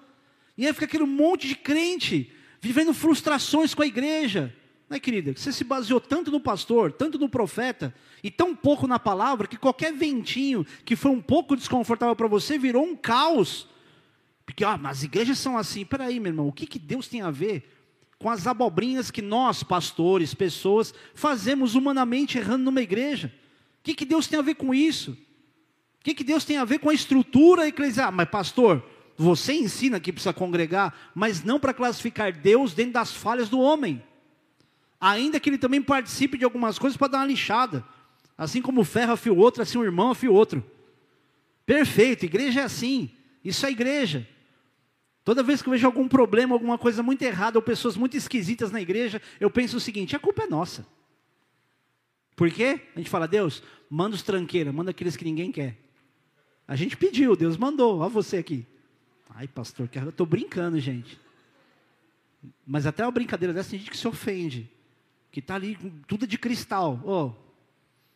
E 0.58 0.66
aí 0.66 0.74
fica 0.74 0.86
aquele 0.86 1.04
monte 1.06 1.48
de 1.48 1.54
crente 1.54 2.34
vivendo 2.60 2.96
frustrações 2.96 3.76
com 3.76 3.84
a 3.84 3.86
igreja. 3.86 4.52
Né, 4.90 5.00
querida? 5.00 5.34
Você 5.36 5.52
se 5.52 5.64
baseou 5.64 6.02
tanto 6.02 6.32
no 6.32 6.40
pastor, 6.40 6.92
tanto 6.92 7.20
no 7.20 7.30
profeta, 7.30 7.94
e 8.24 8.32
tão 8.32 8.56
pouco 8.56 8.88
na 8.88 8.98
palavra, 8.98 9.46
que 9.46 9.56
qualquer 9.56 9.94
ventinho 9.94 10.66
que 10.84 10.96
foi 10.96 11.12
um 11.12 11.22
pouco 11.22 11.56
desconfortável 11.56 12.16
para 12.16 12.28
você 12.28 12.58
virou 12.58 12.84
um 12.84 12.96
caos. 12.96 13.68
Porque, 14.48 14.64
ah, 14.64 14.80
mas 14.80 14.98
as 14.98 15.04
igrejas 15.04 15.38
são 15.38 15.56
assim. 15.56 15.86
Peraí, 15.86 16.20
meu 16.20 16.32
irmão, 16.32 16.48
o 16.48 16.52
que, 16.52 16.66
que 16.66 16.80
Deus 16.80 17.08
tem 17.08 17.22
a 17.22 17.30
ver 17.30 17.72
com 18.18 18.32
as 18.32 18.48
abobrinhas 18.48 19.12
que 19.12 19.22
nós, 19.22 19.62
pastores, 19.62 20.34
pessoas, 20.34 20.92
fazemos 21.14 21.76
humanamente 21.76 22.40
errando 22.40 22.64
numa 22.64 22.82
igreja? 22.82 23.32
O 23.80 23.84
que, 23.84 23.94
que 23.94 24.06
Deus 24.06 24.28
tem 24.28 24.40
a 24.40 24.44
ver 24.44 24.56
com 24.56 24.74
isso? 24.74 25.12
O 25.12 26.04
que, 26.04 26.14
que 26.14 26.24
Deus 26.24 26.46
tem 26.46 26.58
a 26.58 26.66
ver 26.66 26.80
com 26.80 26.90
a 26.90 26.94
estrutura 26.94 27.68
eclesial? 27.68 28.10
Ah, 28.10 28.12
mas, 28.12 28.30
pastor, 28.30 28.84
você 29.18 29.54
ensina 29.54 30.00
que 30.00 30.14
precisa 30.14 30.34
congregar, 30.34 31.12
mas 31.14 31.44
não 31.44 31.60
para 31.60 31.74
classificar 31.74 32.32
Deus 32.32 32.74
dentro 32.74 32.94
das 32.94 33.14
falhas 33.14 33.50
do 33.50 33.60
homem. 33.60 34.02
Ainda 35.00 35.40
que 35.40 35.50
ele 35.50 35.58
também 35.58 35.82
participe 35.82 36.38
de 36.38 36.46
algumas 36.46 36.80
coisas 36.80 36.98
para 36.98 37.10
dar 37.10 37.18
uma 37.20 37.28
lixada. 37.28 37.84
Assim 38.38 38.62
como 38.62 38.82
o 38.82 38.86
ferro 38.86 39.14
afia 39.14 39.34
o 39.34 39.38
outro, 39.38 39.62
assim 39.62 39.78
o 39.78 39.84
irmão 39.84 40.12
afia 40.12 40.32
o 40.32 40.34
outro. 40.34 40.64
Perfeito, 41.66 42.26
igreja 42.26 42.62
é 42.62 42.64
assim. 42.64 43.12
Isso 43.44 43.66
é 43.66 43.72
igreja. 43.72 44.28
Toda 45.24 45.44
vez 45.44 45.62
que 45.62 45.68
eu 45.68 45.72
vejo 45.74 45.86
algum 45.86 46.08
problema, 46.08 46.56
alguma 46.56 46.78
coisa 46.78 47.04
muito 47.04 47.22
errada, 47.22 47.58
ou 47.58 47.62
pessoas 47.62 47.96
muito 47.96 48.18
esquisitas 48.18 48.72
na 48.72 48.82
igreja, 48.82 49.22
eu 49.40 49.50
penso 49.50 49.78
o 49.78 49.80
seguinte: 49.80 50.16
a 50.16 50.20
culpa 50.20 50.44
é 50.44 50.48
nossa. 50.48 50.88
Por 52.40 52.50
quê? 52.50 52.80
A 52.96 53.00
gente 53.00 53.10
fala, 53.10 53.28
Deus, 53.28 53.62
manda 53.90 54.16
os 54.16 54.22
tranqueiros, 54.22 54.74
manda 54.74 54.92
aqueles 54.92 55.18
que 55.18 55.26
ninguém 55.26 55.52
quer. 55.52 55.78
A 56.66 56.74
gente 56.74 56.96
pediu, 56.96 57.36
Deus 57.36 57.58
mandou, 57.58 58.00
olha 58.00 58.08
você 58.08 58.38
aqui. 58.38 58.66
Ai, 59.30 59.46
pastor, 59.46 59.90
eu 59.94 60.08
estou 60.08 60.26
brincando, 60.26 60.80
gente. 60.80 61.20
Mas 62.66 62.86
até 62.86 63.04
uma 63.04 63.12
brincadeira 63.12 63.54
dessa 63.54 63.72
tem 63.72 63.80
gente 63.80 63.92
que 63.92 63.98
se 63.98 64.08
ofende. 64.08 64.72
Que 65.34 65.42
está 65.42 65.56
ali, 65.56 65.78
tudo 66.08 66.26
de 66.26 66.38
cristal. 66.38 67.02
Oh, 67.04 67.34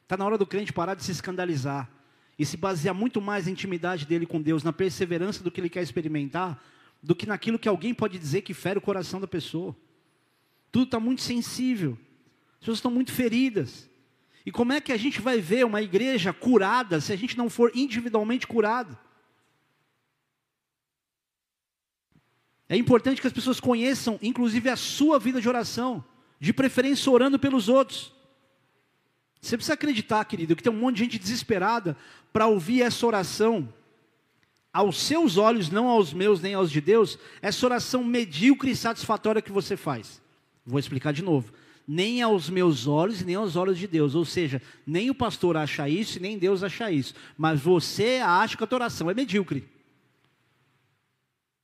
está 0.04 0.16
na 0.16 0.26
hora 0.26 0.38
do 0.38 0.48
crente 0.48 0.72
parar 0.72 0.96
de 0.96 1.04
se 1.04 1.12
escandalizar. 1.12 1.92
E 2.40 2.46
se 2.46 2.56
basear 2.56 2.96
muito 2.96 3.20
mais 3.20 3.44
na 3.48 3.52
intimidade 3.52 4.06
dele 4.06 4.26
com 4.26 4.42
Deus, 4.42 4.64
na 4.64 4.72
perseverança 4.72 5.44
do 5.44 5.52
que 5.52 5.60
ele 5.60 5.70
quer 5.70 5.84
experimentar, 5.84 6.64
do 7.02 7.14
que 7.14 7.26
naquilo 7.26 7.60
que 7.60 7.68
alguém 7.68 7.94
pode 7.94 8.18
dizer 8.18 8.42
que 8.44 8.54
fere 8.54 8.80
o 8.80 8.82
coração 8.82 9.20
da 9.20 9.28
pessoa. 9.28 9.76
Tudo 10.72 10.86
está 10.86 10.98
muito 10.98 11.22
sensível. 11.22 11.98
As 12.54 12.60
pessoas 12.60 12.78
estão 12.78 12.90
muito 12.90 13.12
feridas. 13.12 13.92
E 14.46 14.52
como 14.52 14.74
é 14.74 14.82
que 14.82 14.92
a 14.92 14.98
gente 14.98 15.22
vai 15.22 15.40
ver 15.40 15.66
uma 15.66 15.82
igreja 15.82 16.34
curada 16.34 17.00
se 17.00 17.14
a 17.14 17.16
gente 17.16 17.38
não 17.38 17.50
for 17.50 17.72
individualmente 17.74 18.46
curado? 18.46 18.98
É 22.68 22.76
importante 22.76 23.22
que 23.22 23.28
as 23.28 23.34
pessoas 23.34 23.60
conheçam, 23.60 24.20
inclusive, 24.22 24.70
a 24.70 24.76
sua 24.76 25.20
vida 25.20 25.40
de 25.40 25.48
oração, 25.48 26.04
de 26.40 26.52
preferência 26.52 27.12
orando 27.12 27.40
pelos 27.40 27.70
outros. 27.70 28.12
Você 29.42 29.56
precisa 29.56 29.74
acreditar, 29.74 30.26
querido, 30.26 30.56
que 30.56 30.64
tem 30.64 30.72
um 30.72 30.80
monte 30.80 30.98
de 30.98 31.04
gente 31.04 31.20
desesperada 31.20 31.96
para 32.32 32.48
ouvir 32.48 32.82
essa 32.82 33.06
oração. 33.06 33.72
Aos 34.74 34.98
seus 34.98 35.38
olhos, 35.38 35.70
não 35.70 35.88
aos 35.88 36.14
meus 36.14 36.42
nem 36.42 36.54
aos 36.54 36.72
de 36.72 36.82
Deus, 36.82 37.20
essa 37.42 37.66
oração 37.66 38.04
medíocre 38.04 38.72
e 38.72 38.76
satisfatória 38.76 39.42
que 39.42 39.52
você 39.52 39.78
faz. 39.78 40.22
Vou 40.66 40.80
explicar 40.80 41.14
de 41.14 41.22
novo 41.22 41.54
nem 41.88 42.22
aos 42.22 42.50
meus 42.50 42.88
olhos 42.88 43.24
nem 43.24 43.36
aos 43.36 43.56
olhos 43.56 43.78
de 43.78 43.88
Deus. 43.88 44.16
Ou 44.16 44.26
seja, 44.26 44.62
nem 44.86 45.10
o 45.10 45.16
pastor 45.16 45.58
acha 45.58 45.88
isso 45.88 46.20
nem 46.20 46.38
Deus 46.38 46.64
acha 46.64 46.92
isso. 46.92 47.14
Mas 47.38 47.62
você 47.62 48.22
acha 48.24 48.58
que 48.58 48.64
a 48.64 48.68
tua 48.68 48.78
oração 48.78 49.10
é 49.10 49.14
medíocre. 49.14 49.68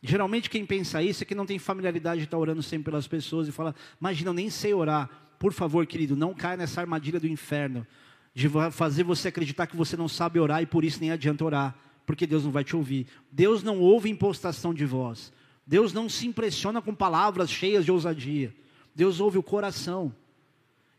Geralmente 0.02 0.50
quem 0.50 0.66
pensa 0.66 1.04
isso 1.04 1.24
é 1.24 1.26
que 1.26 1.36
não 1.36 1.46
tem 1.46 1.60
familiaridade 1.60 2.22
de 2.22 2.26
estar 2.26 2.38
orando 2.38 2.64
sempre 2.64 2.86
pelas 2.86 3.08
pessoas 3.08 3.48
e 3.48 3.52
fala, 3.52 3.76
imagina, 4.00 4.30
eu 4.30 4.34
nem 4.34 4.50
sei 4.50 4.74
orar. 4.74 5.10
Por 5.38 5.54
favor, 5.54 5.86
querido, 5.86 6.16
não 6.16 6.34
caia 6.34 6.58
nessa 6.58 6.82
armadilha 6.82 7.20
do 7.20 7.28
inferno. 7.28 7.86
De 8.34 8.48
fazer 8.72 9.04
você 9.04 9.28
acreditar 9.28 9.68
que 9.68 9.76
você 9.76 9.98
não 9.98 10.08
sabe 10.08 10.40
orar 10.40 10.62
e 10.62 10.66
por 10.66 10.86
isso 10.86 11.00
nem 11.02 11.12
adianta 11.12 11.44
orar. 11.44 11.76
Porque 12.06 12.26
Deus 12.26 12.44
não 12.44 12.52
vai 12.52 12.64
te 12.64 12.76
ouvir. 12.76 13.08
Deus 13.32 13.62
não 13.62 13.80
ouve 13.80 14.10
impostação 14.10 14.74
de 14.74 14.86
voz. 14.86 15.34
Deus 15.66 15.94
não 15.94 16.10
se 16.10 16.26
impressiona 16.28 16.82
com 16.82 16.96
palavras 16.96 17.50
cheias 17.50 17.86
de 17.86 17.92
ousadia. 17.92 18.54
Deus 18.96 19.20
ouve 19.20 19.38
o 19.38 19.44
coração. 19.44 20.14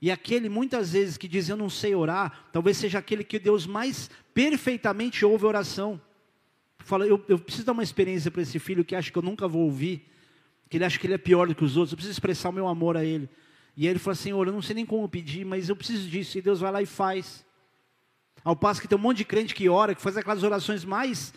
E 0.01 0.11
aquele 0.11 0.49
muitas 0.49 0.93
vezes 0.93 1.17
que 1.17 1.29
diz 1.29 1.49
eu 1.49 1.57
não 1.57 1.69
sei 1.69 1.95
orar, 1.95 2.49
talvez 2.53 2.77
seja 2.77 2.99
aquele 2.99 3.23
que 3.23 3.39
Deus 3.39 3.67
mais 3.67 4.11
perfeitamente 4.33 5.25
ouve 5.25 5.45
a 5.45 5.49
oração. 5.49 6.01
Fala, 6.79 7.07
eu, 7.07 7.23
eu 7.29 7.39
preciso 7.39 7.67
dar 7.67 7.73
uma 7.73 7.83
experiência 7.83 8.31
para 8.31 8.41
esse 8.41 8.59
filho 8.59 8.85
que 8.85 8.97
acha 8.97 9.11
que 9.11 9.19
eu 9.19 9.23
nunca 9.23 9.47
vou 9.47 9.63
ouvir, 9.63 10.11
que 10.71 10.79
ele 10.79 10.85
acha 10.85 10.99
que 10.99 11.07
ele 11.07 11.15
é 11.15 11.19
pior 11.19 11.47
do 11.47 11.55
que 11.55 11.65
os 11.65 11.77
outros, 11.77 11.93
eu 11.93 11.97
preciso 11.97 12.13
expressar 12.13 12.49
o 12.49 12.53
meu 12.53 12.67
amor 12.67 12.97
a 12.97 13.05
ele. 13.05 13.29
E 13.77 13.87
aí 13.87 13.93
ele 13.93 13.99
fala, 13.99 14.15
Senhor, 14.15 14.47
eu 14.47 14.53
não 14.53 14.63
sei 14.63 14.75
nem 14.75 14.87
como 14.87 15.09
pedir, 15.09 15.45
mas 15.45 15.69
eu 15.69 15.77
preciso 15.77 16.09
disso. 16.09 16.39
E 16.39 16.43
Deus 16.43 16.61
vai 16.61 16.73
lá 16.73 16.83
e 16.83 16.87
faz. 16.87 17.45
Ao 18.43 18.57
passo 18.57 18.81
que 18.81 18.89
tem 18.89 18.97
um 18.97 19.01
monte 19.01 19.19
de 19.19 19.25
crente 19.25 19.55
que 19.55 19.69
ora, 19.69 19.95
que 19.95 20.01
faz 20.01 20.17
aquelas 20.17 20.43
orações 20.43 20.85
mais 20.85 21.35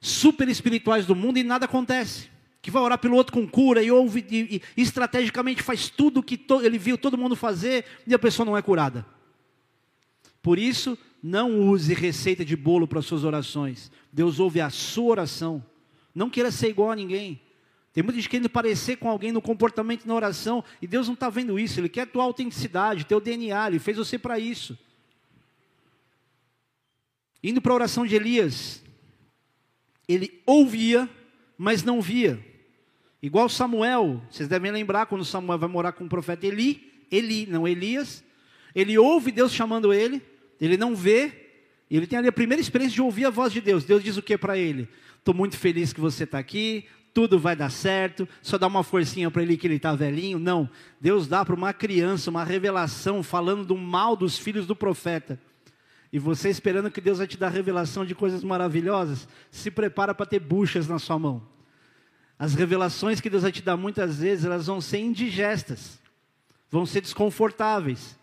super 0.00 0.48
espirituais 0.48 1.04
do 1.04 1.14
mundo 1.14 1.38
e 1.38 1.42
nada 1.42 1.64
acontece 1.64 2.31
que 2.62 2.70
vai 2.70 2.82
orar 2.82 2.98
pelo 2.98 3.16
outro 3.16 3.32
com 3.32 3.46
cura 3.46 3.82
e 3.82 3.90
ouve 3.90 4.24
e, 4.30 4.62
e 4.76 4.82
estrategicamente 4.82 5.62
faz 5.62 5.90
tudo 5.90 6.22
que 6.22 6.38
to, 6.38 6.62
ele 6.62 6.78
viu 6.78 6.96
todo 6.96 7.18
mundo 7.18 7.36
fazer 7.36 7.84
e 8.06 8.14
a 8.14 8.18
pessoa 8.18 8.46
não 8.46 8.56
é 8.56 8.62
curada. 8.62 9.04
Por 10.40 10.58
isso, 10.58 10.96
não 11.22 11.60
use 11.60 11.92
receita 11.92 12.44
de 12.44 12.56
bolo 12.56 12.86
para 12.86 13.02
suas 13.02 13.24
orações. 13.24 13.90
Deus 14.12 14.40
ouve 14.40 14.60
a 14.60 14.70
sua 14.70 15.10
oração. 15.10 15.64
Não 16.14 16.30
queira 16.30 16.50
ser 16.50 16.68
igual 16.68 16.92
a 16.92 16.96
ninguém. 16.96 17.40
Tem 17.92 18.02
muita 18.02 18.18
gente 18.18 18.28
querendo 18.28 18.48
parecer 18.48 18.96
com 18.96 19.10
alguém 19.10 19.32
no 19.32 19.42
comportamento 19.42 20.06
na 20.06 20.14
oração, 20.14 20.64
e 20.80 20.86
Deus 20.86 21.06
não 21.06 21.14
está 21.14 21.28
vendo 21.28 21.58
isso. 21.58 21.78
Ele 21.78 21.88
quer 21.88 22.02
a 22.02 22.06
tua 22.06 22.24
autenticidade, 22.24 23.04
teu 23.04 23.20
DNA, 23.20 23.66
Ele 23.66 23.78
fez 23.78 23.98
você 23.98 24.18
para 24.18 24.38
isso. 24.38 24.78
Indo 27.42 27.60
para 27.60 27.72
a 27.72 27.74
oração 27.74 28.06
de 28.06 28.14
Elias, 28.14 28.82
ele 30.06 30.42
ouvia, 30.46 31.10
mas 31.58 31.82
não 31.82 32.00
via. 32.00 32.51
Igual 33.22 33.48
Samuel, 33.48 34.20
vocês 34.28 34.48
devem 34.48 34.72
lembrar 34.72 35.06
quando 35.06 35.24
Samuel 35.24 35.58
vai 35.58 35.68
morar 35.68 35.92
com 35.92 36.04
o 36.04 36.08
profeta 36.08 36.44
Eli, 36.44 36.92
Eli, 37.10 37.46
não 37.46 37.68
Elias. 37.68 38.24
Ele 38.74 38.98
ouve 38.98 39.30
Deus 39.30 39.52
chamando 39.52 39.92
ele, 39.92 40.20
ele 40.60 40.76
não 40.76 40.96
vê, 40.96 41.32
ele 41.88 42.06
tem 42.06 42.18
ali 42.18 42.26
a 42.26 42.32
primeira 42.32 42.60
experiência 42.60 42.94
de 42.96 43.02
ouvir 43.02 43.26
a 43.26 43.30
voz 43.30 43.52
de 43.52 43.60
Deus. 43.60 43.84
Deus 43.84 44.02
diz 44.02 44.16
o 44.16 44.22
que 44.22 44.36
para 44.36 44.58
ele? 44.58 44.88
Estou 45.18 45.32
muito 45.32 45.56
feliz 45.56 45.92
que 45.92 46.00
você 46.00 46.24
está 46.24 46.38
aqui, 46.38 46.86
tudo 47.14 47.38
vai 47.38 47.54
dar 47.54 47.70
certo, 47.70 48.26
só 48.40 48.58
dá 48.58 48.66
uma 48.66 48.82
forcinha 48.82 49.30
para 49.30 49.42
ele 49.42 49.56
que 49.56 49.66
ele 49.66 49.76
está 49.76 49.94
velhinho. 49.94 50.38
Não, 50.38 50.68
Deus 51.00 51.28
dá 51.28 51.44
para 51.44 51.54
uma 51.54 51.72
criança 51.72 52.30
uma 52.30 52.42
revelação 52.42 53.22
falando 53.22 53.64
do 53.64 53.76
mal 53.76 54.16
dos 54.16 54.36
filhos 54.36 54.66
do 54.66 54.74
profeta. 54.74 55.38
E 56.12 56.18
você 56.18 56.48
esperando 56.48 56.90
que 56.90 57.00
Deus 57.00 57.18
vai 57.18 57.26
te 57.26 57.38
dar 57.38 57.50
revelação 57.50 58.04
de 58.04 58.14
coisas 58.14 58.42
maravilhosas, 58.42 59.28
se 59.50 59.70
prepara 59.70 60.14
para 60.14 60.26
ter 60.26 60.40
buchas 60.40 60.88
na 60.88 60.98
sua 60.98 61.18
mão. 61.18 61.52
As 62.42 62.54
revelações 62.54 63.20
que 63.20 63.30
Deus 63.30 63.44
vai 63.44 63.52
te 63.52 63.62
dar 63.62 63.76
muitas 63.76 64.16
vezes, 64.16 64.44
elas 64.44 64.66
vão 64.66 64.80
ser 64.80 64.98
indigestas, 64.98 66.00
vão 66.68 66.84
ser 66.84 67.00
desconfortáveis. 67.00 68.18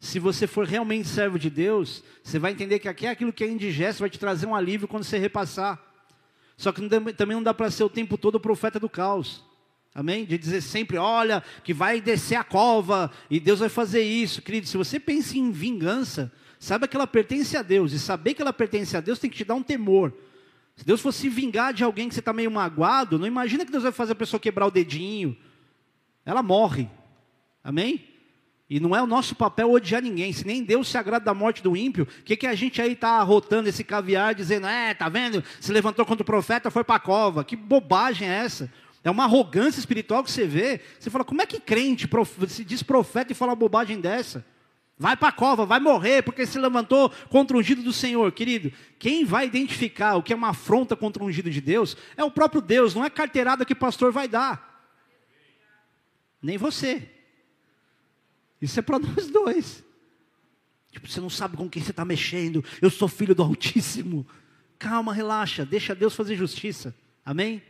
Se 0.00 0.18
você 0.18 0.46
for 0.46 0.66
realmente 0.66 1.06
servo 1.06 1.38
de 1.38 1.50
Deus, 1.50 2.02
você 2.24 2.38
vai 2.38 2.52
entender 2.52 2.78
que 2.78 2.88
aqui 2.88 3.04
é 3.04 3.10
aquilo 3.10 3.30
que 3.30 3.44
é 3.44 3.46
indigesto 3.46 4.00
vai 4.00 4.08
te 4.08 4.18
trazer 4.18 4.46
um 4.46 4.54
alívio 4.54 4.88
quando 4.88 5.04
você 5.04 5.18
repassar. 5.18 5.78
Só 6.56 6.72
que 6.72 6.80
também 6.88 7.36
não 7.36 7.42
dá 7.42 7.52
para 7.52 7.70
ser 7.70 7.84
o 7.84 7.90
tempo 7.90 8.16
todo 8.16 8.36
o 8.36 8.40
profeta 8.40 8.80
do 8.80 8.88
caos. 8.88 9.44
Amém? 9.94 10.24
De 10.24 10.38
dizer 10.38 10.62
sempre, 10.62 10.96
olha, 10.96 11.44
que 11.62 11.74
vai 11.74 12.00
descer 12.00 12.36
a 12.36 12.44
cova 12.44 13.12
e 13.28 13.38
Deus 13.38 13.60
vai 13.60 13.68
fazer 13.68 14.04
isso. 14.04 14.40
Querido, 14.40 14.66
se 14.66 14.78
você 14.78 14.98
pensa 14.98 15.36
em 15.36 15.50
vingança, 15.50 16.32
saiba 16.58 16.88
que 16.88 16.96
ela 16.96 17.06
pertence 17.06 17.58
a 17.58 17.62
Deus. 17.62 17.92
E 17.92 17.98
saber 17.98 18.32
que 18.32 18.40
ela 18.40 18.54
pertence 18.54 18.96
a 18.96 19.02
Deus 19.02 19.18
tem 19.18 19.28
que 19.28 19.36
te 19.36 19.44
dar 19.44 19.54
um 19.54 19.62
temor. 19.62 20.14
Se 20.78 20.84
Deus 20.84 21.00
fosse 21.00 21.28
vingar 21.28 21.74
de 21.74 21.82
alguém 21.82 22.08
que 22.08 22.14
você 22.14 22.20
está 22.20 22.32
meio 22.32 22.52
magoado, 22.52 23.18
não 23.18 23.26
imagina 23.26 23.66
que 23.66 23.72
Deus 23.72 23.82
vai 23.82 23.90
fazer 23.90 24.12
a 24.12 24.14
pessoa 24.14 24.38
quebrar 24.38 24.64
o 24.64 24.70
dedinho. 24.70 25.36
Ela 26.24 26.40
morre. 26.40 26.88
Amém? 27.64 28.04
E 28.70 28.78
não 28.78 28.94
é 28.94 29.02
o 29.02 29.06
nosso 29.06 29.34
papel 29.34 29.72
odiar 29.72 30.00
ninguém. 30.00 30.32
Se 30.32 30.46
nem 30.46 30.62
Deus 30.62 30.86
se 30.86 30.96
agrada 30.96 31.24
da 31.24 31.34
morte 31.34 31.64
do 31.64 31.76
ímpio, 31.76 32.06
o 32.20 32.22
que, 32.22 32.36
que 32.36 32.46
a 32.46 32.54
gente 32.54 32.80
aí 32.80 32.92
está 32.92 33.18
arrotando 33.18 33.68
esse 33.68 33.82
caviar, 33.82 34.36
dizendo, 34.36 34.68
é, 34.68 34.94
tá 34.94 35.08
vendo? 35.08 35.42
Se 35.60 35.72
levantou 35.72 36.06
contra 36.06 36.22
o 36.22 36.24
profeta, 36.26 36.70
foi 36.70 36.84
para 36.84 36.94
a 36.94 37.00
cova. 37.00 37.42
Que 37.42 37.56
bobagem 37.56 38.28
é 38.28 38.44
essa? 38.44 38.72
É 39.02 39.10
uma 39.10 39.24
arrogância 39.24 39.80
espiritual 39.80 40.22
que 40.22 40.30
você 40.30 40.46
vê. 40.46 40.80
Você 40.96 41.10
fala, 41.10 41.24
como 41.24 41.42
é 41.42 41.46
que 41.46 41.58
crente 41.58 42.08
se 42.46 42.64
diz 42.64 42.84
profeta 42.84 43.32
e 43.32 43.34
fala 43.34 43.50
uma 43.50 43.56
bobagem 43.56 44.00
dessa? 44.00 44.46
Vai 44.98 45.16
para 45.16 45.28
a 45.28 45.32
cova, 45.32 45.64
vai 45.64 45.78
morrer, 45.78 46.22
porque 46.22 46.44
se 46.44 46.58
levantou 46.58 47.10
contra 47.28 47.56
o 47.56 47.60
ungido 47.60 47.82
do 47.82 47.92
Senhor. 47.92 48.32
Querido, 48.32 48.72
quem 48.98 49.24
vai 49.24 49.46
identificar 49.46 50.16
o 50.16 50.22
que 50.22 50.32
é 50.32 50.36
uma 50.36 50.48
afronta 50.48 50.96
contra 50.96 51.22
o 51.22 51.26
ungido 51.26 51.50
de 51.50 51.60
Deus 51.60 51.96
é 52.16 52.24
o 52.24 52.30
próprio 52.30 52.60
Deus, 52.60 52.94
não 52.94 53.04
é 53.04 53.10
carteirada 53.10 53.64
que 53.64 53.74
o 53.74 53.76
pastor 53.76 54.10
vai 54.10 54.26
dar. 54.26 54.90
Nem 56.42 56.58
você. 56.58 57.08
Isso 58.60 58.78
é 58.80 58.82
para 58.82 58.98
nós 59.00 59.28
dois. 59.28 59.84
Tipo, 60.90 61.06
você 61.06 61.20
não 61.20 61.30
sabe 61.30 61.56
com 61.56 61.68
quem 61.68 61.80
você 61.80 61.92
está 61.92 62.04
mexendo. 62.04 62.64
Eu 62.82 62.90
sou 62.90 63.06
filho 63.06 63.36
do 63.36 63.42
Altíssimo. 63.42 64.26
Calma, 64.80 65.12
relaxa, 65.12 65.64
deixa 65.64 65.94
Deus 65.94 66.14
fazer 66.14 66.34
justiça. 66.34 66.92
Amém? 67.24 67.62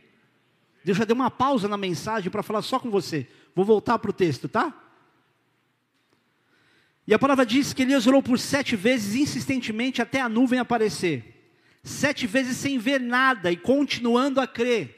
Deus 0.83 0.97
já 0.97 1.05
deu 1.05 1.15
uma 1.15 1.29
pausa 1.29 1.67
na 1.67 1.77
mensagem 1.77 2.31
para 2.31 2.41
falar 2.41 2.63
só 2.63 2.79
com 2.79 2.89
você. 2.89 3.27
Vou 3.53 3.65
voltar 3.65 3.99
para 3.99 4.09
o 4.09 4.13
texto, 4.13 4.47
tá? 4.47 4.73
E 7.09 7.13
a 7.15 7.17
palavra 7.17 7.43
diz 7.43 7.73
que 7.73 7.81
Elias 7.81 8.05
orou 8.05 8.21
por 8.21 8.37
sete 8.37 8.75
vezes 8.75 9.15
insistentemente 9.15 9.99
até 9.99 10.21
a 10.21 10.29
nuvem 10.29 10.59
aparecer. 10.59 11.57
Sete 11.81 12.27
vezes 12.27 12.55
sem 12.55 12.77
ver 12.77 13.01
nada 13.01 13.51
e 13.51 13.57
continuando 13.57 14.39
a 14.39 14.45
crer. 14.45 14.95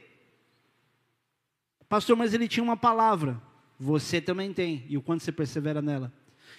Pastor, 1.87 2.17
mas 2.17 2.33
ele 2.33 2.49
tinha 2.49 2.65
uma 2.65 2.75
palavra. 2.75 3.41
Você 3.79 4.19
também 4.19 4.51
tem. 4.51 4.85
E 4.89 4.97
o 4.97 5.01
quanto 5.01 5.23
você 5.23 5.31
persevera 5.31 5.81
nela. 5.81 6.11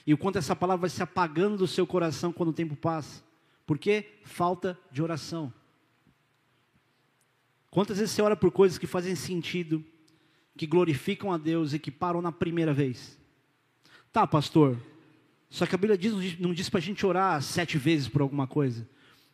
E 0.07 0.14
o 0.14 0.16
quanto 0.16 0.38
essa 0.38 0.57
palavra 0.57 0.80
vai 0.80 0.90
se 0.90 1.03
apagando 1.03 1.59
do 1.59 1.66
seu 1.66 1.86
coração 1.86 2.32
quando 2.32 2.48
o 2.48 2.55
tempo 2.55 2.74
passa. 2.74 3.22
Por 3.66 3.78
quê? 3.78 4.20
Falta 4.24 4.78
de 4.90 5.03
oração. 5.03 5.53
Quantas 7.70 7.98
vezes 7.98 8.14
você 8.14 8.22
ora 8.22 8.36
por 8.36 8.50
coisas 8.50 8.78
que 8.78 8.86
fazem 8.86 9.14
sentido, 9.14 9.84
que 10.57 10.66
glorificam 10.66 11.30
a 11.30 11.36
Deus 11.36 11.74
e 11.74 11.78
que 11.78 11.90
param 11.90 12.22
na 12.22 12.32
primeira 12.32 12.72
vez? 12.72 13.20
Tá, 14.11 14.26
pastor. 14.26 14.80
Só 15.53 15.66
que 15.66 15.74
a 15.74 15.78
Bíblia 15.78 15.98
diz, 15.98 16.38
não 16.38 16.55
diz 16.55 16.70
para 16.70 16.78
a 16.78 16.82
gente 16.82 17.05
orar 17.05 17.42
sete 17.42 17.76
vezes 17.76 18.09
por 18.09 18.22
alguma 18.22 18.46
coisa. 18.46 18.88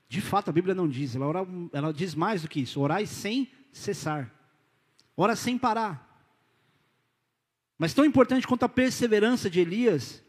De 0.08 0.20
fato, 0.20 0.48
a 0.48 0.52
Bíblia 0.52 0.74
não 0.74 0.88
diz. 0.88 1.14
Ela, 1.14 1.24
ora, 1.24 1.46
ela 1.72 1.92
diz 1.92 2.12
mais 2.12 2.42
do 2.42 2.48
que 2.48 2.58
isso. 2.58 2.80
Orai 2.80 3.06
sem 3.06 3.48
cessar. 3.70 4.28
Ora 5.16 5.36
sem 5.36 5.56
parar. 5.56 6.26
Mas 7.78 7.94
tão 7.94 8.04
importante 8.04 8.48
quanto 8.48 8.64
a 8.64 8.68
perseverança 8.68 9.48
de 9.48 9.60
Elias 9.60 10.20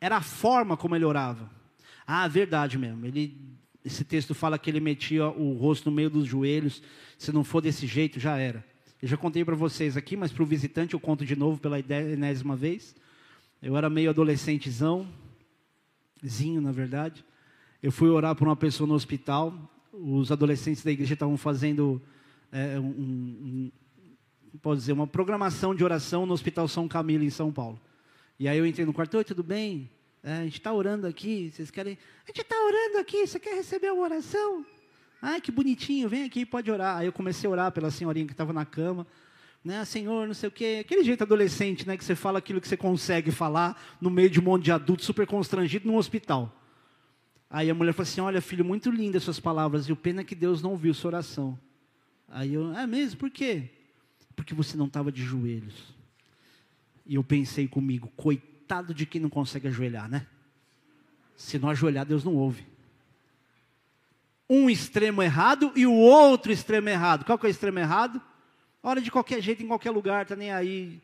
era 0.00 0.18
a 0.18 0.20
forma 0.20 0.76
como 0.76 0.94
ele 0.94 1.04
orava. 1.04 1.50
Ah, 2.06 2.28
verdade 2.28 2.78
mesmo. 2.78 3.04
Ele, 3.04 3.36
esse 3.84 4.04
texto 4.04 4.36
fala 4.36 4.56
que 4.56 4.70
ele 4.70 4.78
metia 4.78 5.26
o 5.26 5.54
rosto 5.54 5.90
no 5.90 5.96
meio 5.96 6.08
dos 6.08 6.24
joelhos. 6.24 6.80
Se 7.18 7.32
não 7.32 7.42
for 7.42 7.60
desse 7.60 7.84
jeito, 7.84 8.20
já 8.20 8.38
era. 8.38 8.64
Eu 9.02 9.08
já 9.08 9.16
contei 9.16 9.44
para 9.44 9.56
vocês 9.56 9.96
aqui, 9.96 10.16
mas 10.16 10.30
para 10.30 10.44
o 10.44 10.46
visitante 10.46 10.94
eu 10.94 11.00
conto 11.00 11.26
de 11.26 11.34
novo 11.34 11.58
pela 11.58 11.80
enésima 11.80 12.54
vez. 12.54 12.94
Eu 13.60 13.76
era 13.76 13.90
meio 13.90 14.10
adolescentezão, 14.10 15.04
na 16.60 16.70
verdade. 16.70 17.24
Eu 17.82 17.90
fui 17.90 18.08
orar 18.08 18.34
por 18.36 18.46
uma 18.46 18.56
pessoa 18.56 18.86
no 18.86 18.94
hospital. 18.94 19.52
Os 19.92 20.30
adolescentes 20.30 20.84
da 20.84 20.90
igreja 20.90 21.14
estavam 21.14 21.36
fazendo 21.36 22.00
é, 22.52 22.78
um, 22.78 22.84
um, 22.84 23.72
pode 24.60 24.80
dizer, 24.80 24.92
uma 24.92 25.06
programação 25.06 25.74
de 25.74 25.82
oração 25.82 26.24
no 26.26 26.32
Hospital 26.32 26.68
São 26.68 26.86
Camilo, 26.86 27.24
em 27.24 27.30
São 27.30 27.52
Paulo. 27.52 27.80
E 28.38 28.46
aí 28.46 28.56
eu 28.56 28.66
entrei 28.66 28.86
no 28.86 28.92
quarto, 28.92 29.16
oi, 29.16 29.24
tudo 29.24 29.42
bem? 29.42 29.90
É, 30.22 30.38
a 30.38 30.44
gente 30.44 30.58
está 30.58 30.72
orando 30.72 31.06
aqui, 31.06 31.50
vocês 31.52 31.70
querem... 31.70 31.98
A 32.24 32.26
gente 32.28 32.42
está 32.42 32.56
orando 32.64 32.98
aqui, 32.98 33.26
você 33.26 33.40
quer 33.40 33.54
receber 33.56 33.90
uma 33.92 34.02
oração? 34.02 34.64
Ai, 35.20 35.40
que 35.40 35.50
bonitinho, 35.50 36.08
vem 36.08 36.24
aqui, 36.24 36.46
pode 36.46 36.70
orar. 36.70 36.98
Aí 36.98 37.06
eu 37.06 37.12
comecei 37.12 37.48
a 37.48 37.50
orar 37.50 37.72
pela 37.72 37.90
senhorinha 37.90 38.26
que 38.26 38.32
estava 38.32 38.52
na 38.52 38.64
cama. 38.64 39.06
Né, 39.64 39.84
Senhor, 39.84 40.26
não 40.26 40.34
sei 40.34 40.48
o 40.48 40.52
quê. 40.52 40.78
Aquele 40.80 41.04
jeito 41.04 41.22
adolescente, 41.22 41.86
né, 41.86 41.96
que 41.96 42.04
você 42.04 42.16
fala 42.16 42.40
aquilo 42.40 42.60
que 42.60 42.66
você 42.66 42.76
consegue 42.76 43.30
falar 43.30 43.80
no 44.00 44.10
meio 44.10 44.28
de 44.28 44.40
um 44.40 44.42
monte 44.42 44.64
de 44.64 44.72
adultos 44.72 45.06
super 45.06 45.26
constrangido 45.26 45.86
num 45.86 45.96
hospital. 45.96 46.52
Aí 47.48 47.70
a 47.70 47.74
mulher 47.74 47.92
falou 47.92 48.08
assim: 48.08 48.20
Olha, 48.20 48.40
filho, 48.40 48.64
muito 48.64 48.90
lindas 48.90 49.22
suas 49.22 49.38
palavras, 49.38 49.86
e 49.86 49.92
o 49.92 49.96
pena 49.96 50.22
é 50.22 50.24
que 50.24 50.34
Deus 50.34 50.60
não 50.62 50.70
ouviu 50.70 50.92
sua 50.92 51.10
oração. 51.10 51.58
Aí 52.28 52.54
eu, 52.54 52.72
é 52.76 52.86
mesmo? 52.86 53.20
Por 53.20 53.30
quê? 53.30 53.70
Porque 54.34 54.54
você 54.54 54.76
não 54.76 54.86
estava 54.86 55.12
de 55.12 55.22
joelhos. 55.22 55.94
E 57.06 57.14
eu 57.14 57.22
pensei 57.22 57.68
comigo, 57.68 58.10
coitado 58.16 58.94
de 58.94 59.04
quem 59.06 59.20
não 59.20 59.28
consegue 59.28 59.68
ajoelhar, 59.68 60.08
né? 60.08 60.26
Se 61.36 61.58
não 61.58 61.68
ajoelhar, 61.68 62.06
Deus 62.06 62.24
não 62.24 62.34
ouve. 62.34 62.66
Um 64.48 64.68
extremo 64.70 65.22
errado 65.22 65.72
e 65.76 65.86
o 65.86 65.92
outro 65.92 66.50
extremo 66.50 66.88
errado. 66.88 67.24
Qual 67.24 67.38
que 67.38 67.46
é 67.46 67.48
o 67.48 67.50
extremo 67.50 67.78
errado? 67.78 68.20
Ora 68.82 69.00
de 69.00 69.10
qualquer 69.10 69.40
jeito, 69.40 69.62
em 69.62 69.68
qualquer 69.68 69.90
lugar, 69.90 70.22
está 70.22 70.34
nem 70.34 70.50
aí. 70.50 71.00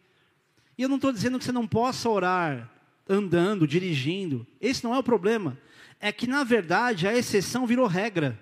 E 0.76 0.82
eu 0.82 0.88
não 0.88 0.96
estou 0.96 1.12
dizendo 1.12 1.38
que 1.38 1.44
você 1.44 1.52
não 1.52 1.66
possa 1.66 2.08
orar 2.08 2.68
andando, 3.08 3.66
dirigindo. 3.66 4.46
Esse 4.60 4.82
não 4.84 4.94
é 4.94 4.98
o 4.98 5.02
problema. 5.02 5.58
É 6.00 6.12
que, 6.12 6.26
na 6.26 6.44
verdade, 6.44 7.06
a 7.06 7.16
exceção 7.16 7.66
virou 7.66 7.86
regra. 7.86 8.38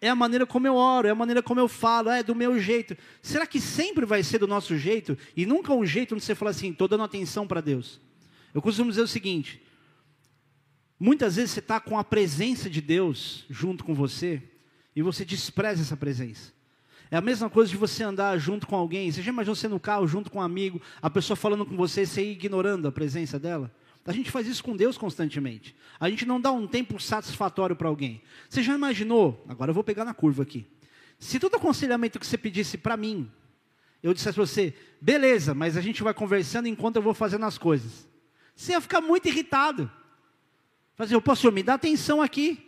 É 0.00 0.08
a 0.08 0.14
maneira 0.14 0.46
como 0.46 0.66
eu 0.66 0.76
oro, 0.76 1.08
é 1.08 1.10
a 1.10 1.14
maneira 1.14 1.42
como 1.42 1.58
eu 1.58 1.66
falo, 1.66 2.08
é 2.08 2.22
do 2.22 2.34
meu 2.34 2.58
jeito. 2.58 2.96
Será 3.20 3.46
que 3.46 3.60
sempre 3.60 4.06
vai 4.06 4.22
ser 4.22 4.38
do 4.38 4.46
nosso 4.46 4.76
jeito? 4.76 5.18
E 5.36 5.44
nunca 5.44 5.72
um 5.72 5.84
jeito 5.84 6.14
onde 6.14 6.24
você 6.24 6.34
fala 6.34 6.52
assim, 6.52 6.70
estou 6.70 6.86
dando 6.86 7.02
atenção 7.02 7.46
para 7.46 7.60
Deus. 7.60 8.00
Eu 8.54 8.62
costumo 8.62 8.90
dizer 8.90 9.02
o 9.02 9.08
seguinte: 9.08 9.60
muitas 11.00 11.36
vezes 11.36 11.50
você 11.50 11.58
está 11.58 11.80
com 11.80 11.98
a 11.98 12.04
presença 12.04 12.70
de 12.70 12.80
Deus 12.80 13.44
junto 13.50 13.82
com 13.82 13.94
você 13.94 14.42
e 14.94 15.02
você 15.02 15.24
despreza 15.24 15.82
essa 15.82 15.96
presença. 15.96 16.52
É 17.10 17.16
a 17.16 17.20
mesma 17.20 17.48
coisa 17.48 17.70
de 17.70 17.76
você 17.76 18.02
andar 18.02 18.36
junto 18.38 18.66
com 18.66 18.76
alguém. 18.76 19.10
Você 19.10 19.22
já 19.22 19.30
imaginou 19.30 19.54
você 19.56 19.68
no 19.68 19.80
carro 19.80 20.06
junto 20.06 20.30
com 20.30 20.38
um 20.38 20.42
amigo, 20.42 20.80
a 21.00 21.08
pessoa 21.08 21.36
falando 21.36 21.64
com 21.64 21.76
você, 21.76 22.04
você 22.04 22.22
ir 22.22 22.32
ignorando 22.32 22.86
a 22.86 22.92
presença 22.92 23.38
dela? 23.38 23.72
A 24.04 24.12
gente 24.12 24.30
faz 24.30 24.46
isso 24.46 24.64
com 24.64 24.74
Deus 24.74 24.96
constantemente. 24.96 25.76
A 26.00 26.08
gente 26.08 26.24
não 26.24 26.40
dá 26.40 26.50
um 26.50 26.66
tempo 26.66 26.98
satisfatório 26.98 27.76
para 27.76 27.88
alguém. 27.88 28.22
Você 28.48 28.62
já 28.62 28.74
imaginou? 28.74 29.44
Agora 29.48 29.70
eu 29.70 29.74
vou 29.74 29.84
pegar 29.84 30.04
na 30.04 30.14
curva 30.14 30.42
aqui. 30.42 30.66
Se 31.18 31.38
todo 31.38 31.56
aconselhamento 31.56 32.18
que 32.18 32.26
você 32.26 32.38
pedisse 32.38 32.78
para 32.78 32.96
mim, 32.96 33.30
eu 34.02 34.14
dissesse 34.14 34.36
para 34.36 34.46
você, 34.46 34.74
beleza, 35.00 35.54
mas 35.54 35.76
a 35.76 35.80
gente 35.80 36.02
vai 36.02 36.14
conversando 36.14 36.68
enquanto 36.68 36.96
eu 36.96 37.02
vou 37.02 37.12
fazendo 37.12 37.44
as 37.44 37.58
coisas. 37.58 38.08
Você 38.54 38.72
ia 38.72 38.80
ficar 38.80 39.00
muito 39.00 39.28
irritado. 39.28 39.90
Fazer, 40.94 41.16
o 41.16 41.20
pastor, 41.20 41.52
me 41.52 41.62
dá 41.62 41.74
atenção 41.74 42.22
aqui. 42.22 42.64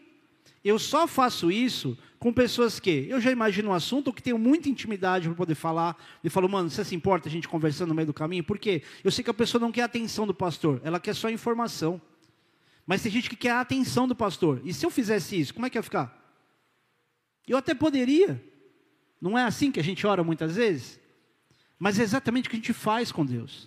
Eu 0.63 0.79
só 0.79 1.07
faço 1.07 1.51
isso 1.51 1.97
com 2.21 2.35
pessoas 2.35 2.79
que 2.79 3.07
eu 3.09 3.19
já 3.19 3.31
imagino 3.31 3.71
um 3.71 3.73
assunto 3.73 4.13
que 4.13 4.23
tenho 4.23 4.39
muita 4.39 4.69
intimidade 4.69 5.27
para 5.27 5.35
poder 5.35 5.55
falar 5.55 5.97
e 6.23 6.29
falo, 6.29 6.51
mano, 6.51 6.69
você 6.69 6.85
se 6.85 6.95
importa 6.95 7.31
a 7.31 7.33
gente 7.33 7.49
conversando 7.49 7.89
no 7.89 7.95
meio 7.95 8.07
do 8.07 8.13
caminho? 8.13 8.45
Por 8.45 8.59
quê? 8.59 8.83
Eu 9.03 9.11
sei 9.11 9.25
que 9.25 9.31
a 9.31 9.35
pessoa 9.35 9.59
não 9.59 9.73
quer 9.73 9.81
a 9.81 9.87
atenção 9.87 10.27
do 10.27 10.35
pastor, 10.35 10.83
ela 10.85 11.01
quer 11.01 11.15
só 11.15 11.31
informação. 11.31 11.99
Mas 12.87 13.03
tem 13.03 13.11
gente 13.11 13.31
que 13.31 13.37
quer 13.37 13.53
a 13.53 13.61
atenção 13.61 14.07
do 14.07 14.15
pastor. 14.15 14.61
E 14.65 14.75
se 14.75 14.85
eu 14.85 14.91
fizesse 14.91 15.41
isso, 15.41 15.55
como 15.55 15.65
é 15.65 15.71
que 15.71 15.79
ia 15.79 15.83
ficar? 15.83 16.15
Eu 17.49 17.57
até 17.57 17.75
poderia. 17.75 18.45
Não 19.19 19.39
é 19.39 19.45
assim 19.45 19.73
que 19.73 19.81
a 19.81 19.85
gente 19.85 20.07
ora 20.07 20.23
muitas 20.23 20.57
vezes? 20.57 21.01
Mas 21.79 21.99
é 21.99 22.03
exatamente 22.03 22.49
o 22.49 22.51
que 22.51 22.57
a 22.57 22.59
gente 22.59 22.75
faz 22.75 23.11
com 23.11 23.25
Deus. 23.25 23.67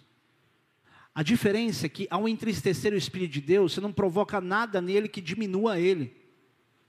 A 1.16 1.24
diferença 1.24 1.88
é 1.88 1.90
que 1.90 2.08
ao 2.08 2.28
entristecer 2.28 2.94
o 2.94 2.98
Espírito 2.98 3.32
de 3.32 3.42
Deus, 3.42 3.74
você 3.74 3.82
não 3.82 3.92
provoca 3.92 4.40
nada 4.40 4.80
nele 4.80 5.08
que 5.08 5.22
diminua 5.22 5.80
ele. 5.80 6.23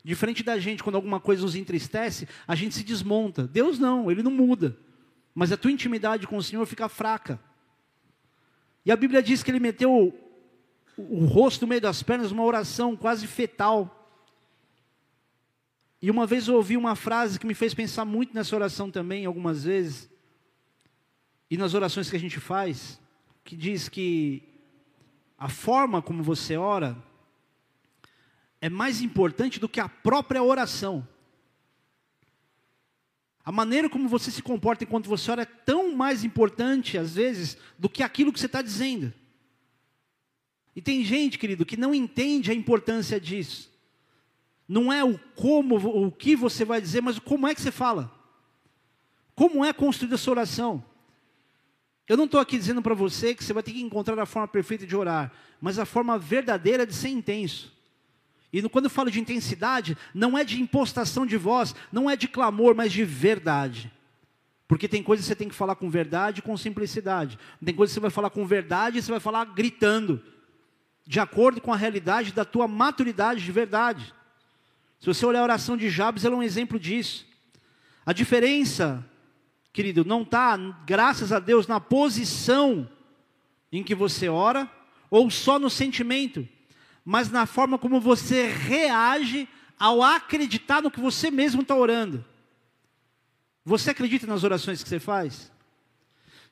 Diferente 0.04 0.42
da 0.42 0.58
gente, 0.58 0.82
quando 0.82 0.96
alguma 0.96 1.18
coisa 1.18 1.42
nos 1.42 1.56
entristece, 1.56 2.28
a 2.46 2.54
gente 2.54 2.74
se 2.74 2.84
desmonta. 2.84 3.48
Deus 3.48 3.78
não, 3.78 4.10
Ele 4.10 4.22
não 4.22 4.30
muda. 4.30 4.76
Mas 5.34 5.50
a 5.50 5.56
tua 5.56 5.72
intimidade 5.72 6.26
com 6.26 6.36
o 6.36 6.42
Senhor 6.42 6.66
fica 6.66 6.90
fraca. 6.90 7.40
E 8.84 8.92
a 8.92 8.96
Bíblia 8.96 9.22
diz 9.22 9.42
que 9.42 9.50
ele 9.50 9.58
meteu 9.58 9.90
o, 9.90 10.12
o 10.98 11.24
rosto 11.24 11.62
no 11.62 11.68
meio 11.68 11.80
das 11.80 12.02
pernas, 12.02 12.30
uma 12.30 12.44
oração 12.44 12.94
quase 12.94 13.26
fetal. 13.26 14.12
E 16.02 16.10
uma 16.10 16.26
vez 16.26 16.48
eu 16.48 16.56
ouvi 16.56 16.76
uma 16.76 16.94
frase 16.94 17.40
que 17.40 17.46
me 17.46 17.54
fez 17.54 17.72
pensar 17.72 18.04
muito 18.04 18.34
nessa 18.34 18.54
oração 18.54 18.90
também, 18.90 19.24
algumas 19.24 19.64
vezes, 19.64 20.10
e 21.50 21.56
nas 21.56 21.72
orações 21.72 22.10
que 22.10 22.16
a 22.16 22.20
gente 22.20 22.38
faz, 22.38 23.00
que 23.42 23.56
diz 23.56 23.88
que 23.88 24.42
a 25.38 25.48
forma 25.48 26.02
como 26.02 26.22
você 26.22 26.58
ora 26.58 26.94
é 28.64 28.70
mais 28.70 29.02
importante 29.02 29.60
do 29.60 29.68
que 29.68 29.78
a 29.78 29.90
própria 29.90 30.42
oração. 30.42 31.06
A 33.44 33.52
maneira 33.52 33.90
como 33.90 34.08
você 34.08 34.30
se 34.30 34.40
comporta 34.40 34.84
enquanto 34.84 35.06
você 35.06 35.30
ora 35.30 35.42
é 35.42 35.44
tão 35.44 35.94
mais 35.94 36.24
importante, 36.24 36.96
às 36.96 37.14
vezes, 37.14 37.58
do 37.78 37.90
que 37.90 38.02
aquilo 38.02 38.32
que 38.32 38.40
você 38.40 38.46
está 38.46 38.62
dizendo. 38.62 39.12
E 40.74 40.80
tem 40.80 41.04
gente, 41.04 41.38
querido, 41.38 41.66
que 41.66 41.76
não 41.76 41.94
entende 41.94 42.50
a 42.50 42.54
importância 42.54 43.20
disso. 43.20 43.70
Não 44.66 44.90
é 44.90 45.04
o 45.04 45.18
como, 45.36 45.76
o 45.76 46.10
que 46.10 46.34
você 46.34 46.64
vai 46.64 46.80
dizer, 46.80 47.02
mas 47.02 47.18
como 47.18 47.46
é 47.46 47.54
que 47.54 47.60
você 47.60 47.70
fala. 47.70 48.10
Como 49.34 49.62
é 49.62 49.74
construída 49.74 50.14
a 50.14 50.18
sua 50.18 50.32
oração. 50.32 50.82
Eu 52.08 52.16
não 52.16 52.24
estou 52.24 52.40
aqui 52.40 52.56
dizendo 52.56 52.80
para 52.80 52.94
você 52.94 53.34
que 53.34 53.44
você 53.44 53.52
vai 53.52 53.62
ter 53.62 53.72
que 53.72 53.82
encontrar 53.82 54.18
a 54.18 54.24
forma 54.24 54.48
perfeita 54.48 54.86
de 54.86 54.96
orar, 54.96 55.30
mas 55.60 55.78
a 55.78 55.84
forma 55.84 56.18
verdadeira 56.18 56.86
de 56.86 56.94
ser 56.94 57.10
intenso. 57.10 57.73
E 58.56 58.68
quando 58.68 58.84
eu 58.84 58.90
falo 58.90 59.10
de 59.10 59.18
intensidade, 59.18 59.98
não 60.14 60.38
é 60.38 60.44
de 60.44 60.62
impostação 60.62 61.26
de 61.26 61.36
voz, 61.36 61.74
não 61.90 62.08
é 62.08 62.14
de 62.14 62.28
clamor, 62.28 62.72
mas 62.72 62.92
de 62.92 63.04
verdade. 63.04 63.90
Porque 64.68 64.86
tem 64.86 65.02
coisas 65.02 65.26
que 65.26 65.28
você 65.28 65.34
tem 65.34 65.48
que 65.48 65.54
falar 65.56 65.74
com 65.74 65.90
verdade 65.90 66.38
e 66.38 66.42
com 66.42 66.56
simplicidade. 66.56 67.36
Tem 67.64 67.74
coisas 67.74 67.92
que 67.92 67.94
você 67.94 68.02
vai 68.02 68.12
falar 68.12 68.30
com 68.30 68.46
verdade 68.46 68.98
e 68.98 69.02
você 69.02 69.10
vai 69.10 69.18
falar 69.18 69.44
gritando. 69.46 70.22
De 71.04 71.18
acordo 71.18 71.60
com 71.60 71.72
a 71.72 71.76
realidade 71.76 72.32
da 72.32 72.44
tua 72.44 72.68
maturidade 72.68 73.44
de 73.44 73.50
verdade. 73.50 74.14
Se 75.00 75.06
você 75.06 75.26
olhar 75.26 75.40
a 75.40 75.44
oração 75.44 75.76
de 75.76 75.90
Jabes, 75.90 76.24
ela 76.24 76.36
é 76.36 76.38
um 76.38 76.42
exemplo 76.42 76.78
disso. 76.78 77.26
A 78.06 78.12
diferença, 78.12 79.04
querido, 79.72 80.04
não 80.04 80.22
está, 80.22 80.56
graças 80.86 81.32
a 81.32 81.40
Deus, 81.40 81.66
na 81.66 81.80
posição 81.80 82.88
em 83.72 83.82
que 83.82 83.96
você 83.96 84.28
ora, 84.28 84.70
ou 85.10 85.28
só 85.28 85.58
no 85.58 85.68
sentimento 85.68 86.48
mas 87.04 87.30
na 87.30 87.46
forma 87.46 87.78
como 87.78 88.00
você 88.00 88.46
reage 88.46 89.48
ao 89.78 90.02
acreditar 90.02 90.82
no 90.82 90.90
que 90.90 91.00
você 91.00 91.30
mesmo 91.30 91.62
está 91.62 91.74
orando. 91.74 92.24
Você 93.64 93.90
acredita 93.90 94.26
nas 94.26 94.44
orações 94.44 94.82
que 94.82 94.88
você 94.88 94.98
faz? 94.98 95.52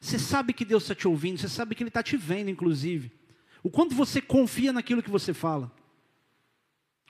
Você 0.01 0.19
sabe 0.19 0.53
que 0.53 0.65
Deus 0.65 0.83
está 0.83 0.95
te 0.95 1.07
ouvindo, 1.07 1.39
você 1.39 1.49
sabe 1.49 1.75
que 1.75 1.83
Ele 1.83 1.89
está 1.89 2.03
te 2.03 2.17
vendo, 2.17 2.51
inclusive. 2.51 3.13
O 3.63 3.71
quanto 3.71 3.95
você 3.95 4.21
confia 4.21 4.73
naquilo 4.73 5.03
que 5.03 5.11
você 5.11 5.33
fala. 5.33 5.71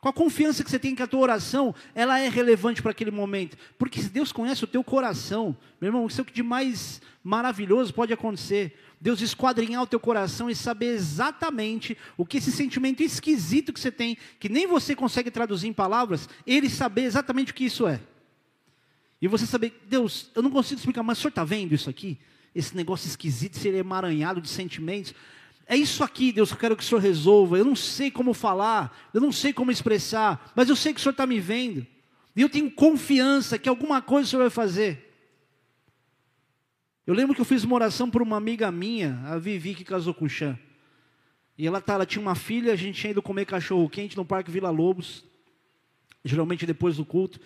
Com 0.02 0.08
a 0.08 0.12
confiança 0.12 0.64
que 0.64 0.70
você 0.70 0.80
tem 0.80 0.96
que 0.96 1.02
a 1.02 1.06
tua 1.06 1.20
oração, 1.20 1.72
ela 1.94 2.18
é 2.18 2.28
relevante 2.28 2.82
para 2.82 2.90
aquele 2.90 3.12
momento. 3.12 3.56
Porque 3.78 4.02
se 4.02 4.08
Deus 4.08 4.32
conhece 4.32 4.64
o 4.64 4.66
teu 4.66 4.82
coração, 4.82 5.56
meu 5.80 5.90
irmão, 5.90 6.08
isso 6.08 6.20
é 6.20 6.22
o 6.22 6.24
que 6.24 6.32
de 6.32 6.42
mais 6.42 7.00
maravilhoso 7.22 7.94
pode 7.94 8.12
acontecer. 8.12 8.76
Deus 9.00 9.20
esquadrinhar 9.20 9.80
o 9.80 9.86
teu 9.86 10.00
coração 10.00 10.50
e 10.50 10.56
saber 10.56 10.86
exatamente 10.86 11.96
o 12.16 12.26
que 12.26 12.38
esse 12.38 12.50
sentimento 12.50 13.00
esquisito 13.00 13.72
que 13.72 13.78
você 13.78 13.92
tem, 13.92 14.18
que 14.40 14.48
nem 14.48 14.66
você 14.66 14.96
consegue 14.96 15.30
traduzir 15.30 15.68
em 15.68 15.72
palavras, 15.72 16.28
ele 16.44 16.68
saber 16.68 17.02
exatamente 17.02 17.52
o 17.52 17.54
que 17.54 17.66
isso 17.66 17.86
é. 17.86 18.00
E 19.20 19.28
você 19.28 19.46
saber, 19.46 19.84
Deus, 19.88 20.32
eu 20.34 20.42
não 20.42 20.50
consigo 20.50 20.80
explicar, 20.80 21.04
mas 21.04 21.18
o 21.18 21.20
senhor 21.20 21.28
está 21.28 21.44
vendo 21.44 21.76
isso 21.76 21.88
aqui? 21.88 22.18
Esse 22.52 22.76
negócio 22.76 23.06
esquisito, 23.06 23.56
ser 23.56 23.72
emaranhado 23.72 24.40
de 24.40 24.48
sentimentos. 24.48 25.14
É 25.66 25.76
isso 25.76 26.02
aqui, 26.04 26.32
Deus, 26.32 26.50
que 26.50 26.54
eu 26.54 26.60
quero 26.60 26.76
que 26.76 26.82
o 26.82 26.86
Senhor 26.86 27.00
resolva. 27.00 27.56
Eu 27.56 27.64
não 27.64 27.76
sei 27.76 28.10
como 28.10 28.34
falar, 28.34 29.10
eu 29.14 29.20
não 29.20 29.32
sei 29.32 29.52
como 29.52 29.70
expressar, 29.70 30.52
mas 30.54 30.68
eu 30.68 30.76
sei 30.76 30.92
que 30.92 31.00
o 31.00 31.02
Senhor 31.02 31.12
está 31.12 31.26
me 31.26 31.40
vendo. 31.40 31.86
E 32.34 32.40
eu 32.40 32.48
tenho 32.48 32.70
confiança 32.70 33.58
que 33.58 33.68
alguma 33.68 34.00
coisa 34.00 34.26
o 34.26 34.30
Senhor 34.30 34.42
vai 34.42 34.50
fazer. 34.50 35.10
Eu 37.06 37.14
lembro 37.14 37.34
que 37.34 37.40
eu 37.40 37.44
fiz 37.44 37.64
uma 37.64 37.74
oração 37.74 38.08
por 38.08 38.22
uma 38.22 38.36
amiga 38.36 38.70
minha, 38.70 39.20
a 39.26 39.38
Vivi, 39.38 39.74
que 39.74 39.84
casou 39.84 40.14
com 40.14 40.24
o 40.24 40.28
Chan. 40.28 40.58
E 41.58 41.66
ela, 41.66 41.80
tá, 41.80 41.94
ela 41.94 42.06
tinha 42.06 42.22
uma 42.22 42.34
filha, 42.34 42.72
a 42.72 42.76
gente 42.76 43.00
tinha 43.00 43.10
ido 43.10 43.20
comer 43.20 43.44
cachorro 43.44 43.88
quente 43.88 44.16
no 44.16 44.24
Parque 44.24 44.50
Vila 44.50 44.70
Lobos, 44.70 45.24
geralmente 46.24 46.64
depois 46.64 46.96
do 46.96 47.04
culto. 47.04 47.40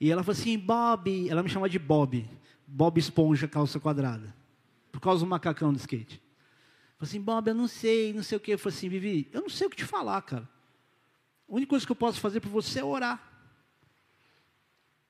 E 0.00 0.10
ela 0.10 0.22
falou 0.22 0.40
assim, 0.40 0.58
Bob, 0.58 1.28
ela 1.28 1.42
me 1.42 1.48
chama 1.48 1.68
de 1.68 1.78
Bob, 1.78 2.28
Bob 2.66 2.98
Esponja, 2.98 3.46
calça 3.46 3.78
quadrada, 3.78 4.34
por 4.90 5.00
causa 5.00 5.24
do 5.24 5.28
macacão 5.28 5.72
do 5.72 5.78
skate. 5.78 6.21
Falei 7.02 7.10
assim, 7.10 7.20
Bob, 7.20 7.48
eu 7.48 7.54
não 7.56 7.66
sei, 7.66 8.12
não 8.12 8.22
sei 8.22 8.38
o 8.38 8.40
que. 8.40 8.52
Eu 8.52 8.58
falei 8.60 8.78
assim, 8.78 8.88
Vivi, 8.88 9.28
eu 9.32 9.40
não 9.40 9.48
sei 9.48 9.66
o 9.66 9.70
que 9.70 9.74
te 9.74 9.84
falar, 9.84 10.22
cara. 10.22 10.48
A 11.48 11.52
única 11.52 11.70
coisa 11.70 11.84
que 11.84 11.90
eu 11.90 11.96
posso 11.96 12.20
fazer 12.20 12.38
por 12.38 12.48
você 12.48 12.78
é 12.78 12.84
orar. 12.84 13.20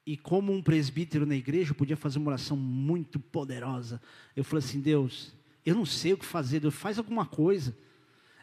E 0.07 0.17
como 0.17 0.55
um 0.55 0.63
presbítero 0.63 1.27
na 1.27 1.37
igreja, 1.37 1.73
eu 1.73 1.75
podia 1.75 1.95
fazer 1.95 2.19
uma 2.19 2.31
oração 2.31 2.57
muito 2.57 3.21
poderosa. 3.21 4.01
Eu 4.35 4.43
falei 4.43 4.65
assim, 4.65 4.81
Deus, 4.81 5.35
eu 5.67 5.75
não 5.75 5.85
sei 5.85 6.15
o 6.15 6.17
que 6.17 6.25
fazer, 6.25 6.61
Deus, 6.61 6.75
faz 6.75 6.97
alguma 6.97 7.27
coisa. 7.27 7.77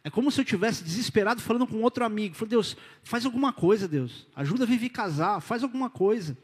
É 0.04 0.12
como 0.12 0.30
se 0.30 0.40
eu 0.40 0.46
tivesse 0.46 0.84
desesperado 0.84 1.42
falando 1.42 1.66
com 1.66 1.82
outro 1.82 2.06
amigo. 2.06 2.36
Falei, 2.36 2.52
Deus, 2.52 2.78
faz 3.02 3.26
alguma 3.26 3.52
coisa, 3.52 3.88
Deus. 3.88 4.28
Ajuda 4.36 4.64
a 4.64 4.68
Vivi 4.68 4.92
casar, 4.92 5.42
faz 5.42 5.64
alguma 5.64 5.90
coisa. 5.90 6.38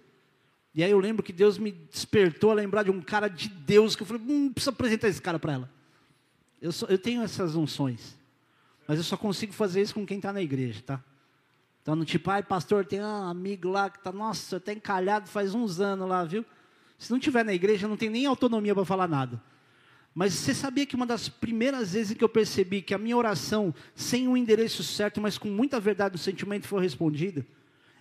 E 0.73 0.83
aí 0.83 0.89
eu 0.89 0.99
lembro 0.99 1.21
que 1.21 1.31
Deus 1.31 1.59
me 1.59 1.69
despertou 1.69 2.49
a 2.49 2.55
lembrar 2.55 2.81
de 2.81 2.89
um 2.89 2.99
cara 2.99 3.27
de 3.27 3.47
Deus, 3.47 3.95
que 3.95 4.01
eu 4.01 4.07
falei, 4.07 4.23
hum, 4.27 4.51
preciso 4.51 4.71
apresentar 4.71 5.07
esse 5.07 5.21
cara 5.21 5.37
para 5.37 5.53
ela. 5.53 5.74
Eu, 6.61 6.71
eu 6.89 6.97
tenho 6.97 7.21
essas 7.21 7.55
unções. 7.55 8.17
Mas 8.87 8.97
eu 8.97 9.03
só 9.03 9.17
consigo 9.17 9.53
fazer 9.53 9.81
isso 9.81 9.93
com 9.93 10.05
quem 10.05 10.17
está 10.17 10.31
na 10.31 10.41
igreja, 10.41 10.81
tá? 10.85 11.03
Então, 11.81 11.95
no 11.95 12.05
tipo, 12.05 12.29
ai, 12.31 12.41
pastor, 12.41 12.85
tem 12.85 13.01
um 13.01 13.27
amigo 13.27 13.69
lá 13.69 13.89
que 13.89 13.97
está, 13.97 14.11
nossa, 14.11 14.57
está 14.57 14.73
encalhado 14.73 15.29
faz 15.29 15.53
uns 15.53 15.79
anos 15.79 16.07
lá, 16.07 16.23
viu? 16.23 16.43
Se 16.97 17.11
não 17.11 17.19
tiver 17.19 17.45
na 17.45 17.53
igreja, 17.53 17.87
não 17.87 17.97
tem 17.97 18.09
nem 18.09 18.25
autonomia 18.25 18.73
para 18.73 18.85
falar 18.85 19.07
nada. 19.07 19.41
Mas 20.13 20.33
você 20.33 20.53
sabia 20.53 20.85
que 20.85 20.95
uma 20.95 21.05
das 21.05 21.27
primeiras 21.27 21.93
vezes 21.93 22.17
que 22.17 22.23
eu 22.23 22.29
percebi 22.29 22.81
que 22.81 22.93
a 22.93 22.97
minha 22.97 23.17
oração, 23.17 23.75
sem 23.93 24.27
o 24.27 24.37
endereço 24.37 24.81
certo, 24.81 25.19
mas 25.19 25.37
com 25.37 25.49
muita 25.49 25.79
verdade 25.79 26.13
no 26.13 26.17
sentimento, 26.17 26.67
foi 26.67 26.81
respondida? 26.81 27.45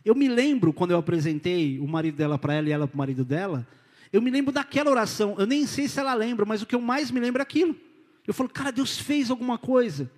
Eu 0.04 0.14
me 0.14 0.28
lembro 0.28 0.72
quando 0.72 0.92
eu 0.92 0.98
apresentei 0.98 1.78
o 1.80 1.88
marido 1.88 2.16
dela 2.16 2.38
para 2.38 2.54
ela 2.54 2.68
e 2.68 2.72
ela 2.72 2.86
para 2.86 2.94
o 2.94 2.98
marido 2.98 3.24
dela. 3.24 3.66
Eu 4.12 4.22
me 4.22 4.30
lembro 4.30 4.52
daquela 4.52 4.90
oração. 4.90 5.34
Eu 5.38 5.46
nem 5.46 5.66
sei 5.66 5.88
se 5.88 5.98
ela 5.98 6.14
lembra, 6.14 6.46
mas 6.46 6.62
o 6.62 6.66
que 6.66 6.74
eu 6.74 6.80
mais 6.80 7.10
me 7.10 7.18
lembro 7.18 7.40
é 7.40 7.42
aquilo. 7.42 7.74
Eu 8.26 8.34
falo, 8.34 8.48
cara, 8.48 8.72
Deus 8.72 8.98
fez 8.98 9.30
alguma 9.30 9.58
coisa. 9.58 10.10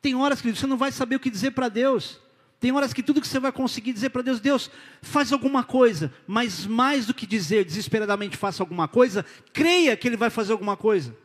Tem 0.00 0.14
horas 0.14 0.40
que 0.40 0.52
você 0.52 0.66
não 0.66 0.76
vai 0.76 0.92
saber 0.92 1.16
o 1.16 1.20
que 1.20 1.30
dizer 1.30 1.50
para 1.50 1.68
Deus. 1.68 2.20
Tem 2.60 2.72
horas 2.72 2.92
que 2.92 3.02
tudo 3.02 3.20
que 3.20 3.28
você 3.28 3.38
vai 3.38 3.52
conseguir 3.52 3.92
dizer 3.92 4.10
para 4.10 4.22
Deus, 4.22 4.40
Deus, 4.40 4.70
faz 5.00 5.32
alguma 5.32 5.62
coisa, 5.62 6.12
mas 6.26 6.66
mais 6.66 7.06
do 7.06 7.14
que 7.14 7.26
dizer 7.26 7.64
desesperadamente 7.64 8.36
faça 8.36 8.62
alguma 8.62 8.88
coisa, 8.88 9.24
creia 9.52 9.96
que 9.96 10.08
Ele 10.08 10.16
vai 10.16 10.28
fazer 10.28 10.52
alguma 10.52 10.76
coisa. 10.76 11.16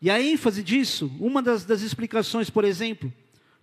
E 0.00 0.08
a 0.08 0.20
ênfase 0.22 0.62
disso, 0.62 1.10
uma 1.18 1.42
das, 1.42 1.64
das 1.64 1.80
explicações, 1.80 2.48
por 2.48 2.64
exemplo, 2.64 3.12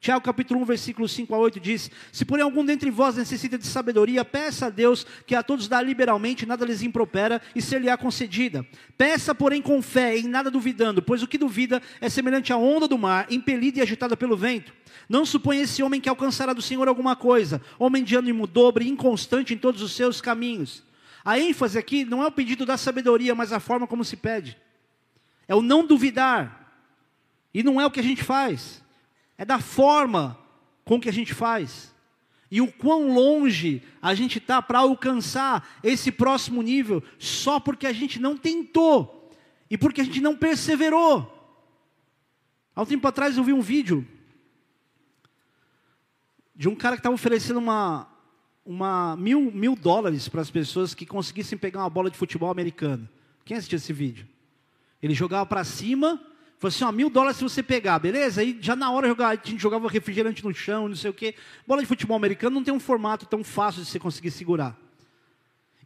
Tiago 0.03 0.19
capítulo 0.19 0.59
1, 0.63 0.65
versículo 0.65 1.07
5 1.07 1.33
a 1.33 1.37
8 1.37 1.61
diz: 1.61 1.89
Se 2.11 2.25
porém 2.25 2.43
algum 2.43 2.65
dentre 2.65 2.91
vós 2.91 3.15
necessita 3.15 3.57
de 3.57 3.65
sabedoria, 3.65 4.25
peça 4.25 4.65
a 4.65 4.69
Deus, 4.69 5.07
que 5.25 5.33
a 5.33 5.41
todos 5.41 5.69
dá 5.69 5.81
liberalmente, 5.81 6.45
nada 6.45 6.65
lhes 6.65 6.81
impropera, 6.81 7.41
e 7.55 7.61
ser-lhe-á 7.61 7.95
concedida. 7.95 8.67
Peça, 8.97 9.33
porém, 9.33 9.61
com 9.61 9.81
fé, 9.81 10.17
em 10.17 10.27
nada 10.27 10.51
duvidando, 10.51 11.01
pois 11.01 11.23
o 11.23 11.27
que 11.27 11.37
duvida 11.37 11.81
é 12.01 12.09
semelhante 12.09 12.51
à 12.51 12.57
onda 12.57 12.85
do 12.85 12.97
mar, 12.97 13.27
impelida 13.29 13.79
e 13.79 13.81
agitada 13.81 14.17
pelo 14.17 14.35
vento. 14.35 14.73
Não 15.07 15.25
suponha 15.25 15.61
esse 15.61 15.81
homem 15.81 16.01
que 16.01 16.09
alcançará 16.09 16.51
do 16.51 16.61
Senhor 16.61 16.85
alguma 16.89 17.15
coisa, 17.15 17.61
homem 17.79 18.03
de 18.03 18.17
ânimo 18.17 18.45
dobre, 18.45 18.85
inconstante 18.85 19.53
em 19.53 19.57
todos 19.57 19.81
os 19.81 19.95
seus 19.95 20.19
caminhos. 20.19 20.83
A 21.23 21.39
ênfase 21.39 21.79
aqui 21.79 22.03
não 22.03 22.21
é 22.21 22.27
o 22.27 22.31
pedido 22.31 22.65
da 22.65 22.75
sabedoria, 22.75 23.33
mas 23.33 23.53
a 23.53 23.59
forma 23.61 23.87
como 23.87 24.03
se 24.03 24.17
pede. 24.17 24.57
É 25.47 25.55
o 25.55 25.61
não 25.61 25.87
duvidar. 25.87 26.75
E 27.53 27.63
não 27.63 27.79
é 27.79 27.85
o 27.85 27.91
que 27.91 28.01
a 28.01 28.03
gente 28.03 28.21
faz 28.21 28.82
é 29.43 29.45
da 29.45 29.59
forma 29.59 30.39
com 30.85 30.99
que 30.99 31.09
a 31.09 31.13
gente 31.13 31.33
faz. 31.33 31.93
E 32.49 32.61
o 32.61 32.71
quão 32.71 33.13
longe 33.13 33.83
a 34.01 34.15
gente 34.15 34.37
está 34.37 34.61
para 34.61 34.79
alcançar 34.79 35.79
esse 35.83 36.11
próximo 36.11 36.61
nível 36.61 37.03
só 37.19 37.59
porque 37.59 37.85
a 37.85 37.91
gente 37.91 38.19
não 38.19 38.37
tentou 38.37 39.29
e 39.69 39.77
porque 39.77 39.99
a 39.99 40.03
gente 40.03 40.21
não 40.21 40.37
perseverou. 40.37 41.29
Há 42.73 42.83
um 42.83 42.85
tempo 42.85 43.05
atrás 43.05 43.35
eu 43.35 43.43
vi 43.43 43.51
um 43.51 43.61
vídeo 43.61 44.07
de 46.55 46.69
um 46.69 46.75
cara 46.75 46.95
que 46.95 47.01
estava 47.01 47.15
oferecendo 47.15 47.57
uma, 47.57 48.07
uma 48.65 49.17
mil, 49.17 49.51
mil 49.51 49.75
dólares 49.75 50.29
para 50.29 50.39
as 50.39 50.49
pessoas 50.49 50.93
que 50.93 51.05
conseguissem 51.05 51.57
pegar 51.57 51.81
uma 51.81 51.89
bola 51.89 52.09
de 52.09 52.17
futebol 52.17 52.49
americano. 52.49 53.09
Quem 53.43 53.57
assistiu 53.57 53.75
esse 53.75 53.91
vídeo? 53.91 54.25
Ele 55.01 55.13
jogava 55.13 55.45
para 55.45 55.65
cima 55.65 56.21
Falou 56.63 56.73
assim, 56.73 56.85
ó, 56.85 56.91
mil 56.93 57.09
dólares 57.09 57.35
se 57.35 57.43
você 57.43 57.61
pegar, 57.61 57.99
beleza? 57.99 58.39
Aí 58.39 58.57
já 58.61 58.73
na 58.73 58.89
hora 58.89 59.13
a 59.27 59.35
gente 59.35 59.61
jogava 59.61 59.89
refrigerante 59.89 60.41
no 60.45 60.53
chão, 60.53 60.87
não 60.87 60.95
sei 60.95 61.09
o 61.11 61.13
quê. 61.13 61.35
Bola 61.67 61.81
de 61.81 61.87
futebol 61.89 62.15
americano 62.15 62.55
não 62.55 62.63
tem 62.63 62.73
um 62.73 62.79
formato 62.79 63.25
tão 63.25 63.43
fácil 63.43 63.83
de 63.83 63.89
você 63.89 63.99
conseguir 63.99 64.31
segurar. 64.31 64.79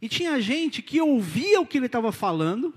E 0.00 0.08
tinha 0.08 0.40
gente 0.40 0.80
que 0.80 1.00
ouvia 1.00 1.60
o 1.60 1.66
que 1.66 1.78
ele 1.78 1.86
estava 1.86 2.12
falando, 2.12 2.72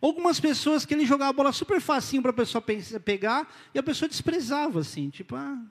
algumas 0.00 0.40
pessoas 0.40 0.86
que 0.86 0.94
ele 0.94 1.04
jogava 1.04 1.28
a 1.28 1.32
bola 1.34 1.52
super 1.52 1.78
facinho 1.78 2.22
para 2.22 2.30
a 2.30 2.34
pessoa 2.34 2.64
pegar, 3.04 3.54
e 3.74 3.78
a 3.78 3.82
pessoa 3.82 4.08
desprezava, 4.08 4.80
assim, 4.80 5.10
tipo, 5.10 5.36
ah, 5.36 5.62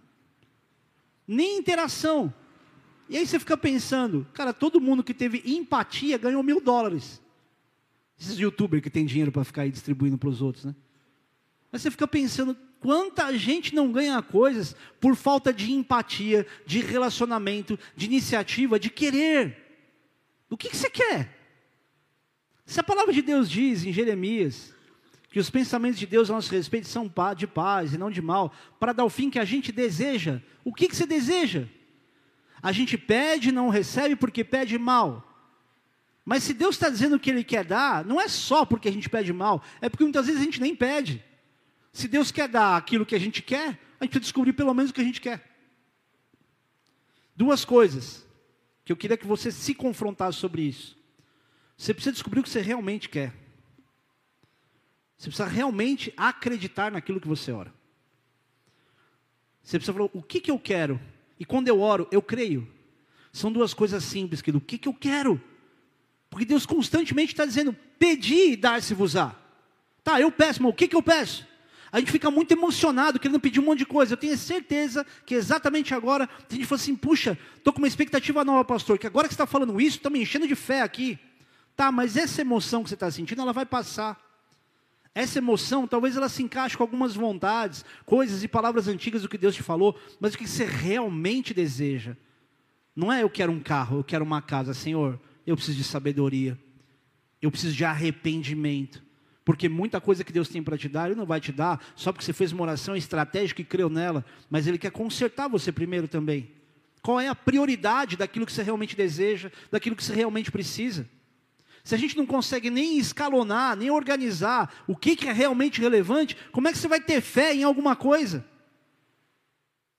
nem 1.28 1.57
interação. 1.57 2.32
E 3.09 3.18
aí 3.18 3.26
você 3.26 3.39
fica 3.39 3.57
pensando, 3.57 4.28
cara, 4.36 4.53
todo 4.53 4.80
mundo 4.80 5.03
que 5.03 5.16
teve 5.16 5.41
empatia 5.43 6.20
ganhou 6.20 6.43
mil 6.43 6.61
dólares. 6.61 7.20
Esses 8.20 8.38
youtubers 8.38 8.84
que 8.84 8.89
tem 8.91 9.03
dinheiro 9.03 9.32
para 9.32 9.43
ficar 9.43 9.63
aí 9.63 9.72
distribuindo 9.72 10.16
para 10.16 10.30
os 10.30 10.43
outros, 10.43 10.63
né? 10.63 10.76
Mas 11.76 11.82
você 11.82 11.91
fica 11.91 12.07
pensando, 12.07 12.55
quanta 12.80 13.38
gente 13.38 13.76
não 13.76 13.91
ganha 13.91 14.21
coisas 14.21 14.73
por 14.97 15.13
falta 15.13 15.51
de 15.51 15.73
empatia, 15.73 16.47
de 16.65 16.80
relacionamento, 16.80 17.78
de 17.97 18.05
iniciativa, 18.05 18.80
de 18.80 18.89
querer. 18.89 19.57
O 20.49 20.55
que, 20.55 20.69
que 20.69 20.78
você 20.78 20.89
quer? 20.89 21.38
Se 22.65 22.80
a 22.80 22.84
palavra 22.84 23.11
de 23.11 23.21
Deus 23.21 23.49
diz 23.49 23.84
em 23.84 23.91
Jeremias 23.91 24.73
que 25.30 25.38
os 25.38 25.49
pensamentos 25.49 25.99
de 25.99 26.07
Deus 26.07 26.30
a 26.30 26.36
nosso 26.36 26.49
respeito 26.49 26.88
são 26.88 27.11
de 27.36 27.45
paz 27.45 27.93
e 27.93 27.97
não 27.97 28.09
de 28.09 28.21
mal, 28.21 28.53
para 28.80 28.93
dar 28.93 29.03
o 29.03 29.09
fim 29.09 29.30
que 29.30 29.38
a 29.38 29.43
gente 29.43 29.69
deseja, 29.73 30.41
o 30.63 30.73
que, 30.73 30.88
que 30.88 30.95
você 30.95 31.05
deseja? 31.05 31.67
A 32.63 32.71
gente 32.71 32.97
pede 32.97 33.49
e 33.49 33.51
não 33.51 33.67
recebe 33.67 34.15
porque 34.15 34.45
pede 34.45 34.80
mal. 34.80 35.30
Mas 36.23 36.43
se 36.43 36.53
Deus 36.53 36.76
está 36.76 36.88
dizendo 36.88 37.19
que 37.19 37.30
Ele 37.30 37.43
quer 37.43 37.65
dar, 37.65 38.05
não 38.05 38.21
é 38.21 38.30
só 38.30 38.63
porque 38.63 38.88
a 38.88 38.93
gente 38.93 39.09
pede 39.09 39.34
mal, 39.34 39.61
é 39.82 39.89
porque 39.89 40.05
muitas 40.05 40.28
vezes 40.28 40.39
a 40.39 40.45
gente 40.45 40.61
nem 40.61 40.73
pede. 40.73 41.21
Se 41.95 42.09
Deus 42.09 42.29
quer 42.29 42.49
dar 42.49 42.75
aquilo 42.75 43.05
que 43.05 43.15
a 43.15 43.19
gente 43.19 43.41
quer, 43.41 43.79
a 43.97 44.03
gente 44.03 44.11
precisa 44.11 44.19
descobrir 44.19 44.51
pelo 44.51 44.73
menos 44.73 44.91
o 44.91 44.93
que 44.93 44.99
a 44.99 45.03
gente 45.05 45.21
quer. 45.21 45.49
Duas 47.33 47.63
coisas 47.63 48.27
que 48.83 48.91
eu 48.91 48.97
queria 48.97 49.15
que 49.15 49.25
você 49.25 49.49
se 49.49 49.73
confrontasse 49.73 50.37
sobre 50.37 50.63
isso. 50.63 50.97
Você 51.77 51.93
precisa 51.93 52.11
descobrir 52.11 52.41
o 52.41 52.43
que 52.43 52.49
você 52.49 52.59
realmente 52.59 53.07
quer. 53.07 53.33
Você 55.17 55.29
precisa 55.29 55.47
realmente 55.47 56.13
acreditar 56.17 56.91
naquilo 56.91 57.21
que 57.21 57.29
você 57.29 57.53
ora. 57.53 57.73
Você 59.63 59.79
precisa 59.79 59.97
falar, 59.97 60.09
o 60.11 60.21
que, 60.21 60.41
que 60.41 60.51
eu 60.51 60.59
quero? 60.59 60.99
E 61.39 61.45
quando 61.45 61.69
eu 61.69 61.79
oro, 61.79 62.09
eu 62.11 62.21
creio. 62.21 62.69
São 63.31 63.49
duas 63.49 63.73
coisas 63.73 64.03
simples, 64.03 64.41
que 64.41 64.51
do 64.51 64.59
que, 64.59 64.77
que 64.77 64.89
eu 64.89 64.93
quero? 64.93 65.41
Porque 66.29 66.43
Deus 66.43 66.65
constantemente 66.65 67.31
está 67.31 67.45
dizendo, 67.45 67.73
pedi 67.97 68.51
e 68.51 68.57
dar-se-vos-á. 68.57 69.33
Tá, 70.03 70.19
eu 70.19 70.29
peço, 70.29 70.61
mas 70.61 70.73
o 70.73 70.75
que, 70.75 70.89
que 70.89 70.95
eu 70.97 71.01
peço? 71.01 71.54
A 71.95 71.99
gente 71.99 72.11
fica 72.11 72.29
muito 72.29 72.51
emocionado, 72.51 73.17
querendo 73.17 73.39
pedir 73.39 73.61
um 73.61 73.63
monte 73.63 73.79
de 73.79 73.85
coisa. 73.85 74.11
Eu 74.11 74.17
tenho 74.17 74.37
certeza 74.37 75.05
que 75.25 75.33
exatamente 75.33 75.93
agora, 75.93 76.27
a 76.27 76.53
gente 76.53 76.65
fala 76.65 76.81
assim, 76.81 76.93
puxa, 76.93 77.39
estou 77.55 77.71
com 77.71 77.79
uma 77.79 77.87
expectativa 77.87 78.43
nova, 78.43 78.65
pastor, 78.65 78.99
que 78.99 79.07
agora 79.07 79.29
que 79.29 79.33
você 79.33 79.35
está 79.35 79.47
falando 79.47 79.79
isso, 79.79 79.95
está 79.95 80.09
me 80.09 80.21
enchendo 80.21 80.45
de 80.45 80.55
fé 80.55 80.81
aqui. 80.81 81.17
Tá, 81.73 81.93
mas 81.93 82.17
essa 82.17 82.41
emoção 82.41 82.83
que 82.83 82.89
você 82.89 82.95
está 82.95 83.09
sentindo, 83.09 83.41
ela 83.41 83.53
vai 83.53 83.65
passar. 83.65 84.21
Essa 85.13 85.37
emoção, 85.37 85.87
talvez 85.87 86.17
ela 86.17 86.27
se 86.27 86.43
encaixe 86.43 86.75
com 86.75 86.83
algumas 86.83 87.15
vontades, 87.15 87.85
coisas 88.05 88.43
e 88.43 88.47
palavras 88.49 88.89
antigas 88.89 89.21
do 89.21 89.29
que 89.29 89.37
Deus 89.37 89.55
te 89.55 89.63
falou, 89.63 89.97
mas 90.19 90.33
o 90.33 90.37
que 90.37 90.49
você 90.49 90.65
realmente 90.65 91.53
deseja. 91.53 92.17
Não 92.93 93.09
é 93.09 93.23
eu 93.23 93.29
quero 93.29 93.53
um 93.53 93.59
carro, 93.61 93.99
eu 93.99 94.03
quero 94.03 94.25
uma 94.25 94.41
casa, 94.41 94.73
Senhor, 94.73 95.17
eu 95.47 95.55
preciso 95.55 95.77
de 95.77 95.85
sabedoria. 95.85 96.59
Eu 97.41 97.49
preciso 97.49 97.73
de 97.73 97.85
arrependimento. 97.85 99.04
Porque 99.45 99.69
muita 99.69 100.01
coisa 100.01 100.23
que 100.23 100.33
Deus 100.33 100.49
tem 100.49 100.63
para 100.63 100.75
te 100.75 100.89
dar, 100.89 101.05
Ele 101.05 101.15
não 101.15 101.25
vai 101.25 101.39
te 101.39 101.51
dar 101.51 101.79
só 101.95 102.11
porque 102.11 102.25
você 102.25 102.33
fez 102.33 102.51
uma 102.51 102.63
oração 102.63 102.95
estratégica 102.95 103.61
e 103.61 103.65
creu 103.65 103.89
nela, 103.89 104.25
mas 104.49 104.65
Ele 104.65 104.79
quer 104.79 104.91
consertar 104.91 105.47
você 105.47 105.71
primeiro 105.71 106.07
também. 106.07 106.51
Qual 107.03 107.19
é 107.19 107.27
a 107.27 107.35
prioridade 107.35 108.17
daquilo 108.17 108.47
que 108.47 108.51
você 108.51 108.63
realmente 108.63 108.95
deseja, 108.95 109.51
daquilo 109.71 109.95
que 109.95 110.03
você 110.03 110.15
realmente 110.15 110.51
precisa? 110.51 111.07
Se 111.83 111.93
a 111.93 111.97
gente 111.99 112.17
não 112.17 112.25
consegue 112.25 112.71
nem 112.71 112.97
escalonar, 112.97 113.77
nem 113.77 113.91
organizar 113.91 114.73
o 114.87 114.95
que, 114.95 115.15
que 115.15 115.29
é 115.29 115.31
realmente 115.31 115.79
relevante, 115.79 116.35
como 116.51 116.67
é 116.67 116.71
que 116.71 116.79
você 116.79 116.87
vai 116.87 116.99
ter 116.99 117.21
fé 117.21 117.53
em 117.53 117.63
alguma 117.63 117.95
coisa? 117.95 118.43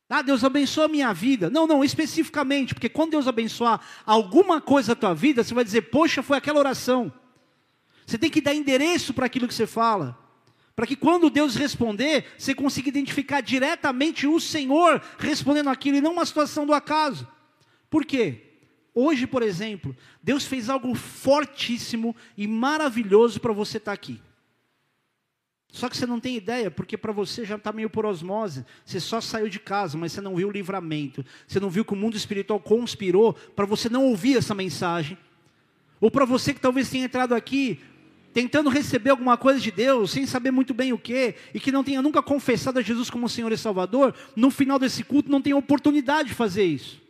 Ah, 0.09 0.23
Deus 0.23 0.43
abençoa 0.43 0.87
a 0.87 0.89
minha 0.89 1.13
vida. 1.13 1.49
Não, 1.49 1.69
não, 1.69 1.85
especificamente, 1.85 2.75
porque 2.75 2.89
quando 2.89 3.13
Deus 3.13 3.29
abençoar 3.29 3.81
alguma 4.05 4.61
coisa 4.61 4.89
da 4.89 5.01
tua 5.01 5.15
vida, 5.15 5.45
você 5.45 5.55
vai 5.55 5.63
dizer, 5.63 5.83
poxa, 5.83 6.25
foi 6.25 6.37
aquela 6.37 6.59
oração. 6.59 7.13
Você 8.07 8.17
tem 8.17 8.31
que 8.31 8.41
dar 8.41 8.55
endereço 8.55 9.13
para 9.13 9.27
aquilo 9.27 9.49
que 9.49 9.55
você 9.55 9.67
fala. 9.67 10.17
Para 10.77 10.87
que 10.87 10.95
quando 10.95 11.31
Deus 11.31 11.57
responder, 11.57 12.27
você 12.39 12.55
consiga 12.55 12.89
identificar 12.89 13.41
diretamente 13.41 14.27
o 14.27 14.39
Senhor 14.39 15.03
respondendo 15.19 15.71
aquilo 15.71 15.97
e 15.97 16.01
não 16.01 16.13
uma 16.13 16.25
situação 16.25 16.65
do 16.65 16.73
acaso. 16.73 17.27
Por 17.91 18.05
quê? 18.05 18.43
Hoje, 18.95 19.27
por 19.27 19.43
exemplo, 19.43 19.97
Deus 20.23 20.45
fez 20.45 20.71
algo 20.71 20.95
fortíssimo 20.95 22.15
e 22.37 22.47
maravilhoso 22.47 23.41
para 23.41 23.53
você 23.53 23.79
estar 23.79 23.93
aqui. 23.93 24.21
Só 25.73 25.89
que 25.89 25.97
você 25.97 26.07
não 26.07 26.21
tem 26.21 26.37
ideia, 26.37 26.71
porque 26.71 26.97
para 26.97 27.13
você 27.13 27.45
já 27.45 27.57
está 27.57 27.73
meio 27.73 27.91
por 27.91 28.07
osmose. 28.07 28.65
Você 28.85 29.01
só 29.01 29.21
saiu 29.21 29.49
de 29.49 29.59
casa, 29.59 29.99
mas 29.99 30.13
você 30.13 30.21
não 30.21 30.37
viu 30.37 30.49
o 30.49 30.53
livramento. 30.53 31.25
Você 31.47 31.59
não 31.59 31.69
viu 31.69 31.85
que 31.85 31.93
o 31.93 31.97
mundo 31.97 32.17
espiritual 32.17 32.61
conspirou 32.61 33.35
para 33.35 33.67
você 33.67 33.89
não 33.89 34.05
ouvir 34.05 34.39
essa 34.39 34.55
mensagem. 34.55 35.19
Ou 36.01 36.11
para 36.11 36.25
você 36.25 36.55
que 36.55 36.61
talvez 36.61 36.89
tenha 36.89 37.05
entrado 37.05 37.35
aqui 37.35 37.81
tentando 38.37 38.69
receber 38.69 39.09
alguma 39.09 39.39
coisa 39.39 39.59
de 39.59 39.71
Deus, 39.71 40.11
sem 40.11 40.27
saber 40.27 40.51
muito 40.51 40.75
bem 40.75 40.93
o 40.93 40.99
que, 40.99 41.37
e 41.55 41.59
que 41.59 41.73
não 41.73 41.83
tenha 41.83 42.03
nunca 42.03 42.23
confessado 42.23 42.79
a 42.79 42.83
Jesus 42.83 43.09
como 43.09 43.31
Senhor 43.31 43.51
e 43.51 43.57
Salvador, 43.57 44.15
no 44.37 44.51
final 44.51 44.79
desse 44.79 45.03
culto 45.03 45.31
não 45.31 45.41
tem 45.41 45.55
oportunidade 45.55 46.29
de 46.29 46.35
fazer 46.35 46.65
isso. 46.67 47.01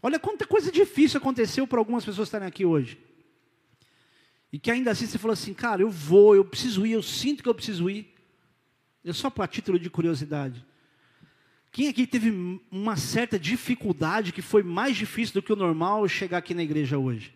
Olha 0.00 0.16
quanta 0.16 0.46
coisa 0.46 0.70
difícil 0.70 1.18
aconteceu 1.18 1.66
para 1.66 1.80
algumas 1.80 2.04
pessoas 2.04 2.28
estarem 2.28 2.46
aqui 2.46 2.64
hoje. 2.64 2.96
E 4.52 4.60
que 4.60 4.70
ainda 4.70 4.92
assim 4.92 5.08
você 5.08 5.18
falou 5.18 5.32
assim, 5.32 5.52
cara, 5.52 5.82
eu 5.82 5.90
vou, 5.90 6.36
eu 6.36 6.44
preciso 6.44 6.86
ir, 6.86 6.92
eu 6.92 7.02
sinto 7.02 7.42
que 7.42 7.48
eu 7.48 7.54
preciso 7.54 7.90
ir. 7.90 8.14
Eu 9.02 9.12
só 9.12 9.28
para 9.28 9.48
título 9.48 9.76
de 9.76 9.90
curiosidade. 9.90 10.64
Quem 11.72 11.88
aqui 11.88 12.06
teve 12.06 12.60
uma 12.70 12.96
certa 12.96 13.40
dificuldade 13.40 14.32
que 14.32 14.40
foi 14.40 14.62
mais 14.62 14.96
difícil 14.96 15.34
do 15.34 15.42
que 15.42 15.52
o 15.52 15.56
normal 15.56 16.06
chegar 16.06 16.38
aqui 16.38 16.54
na 16.54 16.62
igreja 16.62 16.96
hoje? 16.96 17.34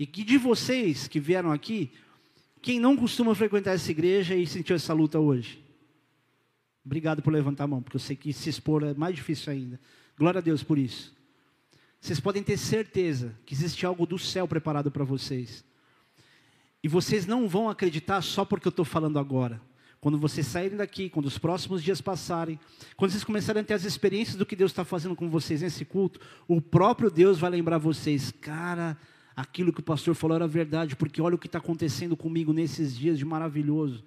E 0.00 0.06
que 0.06 0.24
de 0.24 0.38
vocês 0.38 1.06
que 1.06 1.20
vieram 1.20 1.52
aqui, 1.52 1.92
quem 2.62 2.80
não 2.80 2.96
costuma 2.96 3.34
frequentar 3.34 3.72
essa 3.72 3.90
igreja 3.90 4.34
e 4.34 4.46
sentiu 4.46 4.74
essa 4.74 4.94
luta 4.94 5.20
hoje? 5.20 5.62
Obrigado 6.82 7.20
por 7.20 7.30
levantar 7.30 7.64
a 7.64 7.66
mão, 7.66 7.82
porque 7.82 7.98
eu 7.98 8.00
sei 8.00 8.16
que 8.16 8.32
se 8.32 8.48
expor 8.48 8.82
é 8.82 8.94
mais 8.94 9.14
difícil 9.14 9.52
ainda. 9.52 9.78
Glória 10.16 10.38
a 10.38 10.40
Deus 10.40 10.62
por 10.62 10.78
isso. 10.78 11.14
Vocês 12.00 12.18
podem 12.18 12.42
ter 12.42 12.56
certeza 12.56 13.36
que 13.44 13.52
existe 13.52 13.84
algo 13.84 14.06
do 14.06 14.18
céu 14.18 14.48
preparado 14.48 14.90
para 14.90 15.04
vocês. 15.04 15.62
E 16.82 16.88
vocês 16.88 17.26
não 17.26 17.46
vão 17.46 17.68
acreditar 17.68 18.22
só 18.22 18.42
porque 18.42 18.66
eu 18.66 18.70
estou 18.70 18.86
falando 18.86 19.18
agora. 19.18 19.60
Quando 20.00 20.16
vocês 20.16 20.46
saírem 20.46 20.78
daqui, 20.78 21.10
quando 21.10 21.26
os 21.26 21.36
próximos 21.36 21.82
dias 21.82 22.00
passarem, 22.00 22.58
quando 22.96 23.10
vocês 23.10 23.22
começarem 23.22 23.60
a 23.60 23.64
ter 23.66 23.74
as 23.74 23.84
experiências 23.84 24.36
do 24.36 24.46
que 24.46 24.56
Deus 24.56 24.70
está 24.70 24.82
fazendo 24.82 25.14
com 25.14 25.28
vocês 25.28 25.60
nesse 25.60 25.84
culto, 25.84 26.18
o 26.48 26.58
próprio 26.58 27.10
Deus 27.10 27.38
vai 27.38 27.50
lembrar 27.50 27.76
vocês, 27.76 28.32
cara, 28.40 28.96
aquilo 29.40 29.72
que 29.72 29.80
o 29.80 29.82
pastor 29.82 30.14
falou 30.14 30.36
era 30.36 30.46
verdade, 30.46 30.96
porque 30.96 31.20
olha 31.20 31.34
o 31.34 31.38
que 31.38 31.46
está 31.46 31.58
acontecendo 31.58 32.16
comigo 32.16 32.52
nesses 32.52 32.96
dias 32.96 33.18
de 33.18 33.24
maravilhoso. 33.24 34.04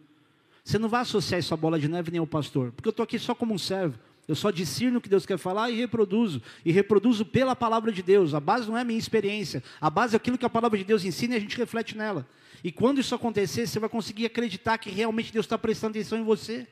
Você 0.63 0.79
não 0.79 0.87
vai 0.87 1.01
associar 1.01 1.39
isso 1.39 1.53
à 1.53 1.57
bola 1.57 1.79
de 1.79 1.87
neve 1.87 2.11
nem 2.11 2.19
ao 2.19 2.27
pastor, 2.27 2.71
porque 2.71 2.87
eu 2.87 2.91
estou 2.91 3.03
aqui 3.03 3.19
só 3.19 3.35
como 3.35 3.53
um 3.53 3.57
servo. 3.57 3.97
Eu 4.25 4.35
só 4.35 4.51
discerno 4.51 4.99
o 4.99 5.01
que 5.01 5.09
Deus 5.09 5.25
quer 5.25 5.37
falar 5.37 5.69
e 5.69 5.75
reproduzo. 5.75 6.41
E 6.63 6.71
reproduzo 6.71 7.25
pela 7.25 7.55
palavra 7.55 7.91
de 7.91 8.01
Deus. 8.01 8.33
A 8.33 8.39
base 8.39 8.69
não 8.69 8.77
é 8.77 8.81
a 8.81 8.85
minha 8.85 8.97
experiência. 8.97 9.61
A 9.81 9.89
base 9.89 10.15
é 10.15 10.17
aquilo 10.17 10.37
que 10.37 10.45
a 10.45 10.49
palavra 10.49 10.77
de 10.77 10.85
Deus 10.85 11.03
ensina 11.03 11.33
e 11.33 11.37
a 11.37 11.39
gente 11.41 11.57
reflete 11.57 11.97
nela. 11.97 12.25
E 12.63 12.71
quando 12.71 13.01
isso 13.01 13.13
acontecer, 13.13 13.67
você 13.67 13.79
vai 13.79 13.89
conseguir 13.89 14.25
acreditar 14.25 14.77
que 14.77 14.89
realmente 14.89 15.33
Deus 15.33 15.45
está 15.45 15.57
prestando 15.57 15.91
atenção 15.97 16.17
em 16.17 16.23
você. 16.23 16.65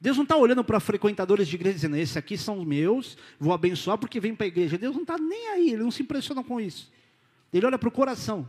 Deus 0.00 0.16
não 0.16 0.24
está 0.24 0.36
olhando 0.36 0.64
para 0.64 0.80
frequentadores 0.80 1.46
de 1.46 1.54
igreja 1.54 1.76
dizendo, 1.76 1.96
esses 1.96 2.16
aqui 2.16 2.36
são 2.36 2.64
meus, 2.64 3.16
vou 3.38 3.54
abençoar 3.54 3.96
porque 3.96 4.18
vem 4.18 4.34
para 4.34 4.44
a 4.44 4.48
igreja. 4.48 4.76
Deus 4.76 4.94
não 4.94 5.02
está 5.02 5.16
nem 5.16 5.48
aí, 5.50 5.70
ele 5.70 5.84
não 5.84 5.92
se 5.92 6.02
impressiona 6.02 6.42
com 6.42 6.60
isso. 6.60 6.92
Ele 7.54 7.66
olha 7.66 7.78
para 7.78 7.88
o 7.88 7.92
coração. 7.92 8.48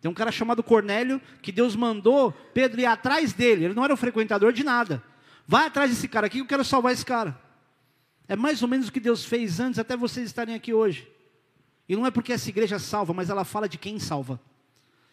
Tem 0.00 0.10
um 0.10 0.14
cara 0.14 0.32
chamado 0.32 0.62
Cornélio 0.62 1.20
que 1.42 1.52
Deus 1.52 1.76
mandou 1.76 2.32
Pedro 2.54 2.80
ir 2.80 2.86
atrás 2.86 3.34
dele. 3.34 3.66
Ele 3.66 3.74
não 3.74 3.84
era 3.84 3.92
um 3.92 3.96
frequentador 3.96 4.52
de 4.52 4.64
nada. 4.64 5.02
Vai 5.46 5.66
atrás 5.66 5.90
desse 5.90 6.08
cara 6.08 6.26
aqui, 6.26 6.38
eu 6.38 6.46
quero 6.46 6.64
salvar 6.64 6.92
esse 6.92 7.04
cara. 7.04 7.38
É 8.26 8.34
mais 8.34 8.62
ou 8.62 8.68
menos 8.68 8.88
o 8.88 8.92
que 8.92 9.00
Deus 9.00 9.24
fez 9.24 9.60
antes, 9.60 9.78
até 9.78 9.96
vocês 9.96 10.26
estarem 10.26 10.54
aqui 10.54 10.72
hoje. 10.72 11.10
E 11.88 11.94
não 11.94 12.06
é 12.06 12.10
porque 12.10 12.32
essa 12.32 12.48
igreja 12.48 12.78
salva, 12.78 13.12
mas 13.12 13.28
ela 13.28 13.44
fala 13.44 13.68
de 13.68 13.76
quem 13.76 13.98
salva. 13.98 14.40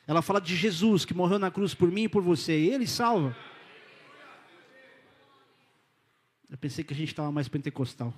Ela 0.07 0.21
fala 0.21 0.39
de 0.39 0.55
Jesus 0.55 1.03
que 1.03 1.13
morreu 1.13 1.39
na 1.39 1.51
cruz 1.51 1.73
por 1.73 1.91
mim 1.91 2.03
e 2.03 2.09
por 2.09 2.21
você. 2.21 2.57
E 2.57 2.69
ele 2.69 2.87
salva. 2.87 3.35
Eu 6.49 6.57
pensei 6.57 6.83
que 6.83 6.93
a 6.93 6.97
gente 6.97 7.09
estava 7.09 7.31
mais 7.31 7.47
pentecostal. 7.47 8.13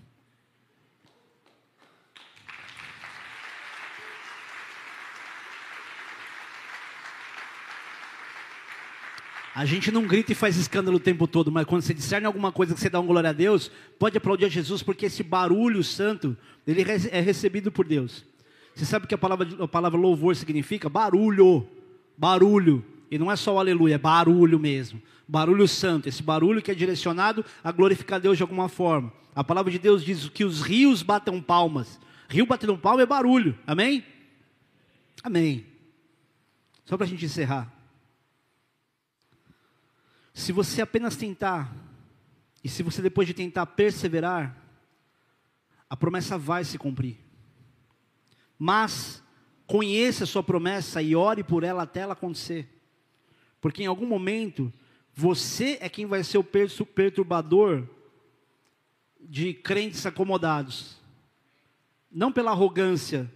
A 9.58 9.66
gente 9.66 9.92
não 9.92 10.06
grita 10.06 10.32
e 10.32 10.36
faz 10.36 10.56
escândalo 10.56 10.98
o 10.98 11.00
tempo 11.00 11.28
todo, 11.28 11.52
mas 11.52 11.66
quando 11.66 11.82
você 11.82 11.92
discerne 11.92 12.28
alguma 12.28 12.52
coisa 12.52 12.76
que 12.76 12.80
você 12.80 12.92
dá 12.92 13.00
um 13.00 13.08
glória 13.08 13.32
a 13.32 13.34
Deus, 13.34 13.72
pode 13.98 14.16
aplaudir 14.16 14.46
a 14.46 14.50
Jesus, 14.50 14.84
porque 14.84 15.08
esse 15.08 15.24
barulho 15.24 15.84
santo, 15.84 16.38
ele 16.68 16.84
é 17.10 17.20
recebido 17.20 17.72
por 17.72 17.84
Deus. 17.84 18.24
Você 18.76 18.86
sabe 18.86 19.06
o 19.06 19.08
que 19.08 19.16
a 19.16 19.18
palavra, 19.18 19.48
a 19.60 19.68
palavra 19.68 20.00
louvor 20.00 20.36
significa? 20.36 20.88
Barulho. 20.88 21.68
Barulho. 22.16 22.86
E 23.10 23.18
não 23.18 23.32
é 23.32 23.36
só 23.36 23.56
o 23.56 23.60
aleluia, 23.60 23.96
é 23.96 23.98
barulho 23.98 24.60
mesmo. 24.60 25.02
Barulho 25.28 25.68
santo, 25.68 26.08
esse 26.08 26.22
barulho 26.22 26.62
que 26.62 26.70
é 26.70 26.76
direcionado 26.76 27.44
a 27.64 27.72
glorificar 27.72 28.20
Deus 28.20 28.38
de 28.38 28.44
alguma 28.44 28.70
forma. 28.70 29.12
A 29.34 29.44
palavra 29.44 29.72
de 29.72 29.80
Deus 29.80 30.06
diz 30.06 30.30
que 30.30 30.46
os 30.46 30.62
rios 30.62 31.02
batem 31.02 31.42
palmas. 31.42 32.00
Rio 32.30 32.46
batendo 32.46 32.78
palma 32.78 33.02
é 33.02 33.08
barulho. 33.08 33.58
Amém? 33.66 34.06
Amém. 35.24 35.66
Só 36.86 36.96
para 36.96 37.08
a 37.08 37.10
gente 37.10 37.26
encerrar. 37.26 37.76
Se 40.38 40.52
você 40.52 40.84
apenas 40.84 41.16
tentar, 41.16 41.76
e 42.64 42.70
se 42.70 42.84
você 42.84 43.02
depois 43.02 43.28
de 43.28 43.34
tentar 43.34 43.66
perseverar, 43.66 44.56
a 45.90 45.98
promessa 45.98 46.38
vai 46.38 46.64
se 46.64 46.78
cumprir. 46.78 47.18
Mas 48.56 49.24
conheça 49.66 50.26
a 50.26 50.28
sua 50.28 50.44
promessa 50.44 51.02
e 51.02 51.16
ore 51.16 51.44
por 51.44 51.64
ela 51.64 51.82
até 51.82 52.02
ela 52.02 52.14
acontecer. 52.14 52.70
Porque 53.60 53.82
em 53.82 53.88
algum 53.88 54.06
momento, 54.06 54.72
você 55.12 55.80
é 55.82 55.90
quem 55.90 56.06
vai 56.06 56.24
ser 56.24 56.38
o 56.38 56.44
perturbador 56.44 57.90
de 59.20 59.56
crentes 59.56 60.06
acomodados. 60.06 61.02
Não 62.12 62.32
pela 62.32 62.52
arrogância, 62.52 63.30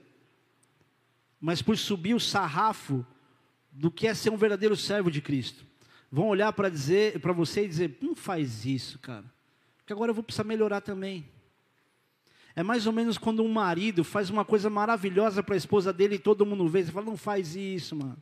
mas 1.40 1.64
por 1.64 1.76
subir 1.80 2.14
o 2.14 2.20
sarrafo 2.20 3.04
do 3.72 3.90
que 3.90 4.06
é 4.06 4.14
ser 4.14 4.30
um 4.30 4.38
verdadeiro 4.38 4.78
servo 4.78 5.10
de 5.10 5.20
Cristo 5.20 5.71
vão 6.12 6.28
olhar 6.28 6.52
para 6.52 6.70
dizer 6.70 7.20
para 7.20 7.32
você 7.32 7.64
e 7.64 7.68
dizer: 7.68 7.98
não 8.02 8.16
faz 8.16 8.66
isso, 8.66 9.00
cara, 9.00 9.24
porque 9.78 9.94
agora 9.94 10.12
eu 10.12 10.16
vou 10.16 10.24
precisar 10.24 10.44
melhorar 10.44 10.82
também. 10.82 11.26
É 12.54 12.62
mais 12.62 12.86
ou 12.86 12.92
menos 12.92 13.18
quando 13.18 13.42
um 13.42 13.48
marido 13.48 14.04
faz 14.04 14.30
uma 14.30 14.44
coisa 14.44 14.70
maravilhosa 14.70 15.42
para 15.42 15.56
a 15.56 15.58
esposa 15.58 15.94
dele 15.94 16.16
e 16.16 16.20
todo 16.20 16.46
mundo 16.46 16.68
vê, 16.68 16.84
você 16.84 16.92
fala: 16.92 17.06
não 17.06 17.18
faz 17.18 17.56
isso, 17.56 17.96
mano, 17.96 18.18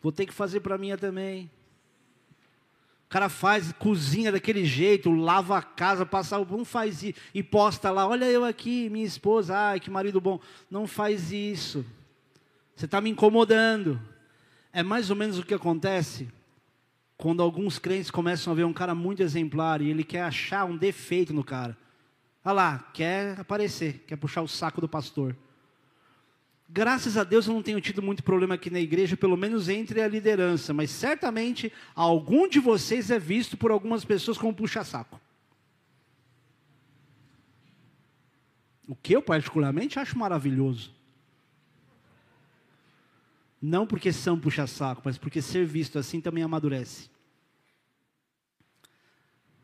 vou 0.00 0.12
ter 0.12 0.26
que 0.26 0.32
fazer 0.32 0.60
para 0.60 0.78
minha 0.78 0.96
também. 0.96 1.50
O 3.06 3.08
cara 3.12 3.28
faz, 3.28 3.72
cozinha 3.72 4.32
daquele 4.32 4.64
jeito, 4.64 5.10
lava 5.10 5.58
a 5.58 5.62
casa, 5.62 6.06
passa, 6.06 6.38
não 6.38 6.64
faz 6.64 7.02
isso, 7.02 7.18
e 7.34 7.42
posta 7.42 7.90
lá, 7.90 8.06
olha 8.06 8.24
eu 8.24 8.42
aqui, 8.42 8.88
minha 8.88 9.04
esposa, 9.04 9.54
ai 9.54 9.80
que 9.80 9.90
marido 9.90 10.18
bom. 10.18 10.40
Não 10.70 10.86
faz 10.86 11.30
isso. 11.30 11.84
Você 12.74 12.86
está 12.86 13.02
me 13.02 13.10
incomodando. 13.10 14.00
É 14.72 14.82
mais 14.82 15.10
ou 15.10 15.16
menos 15.16 15.38
o 15.38 15.42
que 15.42 15.52
acontece 15.52 16.26
quando 17.22 17.40
alguns 17.40 17.78
crentes 17.78 18.10
começam 18.10 18.52
a 18.52 18.56
ver 18.56 18.64
um 18.64 18.72
cara 18.72 18.96
muito 18.96 19.22
exemplar 19.22 19.80
e 19.80 19.88
ele 19.88 20.02
quer 20.02 20.22
achar 20.22 20.64
um 20.64 20.76
defeito 20.76 21.32
no 21.32 21.44
cara. 21.44 21.78
Olha 22.44 22.52
lá, 22.52 22.78
quer 22.92 23.38
aparecer, 23.38 24.02
quer 24.08 24.16
puxar 24.16 24.42
o 24.42 24.48
saco 24.48 24.80
do 24.80 24.88
pastor. 24.88 25.36
Graças 26.68 27.16
a 27.16 27.22
Deus 27.22 27.46
eu 27.46 27.54
não 27.54 27.62
tenho 27.62 27.80
tido 27.80 28.02
muito 28.02 28.24
problema 28.24 28.56
aqui 28.56 28.70
na 28.70 28.80
igreja, 28.80 29.16
pelo 29.16 29.36
menos 29.36 29.68
entre 29.68 30.02
a 30.02 30.08
liderança, 30.08 30.74
mas 30.74 30.90
certamente 30.90 31.72
algum 31.94 32.48
de 32.48 32.58
vocês 32.58 33.08
é 33.08 33.20
visto 33.20 33.56
por 33.56 33.70
algumas 33.70 34.04
pessoas 34.04 34.36
como 34.36 34.52
puxa-saco. 34.52 35.20
O 38.88 38.96
que 38.96 39.14
eu 39.14 39.22
particularmente 39.22 39.96
acho 39.96 40.18
maravilhoso. 40.18 40.92
Não 43.62 43.86
porque 43.86 44.12
são 44.12 44.36
puxa-saco, 44.36 45.02
mas 45.04 45.16
porque 45.16 45.40
ser 45.40 45.64
visto 45.64 45.96
assim 45.96 46.20
também 46.20 46.42
amadurece. 46.42 47.08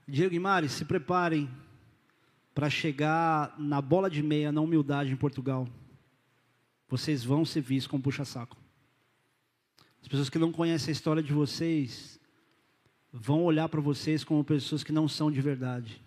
Diego 0.06 0.40
Mari, 0.40 0.68
se 0.68 0.84
preparem 0.84 1.50
para 2.54 2.70
chegar 2.70 3.58
na 3.58 3.82
bola 3.82 4.08
de 4.08 4.22
meia, 4.22 4.52
na 4.52 4.60
humildade 4.60 5.10
em 5.10 5.16
Portugal. 5.16 5.68
Vocês 6.88 7.24
vão 7.24 7.44
ser 7.44 7.60
vistos 7.60 7.90
como 7.90 8.02
puxa-saco. 8.02 8.56
As 10.00 10.06
pessoas 10.06 10.30
que 10.30 10.38
não 10.38 10.52
conhecem 10.52 10.90
a 10.90 10.92
história 10.92 11.22
de 11.22 11.32
vocês 11.32 12.20
vão 13.12 13.42
olhar 13.42 13.68
para 13.68 13.80
vocês 13.80 14.22
como 14.22 14.44
pessoas 14.44 14.84
que 14.84 14.92
não 14.92 15.08
são 15.08 15.30
de 15.30 15.40
verdade. 15.40 16.00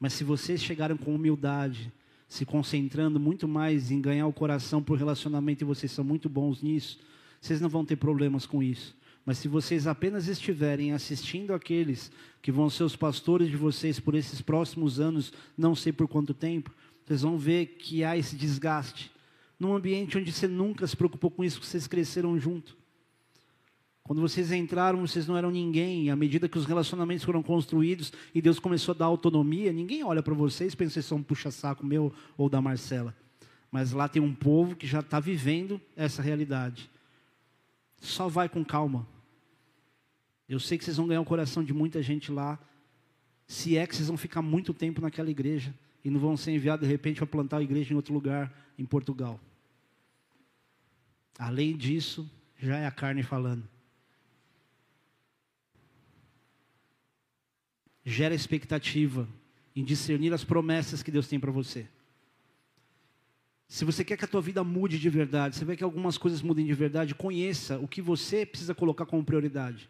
Mas 0.00 0.14
se 0.14 0.24
vocês 0.24 0.62
chegarem 0.62 0.96
com 0.96 1.14
humildade, 1.14 1.92
se 2.28 2.44
concentrando 2.44 3.20
muito 3.20 3.46
mais 3.46 3.90
em 3.90 4.00
ganhar 4.00 4.26
o 4.26 4.32
coração 4.32 4.82
por 4.82 4.98
relacionamento 4.98 5.62
e 5.62 5.66
vocês 5.66 5.92
são 5.92 6.04
muito 6.04 6.28
bons 6.28 6.62
nisso, 6.62 6.98
vocês 7.40 7.60
não 7.60 7.68
vão 7.68 7.84
ter 7.84 7.96
problemas 7.96 8.46
com 8.46 8.62
isso. 8.62 8.96
Mas 9.24 9.38
se 9.38 9.48
vocês 9.48 9.86
apenas 9.86 10.28
estiverem 10.28 10.92
assistindo 10.92 11.54
aqueles 11.54 12.10
que 12.42 12.52
vão 12.52 12.68
ser 12.68 12.84
os 12.84 12.94
pastores 12.94 13.48
de 13.48 13.56
vocês 13.56 13.98
por 13.98 14.14
esses 14.14 14.40
próximos 14.42 15.00
anos, 15.00 15.32
não 15.56 15.74
sei 15.74 15.92
por 15.92 16.06
quanto 16.06 16.34
tempo, 16.34 16.70
vocês 17.04 17.22
vão 17.22 17.38
ver 17.38 17.66
que 17.78 18.04
há 18.04 18.16
esse 18.16 18.36
desgaste. 18.36 19.10
Num 19.58 19.74
ambiente 19.74 20.18
onde 20.18 20.30
você 20.30 20.46
nunca 20.46 20.86
se 20.86 20.96
preocupou 20.96 21.30
com 21.30 21.44
isso, 21.44 21.60
que 21.60 21.66
vocês 21.66 21.86
cresceram 21.86 22.38
junto. 22.38 22.76
Quando 24.04 24.20
vocês 24.20 24.52
entraram, 24.52 25.00
vocês 25.00 25.26
não 25.26 25.34
eram 25.34 25.50
ninguém. 25.50 26.10
À 26.10 26.16
medida 26.16 26.46
que 26.46 26.58
os 26.58 26.66
relacionamentos 26.66 27.24
foram 27.24 27.42
construídos 27.42 28.12
e 28.34 28.42
Deus 28.42 28.58
começou 28.58 28.94
a 28.94 28.98
dar 28.98 29.06
autonomia, 29.06 29.72
ninguém 29.72 30.04
olha 30.04 30.22
para 30.22 30.34
vocês 30.34 30.74
e 30.74 30.76
pensa 30.76 31.00
que 31.00 31.06
são 31.06 31.18
um 31.18 31.22
puxa-saco 31.22 31.86
meu 31.86 32.12
ou 32.36 32.50
da 32.50 32.60
Marcela. 32.60 33.16
Mas 33.72 33.92
lá 33.92 34.06
tem 34.06 34.20
um 34.20 34.34
povo 34.34 34.76
que 34.76 34.86
já 34.86 35.00
está 35.00 35.18
vivendo 35.18 35.80
essa 35.96 36.20
realidade. 36.20 36.90
Só 37.96 38.28
vai 38.28 38.46
com 38.46 38.62
calma. 38.62 39.08
Eu 40.46 40.60
sei 40.60 40.76
que 40.76 40.84
vocês 40.84 40.98
vão 40.98 41.08
ganhar 41.08 41.22
o 41.22 41.24
coração 41.24 41.64
de 41.64 41.72
muita 41.72 42.02
gente 42.02 42.30
lá. 42.30 42.58
Se 43.46 43.78
é 43.78 43.86
que 43.86 43.96
vocês 43.96 44.08
vão 44.08 44.18
ficar 44.18 44.42
muito 44.42 44.74
tempo 44.74 45.00
naquela 45.00 45.30
igreja 45.30 45.74
e 46.04 46.10
não 46.10 46.20
vão 46.20 46.36
ser 46.36 46.52
enviados 46.52 46.86
de 46.86 46.92
repente 46.92 47.16
para 47.16 47.26
plantar 47.26 47.56
a 47.56 47.62
igreja 47.62 47.94
em 47.94 47.96
outro 47.96 48.12
lugar, 48.12 48.52
em 48.78 48.84
Portugal. 48.84 49.40
Além 51.38 51.74
disso, 51.74 52.30
já 52.58 52.76
é 52.76 52.86
a 52.86 52.90
carne 52.90 53.22
falando. 53.22 53.73
Gera 58.04 58.34
expectativa 58.34 59.28
em 59.74 59.84
discernir 59.84 60.32
as 60.32 60.44
promessas 60.44 61.02
que 61.02 61.10
Deus 61.10 61.26
tem 61.26 61.40
para 61.40 61.50
você. 61.50 61.88
Se 63.66 63.84
você 63.84 64.04
quer 64.04 64.16
que 64.16 64.24
a 64.24 64.28
tua 64.28 64.42
vida 64.42 64.62
mude 64.62 64.98
de 64.98 65.08
verdade, 65.08 65.56
você 65.56 65.64
quer 65.64 65.76
que 65.76 65.84
algumas 65.84 66.18
coisas 66.18 66.42
mudem 66.42 66.66
de 66.66 66.74
verdade, 66.74 67.14
conheça 67.14 67.78
o 67.78 67.88
que 67.88 68.02
você 68.02 68.44
precisa 68.44 68.74
colocar 68.74 69.06
como 69.06 69.24
prioridade. 69.24 69.88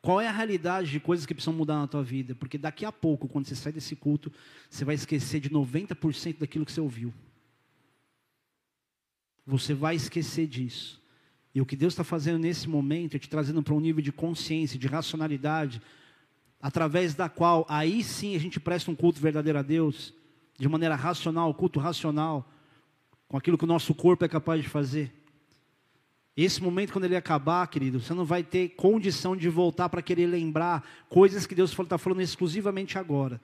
Qual 0.00 0.20
é 0.20 0.28
a 0.28 0.32
realidade 0.32 0.90
de 0.90 1.00
coisas 1.00 1.26
que 1.26 1.34
precisam 1.34 1.54
mudar 1.54 1.78
na 1.78 1.88
tua 1.88 2.04
vida? 2.04 2.34
Porque 2.34 2.56
daqui 2.56 2.84
a 2.84 2.92
pouco, 2.92 3.26
quando 3.26 3.46
você 3.46 3.56
sai 3.56 3.72
desse 3.72 3.96
culto, 3.96 4.32
você 4.70 4.84
vai 4.84 4.94
esquecer 4.94 5.40
de 5.40 5.50
90% 5.50 6.38
daquilo 6.38 6.64
que 6.64 6.72
você 6.72 6.80
ouviu. 6.80 7.12
Você 9.44 9.74
vai 9.74 9.96
esquecer 9.96 10.46
disso. 10.46 11.02
E 11.54 11.60
o 11.60 11.66
que 11.66 11.74
Deus 11.74 11.94
está 11.94 12.04
fazendo 12.04 12.38
nesse 12.38 12.68
momento 12.68 13.16
é 13.16 13.18
te 13.18 13.28
trazendo 13.28 13.62
para 13.62 13.74
um 13.74 13.80
nível 13.80 14.02
de 14.02 14.12
consciência, 14.12 14.78
de 14.78 14.86
racionalidade, 14.86 15.82
através 16.60 17.14
da 17.14 17.28
qual 17.28 17.64
aí 17.68 18.02
sim 18.02 18.34
a 18.34 18.38
gente 18.38 18.58
presta 18.58 18.90
um 18.90 18.94
culto 18.94 19.20
verdadeiro 19.20 19.58
a 19.58 19.62
Deus, 19.62 20.12
de 20.58 20.68
maneira 20.68 20.94
racional, 20.94 21.54
culto 21.54 21.78
racional, 21.78 22.50
com 23.28 23.36
aquilo 23.36 23.58
que 23.58 23.64
o 23.64 23.68
nosso 23.68 23.94
corpo 23.94 24.24
é 24.24 24.28
capaz 24.28 24.62
de 24.62 24.68
fazer. 24.68 25.12
Esse 26.36 26.62
momento, 26.62 26.92
quando 26.92 27.04
ele 27.04 27.16
acabar, 27.16 27.66
querido, 27.66 28.00
você 28.00 28.14
não 28.14 28.24
vai 28.24 28.44
ter 28.44 28.70
condição 28.70 29.36
de 29.36 29.48
voltar 29.48 29.88
para 29.88 30.00
querer 30.00 30.26
lembrar 30.26 30.88
coisas 31.08 31.46
que 31.46 31.54
Deus 31.54 31.76
está 31.76 31.98
falando 31.98 32.20
exclusivamente 32.20 32.96
agora. 32.96 33.40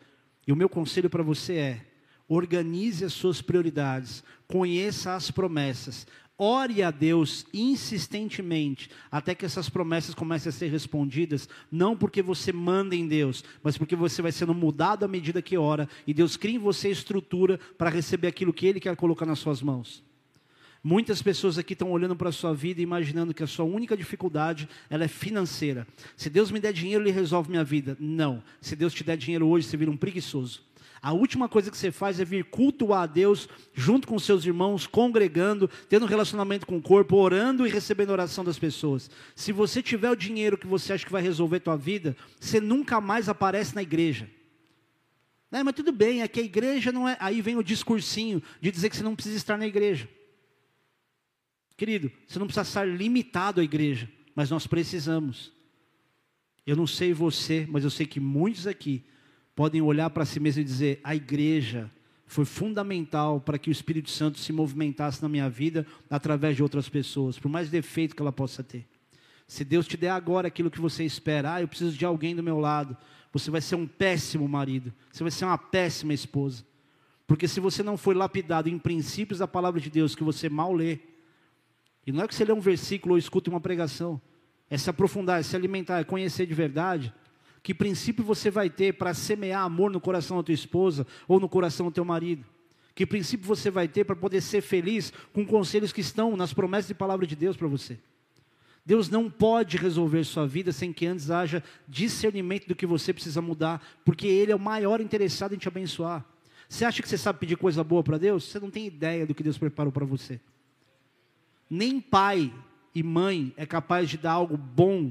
E 0.47 0.53
o 0.53 0.57
meu 0.57 0.69
conselho 0.69 1.11
para 1.11 1.23
você 1.23 1.55
é: 1.55 1.87
organize 2.29 3.05
as 3.05 3.12
suas 3.12 3.43
prioridades, 3.43 4.23
conheça 4.47 5.15
as 5.15 5.31
promessas, 5.31 6.07
Ore 6.37 6.82
a 6.82 6.91
Deus 6.91 7.47
insistentemente, 7.55 8.91
até 9.11 9.37
que 9.37 9.45
essas 9.45 9.68
promessas 9.68 10.16
comecem 10.16 10.51
a 10.51 10.53
ser 10.53 10.68
respondidas, 10.68 11.49
não 11.70 11.97
porque 11.97 12.20
você 12.22 12.53
manda 12.53 12.97
em 12.97 13.07
Deus, 13.07 13.45
mas 13.62 13.78
porque 13.78 13.95
você 13.95 14.20
vai 14.20 14.32
sendo 14.32 14.53
mudado 14.53 15.05
à 15.05 15.09
medida 15.09 15.41
que 15.41 15.57
ora, 15.57 15.89
e 16.05 16.12
Deus 16.12 16.37
cria 16.37 16.57
em 16.57 16.59
você 16.59 16.91
estrutura 16.91 17.61
para 17.78 17.89
receber 17.89 18.26
aquilo 18.26 18.53
que 18.53 18.66
Ele 18.66 18.80
quer 18.80 18.97
colocar 18.97 19.24
nas 19.26 19.39
suas 19.39 19.62
mãos. 19.62 20.03
Muitas 20.82 21.22
pessoas 21.22 21.57
aqui 21.57 21.72
estão 21.72 21.91
olhando 21.91 22.14
para 22.14 22.28
a 22.28 22.32
sua 22.32 22.53
vida 22.53 22.80
e 22.80 22.82
imaginando 22.82 23.32
que 23.32 23.43
a 23.43 23.47
sua 23.47 23.64
única 23.64 23.97
dificuldade 23.97 24.68
ela 24.91 25.05
é 25.05 25.09
financeira. 25.09 25.87
Se 26.14 26.28
Deus 26.28 26.51
me 26.51 26.61
der 26.61 26.74
dinheiro, 26.74 27.03
Ele 27.03 27.11
resolve 27.11 27.49
minha 27.49 27.64
vida. 27.64 27.97
Não. 27.99 28.43
Se 28.61 28.76
Deus 28.76 28.93
te 28.93 29.03
der 29.03 29.16
dinheiro 29.16 29.49
hoje, 29.49 29.66
você 29.66 29.78
vira 29.78 29.91
um 29.91 29.97
preguiçoso. 29.97 30.62
A 31.05 31.13
última 31.13 31.51
coisa 31.51 31.71
que 31.71 31.77
você 31.77 31.93
faz 31.93 32.19
é 32.19 32.25
vir 32.25 32.47
cultuar 32.47 33.03
a 33.03 33.07
Deus 33.07 33.47
junto 33.75 34.09
com 34.09 34.19
seus 34.19 34.47
irmãos, 34.47 34.87
congregando, 34.87 35.69
tendo 35.87 36.07
um 36.07 36.09
relacionamento 36.09 36.67
com 36.67 36.79
o 36.79 36.83
corpo, 36.83 37.17
orando 37.17 37.67
e 37.67 37.71
recebendo 37.71 38.09
oração 38.09 38.43
das 38.43 38.59
pessoas. 38.59 39.11
Se 39.37 39.53
você 39.53 39.83
tiver 39.83 40.11
o 40.11 40.17
dinheiro 40.17 40.57
que 40.57 40.67
você 40.67 40.95
acha 40.95 41.05
que 41.05 41.13
vai 41.13 41.21
resolver 41.21 41.59
a 41.59 41.61
tua 41.61 41.77
vida, 41.77 42.17
você 42.41 42.59
nunca 42.59 43.03
mais 43.03 43.29
aparece 43.29 43.75
na 43.75 43.83
igreja. 43.83 44.31
É, 45.53 45.63
mas 45.63 45.75
tudo 45.75 45.93
bem, 45.93 46.23
é 46.23 46.27
que 46.27 46.41
a 46.41 46.43
igreja 46.43 46.91
não 46.91 47.07
é. 47.07 47.19
Aí 47.21 47.43
vem 47.43 47.59
o 47.59 47.63
discursinho 47.63 48.43
de 48.59 48.71
dizer 48.71 48.89
que 48.89 48.97
você 48.97 49.03
não 49.03 49.15
precisa 49.15 49.37
estar 49.37 49.59
na 49.59 49.67
igreja. 49.67 50.09
Querido, 51.77 52.11
você 52.27 52.39
não 52.39 52.47
precisa 52.47 52.67
estar 52.67 52.89
limitado 52.89 53.61
à 53.61 53.65
igreja, 53.65 54.11
mas 54.35 54.49
nós 54.49 54.67
precisamos. 54.67 55.53
Eu 56.67 56.75
não 56.75 56.87
sei 56.87 57.13
você, 57.13 57.67
mas 57.69 57.85
eu 57.85 57.91
sei 57.91 58.07
que 58.07 58.19
muitos 58.19 58.67
aqui 58.67 59.05
podem 59.55 59.81
olhar 59.81 60.11
para 60.11 60.25
si 60.25 60.41
mesmo 60.41 60.61
e 60.61 60.65
dizer: 60.65 61.01
a 61.05 61.15
igreja 61.15 61.91
foi 62.27 62.45
fundamental 62.45 63.41
para 63.41 63.59
que 63.59 63.69
o 63.69 63.73
Espírito 63.73 64.11
Santo 64.11 64.39
se 64.39 64.53
movimentasse 64.53 65.23
na 65.23 65.29
minha 65.29 65.49
vida 65.49 65.87
através 66.11 66.57
de 66.57 66.63
outras 66.63 66.89
pessoas, 66.89 67.39
por 67.39 67.49
mais 67.49 67.71
defeito 67.71 68.17
que 68.17 68.23
ela 68.23 68.33
possa 68.33 68.63
ter. 68.63 68.87
Se 69.47 69.65
Deus 69.65 69.87
te 69.87 69.97
der 69.97 70.11
agora 70.11 70.49
aquilo 70.49 70.71
que 70.71 70.81
você 70.81 71.05
espera, 71.05 71.55
ah, 71.55 71.61
eu 71.61 71.69
preciso 71.69 71.97
de 71.97 72.05
alguém 72.05 72.35
do 72.35 72.43
meu 72.43 72.59
lado, 72.59 72.97
você 73.33 73.51
vai 73.51 73.61
ser 73.61 73.77
um 73.77 73.87
péssimo 73.87 74.49
marido, 74.49 74.93
você 75.13 75.23
vai 75.23 75.31
ser 75.31 75.45
uma 75.45 75.59
péssima 75.59 76.15
esposa. 76.15 76.65
Porque 77.27 77.49
se 77.49 77.61
você 77.61 77.83
não 77.83 77.97
foi 77.97 78.15
lapidado 78.15 78.69
em 78.69 78.79
princípios 78.79 79.39
da 79.39 79.49
palavra 79.49 79.81
de 79.81 79.91
Deus 79.91 80.15
que 80.15 80.25
você 80.25 80.49
mal 80.49 80.73
lê, 80.73 80.99
e 82.07 82.13
não 82.13 82.25
é 82.25 82.29
que 82.29 82.35
você 82.35 82.45
lê 82.45 82.53
um 82.53 82.61
versículo 82.61 83.15
ou 83.15 83.19
escuta 83.19 83.51
uma 83.51 83.61
pregação, 83.61 84.21
é 84.69 84.77
se 84.77 84.91
aprofundar, 84.91 85.41
é 85.41 85.43
se 85.43 85.57
alimentar, 85.57 86.01
é 86.01 86.05
conhecer 86.05 86.47
de 86.47 86.55
verdade, 86.55 87.13
que 87.65 87.73
princípio 87.73 88.23
você 88.23 88.51
vai 88.51 88.69
ter 88.69 88.93
para 88.93 89.15
semear 89.15 89.65
amor 89.65 89.91
no 89.91 89.99
coração 89.99 90.37
da 90.37 90.43
tua 90.43 90.53
esposa 90.53 91.07
ou 91.27 91.41
no 91.41 91.49
coração 91.49 91.87
do 91.87 91.93
teu 91.93 92.05
marido? 92.05 92.45
Que 92.95 93.07
princípio 93.07 93.47
você 93.47 93.71
vai 93.71 93.89
ter 93.89 94.05
para 94.05 94.15
poder 94.15 94.43
ser 94.43 94.61
feliz 94.61 95.11
com 95.33 95.47
conselhos 95.47 95.91
que 95.91 96.03
estão 96.03 96.37
nas 96.37 96.53
promessas 96.53 96.91
e 96.91 96.95
palavra 96.95 97.27
de 97.27 97.35
Deus 97.35 97.57
para 97.57 97.67
você? 97.67 97.99
Deus 98.85 99.09
não 99.09 99.31
pode 99.31 99.79
resolver 99.79 100.25
sua 100.25 100.47
vida 100.47 100.73
sem 100.73 100.93
que 100.93 101.07
antes 101.07 101.31
haja 101.31 101.65
discernimento 101.89 102.69
do 102.69 102.75
que 102.75 102.85
você 102.85 103.15
precisa 103.15 103.41
mudar, 103.41 103.83
porque 104.05 104.27
Ele 104.27 104.53
é 104.53 104.57
o 104.57 104.61
maior 104.61 105.01
interessado 105.01 105.55
em 105.55 105.59
te 105.59 105.67
abençoar. 105.67 106.23
Você 106.69 106.85
acha 106.85 107.01
que 107.01 107.09
você 107.09 107.17
sabe 107.17 107.39
pedir 107.39 107.57
coisa 107.57 107.83
boa 107.83 108.03
para 108.03 108.19
Deus? 108.19 108.45
Você 108.45 108.61
não 108.61 108.71
tem 108.71 108.87
ideia 108.87 109.27
do 109.27 109.35
que 109.35 109.43
Deus 109.43 109.57
preparou 109.57 109.91
para 109.91 110.05
você. 110.05 110.39
Nem 111.71 111.99
pai 111.99 112.53
e 112.95 113.03
mãe 113.03 113.55
é 113.57 113.65
capaz 113.65 114.11
de 114.11 114.19
dar 114.19 114.33
algo 114.33 114.59
bom 114.59 115.11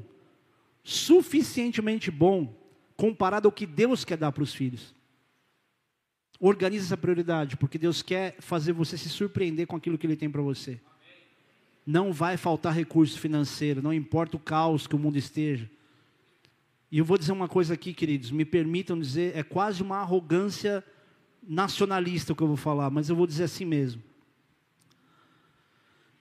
suficientemente 0.84 2.11
bom 2.11 2.53
comparado 2.95 3.47
ao 3.47 3.51
que 3.51 3.65
Deus 3.65 4.03
quer 4.03 4.17
dar 4.17 4.31
para 4.31 4.43
os 4.43 4.53
filhos. 4.53 4.93
Organize 6.39 6.86
essa 6.86 6.97
prioridade, 6.97 7.55
porque 7.55 7.77
Deus 7.77 8.01
quer 8.01 8.36
fazer 8.39 8.73
você 8.73 8.97
se 8.97 9.09
surpreender 9.09 9.65
com 9.65 9.75
aquilo 9.75 9.97
que 9.97 10.05
Ele 10.05 10.15
tem 10.15 10.29
para 10.29 10.41
você. 10.41 10.79
Não 11.86 12.11
vai 12.11 12.38
faltar 12.38 12.73
recurso 12.73 13.19
financeiro, 13.19 13.81
não 13.81 13.93
importa 13.93 14.38
o 14.38 14.39
caos 14.39 14.86
que 14.86 14.95
o 14.95 14.99
mundo 14.99 15.17
esteja. 15.17 15.69
E 16.91 16.97
eu 16.97 17.05
vou 17.05 17.17
dizer 17.17 17.31
uma 17.31 17.47
coisa 17.47 17.73
aqui, 17.73 17.93
queridos, 17.93 18.29
me 18.29 18.45
permitam 18.45 18.99
dizer, 18.99 19.36
é 19.36 19.41
quase 19.41 19.81
uma 19.81 19.97
arrogância 19.97 20.84
nacionalista 21.41 22.34
o 22.34 22.36
que 22.36 22.43
eu 22.43 22.47
vou 22.47 22.57
falar, 22.57 22.89
mas 22.89 23.09
eu 23.09 23.15
vou 23.15 23.27
dizer 23.27 23.45
assim 23.45 23.65
mesmo. 23.65 24.01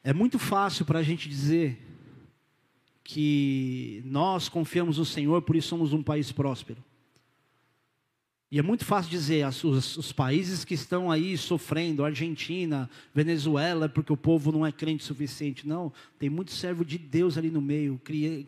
É 0.03 0.13
muito 0.13 0.39
fácil 0.39 0.85
para 0.85 0.99
a 0.99 1.03
gente 1.03 1.29
dizer 1.29 1.92
que 3.05 4.03
nós 4.05 4.49
confiamos 4.49 4.99
no 4.99 5.05
Senhor, 5.05 5.43
por 5.43 5.57
isso 5.57 5.69
somos 5.69 5.93
um 5.93 6.03
país 6.03 6.31
próspero. 6.31 6.83
E 8.53 8.59
é 8.59 8.63
muito 8.63 8.85
fácil 8.85 9.11
dizer, 9.11 9.47
os, 9.47 9.97
os, 9.97 10.13
países 10.13 10.63
que 10.63 10.75
estão 10.75 11.11
aí 11.11 11.39
sofrendo, 11.39 12.05
Argentina, 12.05 12.89
Venezuela, 13.15 13.89
porque 13.89 14.13
o 14.13 14.17
povo 14.17 14.53
não 14.53 14.67
é 14.67 14.71
crente 14.71 15.05
o 15.05 15.07
suficiente. 15.07 15.67
Não, 15.67 15.91
tem 16.19 16.29
muito 16.29 16.53
servo 16.53 16.85
de 16.85 16.99
Deus 16.99 17.39
ali 17.39 17.51
no 17.51 17.63
meio, 17.63 17.99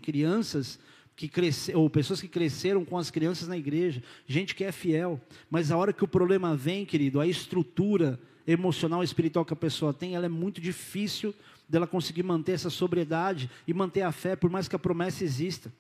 crianças 0.02 0.78
que 1.16 1.26
cresceram, 1.26 1.80
ou 1.80 1.88
pessoas 1.88 2.20
que 2.20 2.28
cresceram 2.28 2.84
com 2.84 2.98
as 2.98 3.10
crianças 3.10 3.48
na 3.48 3.56
igreja, 3.56 4.02
gente 4.26 4.54
que 4.54 4.62
é 4.62 4.72
fiel. 4.72 5.18
Mas 5.50 5.70
a 5.70 5.76
hora 5.78 5.90
que 5.90 6.04
o 6.04 6.08
problema 6.08 6.54
vem, 6.54 6.84
querido, 6.84 7.18
a 7.18 7.26
estrutura 7.26 8.20
emocional 8.46 9.00
e 9.00 9.06
espiritual 9.06 9.42
que 9.42 9.54
a 9.54 9.56
pessoa 9.56 9.94
tem, 9.94 10.14
ela 10.14 10.26
é 10.26 10.28
muito 10.28 10.60
difícil 10.60 11.34
dela 11.68 11.86
conseguir 11.86 12.22
manter 12.22 12.52
essa 12.52 12.70
sobriedade 12.70 13.50
e 13.66 13.74
manter 13.74 14.02
a 14.02 14.12
fé, 14.12 14.36
por 14.36 14.50
mais 14.50 14.68
que 14.68 14.76
a 14.76 14.78
promessa 14.78 15.24
exista. 15.24 15.72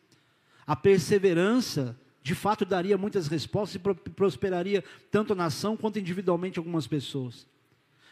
A 0.66 0.74
perseverança 0.74 1.98
de 2.22 2.34
fato 2.34 2.64
daria 2.64 2.96
muitas 2.96 3.28
respostas 3.28 3.74
e 3.76 4.10
prosperaria 4.10 4.82
tanto 5.10 5.34
a 5.34 5.36
nação 5.36 5.76
quanto 5.76 5.98
individualmente 5.98 6.58
algumas 6.58 6.86
pessoas. 6.86 7.46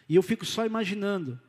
E 0.06 0.14
eu 0.14 0.22
fico 0.22 0.44
só 0.44 0.66
imaginando 0.66 1.40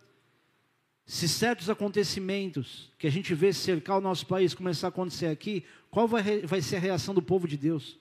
se 1.05 1.27
certos 1.27 1.69
acontecimentos 1.69 2.89
que 2.97 3.05
a 3.05 3.11
gente 3.11 3.33
vê 3.33 3.51
cercar 3.51 3.97
o 3.97 4.01
nosso 4.01 4.25
país 4.25 4.53
começar 4.53 4.87
a 4.87 4.89
acontecer 4.89 5.27
aqui, 5.27 5.65
qual 5.91 6.07
vai, 6.07 6.41
vai 6.43 6.61
ser 6.61 6.77
a 6.77 6.79
reação 6.79 7.13
do 7.13 7.21
povo 7.21 7.45
de 7.45 7.57
Deus? 7.57 7.99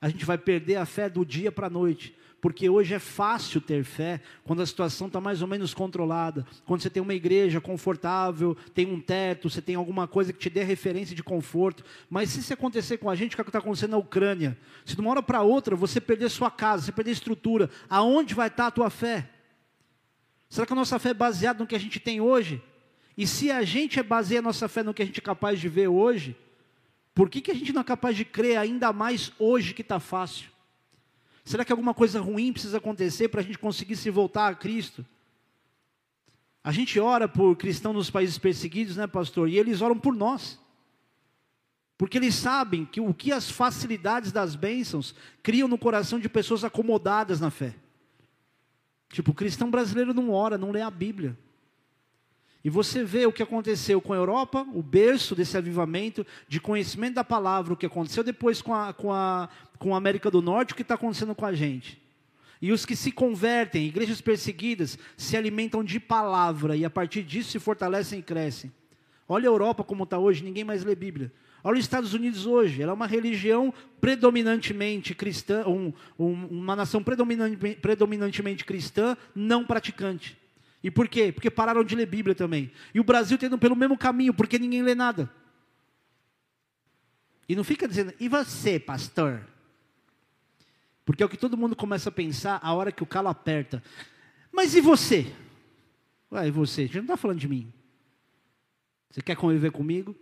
A 0.00 0.08
gente 0.08 0.24
vai 0.24 0.38
perder 0.38 0.76
a 0.76 0.86
fé 0.86 1.08
do 1.08 1.26
dia 1.26 1.50
para 1.50 1.66
a 1.66 1.70
noite 1.70 2.14
porque 2.40 2.68
hoje 2.68 2.94
é 2.94 2.98
fácil 2.98 3.60
ter 3.60 3.82
fé 3.82 4.20
quando 4.44 4.62
a 4.62 4.66
situação 4.66 5.06
está 5.06 5.20
mais 5.20 5.42
ou 5.42 5.48
menos 5.48 5.72
controlada, 5.72 6.46
quando 6.64 6.82
você 6.82 6.90
tem 6.90 7.02
uma 7.02 7.14
igreja 7.14 7.60
confortável, 7.60 8.56
tem 8.74 8.86
um 8.86 9.00
teto, 9.00 9.48
você 9.48 9.62
tem 9.62 9.74
alguma 9.74 10.06
coisa 10.06 10.32
que 10.32 10.38
te 10.38 10.50
dê 10.50 10.62
referência 10.62 11.16
de 11.16 11.22
conforto. 11.22 11.84
Mas 12.10 12.30
se 12.30 12.40
isso 12.40 12.52
acontecer 12.52 12.98
com 12.98 13.08
a 13.08 13.14
gente, 13.14 13.34
o 13.34 13.36
que 13.36 13.42
está 13.42 13.58
acontecendo 13.58 13.92
na 13.92 13.96
Ucrânia? 13.96 14.56
Se 14.84 14.94
de 14.94 15.00
uma 15.00 15.10
hora 15.10 15.22
para 15.22 15.42
outra 15.42 15.74
você 15.74 16.00
perder 16.00 16.28
sua 16.28 16.50
casa, 16.50 16.84
você 16.84 16.92
perder 16.92 17.12
estrutura, 17.12 17.70
aonde 17.88 18.34
vai 18.34 18.48
estar 18.48 18.64
tá 18.64 18.68
a 18.68 18.70
tua 18.72 18.90
fé? 18.90 19.30
Será 20.48 20.66
que 20.66 20.72
a 20.72 20.76
nossa 20.76 20.98
fé 20.98 21.10
é 21.10 21.14
baseada 21.14 21.58
no 21.58 21.66
que 21.66 21.74
a 21.74 21.80
gente 21.80 21.98
tem 21.98 22.20
hoje? 22.20 22.62
E 23.16 23.26
se 23.26 23.50
a 23.50 23.62
gente 23.62 23.98
é 23.98 24.02
baseia 24.02 24.40
a 24.40 24.42
nossa 24.42 24.68
fé 24.68 24.82
no 24.82 24.92
que 24.92 25.02
a 25.02 25.06
gente 25.06 25.18
é 25.18 25.22
capaz 25.22 25.58
de 25.58 25.68
ver 25.68 25.88
hoje, 25.88 26.36
por 27.14 27.30
que, 27.30 27.40
que 27.40 27.50
a 27.50 27.54
gente 27.54 27.72
não 27.72 27.80
é 27.80 27.84
capaz 27.84 28.14
de 28.14 28.24
crer 28.24 28.58
ainda 28.58 28.92
mais 28.92 29.32
hoje 29.38 29.72
que 29.72 29.80
está 29.80 29.98
fácil? 29.98 30.50
Será 31.46 31.64
que 31.64 31.72
alguma 31.72 31.94
coisa 31.94 32.20
ruim 32.20 32.52
precisa 32.52 32.78
acontecer 32.78 33.28
para 33.28 33.40
a 33.40 33.44
gente 33.44 33.56
conseguir 33.56 33.94
se 33.94 34.10
voltar 34.10 34.48
a 34.48 34.54
Cristo? 34.56 35.06
A 36.62 36.72
gente 36.72 36.98
ora 36.98 37.28
por 37.28 37.54
cristãos 37.54 37.94
nos 37.94 38.10
países 38.10 38.36
perseguidos, 38.36 38.96
né, 38.96 39.06
pastor? 39.06 39.48
E 39.48 39.56
eles 39.56 39.80
oram 39.80 39.96
por 39.96 40.12
nós. 40.12 40.58
Porque 41.96 42.18
eles 42.18 42.34
sabem 42.34 42.84
que 42.84 43.00
o 43.00 43.14
que 43.14 43.30
as 43.30 43.48
facilidades 43.48 44.32
das 44.32 44.56
bênçãos 44.56 45.14
criam 45.40 45.68
no 45.68 45.78
coração 45.78 46.18
de 46.18 46.28
pessoas 46.28 46.64
acomodadas 46.64 47.40
na 47.40 47.48
fé. 47.48 47.76
Tipo, 49.10 49.30
o 49.30 49.34
cristão 49.34 49.70
brasileiro 49.70 50.12
não 50.12 50.32
ora, 50.32 50.58
não 50.58 50.72
lê 50.72 50.82
a 50.82 50.90
Bíblia. 50.90 51.38
E 52.66 52.68
você 52.68 53.04
vê 53.04 53.24
o 53.24 53.32
que 53.32 53.44
aconteceu 53.44 54.00
com 54.00 54.12
a 54.12 54.16
Europa, 54.16 54.66
o 54.74 54.82
berço 54.82 55.36
desse 55.36 55.56
avivamento, 55.56 56.26
de 56.48 56.58
conhecimento 56.58 57.14
da 57.14 57.22
palavra, 57.22 57.72
o 57.72 57.76
que 57.76 57.86
aconteceu 57.86 58.24
depois 58.24 58.60
com 58.60 58.74
a, 58.74 58.92
com 58.92 59.12
a, 59.12 59.48
com 59.78 59.94
a 59.94 59.96
América 59.96 60.32
do 60.32 60.42
Norte, 60.42 60.72
o 60.72 60.74
que 60.74 60.82
está 60.82 60.96
acontecendo 60.96 61.32
com 61.32 61.46
a 61.46 61.52
gente. 61.52 62.02
E 62.60 62.72
os 62.72 62.84
que 62.84 62.96
se 62.96 63.12
convertem, 63.12 63.86
igrejas 63.86 64.20
perseguidas, 64.20 64.98
se 65.16 65.36
alimentam 65.36 65.84
de 65.84 66.00
palavra 66.00 66.74
e 66.74 66.84
a 66.84 66.90
partir 66.90 67.22
disso 67.22 67.52
se 67.52 67.60
fortalecem 67.60 68.18
e 68.18 68.22
crescem. 68.22 68.72
Olha 69.28 69.48
a 69.48 69.52
Europa 69.52 69.84
como 69.84 70.02
está 70.02 70.18
hoje, 70.18 70.42
ninguém 70.42 70.64
mais 70.64 70.82
lê 70.82 70.96
Bíblia. 70.96 71.32
Olha 71.62 71.78
os 71.78 71.84
Estados 71.84 72.14
Unidos 72.14 72.46
hoje, 72.46 72.82
ela 72.82 72.90
é 72.90 72.94
uma 72.94 73.06
religião 73.06 73.72
predominantemente 74.00 75.14
cristã, 75.14 75.64
um, 75.68 75.92
um, 76.18 76.32
uma 76.46 76.74
nação 76.74 77.00
predominante, 77.00 77.76
predominantemente 77.76 78.64
cristã, 78.64 79.16
não 79.36 79.64
praticante. 79.64 80.36
E 80.82 80.90
por 80.90 81.08
quê? 81.08 81.32
Porque 81.32 81.50
pararam 81.50 81.82
de 81.82 81.94
ler 81.94 82.06
Bíblia 82.06 82.34
também. 82.34 82.70
E 82.94 83.00
o 83.00 83.04
Brasil 83.04 83.36
tendo 83.38 83.58
pelo 83.58 83.74
mesmo 83.74 83.96
caminho, 83.96 84.34
porque 84.34 84.58
ninguém 84.58 84.82
lê 84.82 84.94
nada. 84.94 85.30
E 87.48 87.54
não 87.54 87.64
fica 87.64 87.86
dizendo, 87.86 88.12
e 88.18 88.28
você, 88.28 88.78
pastor? 88.78 89.46
Porque 91.04 91.22
é 91.22 91.26
o 91.26 91.28
que 91.28 91.36
todo 91.36 91.56
mundo 91.56 91.76
começa 91.76 92.08
a 92.08 92.12
pensar 92.12 92.58
a 92.62 92.74
hora 92.74 92.90
que 92.90 93.02
o 93.02 93.06
calo 93.06 93.28
aperta. 93.28 93.82
Mas 94.50 94.74
e 94.74 94.80
você? 94.80 95.32
Ué, 96.32 96.48
e 96.48 96.50
você? 96.50 96.82
A 96.82 96.84
gente 96.86 96.96
não 96.96 97.02
está 97.02 97.16
falando 97.16 97.38
de 97.38 97.48
mim. 97.48 97.72
Você 99.10 99.22
quer 99.22 99.36
conviver 99.36 99.70
comigo? 99.70 100.14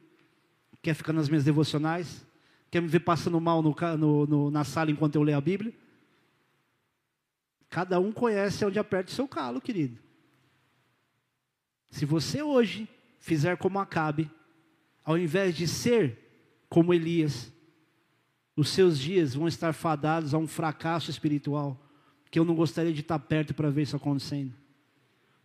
Quer 0.82 0.94
ficar 0.94 1.14
nas 1.14 1.28
minhas 1.28 1.44
devocionais? 1.44 2.26
Quer 2.70 2.82
me 2.82 2.88
ver 2.88 3.00
passando 3.00 3.40
mal 3.40 3.62
no, 3.62 3.74
no, 3.96 4.26
no, 4.26 4.50
na 4.50 4.64
sala 4.64 4.90
enquanto 4.90 5.14
eu 5.14 5.22
leio 5.22 5.38
a 5.38 5.40
Bíblia? 5.40 5.72
Cada 7.70 7.98
um 7.98 8.12
conhece 8.12 8.64
onde 8.64 8.78
aperta 8.78 9.11
o 9.11 9.14
seu 9.14 9.26
calo, 9.26 9.61
querido. 9.61 10.03
Se 11.95 12.05
você 12.05 12.42
hoje 12.42 12.88
fizer 13.20 13.57
como 13.57 13.78
Acabe, 13.78 14.28
ao 15.05 15.16
invés 15.16 15.55
de 15.55 15.68
ser 15.68 16.18
como 16.68 16.92
Elias, 16.92 17.53
os 18.57 18.70
seus 18.70 18.99
dias 18.99 19.32
vão 19.36 19.47
estar 19.47 19.72
fadados 19.72 20.34
a 20.34 20.38
um 20.38 20.47
fracasso 20.49 21.09
espiritual, 21.09 21.80
que 22.32 22.38
eu 22.40 22.45
não 22.45 22.57
gostaria 22.57 22.92
de 22.92 23.01
estar 23.01 23.20
perto 23.20 23.55
para 23.55 23.70
ver 23.70 23.82
isso 23.82 23.95
acontecendo. 23.95 24.53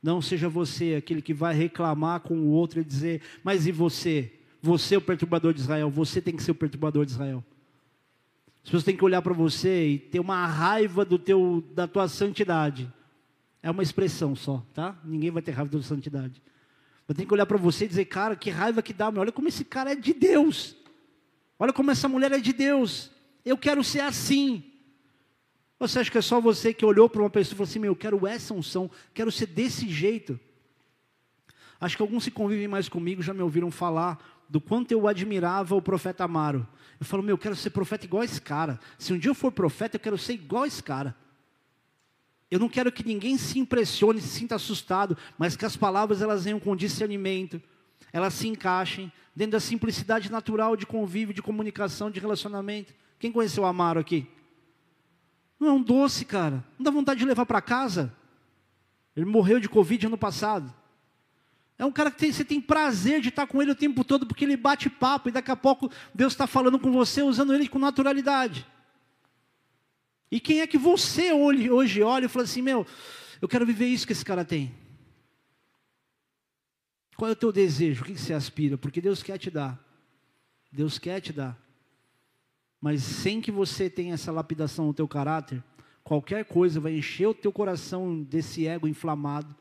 Não 0.02 0.24
seja 0.24 0.50
você 0.50 0.96
aquele 0.96 1.22
que 1.22 1.36
vai 1.36 1.54
reclamar 1.54 2.22
com 2.22 2.40
o 2.40 2.48
outro 2.48 2.82
e 2.82 2.84
dizer, 2.84 3.22
mas 3.44 3.68
e 3.68 3.72
você? 3.72 4.34
Você 4.60 4.96
é 4.96 4.98
o 4.98 5.02
perturbador 5.02 5.54
de 5.54 5.60
Israel, 5.60 5.92
você 5.92 6.20
tem 6.20 6.36
que 6.36 6.42
ser 6.42 6.50
o 6.50 6.56
perturbador 6.56 7.06
de 7.06 7.12
Israel. 7.12 7.46
As 8.64 8.64
pessoas 8.64 8.84
têm 8.84 8.98
que 8.98 9.06
olhar 9.06 9.22
para 9.22 9.36
você 9.36 9.88
e 9.88 10.00
ter 10.00 10.20
uma 10.20 10.48
raiva 10.48 11.06
do 11.06 11.20
teu, 11.20 11.64
da 11.76 11.86
tua 11.86 12.08
santidade. 12.08 12.92
É 13.62 13.70
uma 13.70 13.84
expressão 13.84 14.36
só, 14.36 14.66
tá? 14.74 14.98
Ninguém 15.04 15.32
vai 15.32 15.42
ter 15.42 15.52
raiva 15.52 15.78
da 15.78 15.84
santidade. 15.84 16.42
Eu 17.08 17.16
tenho 17.16 17.28
que 17.28 17.34
olhar 17.34 17.46
para 17.46 17.58
você 17.58 17.86
e 17.86 17.88
dizer, 17.88 18.06
cara, 18.06 18.36
que 18.36 18.50
raiva 18.50 18.82
que 18.82 18.94
dá, 18.94 19.12
meu. 19.12 19.22
olha 19.22 19.32
como 19.32 19.48
esse 19.48 19.66
cara 19.66 19.92
é 19.92 19.96
de 19.96 20.14
Deus. 20.14 20.76
Olha 21.58 21.74
como 21.74 21.92
essa 21.92 22.08
mulher 22.08 22.32
é 22.32 22.40
de 22.40 22.54
Deus. 22.54 23.12
Eu 23.44 23.58
quero 23.58 23.84
ser 23.84 24.02
assim. 24.02 24.64
Você 25.80 26.00
acha 26.00 26.12
que 26.12 26.18
é 26.18 26.22
só 26.22 26.40
você 26.40 26.74
que 26.74 26.86
olhou 26.86 27.10
para 27.10 27.22
uma 27.22 27.30
pessoa 27.30 27.54
e 27.54 27.58
falou 27.58 27.70
assim, 27.70 27.80
meu, 27.80 27.92
eu 27.92 27.96
quero 27.96 28.28
essa 28.28 28.54
unção, 28.54 28.92
quero 29.14 29.32
ser 29.32 29.48
desse 29.48 29.90
jeito. 29.90 30.40
Acho 31.80 31.96
que 31.96 32.02
alguns 32.02 32.26
se 32.26 32.32
convivem 32.32 32.68
mais 32.68 32.90
comigo, 32.90 33.22
já 33.22 33.34
me 33.34 33.42
ouviram 33.42 33.72
falar 33.72 34.20
do 34.50 34.60
quanto 34.60 34.92
eu 34.92 35.08
admirava 35.08 35.76
o 35.76 35.82
profeta 35.82 36.26
Amaro. 36.26 36.68
Eu 37.00 37.06
falo, 37.06 37.24
meu, 37.24 37.34
eu 37.34 37.38
quero 37.38 37.56
ser 37.56 37.70
profeta 37.70 38.06
igual 38.06 38.24
esse 38.24 38.42
cara. 38.42 38.80
Se 38.98 39.14
um 39.14 39.18
dia 39.18 39.32
eu 39.32 39.36
for 39.36 39.52
profeta, 39.52 39.96
eu 39.96 40.00
quero 40.00 40.18
ser 40.18 40.34
igual 40.34 40.66
esse 40.66 40.84
cara. 40.84 41.16
Eu 42.52 42.60
não 42.60 42.70
quero 42.70 42.92
que 42.92 43.06
ninguém 43.06 43.38
se 43.38 43.60
impressione, 43.60 44.22
se 44.22 44.28
sinta 44.28 44.56
assustado, 44.56 45.18
mas 45.38 45.56
que 45.56 45.66
as 45.66 45.78
palavras 45.78 46.22
elas 46.22 46.46
venham 46.46 46.60
com 46.60 46.76
discernimento, 46.76 47.62
elas 48.12 48.34
se 48.34 48.48
encaixem 48.48 49.12
dentro 49.36 49.52
da 49.54 49.60
simplicidade 49.60 50.32
natural 50.32 50.76
de 50.76 50.86
convívio, 50.86 51.34
de 51.34 51.42
comunicação, 51.42 52.10
de 52.10 52.20
relacionamento. 52.20 52.94
Quem 53.20 53.32
conheceu 53.32 53.64
o 53.64 53.66
Amaro 53.66 54.00
aqui? 54.00 54.28
Não 55.60 55.68
é 55.68 55.72
um 55.72 55.82
doce, 55.82 56.26
cara. 56.26 56.64
Não 56.78 56.84
dá 56.84 56.92
vontade 56.92 57.20
de 57.20 57.26
levar 57.26 57.46
para 57.46 57.62
casa. 57.62 58.14
Ele 59.16 59.26
morreu 59.26 59.60
de 59.60 59.70
Covid 59.70 60.08
ano 60.08 60.18
passado. 60.18 60.74
É 61.78 61.86
um 61.86 61.92
cara 61.92 62.10
que 62.12 62.18
tem, 62.18 62.32
você 62.32 62.44
tem 62.44 62.60
prazer 62.60 63.22
de 63.22 63.30
estar 63.30 63.48
com 63.48 63.62
ele 63.62 63.72
o 63.72 63.76
tempo 63.76 64.04
todo, 64.04 64.26
porque 64.26 64.44
ele 64.44 64.58
bate 64.58 64.90
papo 64.90 65.30
e 65.30 65.32
daqui 65.32 65.52
a 65.52 65.56
pouco 65.56 65.90
Deus 66.14 66.34
está 66.34 66.48
falando 66.48 66.80
com 66.80 66.92
você, 66.92 67.22
usando 67.22 67.54
ele 67.54 67.70
com 67.70 67.80
naturalidade. 67.80 68.66
E 70.32 70.40
quem 70.40 70.62
é 70.62 70.68
que 70.68 70.78
você 70.78 71.32
hoje 71.34 72.02
olha 72.02 72.26
e 72.26 72.30
fala 72.30 72.46
assim, 72.46 72.62
meu, 72.62 72.86
eu 73.42 73.48
quero 73.48 73.66
viver 73.66 73.88
isso 73.88 74.06
que 74.06 74.14
esse 74.14 74.26
cara 74.26 74.46
tem? 74.46 74.74
Qual 77.18 77.30
é 77.30 77.34
o 77.34 77.36
teu 77.36 77.52
desejo? 77.52 78.02
O 78.02 78.06
que 78.06 78.18
você 78.18 78.34
aspira? 78.34 78.78
Porque 78.78 79.02
Deus 79.02 79.22
quer 79.24 79.38
te 79.38 79.50
dar. 79.50 79.78
Deus 80.72 80.98
quer 81.00 81.20
te 81.20 81.34
dar. 81.34 81.58
Mas 82.80 83.04
sem 83.04 83.42
que 83.42 83.52
você 83.52 83.90
tenha 83.90 84.14
essa 84.14 84.32
lapidação 84.32 84.88
no 84.88 84.94
teu 84.94 85.08
caráter, 85.08 85.62
qualquer 86.04 86.46
coisa 86.46 86.80
vai 86.80 86.96
encher 86.98 87.28
o 87.28 87.34
teu 87.34 87.52
coração 87.52 88.24
desse 88.24 88.66
ego 88.66 88.88
inflamado, 88.88 89.54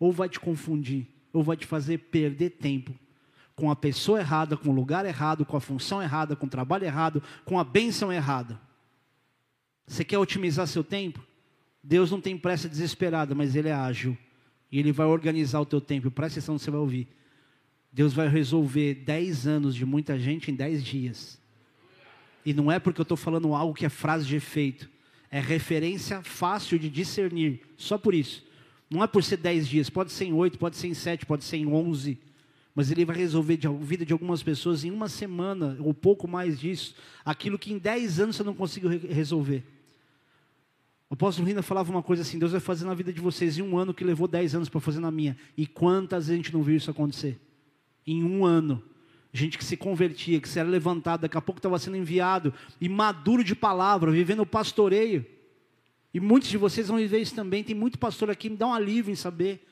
ou 0.00 0.10
vai 0.10 0.28
te 0.28 0.40
confundir, 0.40 1.06
ou 1.32 1.42
vai 1.42 1.56
te 1.56 1.66
fazer 1.66 1.98
perder 1.98 2.50
tempo 2.50 2.92
com 3.54 3.70
a 3.70 3.76
pessoa 3.76 4.20
errada, 4.20 4.56
com 4.56 4.68
o 4.68 4.74
lugar 4.74 5.06
errado, 5.06 5.46
com 5.46 5.56
a 5.56 5.60
função 5.60 6.02
errada, 6.02 6.36
com 6.36 6.44
o 6.46 6.50
trabalho 6.50 6.84
errado, 6.84 7.22
com 7.44 7.58
a 7.58 7.64
bênção 7.64 8.12
errada. 8.12 8.60
Você 9.86 10.04
quer 10.04 10.18
otimizar 10.18 10.66
seu 10.66 10.82
tempo? 10.82 11.24
Deus 11.82 12.10
não 12.10 12.20
tem 12.20 12.36
pressa 12.36 12.68
desesperada, 12.68 13.34
mas 13.34 13.54
Ele 13.54 13.68
é 13.68 13.72
ágil. 13.72 14.18
E 14.70 14.78
Ele 14.78 14.90
vai 14.90 15.06
organizar 15.06 15.60
o 15.60 15.66
teu 15.66 15.80
tempo. 15.80 16.10
Presta 16.10 16.40
atenção, 16.40 16.58
você 16.58 16.70
vai 16.70 16.80
ouvir. 16.80 17.06
Deus 17.92 18.12
vai 18.12 18.28
resolver 18.28 18.94
10 18.94 19.46
anos 19.46 19.74
de 19.74 19.86
muita 19.86 20.18
gente 20.18 20.50
em 20.50 20.54
10 20.54 20.84
dias. 20.84 21.40
E 22.44 22.52
não 22.52 22.70
é 22.70 22.78
porque 22.78 23.00
eu 23.00 23.04
estou 23.04 23.16
falando 23.16 23.54
algo 23.54 23.72
que 23.72 23.86
é 23.86 23.88
frase 23.88 24.26
de 24.26 24.36
efeito. 24.36 24.90
É 25.30 25.40
referência 25.40 26.22
fácil 26.22 26.78
de 26.78 26.90
discernir. 26.90 27.60
Só 27.76 27.96
por 27.96 28.14
isso. 28.14 28.44
Não 28.90 29.02
é 29.02 29.06
por 29.06 29.22
ser 29.22 29.36
10 29.36 29.68
dias. 29.68 29.88
Pode 29.88 30.12
ser 30.12 30.26
em 30.26 30.32
8, 30.32 30.58
pode 30.58 30.76
ser 30.76 30.88
em 30.88 30.94
7, 30.94 31.24
pode 31.24 31.44
ser 31.44 31.56
em 31.58 31.66
11. 31.66 32.18
mas 32.74 32.90
ele 32.90 33.06
vai 33.06 33.16
resolver 33.16 33.58
a 33.64 33.70
vida 33.70 34.04
de 34.04 34.12
algumas 34.12 34.42
pessoas 34.42 34.84
em 34.84 34.90
uma 34.90 35.08
semana, 35.08 35.78
ou 35.80 35.94
pouco 35.94 36.28
mais 36.28 36.60
disso, 36.60 36.94
aquilo 37.24 37.58
que 37.58 37.72
em 37.72 37.78
dez 37.78 38.20
anos 38.20 38.36
você 38.36 38.42
não 38.42 38.54
conseguiu 38.54 38.90
resolver. 38.90 39.64
O 41.08 41.14
apóstolo 41.14 41.46
Rina 41.46 41.62
falava 41.62 41.90
uma 41.90 42.02
coisa 42.02 42.22
assim: 42.22 42.38
Deus 42.38 42.52
vai 42.52 42.60
fazer 42.60 42.84
na 42.84 42.94
vida 42.94 43.12
de 43.12 43.20
vocês 43.20 43.58
em 43.58 43.62
um 43.62 43.78
ano 43.78 43.94
que 43.94 44.04
levou 44.04 44.26
dez 44.26 44.54
anos 44.54 44.68
para 44.68 44.80
fazer 44.80 45.00
na 45.00 45.10
minha. 45.10 45.36
E 45.56 45.66
quantas 45.66 46.28
a 46.28 46.34
gente 46.34 46.52
não 46.52 46.62
viu 46.62 46.76
isso 46.76 46.90
acontecer? 46.90 47.40
Em 48.06 48.24
um 48.24 48.44
ano. 48.44 48.82
Gente 49.32 49.58
que 49.58 49.64
se 49.64 49.76
convertia, 49.76 50.40
que 50.40 50.48
se 50.48 50.58
era 50.58 50.68
levantado, 50.68 51.22
daqui 51.22 51.36
a 51.36 51.42
pouco 51.42 51.58
estava 51.58 51.78
sendo 51.78 51.96
enviado, 51.96 52.54
e 52.80 52.88
maduro 52.88 53.44
de 53.44 53.54
palavra, 53.54 54.10
vivendo 54.10 54.40
o 54.40 54.46
pastoreio. 54.46 55.26
E 56.14 56.18
muitos 56.18 56.48
de 56.48 56.56
vocês 56.56 56.88
vão 56.88 56.96
viver 56.96 57.18
isso 57.18 57.34
também. 57.34 57.62
Tem 57.62 57.74
muito 57.74 57.98
pastor 57.98 58.30
aqui, 58.30 58.48
me 58.48 58.56
dá 58.56 58.68
um 58.68 58.72
alívio 58.72 59.12
em 59.12 59.16
saber. 59.16 59.62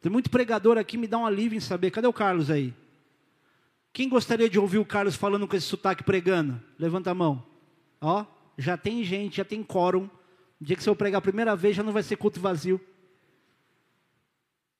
Tem 0.00 0.10
muito 0.10 0.28
pregador 0.28 0.76
aqui, 0.76 0.98
me 0.98 1.06
dá 1.06 1.18
um 1.18 1.24
alívio 1.24 1.56
em 1.56 1.60
saber. 1.60 1.92
Cadê 1.92 2.08
o 2.08 2.12
Carlos 2.12 2.50
aí? 2.50 2.74
Quem 3.92 4.08
gostaria 4.08 4.50
de 4.50 4.58
ouvir 4.58 4.78
o 4.78 4.84
Carlos 4.84 5.14
falando 5.14 5.46
com 5.46 5.54
esse 5.54 5.66
sotaque 5.66 6.02
pregando? 6.02 6.60
Levanta 6.76 7.12
a 7.12 7.14
mão. 7.14 7.46
Ó, 8.00 8.24
já 8.58 8.76
tem 8.76 9.04
gente, 9.04 9.36
já 9.36 9.44
tem 9.44 9.62
quórum. 9.62 10.10
O 10.62 10.64
dia 10.64 10.76
que 10.76 10.82
você 10.84 10.94
pregar 10.94 11.18
a 11.18 11.20
primeira 11.20 11.56
vez, 11.56 11.74
já 11.74 11.82
não 11.82 11.92
vai 11.92 12.04
ser 12.04 12.14
culto 12.14 12.38
vazio. 12.38 12.80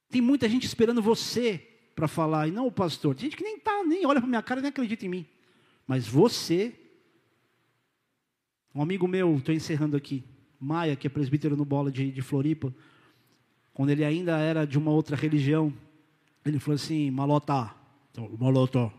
Tem 0.08 0.20
muita 0.22 0.48
gente 0.48 0.64
esperando 0.64 1.02
você 1.02 1.58
para 1.96 2.06
falar, 2.06 2.46
e 2.46 2.52
não 2.52 2.68
o 2.68 2.70
pastor. 2.70 3.16
Tem 3.16 3.24
gente 3.24 3.36
que 3.36 3.42
nem 3.42 3.58
tá, 3.58 3.82
nem 3.82 4.06
olha 4.06 4.20
para 4.20 4.28
minha 4.28 4.42
cara 4.44 4.60
nem 4.60 4.68
acredita 4.68 5.04
em 5.04 5.08
mim. 5.08 5.26
Mas 5.84 6.06
você, 6.06 6.72
um 8.72 8.80
amigo 8.80 9.08
meu, 9.08 9.36
estou 9.36 9.52
encerrando 9.52 9.96
aqui, 9.96 10.22
Maia, 10.60 10.94
que 10.94 11.08
é 11.08 11.10
presbítero 11.10 11.56
no 11.56 11.64
Bola 11.64 11.90
de, 11.90 12.12
de 12.12 12.22
Floripa, 12.22 12.72
quando 13.74 13.90
ele 13.90 14.04
ainda 14.04 14.38
era 14.38 14.64
de 14.64 14.78
uma 14.78 14.92
outra 14.92 15.16
religião, 15.16 15.74
ele 16.46 16.60
falou 16.60 16.76
assim: 16.76 17.10
Malota, 17.10 17.74
Malota, 18.38 18.92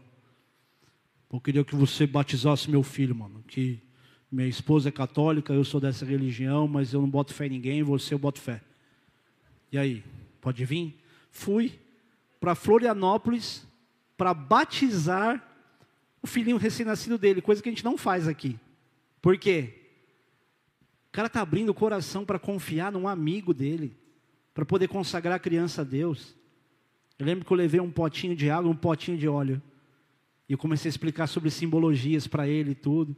eu 1.31 1.39
queria 1.39 1.63
que 1.63 1.77
você 1.77 2.05
batizasse 2.05 2.69
meu 2.69 2.83
filho, 2.83 3.15
mano. 3.15 3.41
Que 3.47 3.81
minha 4.33 4.47
esposa 4.47 4.89
é 4.89 4.91
católica, 4.91 5.53
eu 5.53 5.63
sou 5.63 5.79
dessa 5.79 6.03
religião, 6.03 6.67
mas 6.67 6.91
eu 6.91 6.99
não 6.99 7.09
boto 7.09 7.35
fé 7.35 7.45
em 7.45 7.49
ninguém, 7.49 7.83
você 7.83 8.15
eu 8.15 8.17
boto 8.17 8.41
fé. 8.41 8.63
E 9.71 9.77
aí, 9.77 10.03
pode 10.41 10.65
vir? 10.65 10.99
Fui 11.29 11.79
para 12.39 12.55
Florianópolis 12.55 13.63
para 14.17 14.33
batizar 14.33 15.41
o 16.19 16.25
filhinho 16.25 16.57
recém-nascido 16.57 17.15
dele, 17.15 17.43
coisa 17.43 17.61
que 17.61 17.69
a 17.69 17.71
gente 17.71 17.85
não 17.85 17.95
faz 17.95 18.27
aqui. 18.27 18.59
Por 19.21 19.37
quê? 19.37 19.75
O 21.09 21.11
cara 21.11 21.27
está 21.27 21.41
abrindo 21.41 21.69
o 21.69 21.75
coração 21.75 22.25
para 22.25 22.39
confiar 22.39 22.91
num 22.91 23.07
amigo 23.07 23.53
dele 23.53 23.95
para 24.51 24.65
poder 24.65 24.87
consagrar 24.87 25.35
a 25.35 25.39
criança 25.39 25.81
a 25.81 25.85
Deus. 25.85 26.35
Eu 27.19 27.25
lembro 27.27 27.45
que 27.45 27.53
eu 27.53 27.57
levei 27.57 27.79
um 27.79 27.91
potinho 27.91 28.35
de 28.35 28.49
água, 28.49 28.71
um 28.71 28.75
potinho 28.75 29.15
de 29.15 29.27
óleo. 29.27 29.61
E 30.49 30.53
eu 30.53 30.57
comecei 30.57 30.89
a 30.89 30.91
explicar 30.91 31.27
sobre 31.27 31.51
simbologias 31.51 32.25
para 32.25 32.47
ele 32.47 32.71
e 32.71 32.75
tudo. 32.75 33.15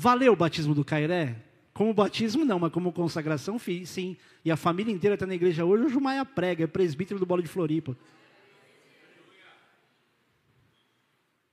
Valeu 0.00 0.32
o 0.32 0.36
batismo 0.36 0.76
do 0.76 0.84
Cairé? 0.84 1.34
Como 1.74 1.92
batismo 1.92 2.44
não, 2.44 2.60
mas 2.60 2.70
como 2.70 2.92
consagração 2.92 3.58
fiz, 3.58 3.90
sim. 3.90 4.16
E 4.44 4.50
a 4.50 4.56
família 4.56 4.94
inteira 4.94 5.14
está 5.14 5.26
na 5.26 5.34
igreja 5.34 5.64
hoje. 5.64 5.86
O 5.86 5.88
Jumaia 5.88 6.24
prega, 6.24 6.62
é 6.62 6.66
presbítero 6.68 7.18
do 7.18 7.26
Bolo 7.26 7.42
de 7.42 7.48
Floripa. 7.48 7.96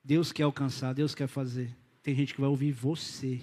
Deus 0.04 0.32
quer 0.32 0.44
alcançar, 0.44 0.94
Deus 0.94 1.16
quer 1.16 1.26
fazer. 1.26 1.76
Tem 2.04 2.14
gente 2.14 2.36
que 2.36 2.40
vai 2.40 2.48
ouvir 2.48 2.72
você. 2.72 3.42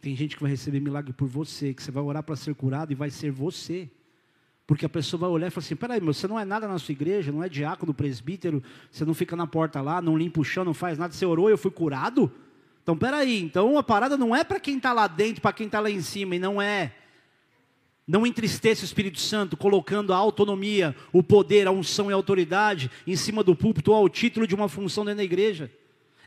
Tem 0.00 0.16
gente 0.16 0.36
que 0.36 0.40
vai 0.42 0.52
receber 0.52 0.80
milagre 0.80 1.12
por 1.12 1.28
você, 1.28 1.74
que 1.74 1.82
você 1.82 1.90
vai 1.90 2.02
orar 2.02 2.22
para 2.22 2.34
ser 2.34 2.54
curado 2.54 2.90
e 2.90 2.94
vai 2.94 3.10
ser 3.10 3.30
você. 3.30 3.90
Porque 4.66 4.86
a 4.86 4.88
pessoa 4.88 5.20
vai 5.20 5.28
olhar 5.28 5.48
e 5.48 5.50
falar 5.50 5.66
assim: 5.66 5.76
peraí, 5.76 6.00
meu, 6.00 6.14
você 6.14 6.26
não 6.26 6.40
é 6.40 6.46
nada 6.46 6.66
na 6.66 6.78
sua 6.78 6.92
igreja, 6.92 7.30
não 7.30 7.44
é 7.44 7.48
diácono, 7.50 7.92
presbítero, 7.92 8.62
você 8.90 9.04
não 9.04 9.12
fica 9.12 9.36
na 9.36 9.46
porta 9.46 9.82
lá, 9.82 10.00
não 10.00 10.16
limpa 10.16 10.40
o 10.40 10.44
chão, 10.44 10.64
não 10.64 10.72
faz 10.72 10.96
nada, 10.96 11.12
você 11.12 11.26
orou 11.26 11.50
e 11.50 11.52
eu 11.52 11.58
fui 11.58 11.70
curado? 11.70 12.32
Então 12.88 12.96
peraí, 12.96 13.38
então 13.42 13.76
a 13.76 13.82
parada 13.82 14.16
não 14.16 14.34
é 14.34 14.42
para 14.42 14.58
quem 14.58 14.78
está 14.78 14.94
lá 14.94 15.06
dentro, 15.06 15.42
para 15.42 15.52
quem 15.52 15.66
está 15.66 15.78
lá 15.78 15.90
em 15.90 16.00
cima, 16.00 16.36
e 16.36 16.38
não 16.38 16.60
é. 16.60 16.94
Não 18.06 18.26
entristeça 18.26 18.80
o 18.80 18.86
Espírito 18.86 19.20
Santo 19.20 19.58
colocando 19.58 20.10
a 20.10 20.16
autonomia, 20.16 20.96
o 21.12 21.22
poder, 21.22 21.66
a 21.66 21.70
unção 21.70 22.08
e 22.08 22.14
a 22.14 22.16
autoridade 22.16 22.90
em 23.06 23.14
cima 23.14 23.44
do 23.44 23.54
púlpito 23.54 23.90
ou 23.90 23.98
ao 23.98 24.08
título 24.08 24.46
de 24.46 24.54
uma 24.54 24.70
função 24.70 25.04
dentro 25.04 25.18
da 25.18 25.24
igreja 25.24 25.70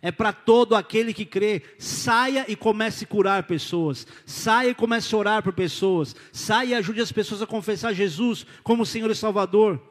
é 0.04 0.12
para 0.12 0.32
todo 0.32 0.76
aquele 0.76 1.16
que 1.16 1.26
crê. 1.26 1.64
Saia 1.80 2.46
e 2.48 2.56
comece 2.56 3.06
a 3.06 3.08
curar 3.08 3.42
pessoas. 3.48 4.06
Saia 4.24 4.70
e 4.70 4.76
comece 4.76 5.16
a 5.16 5.18
orar 5.18 5.42
por 5.42 5.54
pessoas. 5.54 6.16
Saia 6.32 6.68
e 6.68 6.74
ajude 6.76 7.02
as 7.02 7.12
pessoas 7.12 7.42
a 7.42 7.48
confessar 7.48 7.92
Jesus 7.92 8.46
como 8.62 8.86
Senhor 8.86 9.10
e 9.10 9.16
Salvador. 9.16 9.82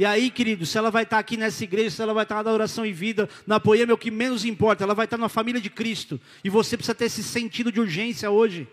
E 0.00 0.04
aí, 0.06 0.30
querido, 0.30 0.64
se 0.64 0.78
ela 0.78 0.90
vai 0.90 1.02
estar 1.02 1.18
aqui 1.18 1.36
nessa 1.36 1.62
igreja, 1.62 1.90
se 1.90 2.00
ela 2.00 2.14
vai 2.14 2.22
estar 2.22 2.42
na 2.42 2.50
oração 2.50 2.86
e 2.86 2.90
vida, 2.90 3.28
na 3.46 3.60
poema, 3.60 3.92
é 3.92 3.94
o 3.94 3.98
que 3.98 4.10
menos 4.10 4.46
importa. 4.46 4.82
Ela 4.82 4.94
vai 4.94 5.04
estar 5.04 5.18
na 5.18 5.28
família 5.28 5.60
de 5.60 5.68
Cristo. 5.68 6.18
E 6.42 6.48
você 6.48 6.74
precisa 6.74 6.94
ter 6.94 7.04
esse 7.04 7.22
sentido 7.22 7.70
de 7.70 7.78
urgência 7.78 8.30
hoje. 8.30 8.66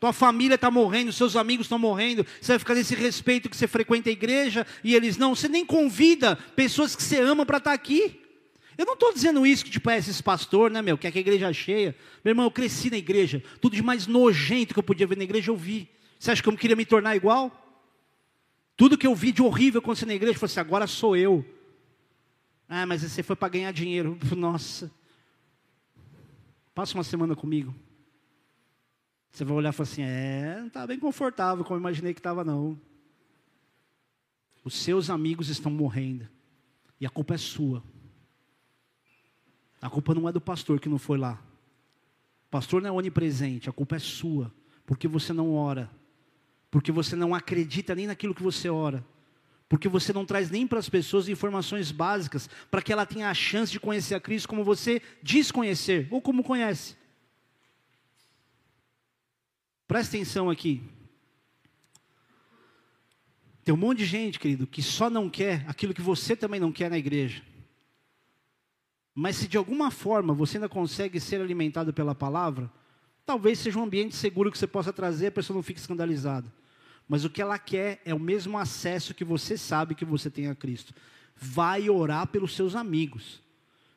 Tua 0.00 0.12
família 0.12 0.56
está 0.56 0.68
morrendo, 0.68 1.12
seus 1.12 1.36
amigos 1.36 1.66
estão 1.66 1.78
morrendo. 1.78 2.26
Você 2.40 2.50
vai 2.50 2.58
ficar 2.58 2.74
nesse 2.74 2.96
respeito 2.96 3.48
que 3.48 3.56
você 3.56 3.68
frequenta 3.68 4.08
a 4.08 4.12
igreja 4.12 4.66
e 4.82 4.92
eles 4.92 5.16
não. 5.16 5.36
Você 5.36 5.46
nem 5.46 5.64
convida 5.64 6.34
pessoas 6.56 6.96
que 6.96 7.02
você 7.04 7.20
ama 7.20 7.46
para 7.46 7.58
estar 7.58 7.72
aqui. 7.72 8.20
Eu 8.76 8.84
não 8.84 8.94
estou 8.94 9.14
dizendo 9.14 9.46
isso 9.46 9.64
que 9.64 9.70
tipo, 9.70 9.88
é 9.88 9.98
esses 9.98 10.20
pastor, 10.20 10.68
né, 10.68 10.82
meu, 10.82 10.98
que 10.98 11.06
é 11.06 11.12
que 11.12 11.18
a 11.18 11.20
igreja 11.20 11.48
é 11.48 11.52
cheia. 11.52 11.94
Meu 12.24 12.32
irmão, 12.32 12.46
eu 12.46 12.50
cresci 12.50 12.90
na 12.90 12.96
igreja. 12.96 13.40
Tudo 13.60 13.76
de 13.76 13.82
mais 13.84 14.08
nojento 14.08 14.74
que 14.74 14.80
eu 14.80 14.82
podia 14.82 15.06
ver 15.06 15.16
na 15.16 15.22
igreja, 15.22 15.52
eu 15.52 15.56
vi. 15.56 15.88
Você 16.18 16.32
acha 16.32 16.42
que 16.42 16.48
eu 16.48 16.56
queria 16.56 16.74
me 16.74 16.84
tornar 16.84 17.14
igual? 17.14 17.69
Tudo 18.80 18.96
que 18.96 19.06
eu 19.06 19.14
vi 19.14 19.30
de 19.30 19.42
horrível 19.42 19.78
acontecer 19.78 20.06
na 20.06 20.14
igreja, 20.14 20.36
eu 20.36 20.40
falei 20.40 20.52
assim, 20.52 20.60
agora 20.60 20.86
sou 20.86 21.14
eu. 21.14 21.44
Ah, 22.66 22.86
mas 22.86 23.02
você 23.02 23.22
foi 23.22 23.36
para 23.36 23.50
ganhar 23.50 23.70
dinheiro. 23.72 24.18
Nossa. 24.34 24.90
Passa 26.74 26.94
uma 26.94 27.04
semana 27.04 27.36
comigo. 27.36 27.74
Você 29.30 29.44
vai 29.44 29.54
olhar 29.54 29.68
e 29.68 29.72
falar 29.74 29.86
assim, 29.86 30.00
é, 30.00 30.56
não 30.60 30.68
está 30.68 30.86
bem 30.86 30.98
confortável 30.98 31.62
como 31.62 31.76
eu 31.76 31.80
imaginei 31.80 32.14
que 32.14 32.20
estava 32.20 32.42
não. 32.42 32.80
Os 34.64 34.76
seus 34.76 35.10
amigos 35.10 35.50
estão 35.50 35.70
morrendo. 35.70 36.26
E 36.98 37.04
a 37.04 37.10
culpa 37.10 37.34
é 37.34 37.38
sua. 37.38 37.82
A 39.78 39.90
culpa 39.90 40.14
não 40.14 40.26
é 40.26 40.32
do 40.32 40.40
pastor 40.40 40.80
que 40.80 40.88
não 40.88 40.98
foi 40.98 41.18
lá. 41.18 41.34
O 42.46 42.50
pastor 42.50 42.80
não 42.80 42.88
é 42.88 42.92
onipresente, 42.92 43.68
a 43.68 43.74
culpa 43.74 43.96
é 43.96 43.98
sua, 43.98 44.50
porque 44.86 45.06
você 45.06 45.34
não 45.34 45.54
ora, 45.54 45.90
porque 46.70 46.92
você 46.92 47.16
não 47.16 47.34
acredita 47.34 47.94
nem 47.94 48.06
naquilo 48.06 48.34
que 48.34 48.42
você 48.42 48.68
ora, 48.68 49.04
porque 49.68 49.88
você 49.88 50.12
não 50.12 50.24
traz 50.24 50.50
nem 50.50 50.66
para 50.66 50.78
as 50.78 50.88
pessoas 50.88 51.28
informações 51.28 51.90
básicas 51.90 52.48
para 52.70 52.82
que 52.82 52.92
ela 52.92 53.06
tenha 53.06 53.28
a 53.28 53.34
chance 53.34 53.72
de 53.72 53.80
conhecer 53.80 54.14
a 54.14 54.20
Cristo 54.20 54.48
como 54.48 54.64
você 54.64 55.02
diz 55.22 55.50
conhecer 55.50 56.08
ou 56.10 56.20
como 56.20 56.44
conhece. 56.44 56.96
Presta 59.86 60.16
atenção 60.16 60.48
aqui. 60.48 60.82
Tem 63.64 63.74
um 63.74 63.78
monte 63.78 63.98
de 63.98 64.06
gente, 64.06 64.38
querido, 64.38 64.66
que 64.66 64.82
só 64.82 65.10
não 65.10 65.28
quer 65.28 65.64
aquilo 65.68 65.94
que 65.94 66.00
você 66.00 66.34
também 66.34 66.60
não 66.60 66.72
quer 66.72 66.88
na 66.88 66.98
igreja. 66.98 67.42
Mas 69.14 69.36
se 69.36 69.48
de 69.48 69.58
alguma 69.58 69.90
forma 69.90 70.32
você 70.32 70.56
ainda 70.56 70.68
consegue 70.68 71.20
ser 71.20 71.40
alimentado 71.40 71.92
pela 71.92 72.14
palavra, 72.14 72.70
talvez 73.26 73.58
seja 73.58 73.78
um 73.78 73.82
ambiente 73.82 74.16
seguro 74.16 74.50
que 74.50 74.58
você 74.58 74.66
possa 74.66 74.92
trazer, 74.92 75.26
a 75.26 75.32
pessoa 75.32 75.54
não 75.54 75.62
fique 75.62 75.78
escandalizada. 75.78 76.50
Mas 77.10 77.24
o 77.24 77.28
que 77.28 77.42
ela 77.42 77.58
quer 77.58 78.00
é 78.04 78.14
o 78.14 78.20
mesmo 78.20 78.56
acesso 78.56 79.12
que 79.12 79.24
você 79.24 79.58
sabe 79.58 79.96
que 79.96 80.04
você 80.04 80.30
tem 80.30 80.46
a 80.46 80.54
Cristo. 80.54 80.94
Vai 81.34 81.90
orar 81.90 82.28
pelos 82.28 82.54
seus 82.54 82.76
amigos. 82.76 83.42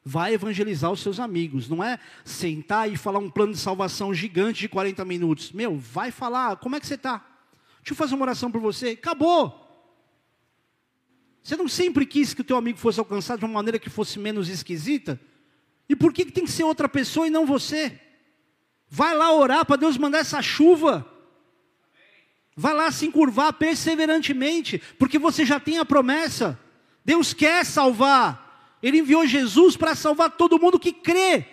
Vai 0.03 0.33
evangelizar 0.33 0.91
os 0.91 0.99
seus 0.99 1.19
amigos. 1.19 1.69
Não 1.69 1.83
é 1.83 1.99
sentar 2.25 2.91
e 2.91 2.97
falar 2.97 3.19
um 3.19 3.29
plano 3.29 3.53
de 3.53 3.59
salvação 3.59 4.15
gigante 4.15 4.61
de 4.61 4.67
40 4.67 5.05
minutos. 5.05 5.51
Meu, 5.51 5.77
vai 5.77 6.09
falar, 6.09 6.55
como 6.55 6.75
é 6.75 6.79
que 6.79 6.87
você 6.87 6.95
está? 6.95 7.19
Deixa 7.81 7.91
eu 7.91 7.95
fazer 7.95 8.15
uma 8.15 8.23
oração 8.23 8.49
por 8.49 8.59
você. 8.59 8.97
Acabou. 8.99 9.61
Você 11.43 11.55
não 11.55 11.67
sempre 11.67 12.07
quis 12.07 12.33
que 12.33 12.41
o 12.41 12.43
teu 12.43 12.57
amigo 12.57 12.79
fosse 12.79 12.99
alcançado 12.99 13.37
de 13.37 13.45
uma 13.45 13.53
maneira 13.53 13.77
que 13.77 13.91
fosse 13.91 14.17
menos 14.17 14.49
esquisita? 14.49 15.21
E 15.87 15.95
por 15.95 16.11
que, 16.11 16.25
que 16.25 16.31
tem 16.31 16.45
que 16.45 16.51
ser 16.51 16.63
outra 16.63 16.89
pessoa 16.89 17.27
e 17.27 17.29
não 17.29 17.45
você? 17.45 18.01
Vai 18.89 19.15
lá 19.15 19.31
orar 19.31 19.67
para 19.67 19.75
Deus 19.75 19.99
mandar 19.99 20.17
essa 20.17 20.41
chuva. 20.41 21.12
Vai 22.55 22.73
lá 22.73 22.91
se 22.91 23.05
encurvar 23.05 23.53
perseverantemente, 23.53 24.81
porque 24.99 25.17
você 25.17 25.45
já 25.45 25.59
tem 25.59 25.79
a 25.79 25.85
promessa. 25.85 26.59
Deus 27.03 27.33
quer 27.33 27.65
salvar. 27.65 28.77
Ele 28.81 28.99
enviou 28.99 29.25
Jesus 29.25 29.75
para 29.75 29.95
salvar 29.95 30.31
todo 30.31 30.59
mundo 30.59 30.79
que 30.79 30.91
crê, 30.91 31.45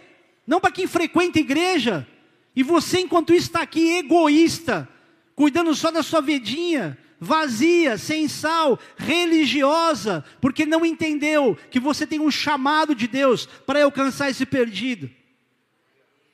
não 0.47 0.61
para 0.61 0.73
quem 0.73 0.87
frequenta 0.87 1.39
a 1.39 1.41
igreja. 1.41 2.07
E 2.55 2.63
você, 2.63 3.01
enquanto 3.01 3.33
está 3.33 3.63
aqui 3.63 3.99
egoísta, 3.99 4.89
cuidando 5.35 5.75
só 5.75 5.91
da 5.91 6.03
sua 6.03 6.21
vidinha, 6.21 6.99
vazia, 7.21 7.97
sem 7.97 8.27
sal, 8.27 8.79
religiosa, 8.97 10.25
porque 10.41 10.67
não 10.67 10.85
entendeu 10.85 11.57
que 11.71 11.79
você 11.79 12.07
tem 12.07 12.19
um 12.19 12.31
chamado 12.31 12.95
de 12.95 13.07
Deus 13.07 13.47
para 13.47 13.85
alcançar 13.85 14.31
esse 14.31 14.45
perdido. 14.45 15.09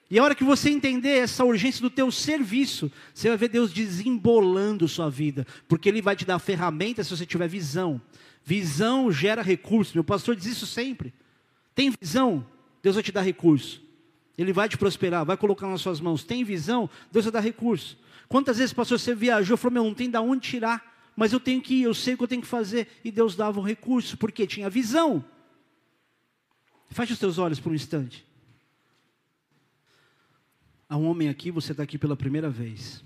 E 0.08 0.18
a 0.18 0.22
hora 0.22 0.34
que 0.34 0.44
você 0.44 0.70
entender 0.70 1.18
essa 1.18 1.44
urgência 1.44 1.82
do 1.82 1.90
teu 1.90 2.10
serviço, 2.12 2.90
você 3.12 3.28
vai 3.28 3.36
ver 3.36 3.48
Deus 3.48 3.72
desembolando 3.72 4.86
sua 4.86 5.10
vida, 5.10 5.44
porque 5.66 5.88
Ele 5.88 6.00
vai 6.00 6.14
te 6.14 6.24
dar 6.24 6.38
ferramentas 6.38 7.06
se 7.06 7.16
você 7.16 7.26
tiver 7.26 7.48
visão. 7.48 8.00
Visão 8.44 9.10
gera 9.10 9.42
recurso. 9.42 9.92
Meu 9.94 10.04
pastor 10.04 10.36
diz 10.36 10.46
isso 10.46 10.66
sempre. 10.66 11.12
Tem 11.74 11.90
visão, 11.90 12.46
Deus 12.82 12.94
vai 12.94 13.02
te 13.02 13.10
dar 13.10 13.22
recurso. 13.22 13.82
Ele 14.38 14.52
vai 14.52 14.68
te 14.68 14.78
prosperar, 14.78 15.24
vai 15.24 15.36
colocar 15.36 15.66
nas 15.66 15.80
suas 15.80 16.00
mãos. 16.00 16.22
Tem 16.22 16.44
visão, 16.44 16.88
Deus 17.10 17.24
vai 17.24 17.32
dar 17.32 17.40
recurso. 17.40 17.98
Quantas 18.28 18.58
vezes, 18.58 18.72
pastor, 18.72 19.00
você 19.00 19.14
viajou 19.14 19.56
e 19.56 19.58
falou: 19.58 19.74
Meu, 19.74 19.84
não 19.84 19.94
tem 19.94 20.08
de 20.08 20.18
onde 20.18 20.48
tirar, 20.48 21.10
mas 21.16 21.32
eu 21.32 21.40
tenho 21.40 21.60
que 21.60 21.74
ir, 21.74 21.82
eu 21.82 21.94
sei 21.94 22.14
o 22.14 22.16
que 22.16 22.22
eu 22.22 22.28
tenho 22.28 22.42
que 22.42 22.48
fazer. 22.48 22.86
E 23.04 23.10
Deus 23.10 23.34
dava 23.34 23.58
um 23.58 23.62
recurso, 23.62 24.16
porque 24.16 24.46
tinha 24.46 24.70
visão. 24.70 25.24
Feche 26.90 27.12
os 27.12 27.18
teus 27.18 27.38
olhos 27.38 27.58
por 27.58 27.72
um 27.72 27.74
instante. 27.74 28.24
Há 30.88 30.96
um 30.96 31.08
homem 31.08 31.28
aqui, 31.28 31.50
você 31.50 31.72
está 31.72 31.82
aqui 31.82 31.98
pela 31.98 32.16
primeira 32.16 32.48
vez. 32.48 33.04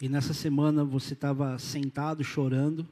E 0.00 0.08
nessa 0.08 0.32
semana 0.32 0.84
você 0.84 1.14
estava 1.14 1.58
sentado 1.58 2.22
chorando, 2.22 2.88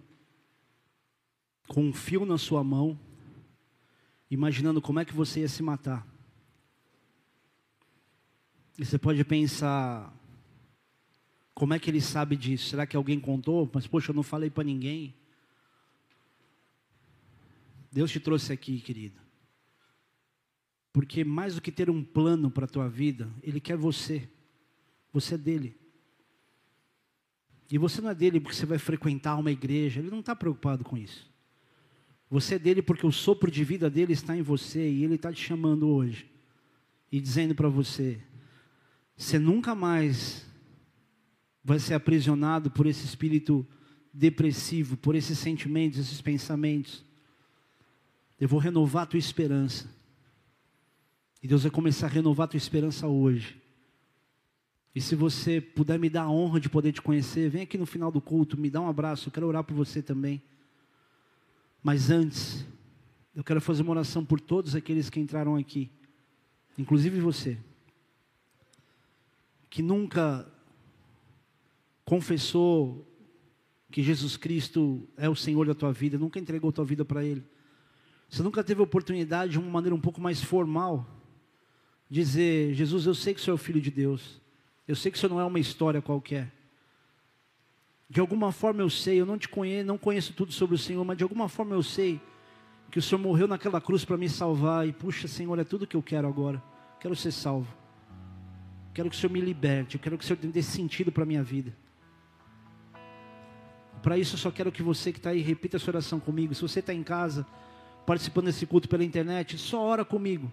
com 1.69 1.85
um 1.85 1.93
fio 1.93 2.27
na 2.27 2.37
sua 2.37 2.65
mão, 2.65 2.99
imaginando 4.29 4.83
como 4.83 4.99
é 4.99 5.05
que 5.05 5.15
você 5.15 5.41
ia 5.41 5.49
se 5.49 5.63
matar. 5.63 6.05
E 8.77 8.85
você 8.85 8.99
pode 8.99 9.25
pensar, 9.25 10.13
como 11.55 11.75
é 11.75 11.79
que 11.79 11.89
ele 11.89 12.01
sabe 12.01 12.37
disso? 12.37 12.71
Será 12.71 12.87
que 12.87 12.97
alguém 12.97 13.21
contou? 13.21 13.71
Mas 13.73 13.87
poxa, 13.87 14.11
eu 14.11 14.17
não 14.17 14.25
falei 14.25 14.51
para 14.51 14.65
ninguém. 14.65 15.15
Deus 17.93 18.11
te 18.11 18.19
trouxe 18.19 18.53
aqui, 18.53 18.81
querido. 18.81 19.26
Porque 20.97 21.23
mais 21.25 21.57
do 21.57 21.61
que 21.61 21.71
ter 21.71 21.91
um 21.91 22.03
plano 22.03 22.51
para 22.51 22.65
a 22.65 22.67
tua 22.67 22.89
vida, 22.89 23.29
Ele 23.43 23.61
quer 23.61 23.77
você. 23.77 24.27
Você 25.13 25.35
é 25.35 25.37
dele. 25.37 25.77
E 27.71 27.77
você 27.77 28.01
não 28.01 28.09
é 28.09 28.15
dele 28.15 28.41
porque 28.41 28.57
você 28.57 28.65
vai 28.65 28.79
frequentar 28.79 29.37
uma 29.37 29.53
igreja. 29.53 30.01
Ele 30.01 30.09
não 30.09 30.21
está 30.21 30.35
preocupado 30.35 30.85
com 30.85 30.97
isso. 30.97 31.31
Você 32.31 32.55
é 32.55 32.59
dele 32.59 32.81
porque 32.81 33.07
o 33.07 33.13
sopro 33.13 33.51
de 33.51 33.63
vida 33.63 33.91
dele 33.91 34.15
está 34.15 34.35
em 34.35 34.41
você 34.41 34.89
e 34.89 35.05
ele 35.05 35.17
está 35.17 35.31
te 35.31 35.45
chamando 35.45 35.87
hoje 35.87 36.31
e 37.13 37.21
dizendo 37.21 37.55
para 37.55 37.69
você: 37.69 38.19
você 39.15 39.39
nunca 39.39 39.75
mais 39.75 40.47
vai 41.63 41.79
ser 41.79 41.93
aprisionado 41.93 42.71
por 42.71 42.87
esse 42.87 43.05
espírito 43.05 43.67
depressivo, 44.15 44.97
por 44.97 45.15
esses 45.15 45.39
sentimentos, 45.39 45.99
esses 45.99 46.23
pensamentos. 46.23 47.05
Eu 48.41 48.49
vou 48.49 48.59
renovar 48.59 49.03
a 49.03 49.07
tua 49.07 49.19
esperança. 49.19 49.95
E 51.47 51.49
Deus 51.49 51.63
vai 51.63 51.71
começar 51.71 52.09
a 52.09 52.11
renovar 52.11 52.47
a 52.47 52.49
tua 52.49 52.59
esperança 52.59 53.07
hoje. 53.07 53.57
E 54.93 55.01
se 55.01 55.15
você 55.15 55.61
puder 55.61 55.97
me 55.97 56.11
dar 56.11 56.23
a 56.23 56.29
honra 56.29 56.59
de 56.59 56.69
poder 56.69 56.91
te 56.91 57.01
conhecer, 57.01 57.49
vem 57.49 57.63
aqui 57.63 57.79
no 57.79 57.87
final 57.87 58.11
do 58.11 58.21
culto, 58.21 58.59
me 58.59 58.69
dá 58.69 58.81
um 58.81 58.89
abraço, 58.89 59.29
eu 59.29 59.33
quero 59.33 59.47
orar 59.47 59.63
por 59.63 59.73
você 59.73 60.03
também. 60.03 60.43
Mas 61.85 62.11
antes, 62.11 62.67
eu 63.33 63.45
quero 63.45 63.61
fazer 63.61 63.83
uma 63.83 63.93
oração 63.93 64.25
por 64.25 64.41
todos 64.41 64.75
aqueles 64.75 65.09
que 65.09 65.21
entraram 65.21 65.55
aqui, 65.55 65.89
inclusive 66.77 67.21
você, 67.21 67.57
que 69.71 69.83
nunca 69.83 70.53
confessou 72.05 73.07
que 73.93 74.03
Jesus 74.03 74.37
Cristo 74.37 75.09
é 75.17 75.29
o 75.29 75.37
Senhor 75.37 75.65
da 75.65 75.77
tua 75.77 75.93
vida, 75.93 76.19
nunca 76.19 76.41
entregou 76.41 76.73
tua 76.73 76.85
vida 76.85 77.05
para 77.05 77.25
Ele. 77.25 77.45
Você 78.29 78.43
nunca 78.43 78.65
teve 78.65 78.83
oportunidade, 78.83 79.53
de 79.53 79.61
uma 79.61 79.71
maneira 79.71 79.95
um 79.95 80.01
pouco 80.01 80.21
mais 80.21 80.43
formal, 80.43 81.16
dizer: 82.11 82.75
Jesus, 82.75 83.07
eu 83.07 83.15
sei 83.15 83.35
que 83.35 83.41
o 83.41 83.43
Senhor 83.43 83.55
é 83.55 83.61
o 83.61 83.63
Filho 83.63 83.81
de 83.81 83.91
Deus. 83.91 84.41
Eu 84.87 84.95
sei 84.95 85.11
que 85.11 85.19
isso 85.19 85.29
não 85.29 85.41
é 85.41 85.45
uma 85.45 85.59
história 85.59 86.01
qualquer. 86.01 86.53
De 88.09 88.21
alguma 88.21 88.53
forma 88.53 88.83
eu 88.83 88.91
sei, 88.91 89.21
eu 89.21 89.27
não 89.27 89.37
te 89.37 89.49
conheço, 89.49 89.87
não 89.87 89.99
conheço 89.99 90.33
tudo 90.33 90.53
sobre 90.53 90.77
o 90.77 90.79
Senhor, 90.79 91.05
mas 91.05 91.17
de 91.17 91.25
alguma 91.25 91.49
forma 91.49 91.75
eu 91.75 91.83
sei 91.83 92.21
que 92.91 92.99
o 92.99 93.03
Senhor 93.03 93.21
morreu 93.21 93.49
naquela 93.49 93.81
cruz 93.81 94.05
para 94.05 94.17
me 94.17 94.29
salvar. 94.29 94.87
E 94.87 94.93
puxa, 94.93 95.27
Senhor, 95.27 95.59
é 95.59 95.65
tudo 95.65 95.87
que 95.87 95.97
eu 95.97 96.03
quero 96.03 96.29
agora. 96.29 96.63
Quero 97.01 97.17
ser 97.17 97.33
salvo. 97.33 97.73
Quero 98.95 99.11
que 99.11 99.17
o 99.17 99.19
Senhor 99.19 99.33
me 99.33 99.41
liberte. 99.41 99.97
Eu 99.97 100.01
quero 100.01 100.17
que 100.17 100.25
o 100.25 100.27
Senhor 100.27 100.39
dê 100.41 100.63
sentido 100.63 101.11
para 101.11 101.25
a 101.25 101.27
minha 101.27 101.43
vida. 101.43 101.77
Para 104.03 104.17
isso 104.17 104.35
eu 104.35 104.39
só 104.39 104.53
quero 104.53 104.71
que 104.71 104.85
você 104.85 105.13
que 105.13 105.19
está 105.19 105.31
aí 105.31 105.41
repita 105.41 105.77
essa 105.77 105.91
oração 105.91 106.21
comigo. 106.21 106.55
Se 106.55 106.63
você 106.63 106.79
está 106.79 106.95
em 106.95 107.03
casa, 107.03 107.45
participando 108.07 108.47
desse 108.47 108.65
culto 108.65 108.89
pela 108.89 109.03
internet, 109.03 109.59
só 109.59 109.83
ora 109.83 110.05
comigo. 110.05 110.53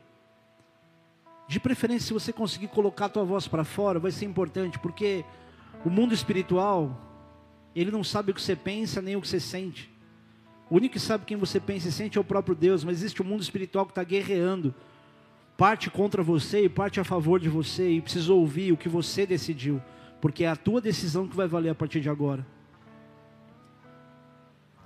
De 1.47 1.59
preferência, 1.59 2.07
se 2.07 2.13
você 2.13 2.31
conseguir 2.31 2.67
colocar 2.67 3.05
a 3.05 3.09
tua 3.09 3.23
voz 3.23 3.47
para 3.47 3.63
fora, 3.63 3.99
vai 3.99 4.11
ser 4.11 4.25
importante, 4.25 4.79
porque 4.79 5.25
o 5.85 5.89
mundo 5.89 6.13
espiritual, 6.13 6.99
ele 7.75 7.91
não 7.91 8.03
sabe 8.03 8.31
o 8.31 8.33
que 8.33 8.41
você 8.41 8.55
pensa 8.55 9.01
nem 9.01 9.15
o 9.15 9.21
que 9.21 9.27
você 9.27 9.39
sente. 9.39 9.91
O 10.69 10.75
único 10.75 10.93
que 10.93 10.99
sabe 10.99 11.25
quem 11.25 11.37
você 11.37 11.59
pensa 11.59 11.89
e 11.89 11.91
sente 11.91 12.17
é 12.17 12.21
o 12.21 12.23
próprio 12.23 12.55
Deus, 12.55 12.83
mas 12.83 12.97
existe 12.97 13.21
um 13.21 13.25
mundo 13.25 13.41
espiritual 13.41 13.85
que 13.85 13.91
está 13.91 14.03
guerreando, 14.03 14.73
parte 15.57 15.89
contra 15.89 16.23
você 16.23 16.63
e 16.63 16.69
parte 16.69 16.99
a 16.99 17.03
favor 17.03 17.39
de 17.39 17.49
você, 17.49 17.91
e 17.91 18.01
precisa 18.01 18.33
ouvir 18.33 18.71
o 18.71 18.77
que 18.77 18.89
você 18.89 19.25
decidiu, 19.25 19.81
porque 20.21 20.45
é 20.45 20.47
a 20.47 20.55
tua 20.55 20.79
decisão 20.79 21.27
que 21.27 21.35
vai 21.35 21.47
valer 21.47 21.69
a 21.69 21.75
partir 21.75 21.99
de 21.99 22.09
agora. 22.09 22.45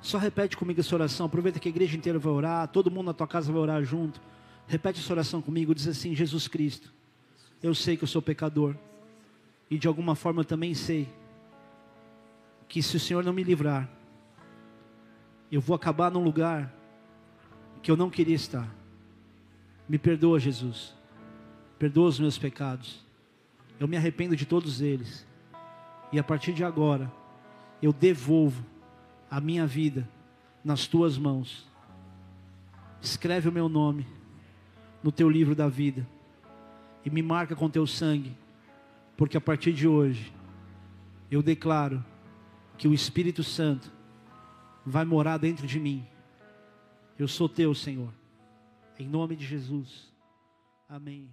Só 0.01 0.17
repete 0.17 0.57
comigo 0.57 0.79
essa 0.79 0.95
oração, 0.95 1.25
aproveita 1.25 1.59
que 1.59 1.67
a 1.67 1.71
igreja 1.71 1.95
inteira 1.95 2.19
vai 2.19 2.33
orar, 2.33 2.67
todo 2.67 2.91
mundo 2.91 3.07
na 3.07 3.13
tua 3.13 3.27
casa 3.27 3.51
vai 3.51 3.61
orar 3.61 3.83
junto. 3.83 4.19
Repete 4.67 4.99
essa 4.99 5.13
oração 5.13 5.41
comigo, 5.41 5.73
diz 5.73 5.87
assim: 5.87 6.13
Jesus 6.13 6.47
Cristo, 6.47 6.93
eu 7.63 7.73
sei 7.73 7.95
que 7.95 8.03
eu 8.03 8.07
sou 8.07 8.21
pecador, 8.21 8.75
e 9.71 9.77
de 9.77 9.87
alguma 9.87 10.13
forma 10.13 10.41
eu 10.41 10.45
também 10.45 10.73
sei 10.73 11.07
que 12.67 12.83
se 12.83 12.97
o 12.97 12.99
Senhor 12.99 13.23
não 13.23 13.31
me 13.31 13.43
livrar, 13.43 13.89
eu 15.49 15.61
vou 15.61 15.73
acabar 15.73 16.11
num 16.11 16.21
lugar 16.21 16.73
que 17.81 17.89
eu 17.89 17.95
não 17.95 18.09
queria 18.09 18.35
estar. 18.35 18.69
Me 19.87 19.97
perdoa, 19.97 20.37
Jesus, 20.37 20.93
perdoa 21.79 22.09
os 22.09 22.19
meus 22.19 22.37
pecados, 22.37 23.05
eu 23.79 23.87
me 23.87 23.95
arrependo 23.95 24.35
de 24.35 24.45
todos 24.45 24.81
eles, 24.81 25.25
e 26.11 26.19
a 26.19 26.23
partir 26.23 26.51
de 26.51 26.65
agora, 26.65 27.09
eu 27.81 27.93
devolvo 27.93 28.65
a 29.31 29.39
minha 29.39 29.65
vida 29.65 30.09
nas 30.61 30.87
tuas 30.87 31.17
mãos. 31.17 31.65
Escreve 33.01 33.47
o 33.47 33.51
meu 33.51 33.69
nome 33.69 34.16
no 35.03 35.11
teu 35.11 35.29
livro 35.29 35.55
da 35.55 35.67
vida 35.67 36.07
e 37.05 37.09
me 37.09 37.21
marca 37.21 37.55
com 37.55 37.69
teu 37.69 37.87
sangue, 37.87 38.35
porque 39.15 39.37
a 39.37 39.41
partir 39.41 39.73
de 39.73 39.87
hoje 39.87 40.33
eu 41.29 41.41
declaro 41.41 42.03
que 42.77 42.87
o 42.87 42.93
Espírito 42.93 43.43
Santo 43.43 43.91
vai 44.85 45.05
morar 45.05 45.37
dentro 45.37 45.65
de 45.65 45.79
mim. 45.79 46.05
Eu 47.17 47.27
sou 47.27 47.49
teu, 47.49 47.73
Senhor. 47.73 48.13
Em 48.99 49.07
nome 49.07 49.35
de 49.35 49.45
Jesus. 49.45 50.11
Amém. 50.87 51.29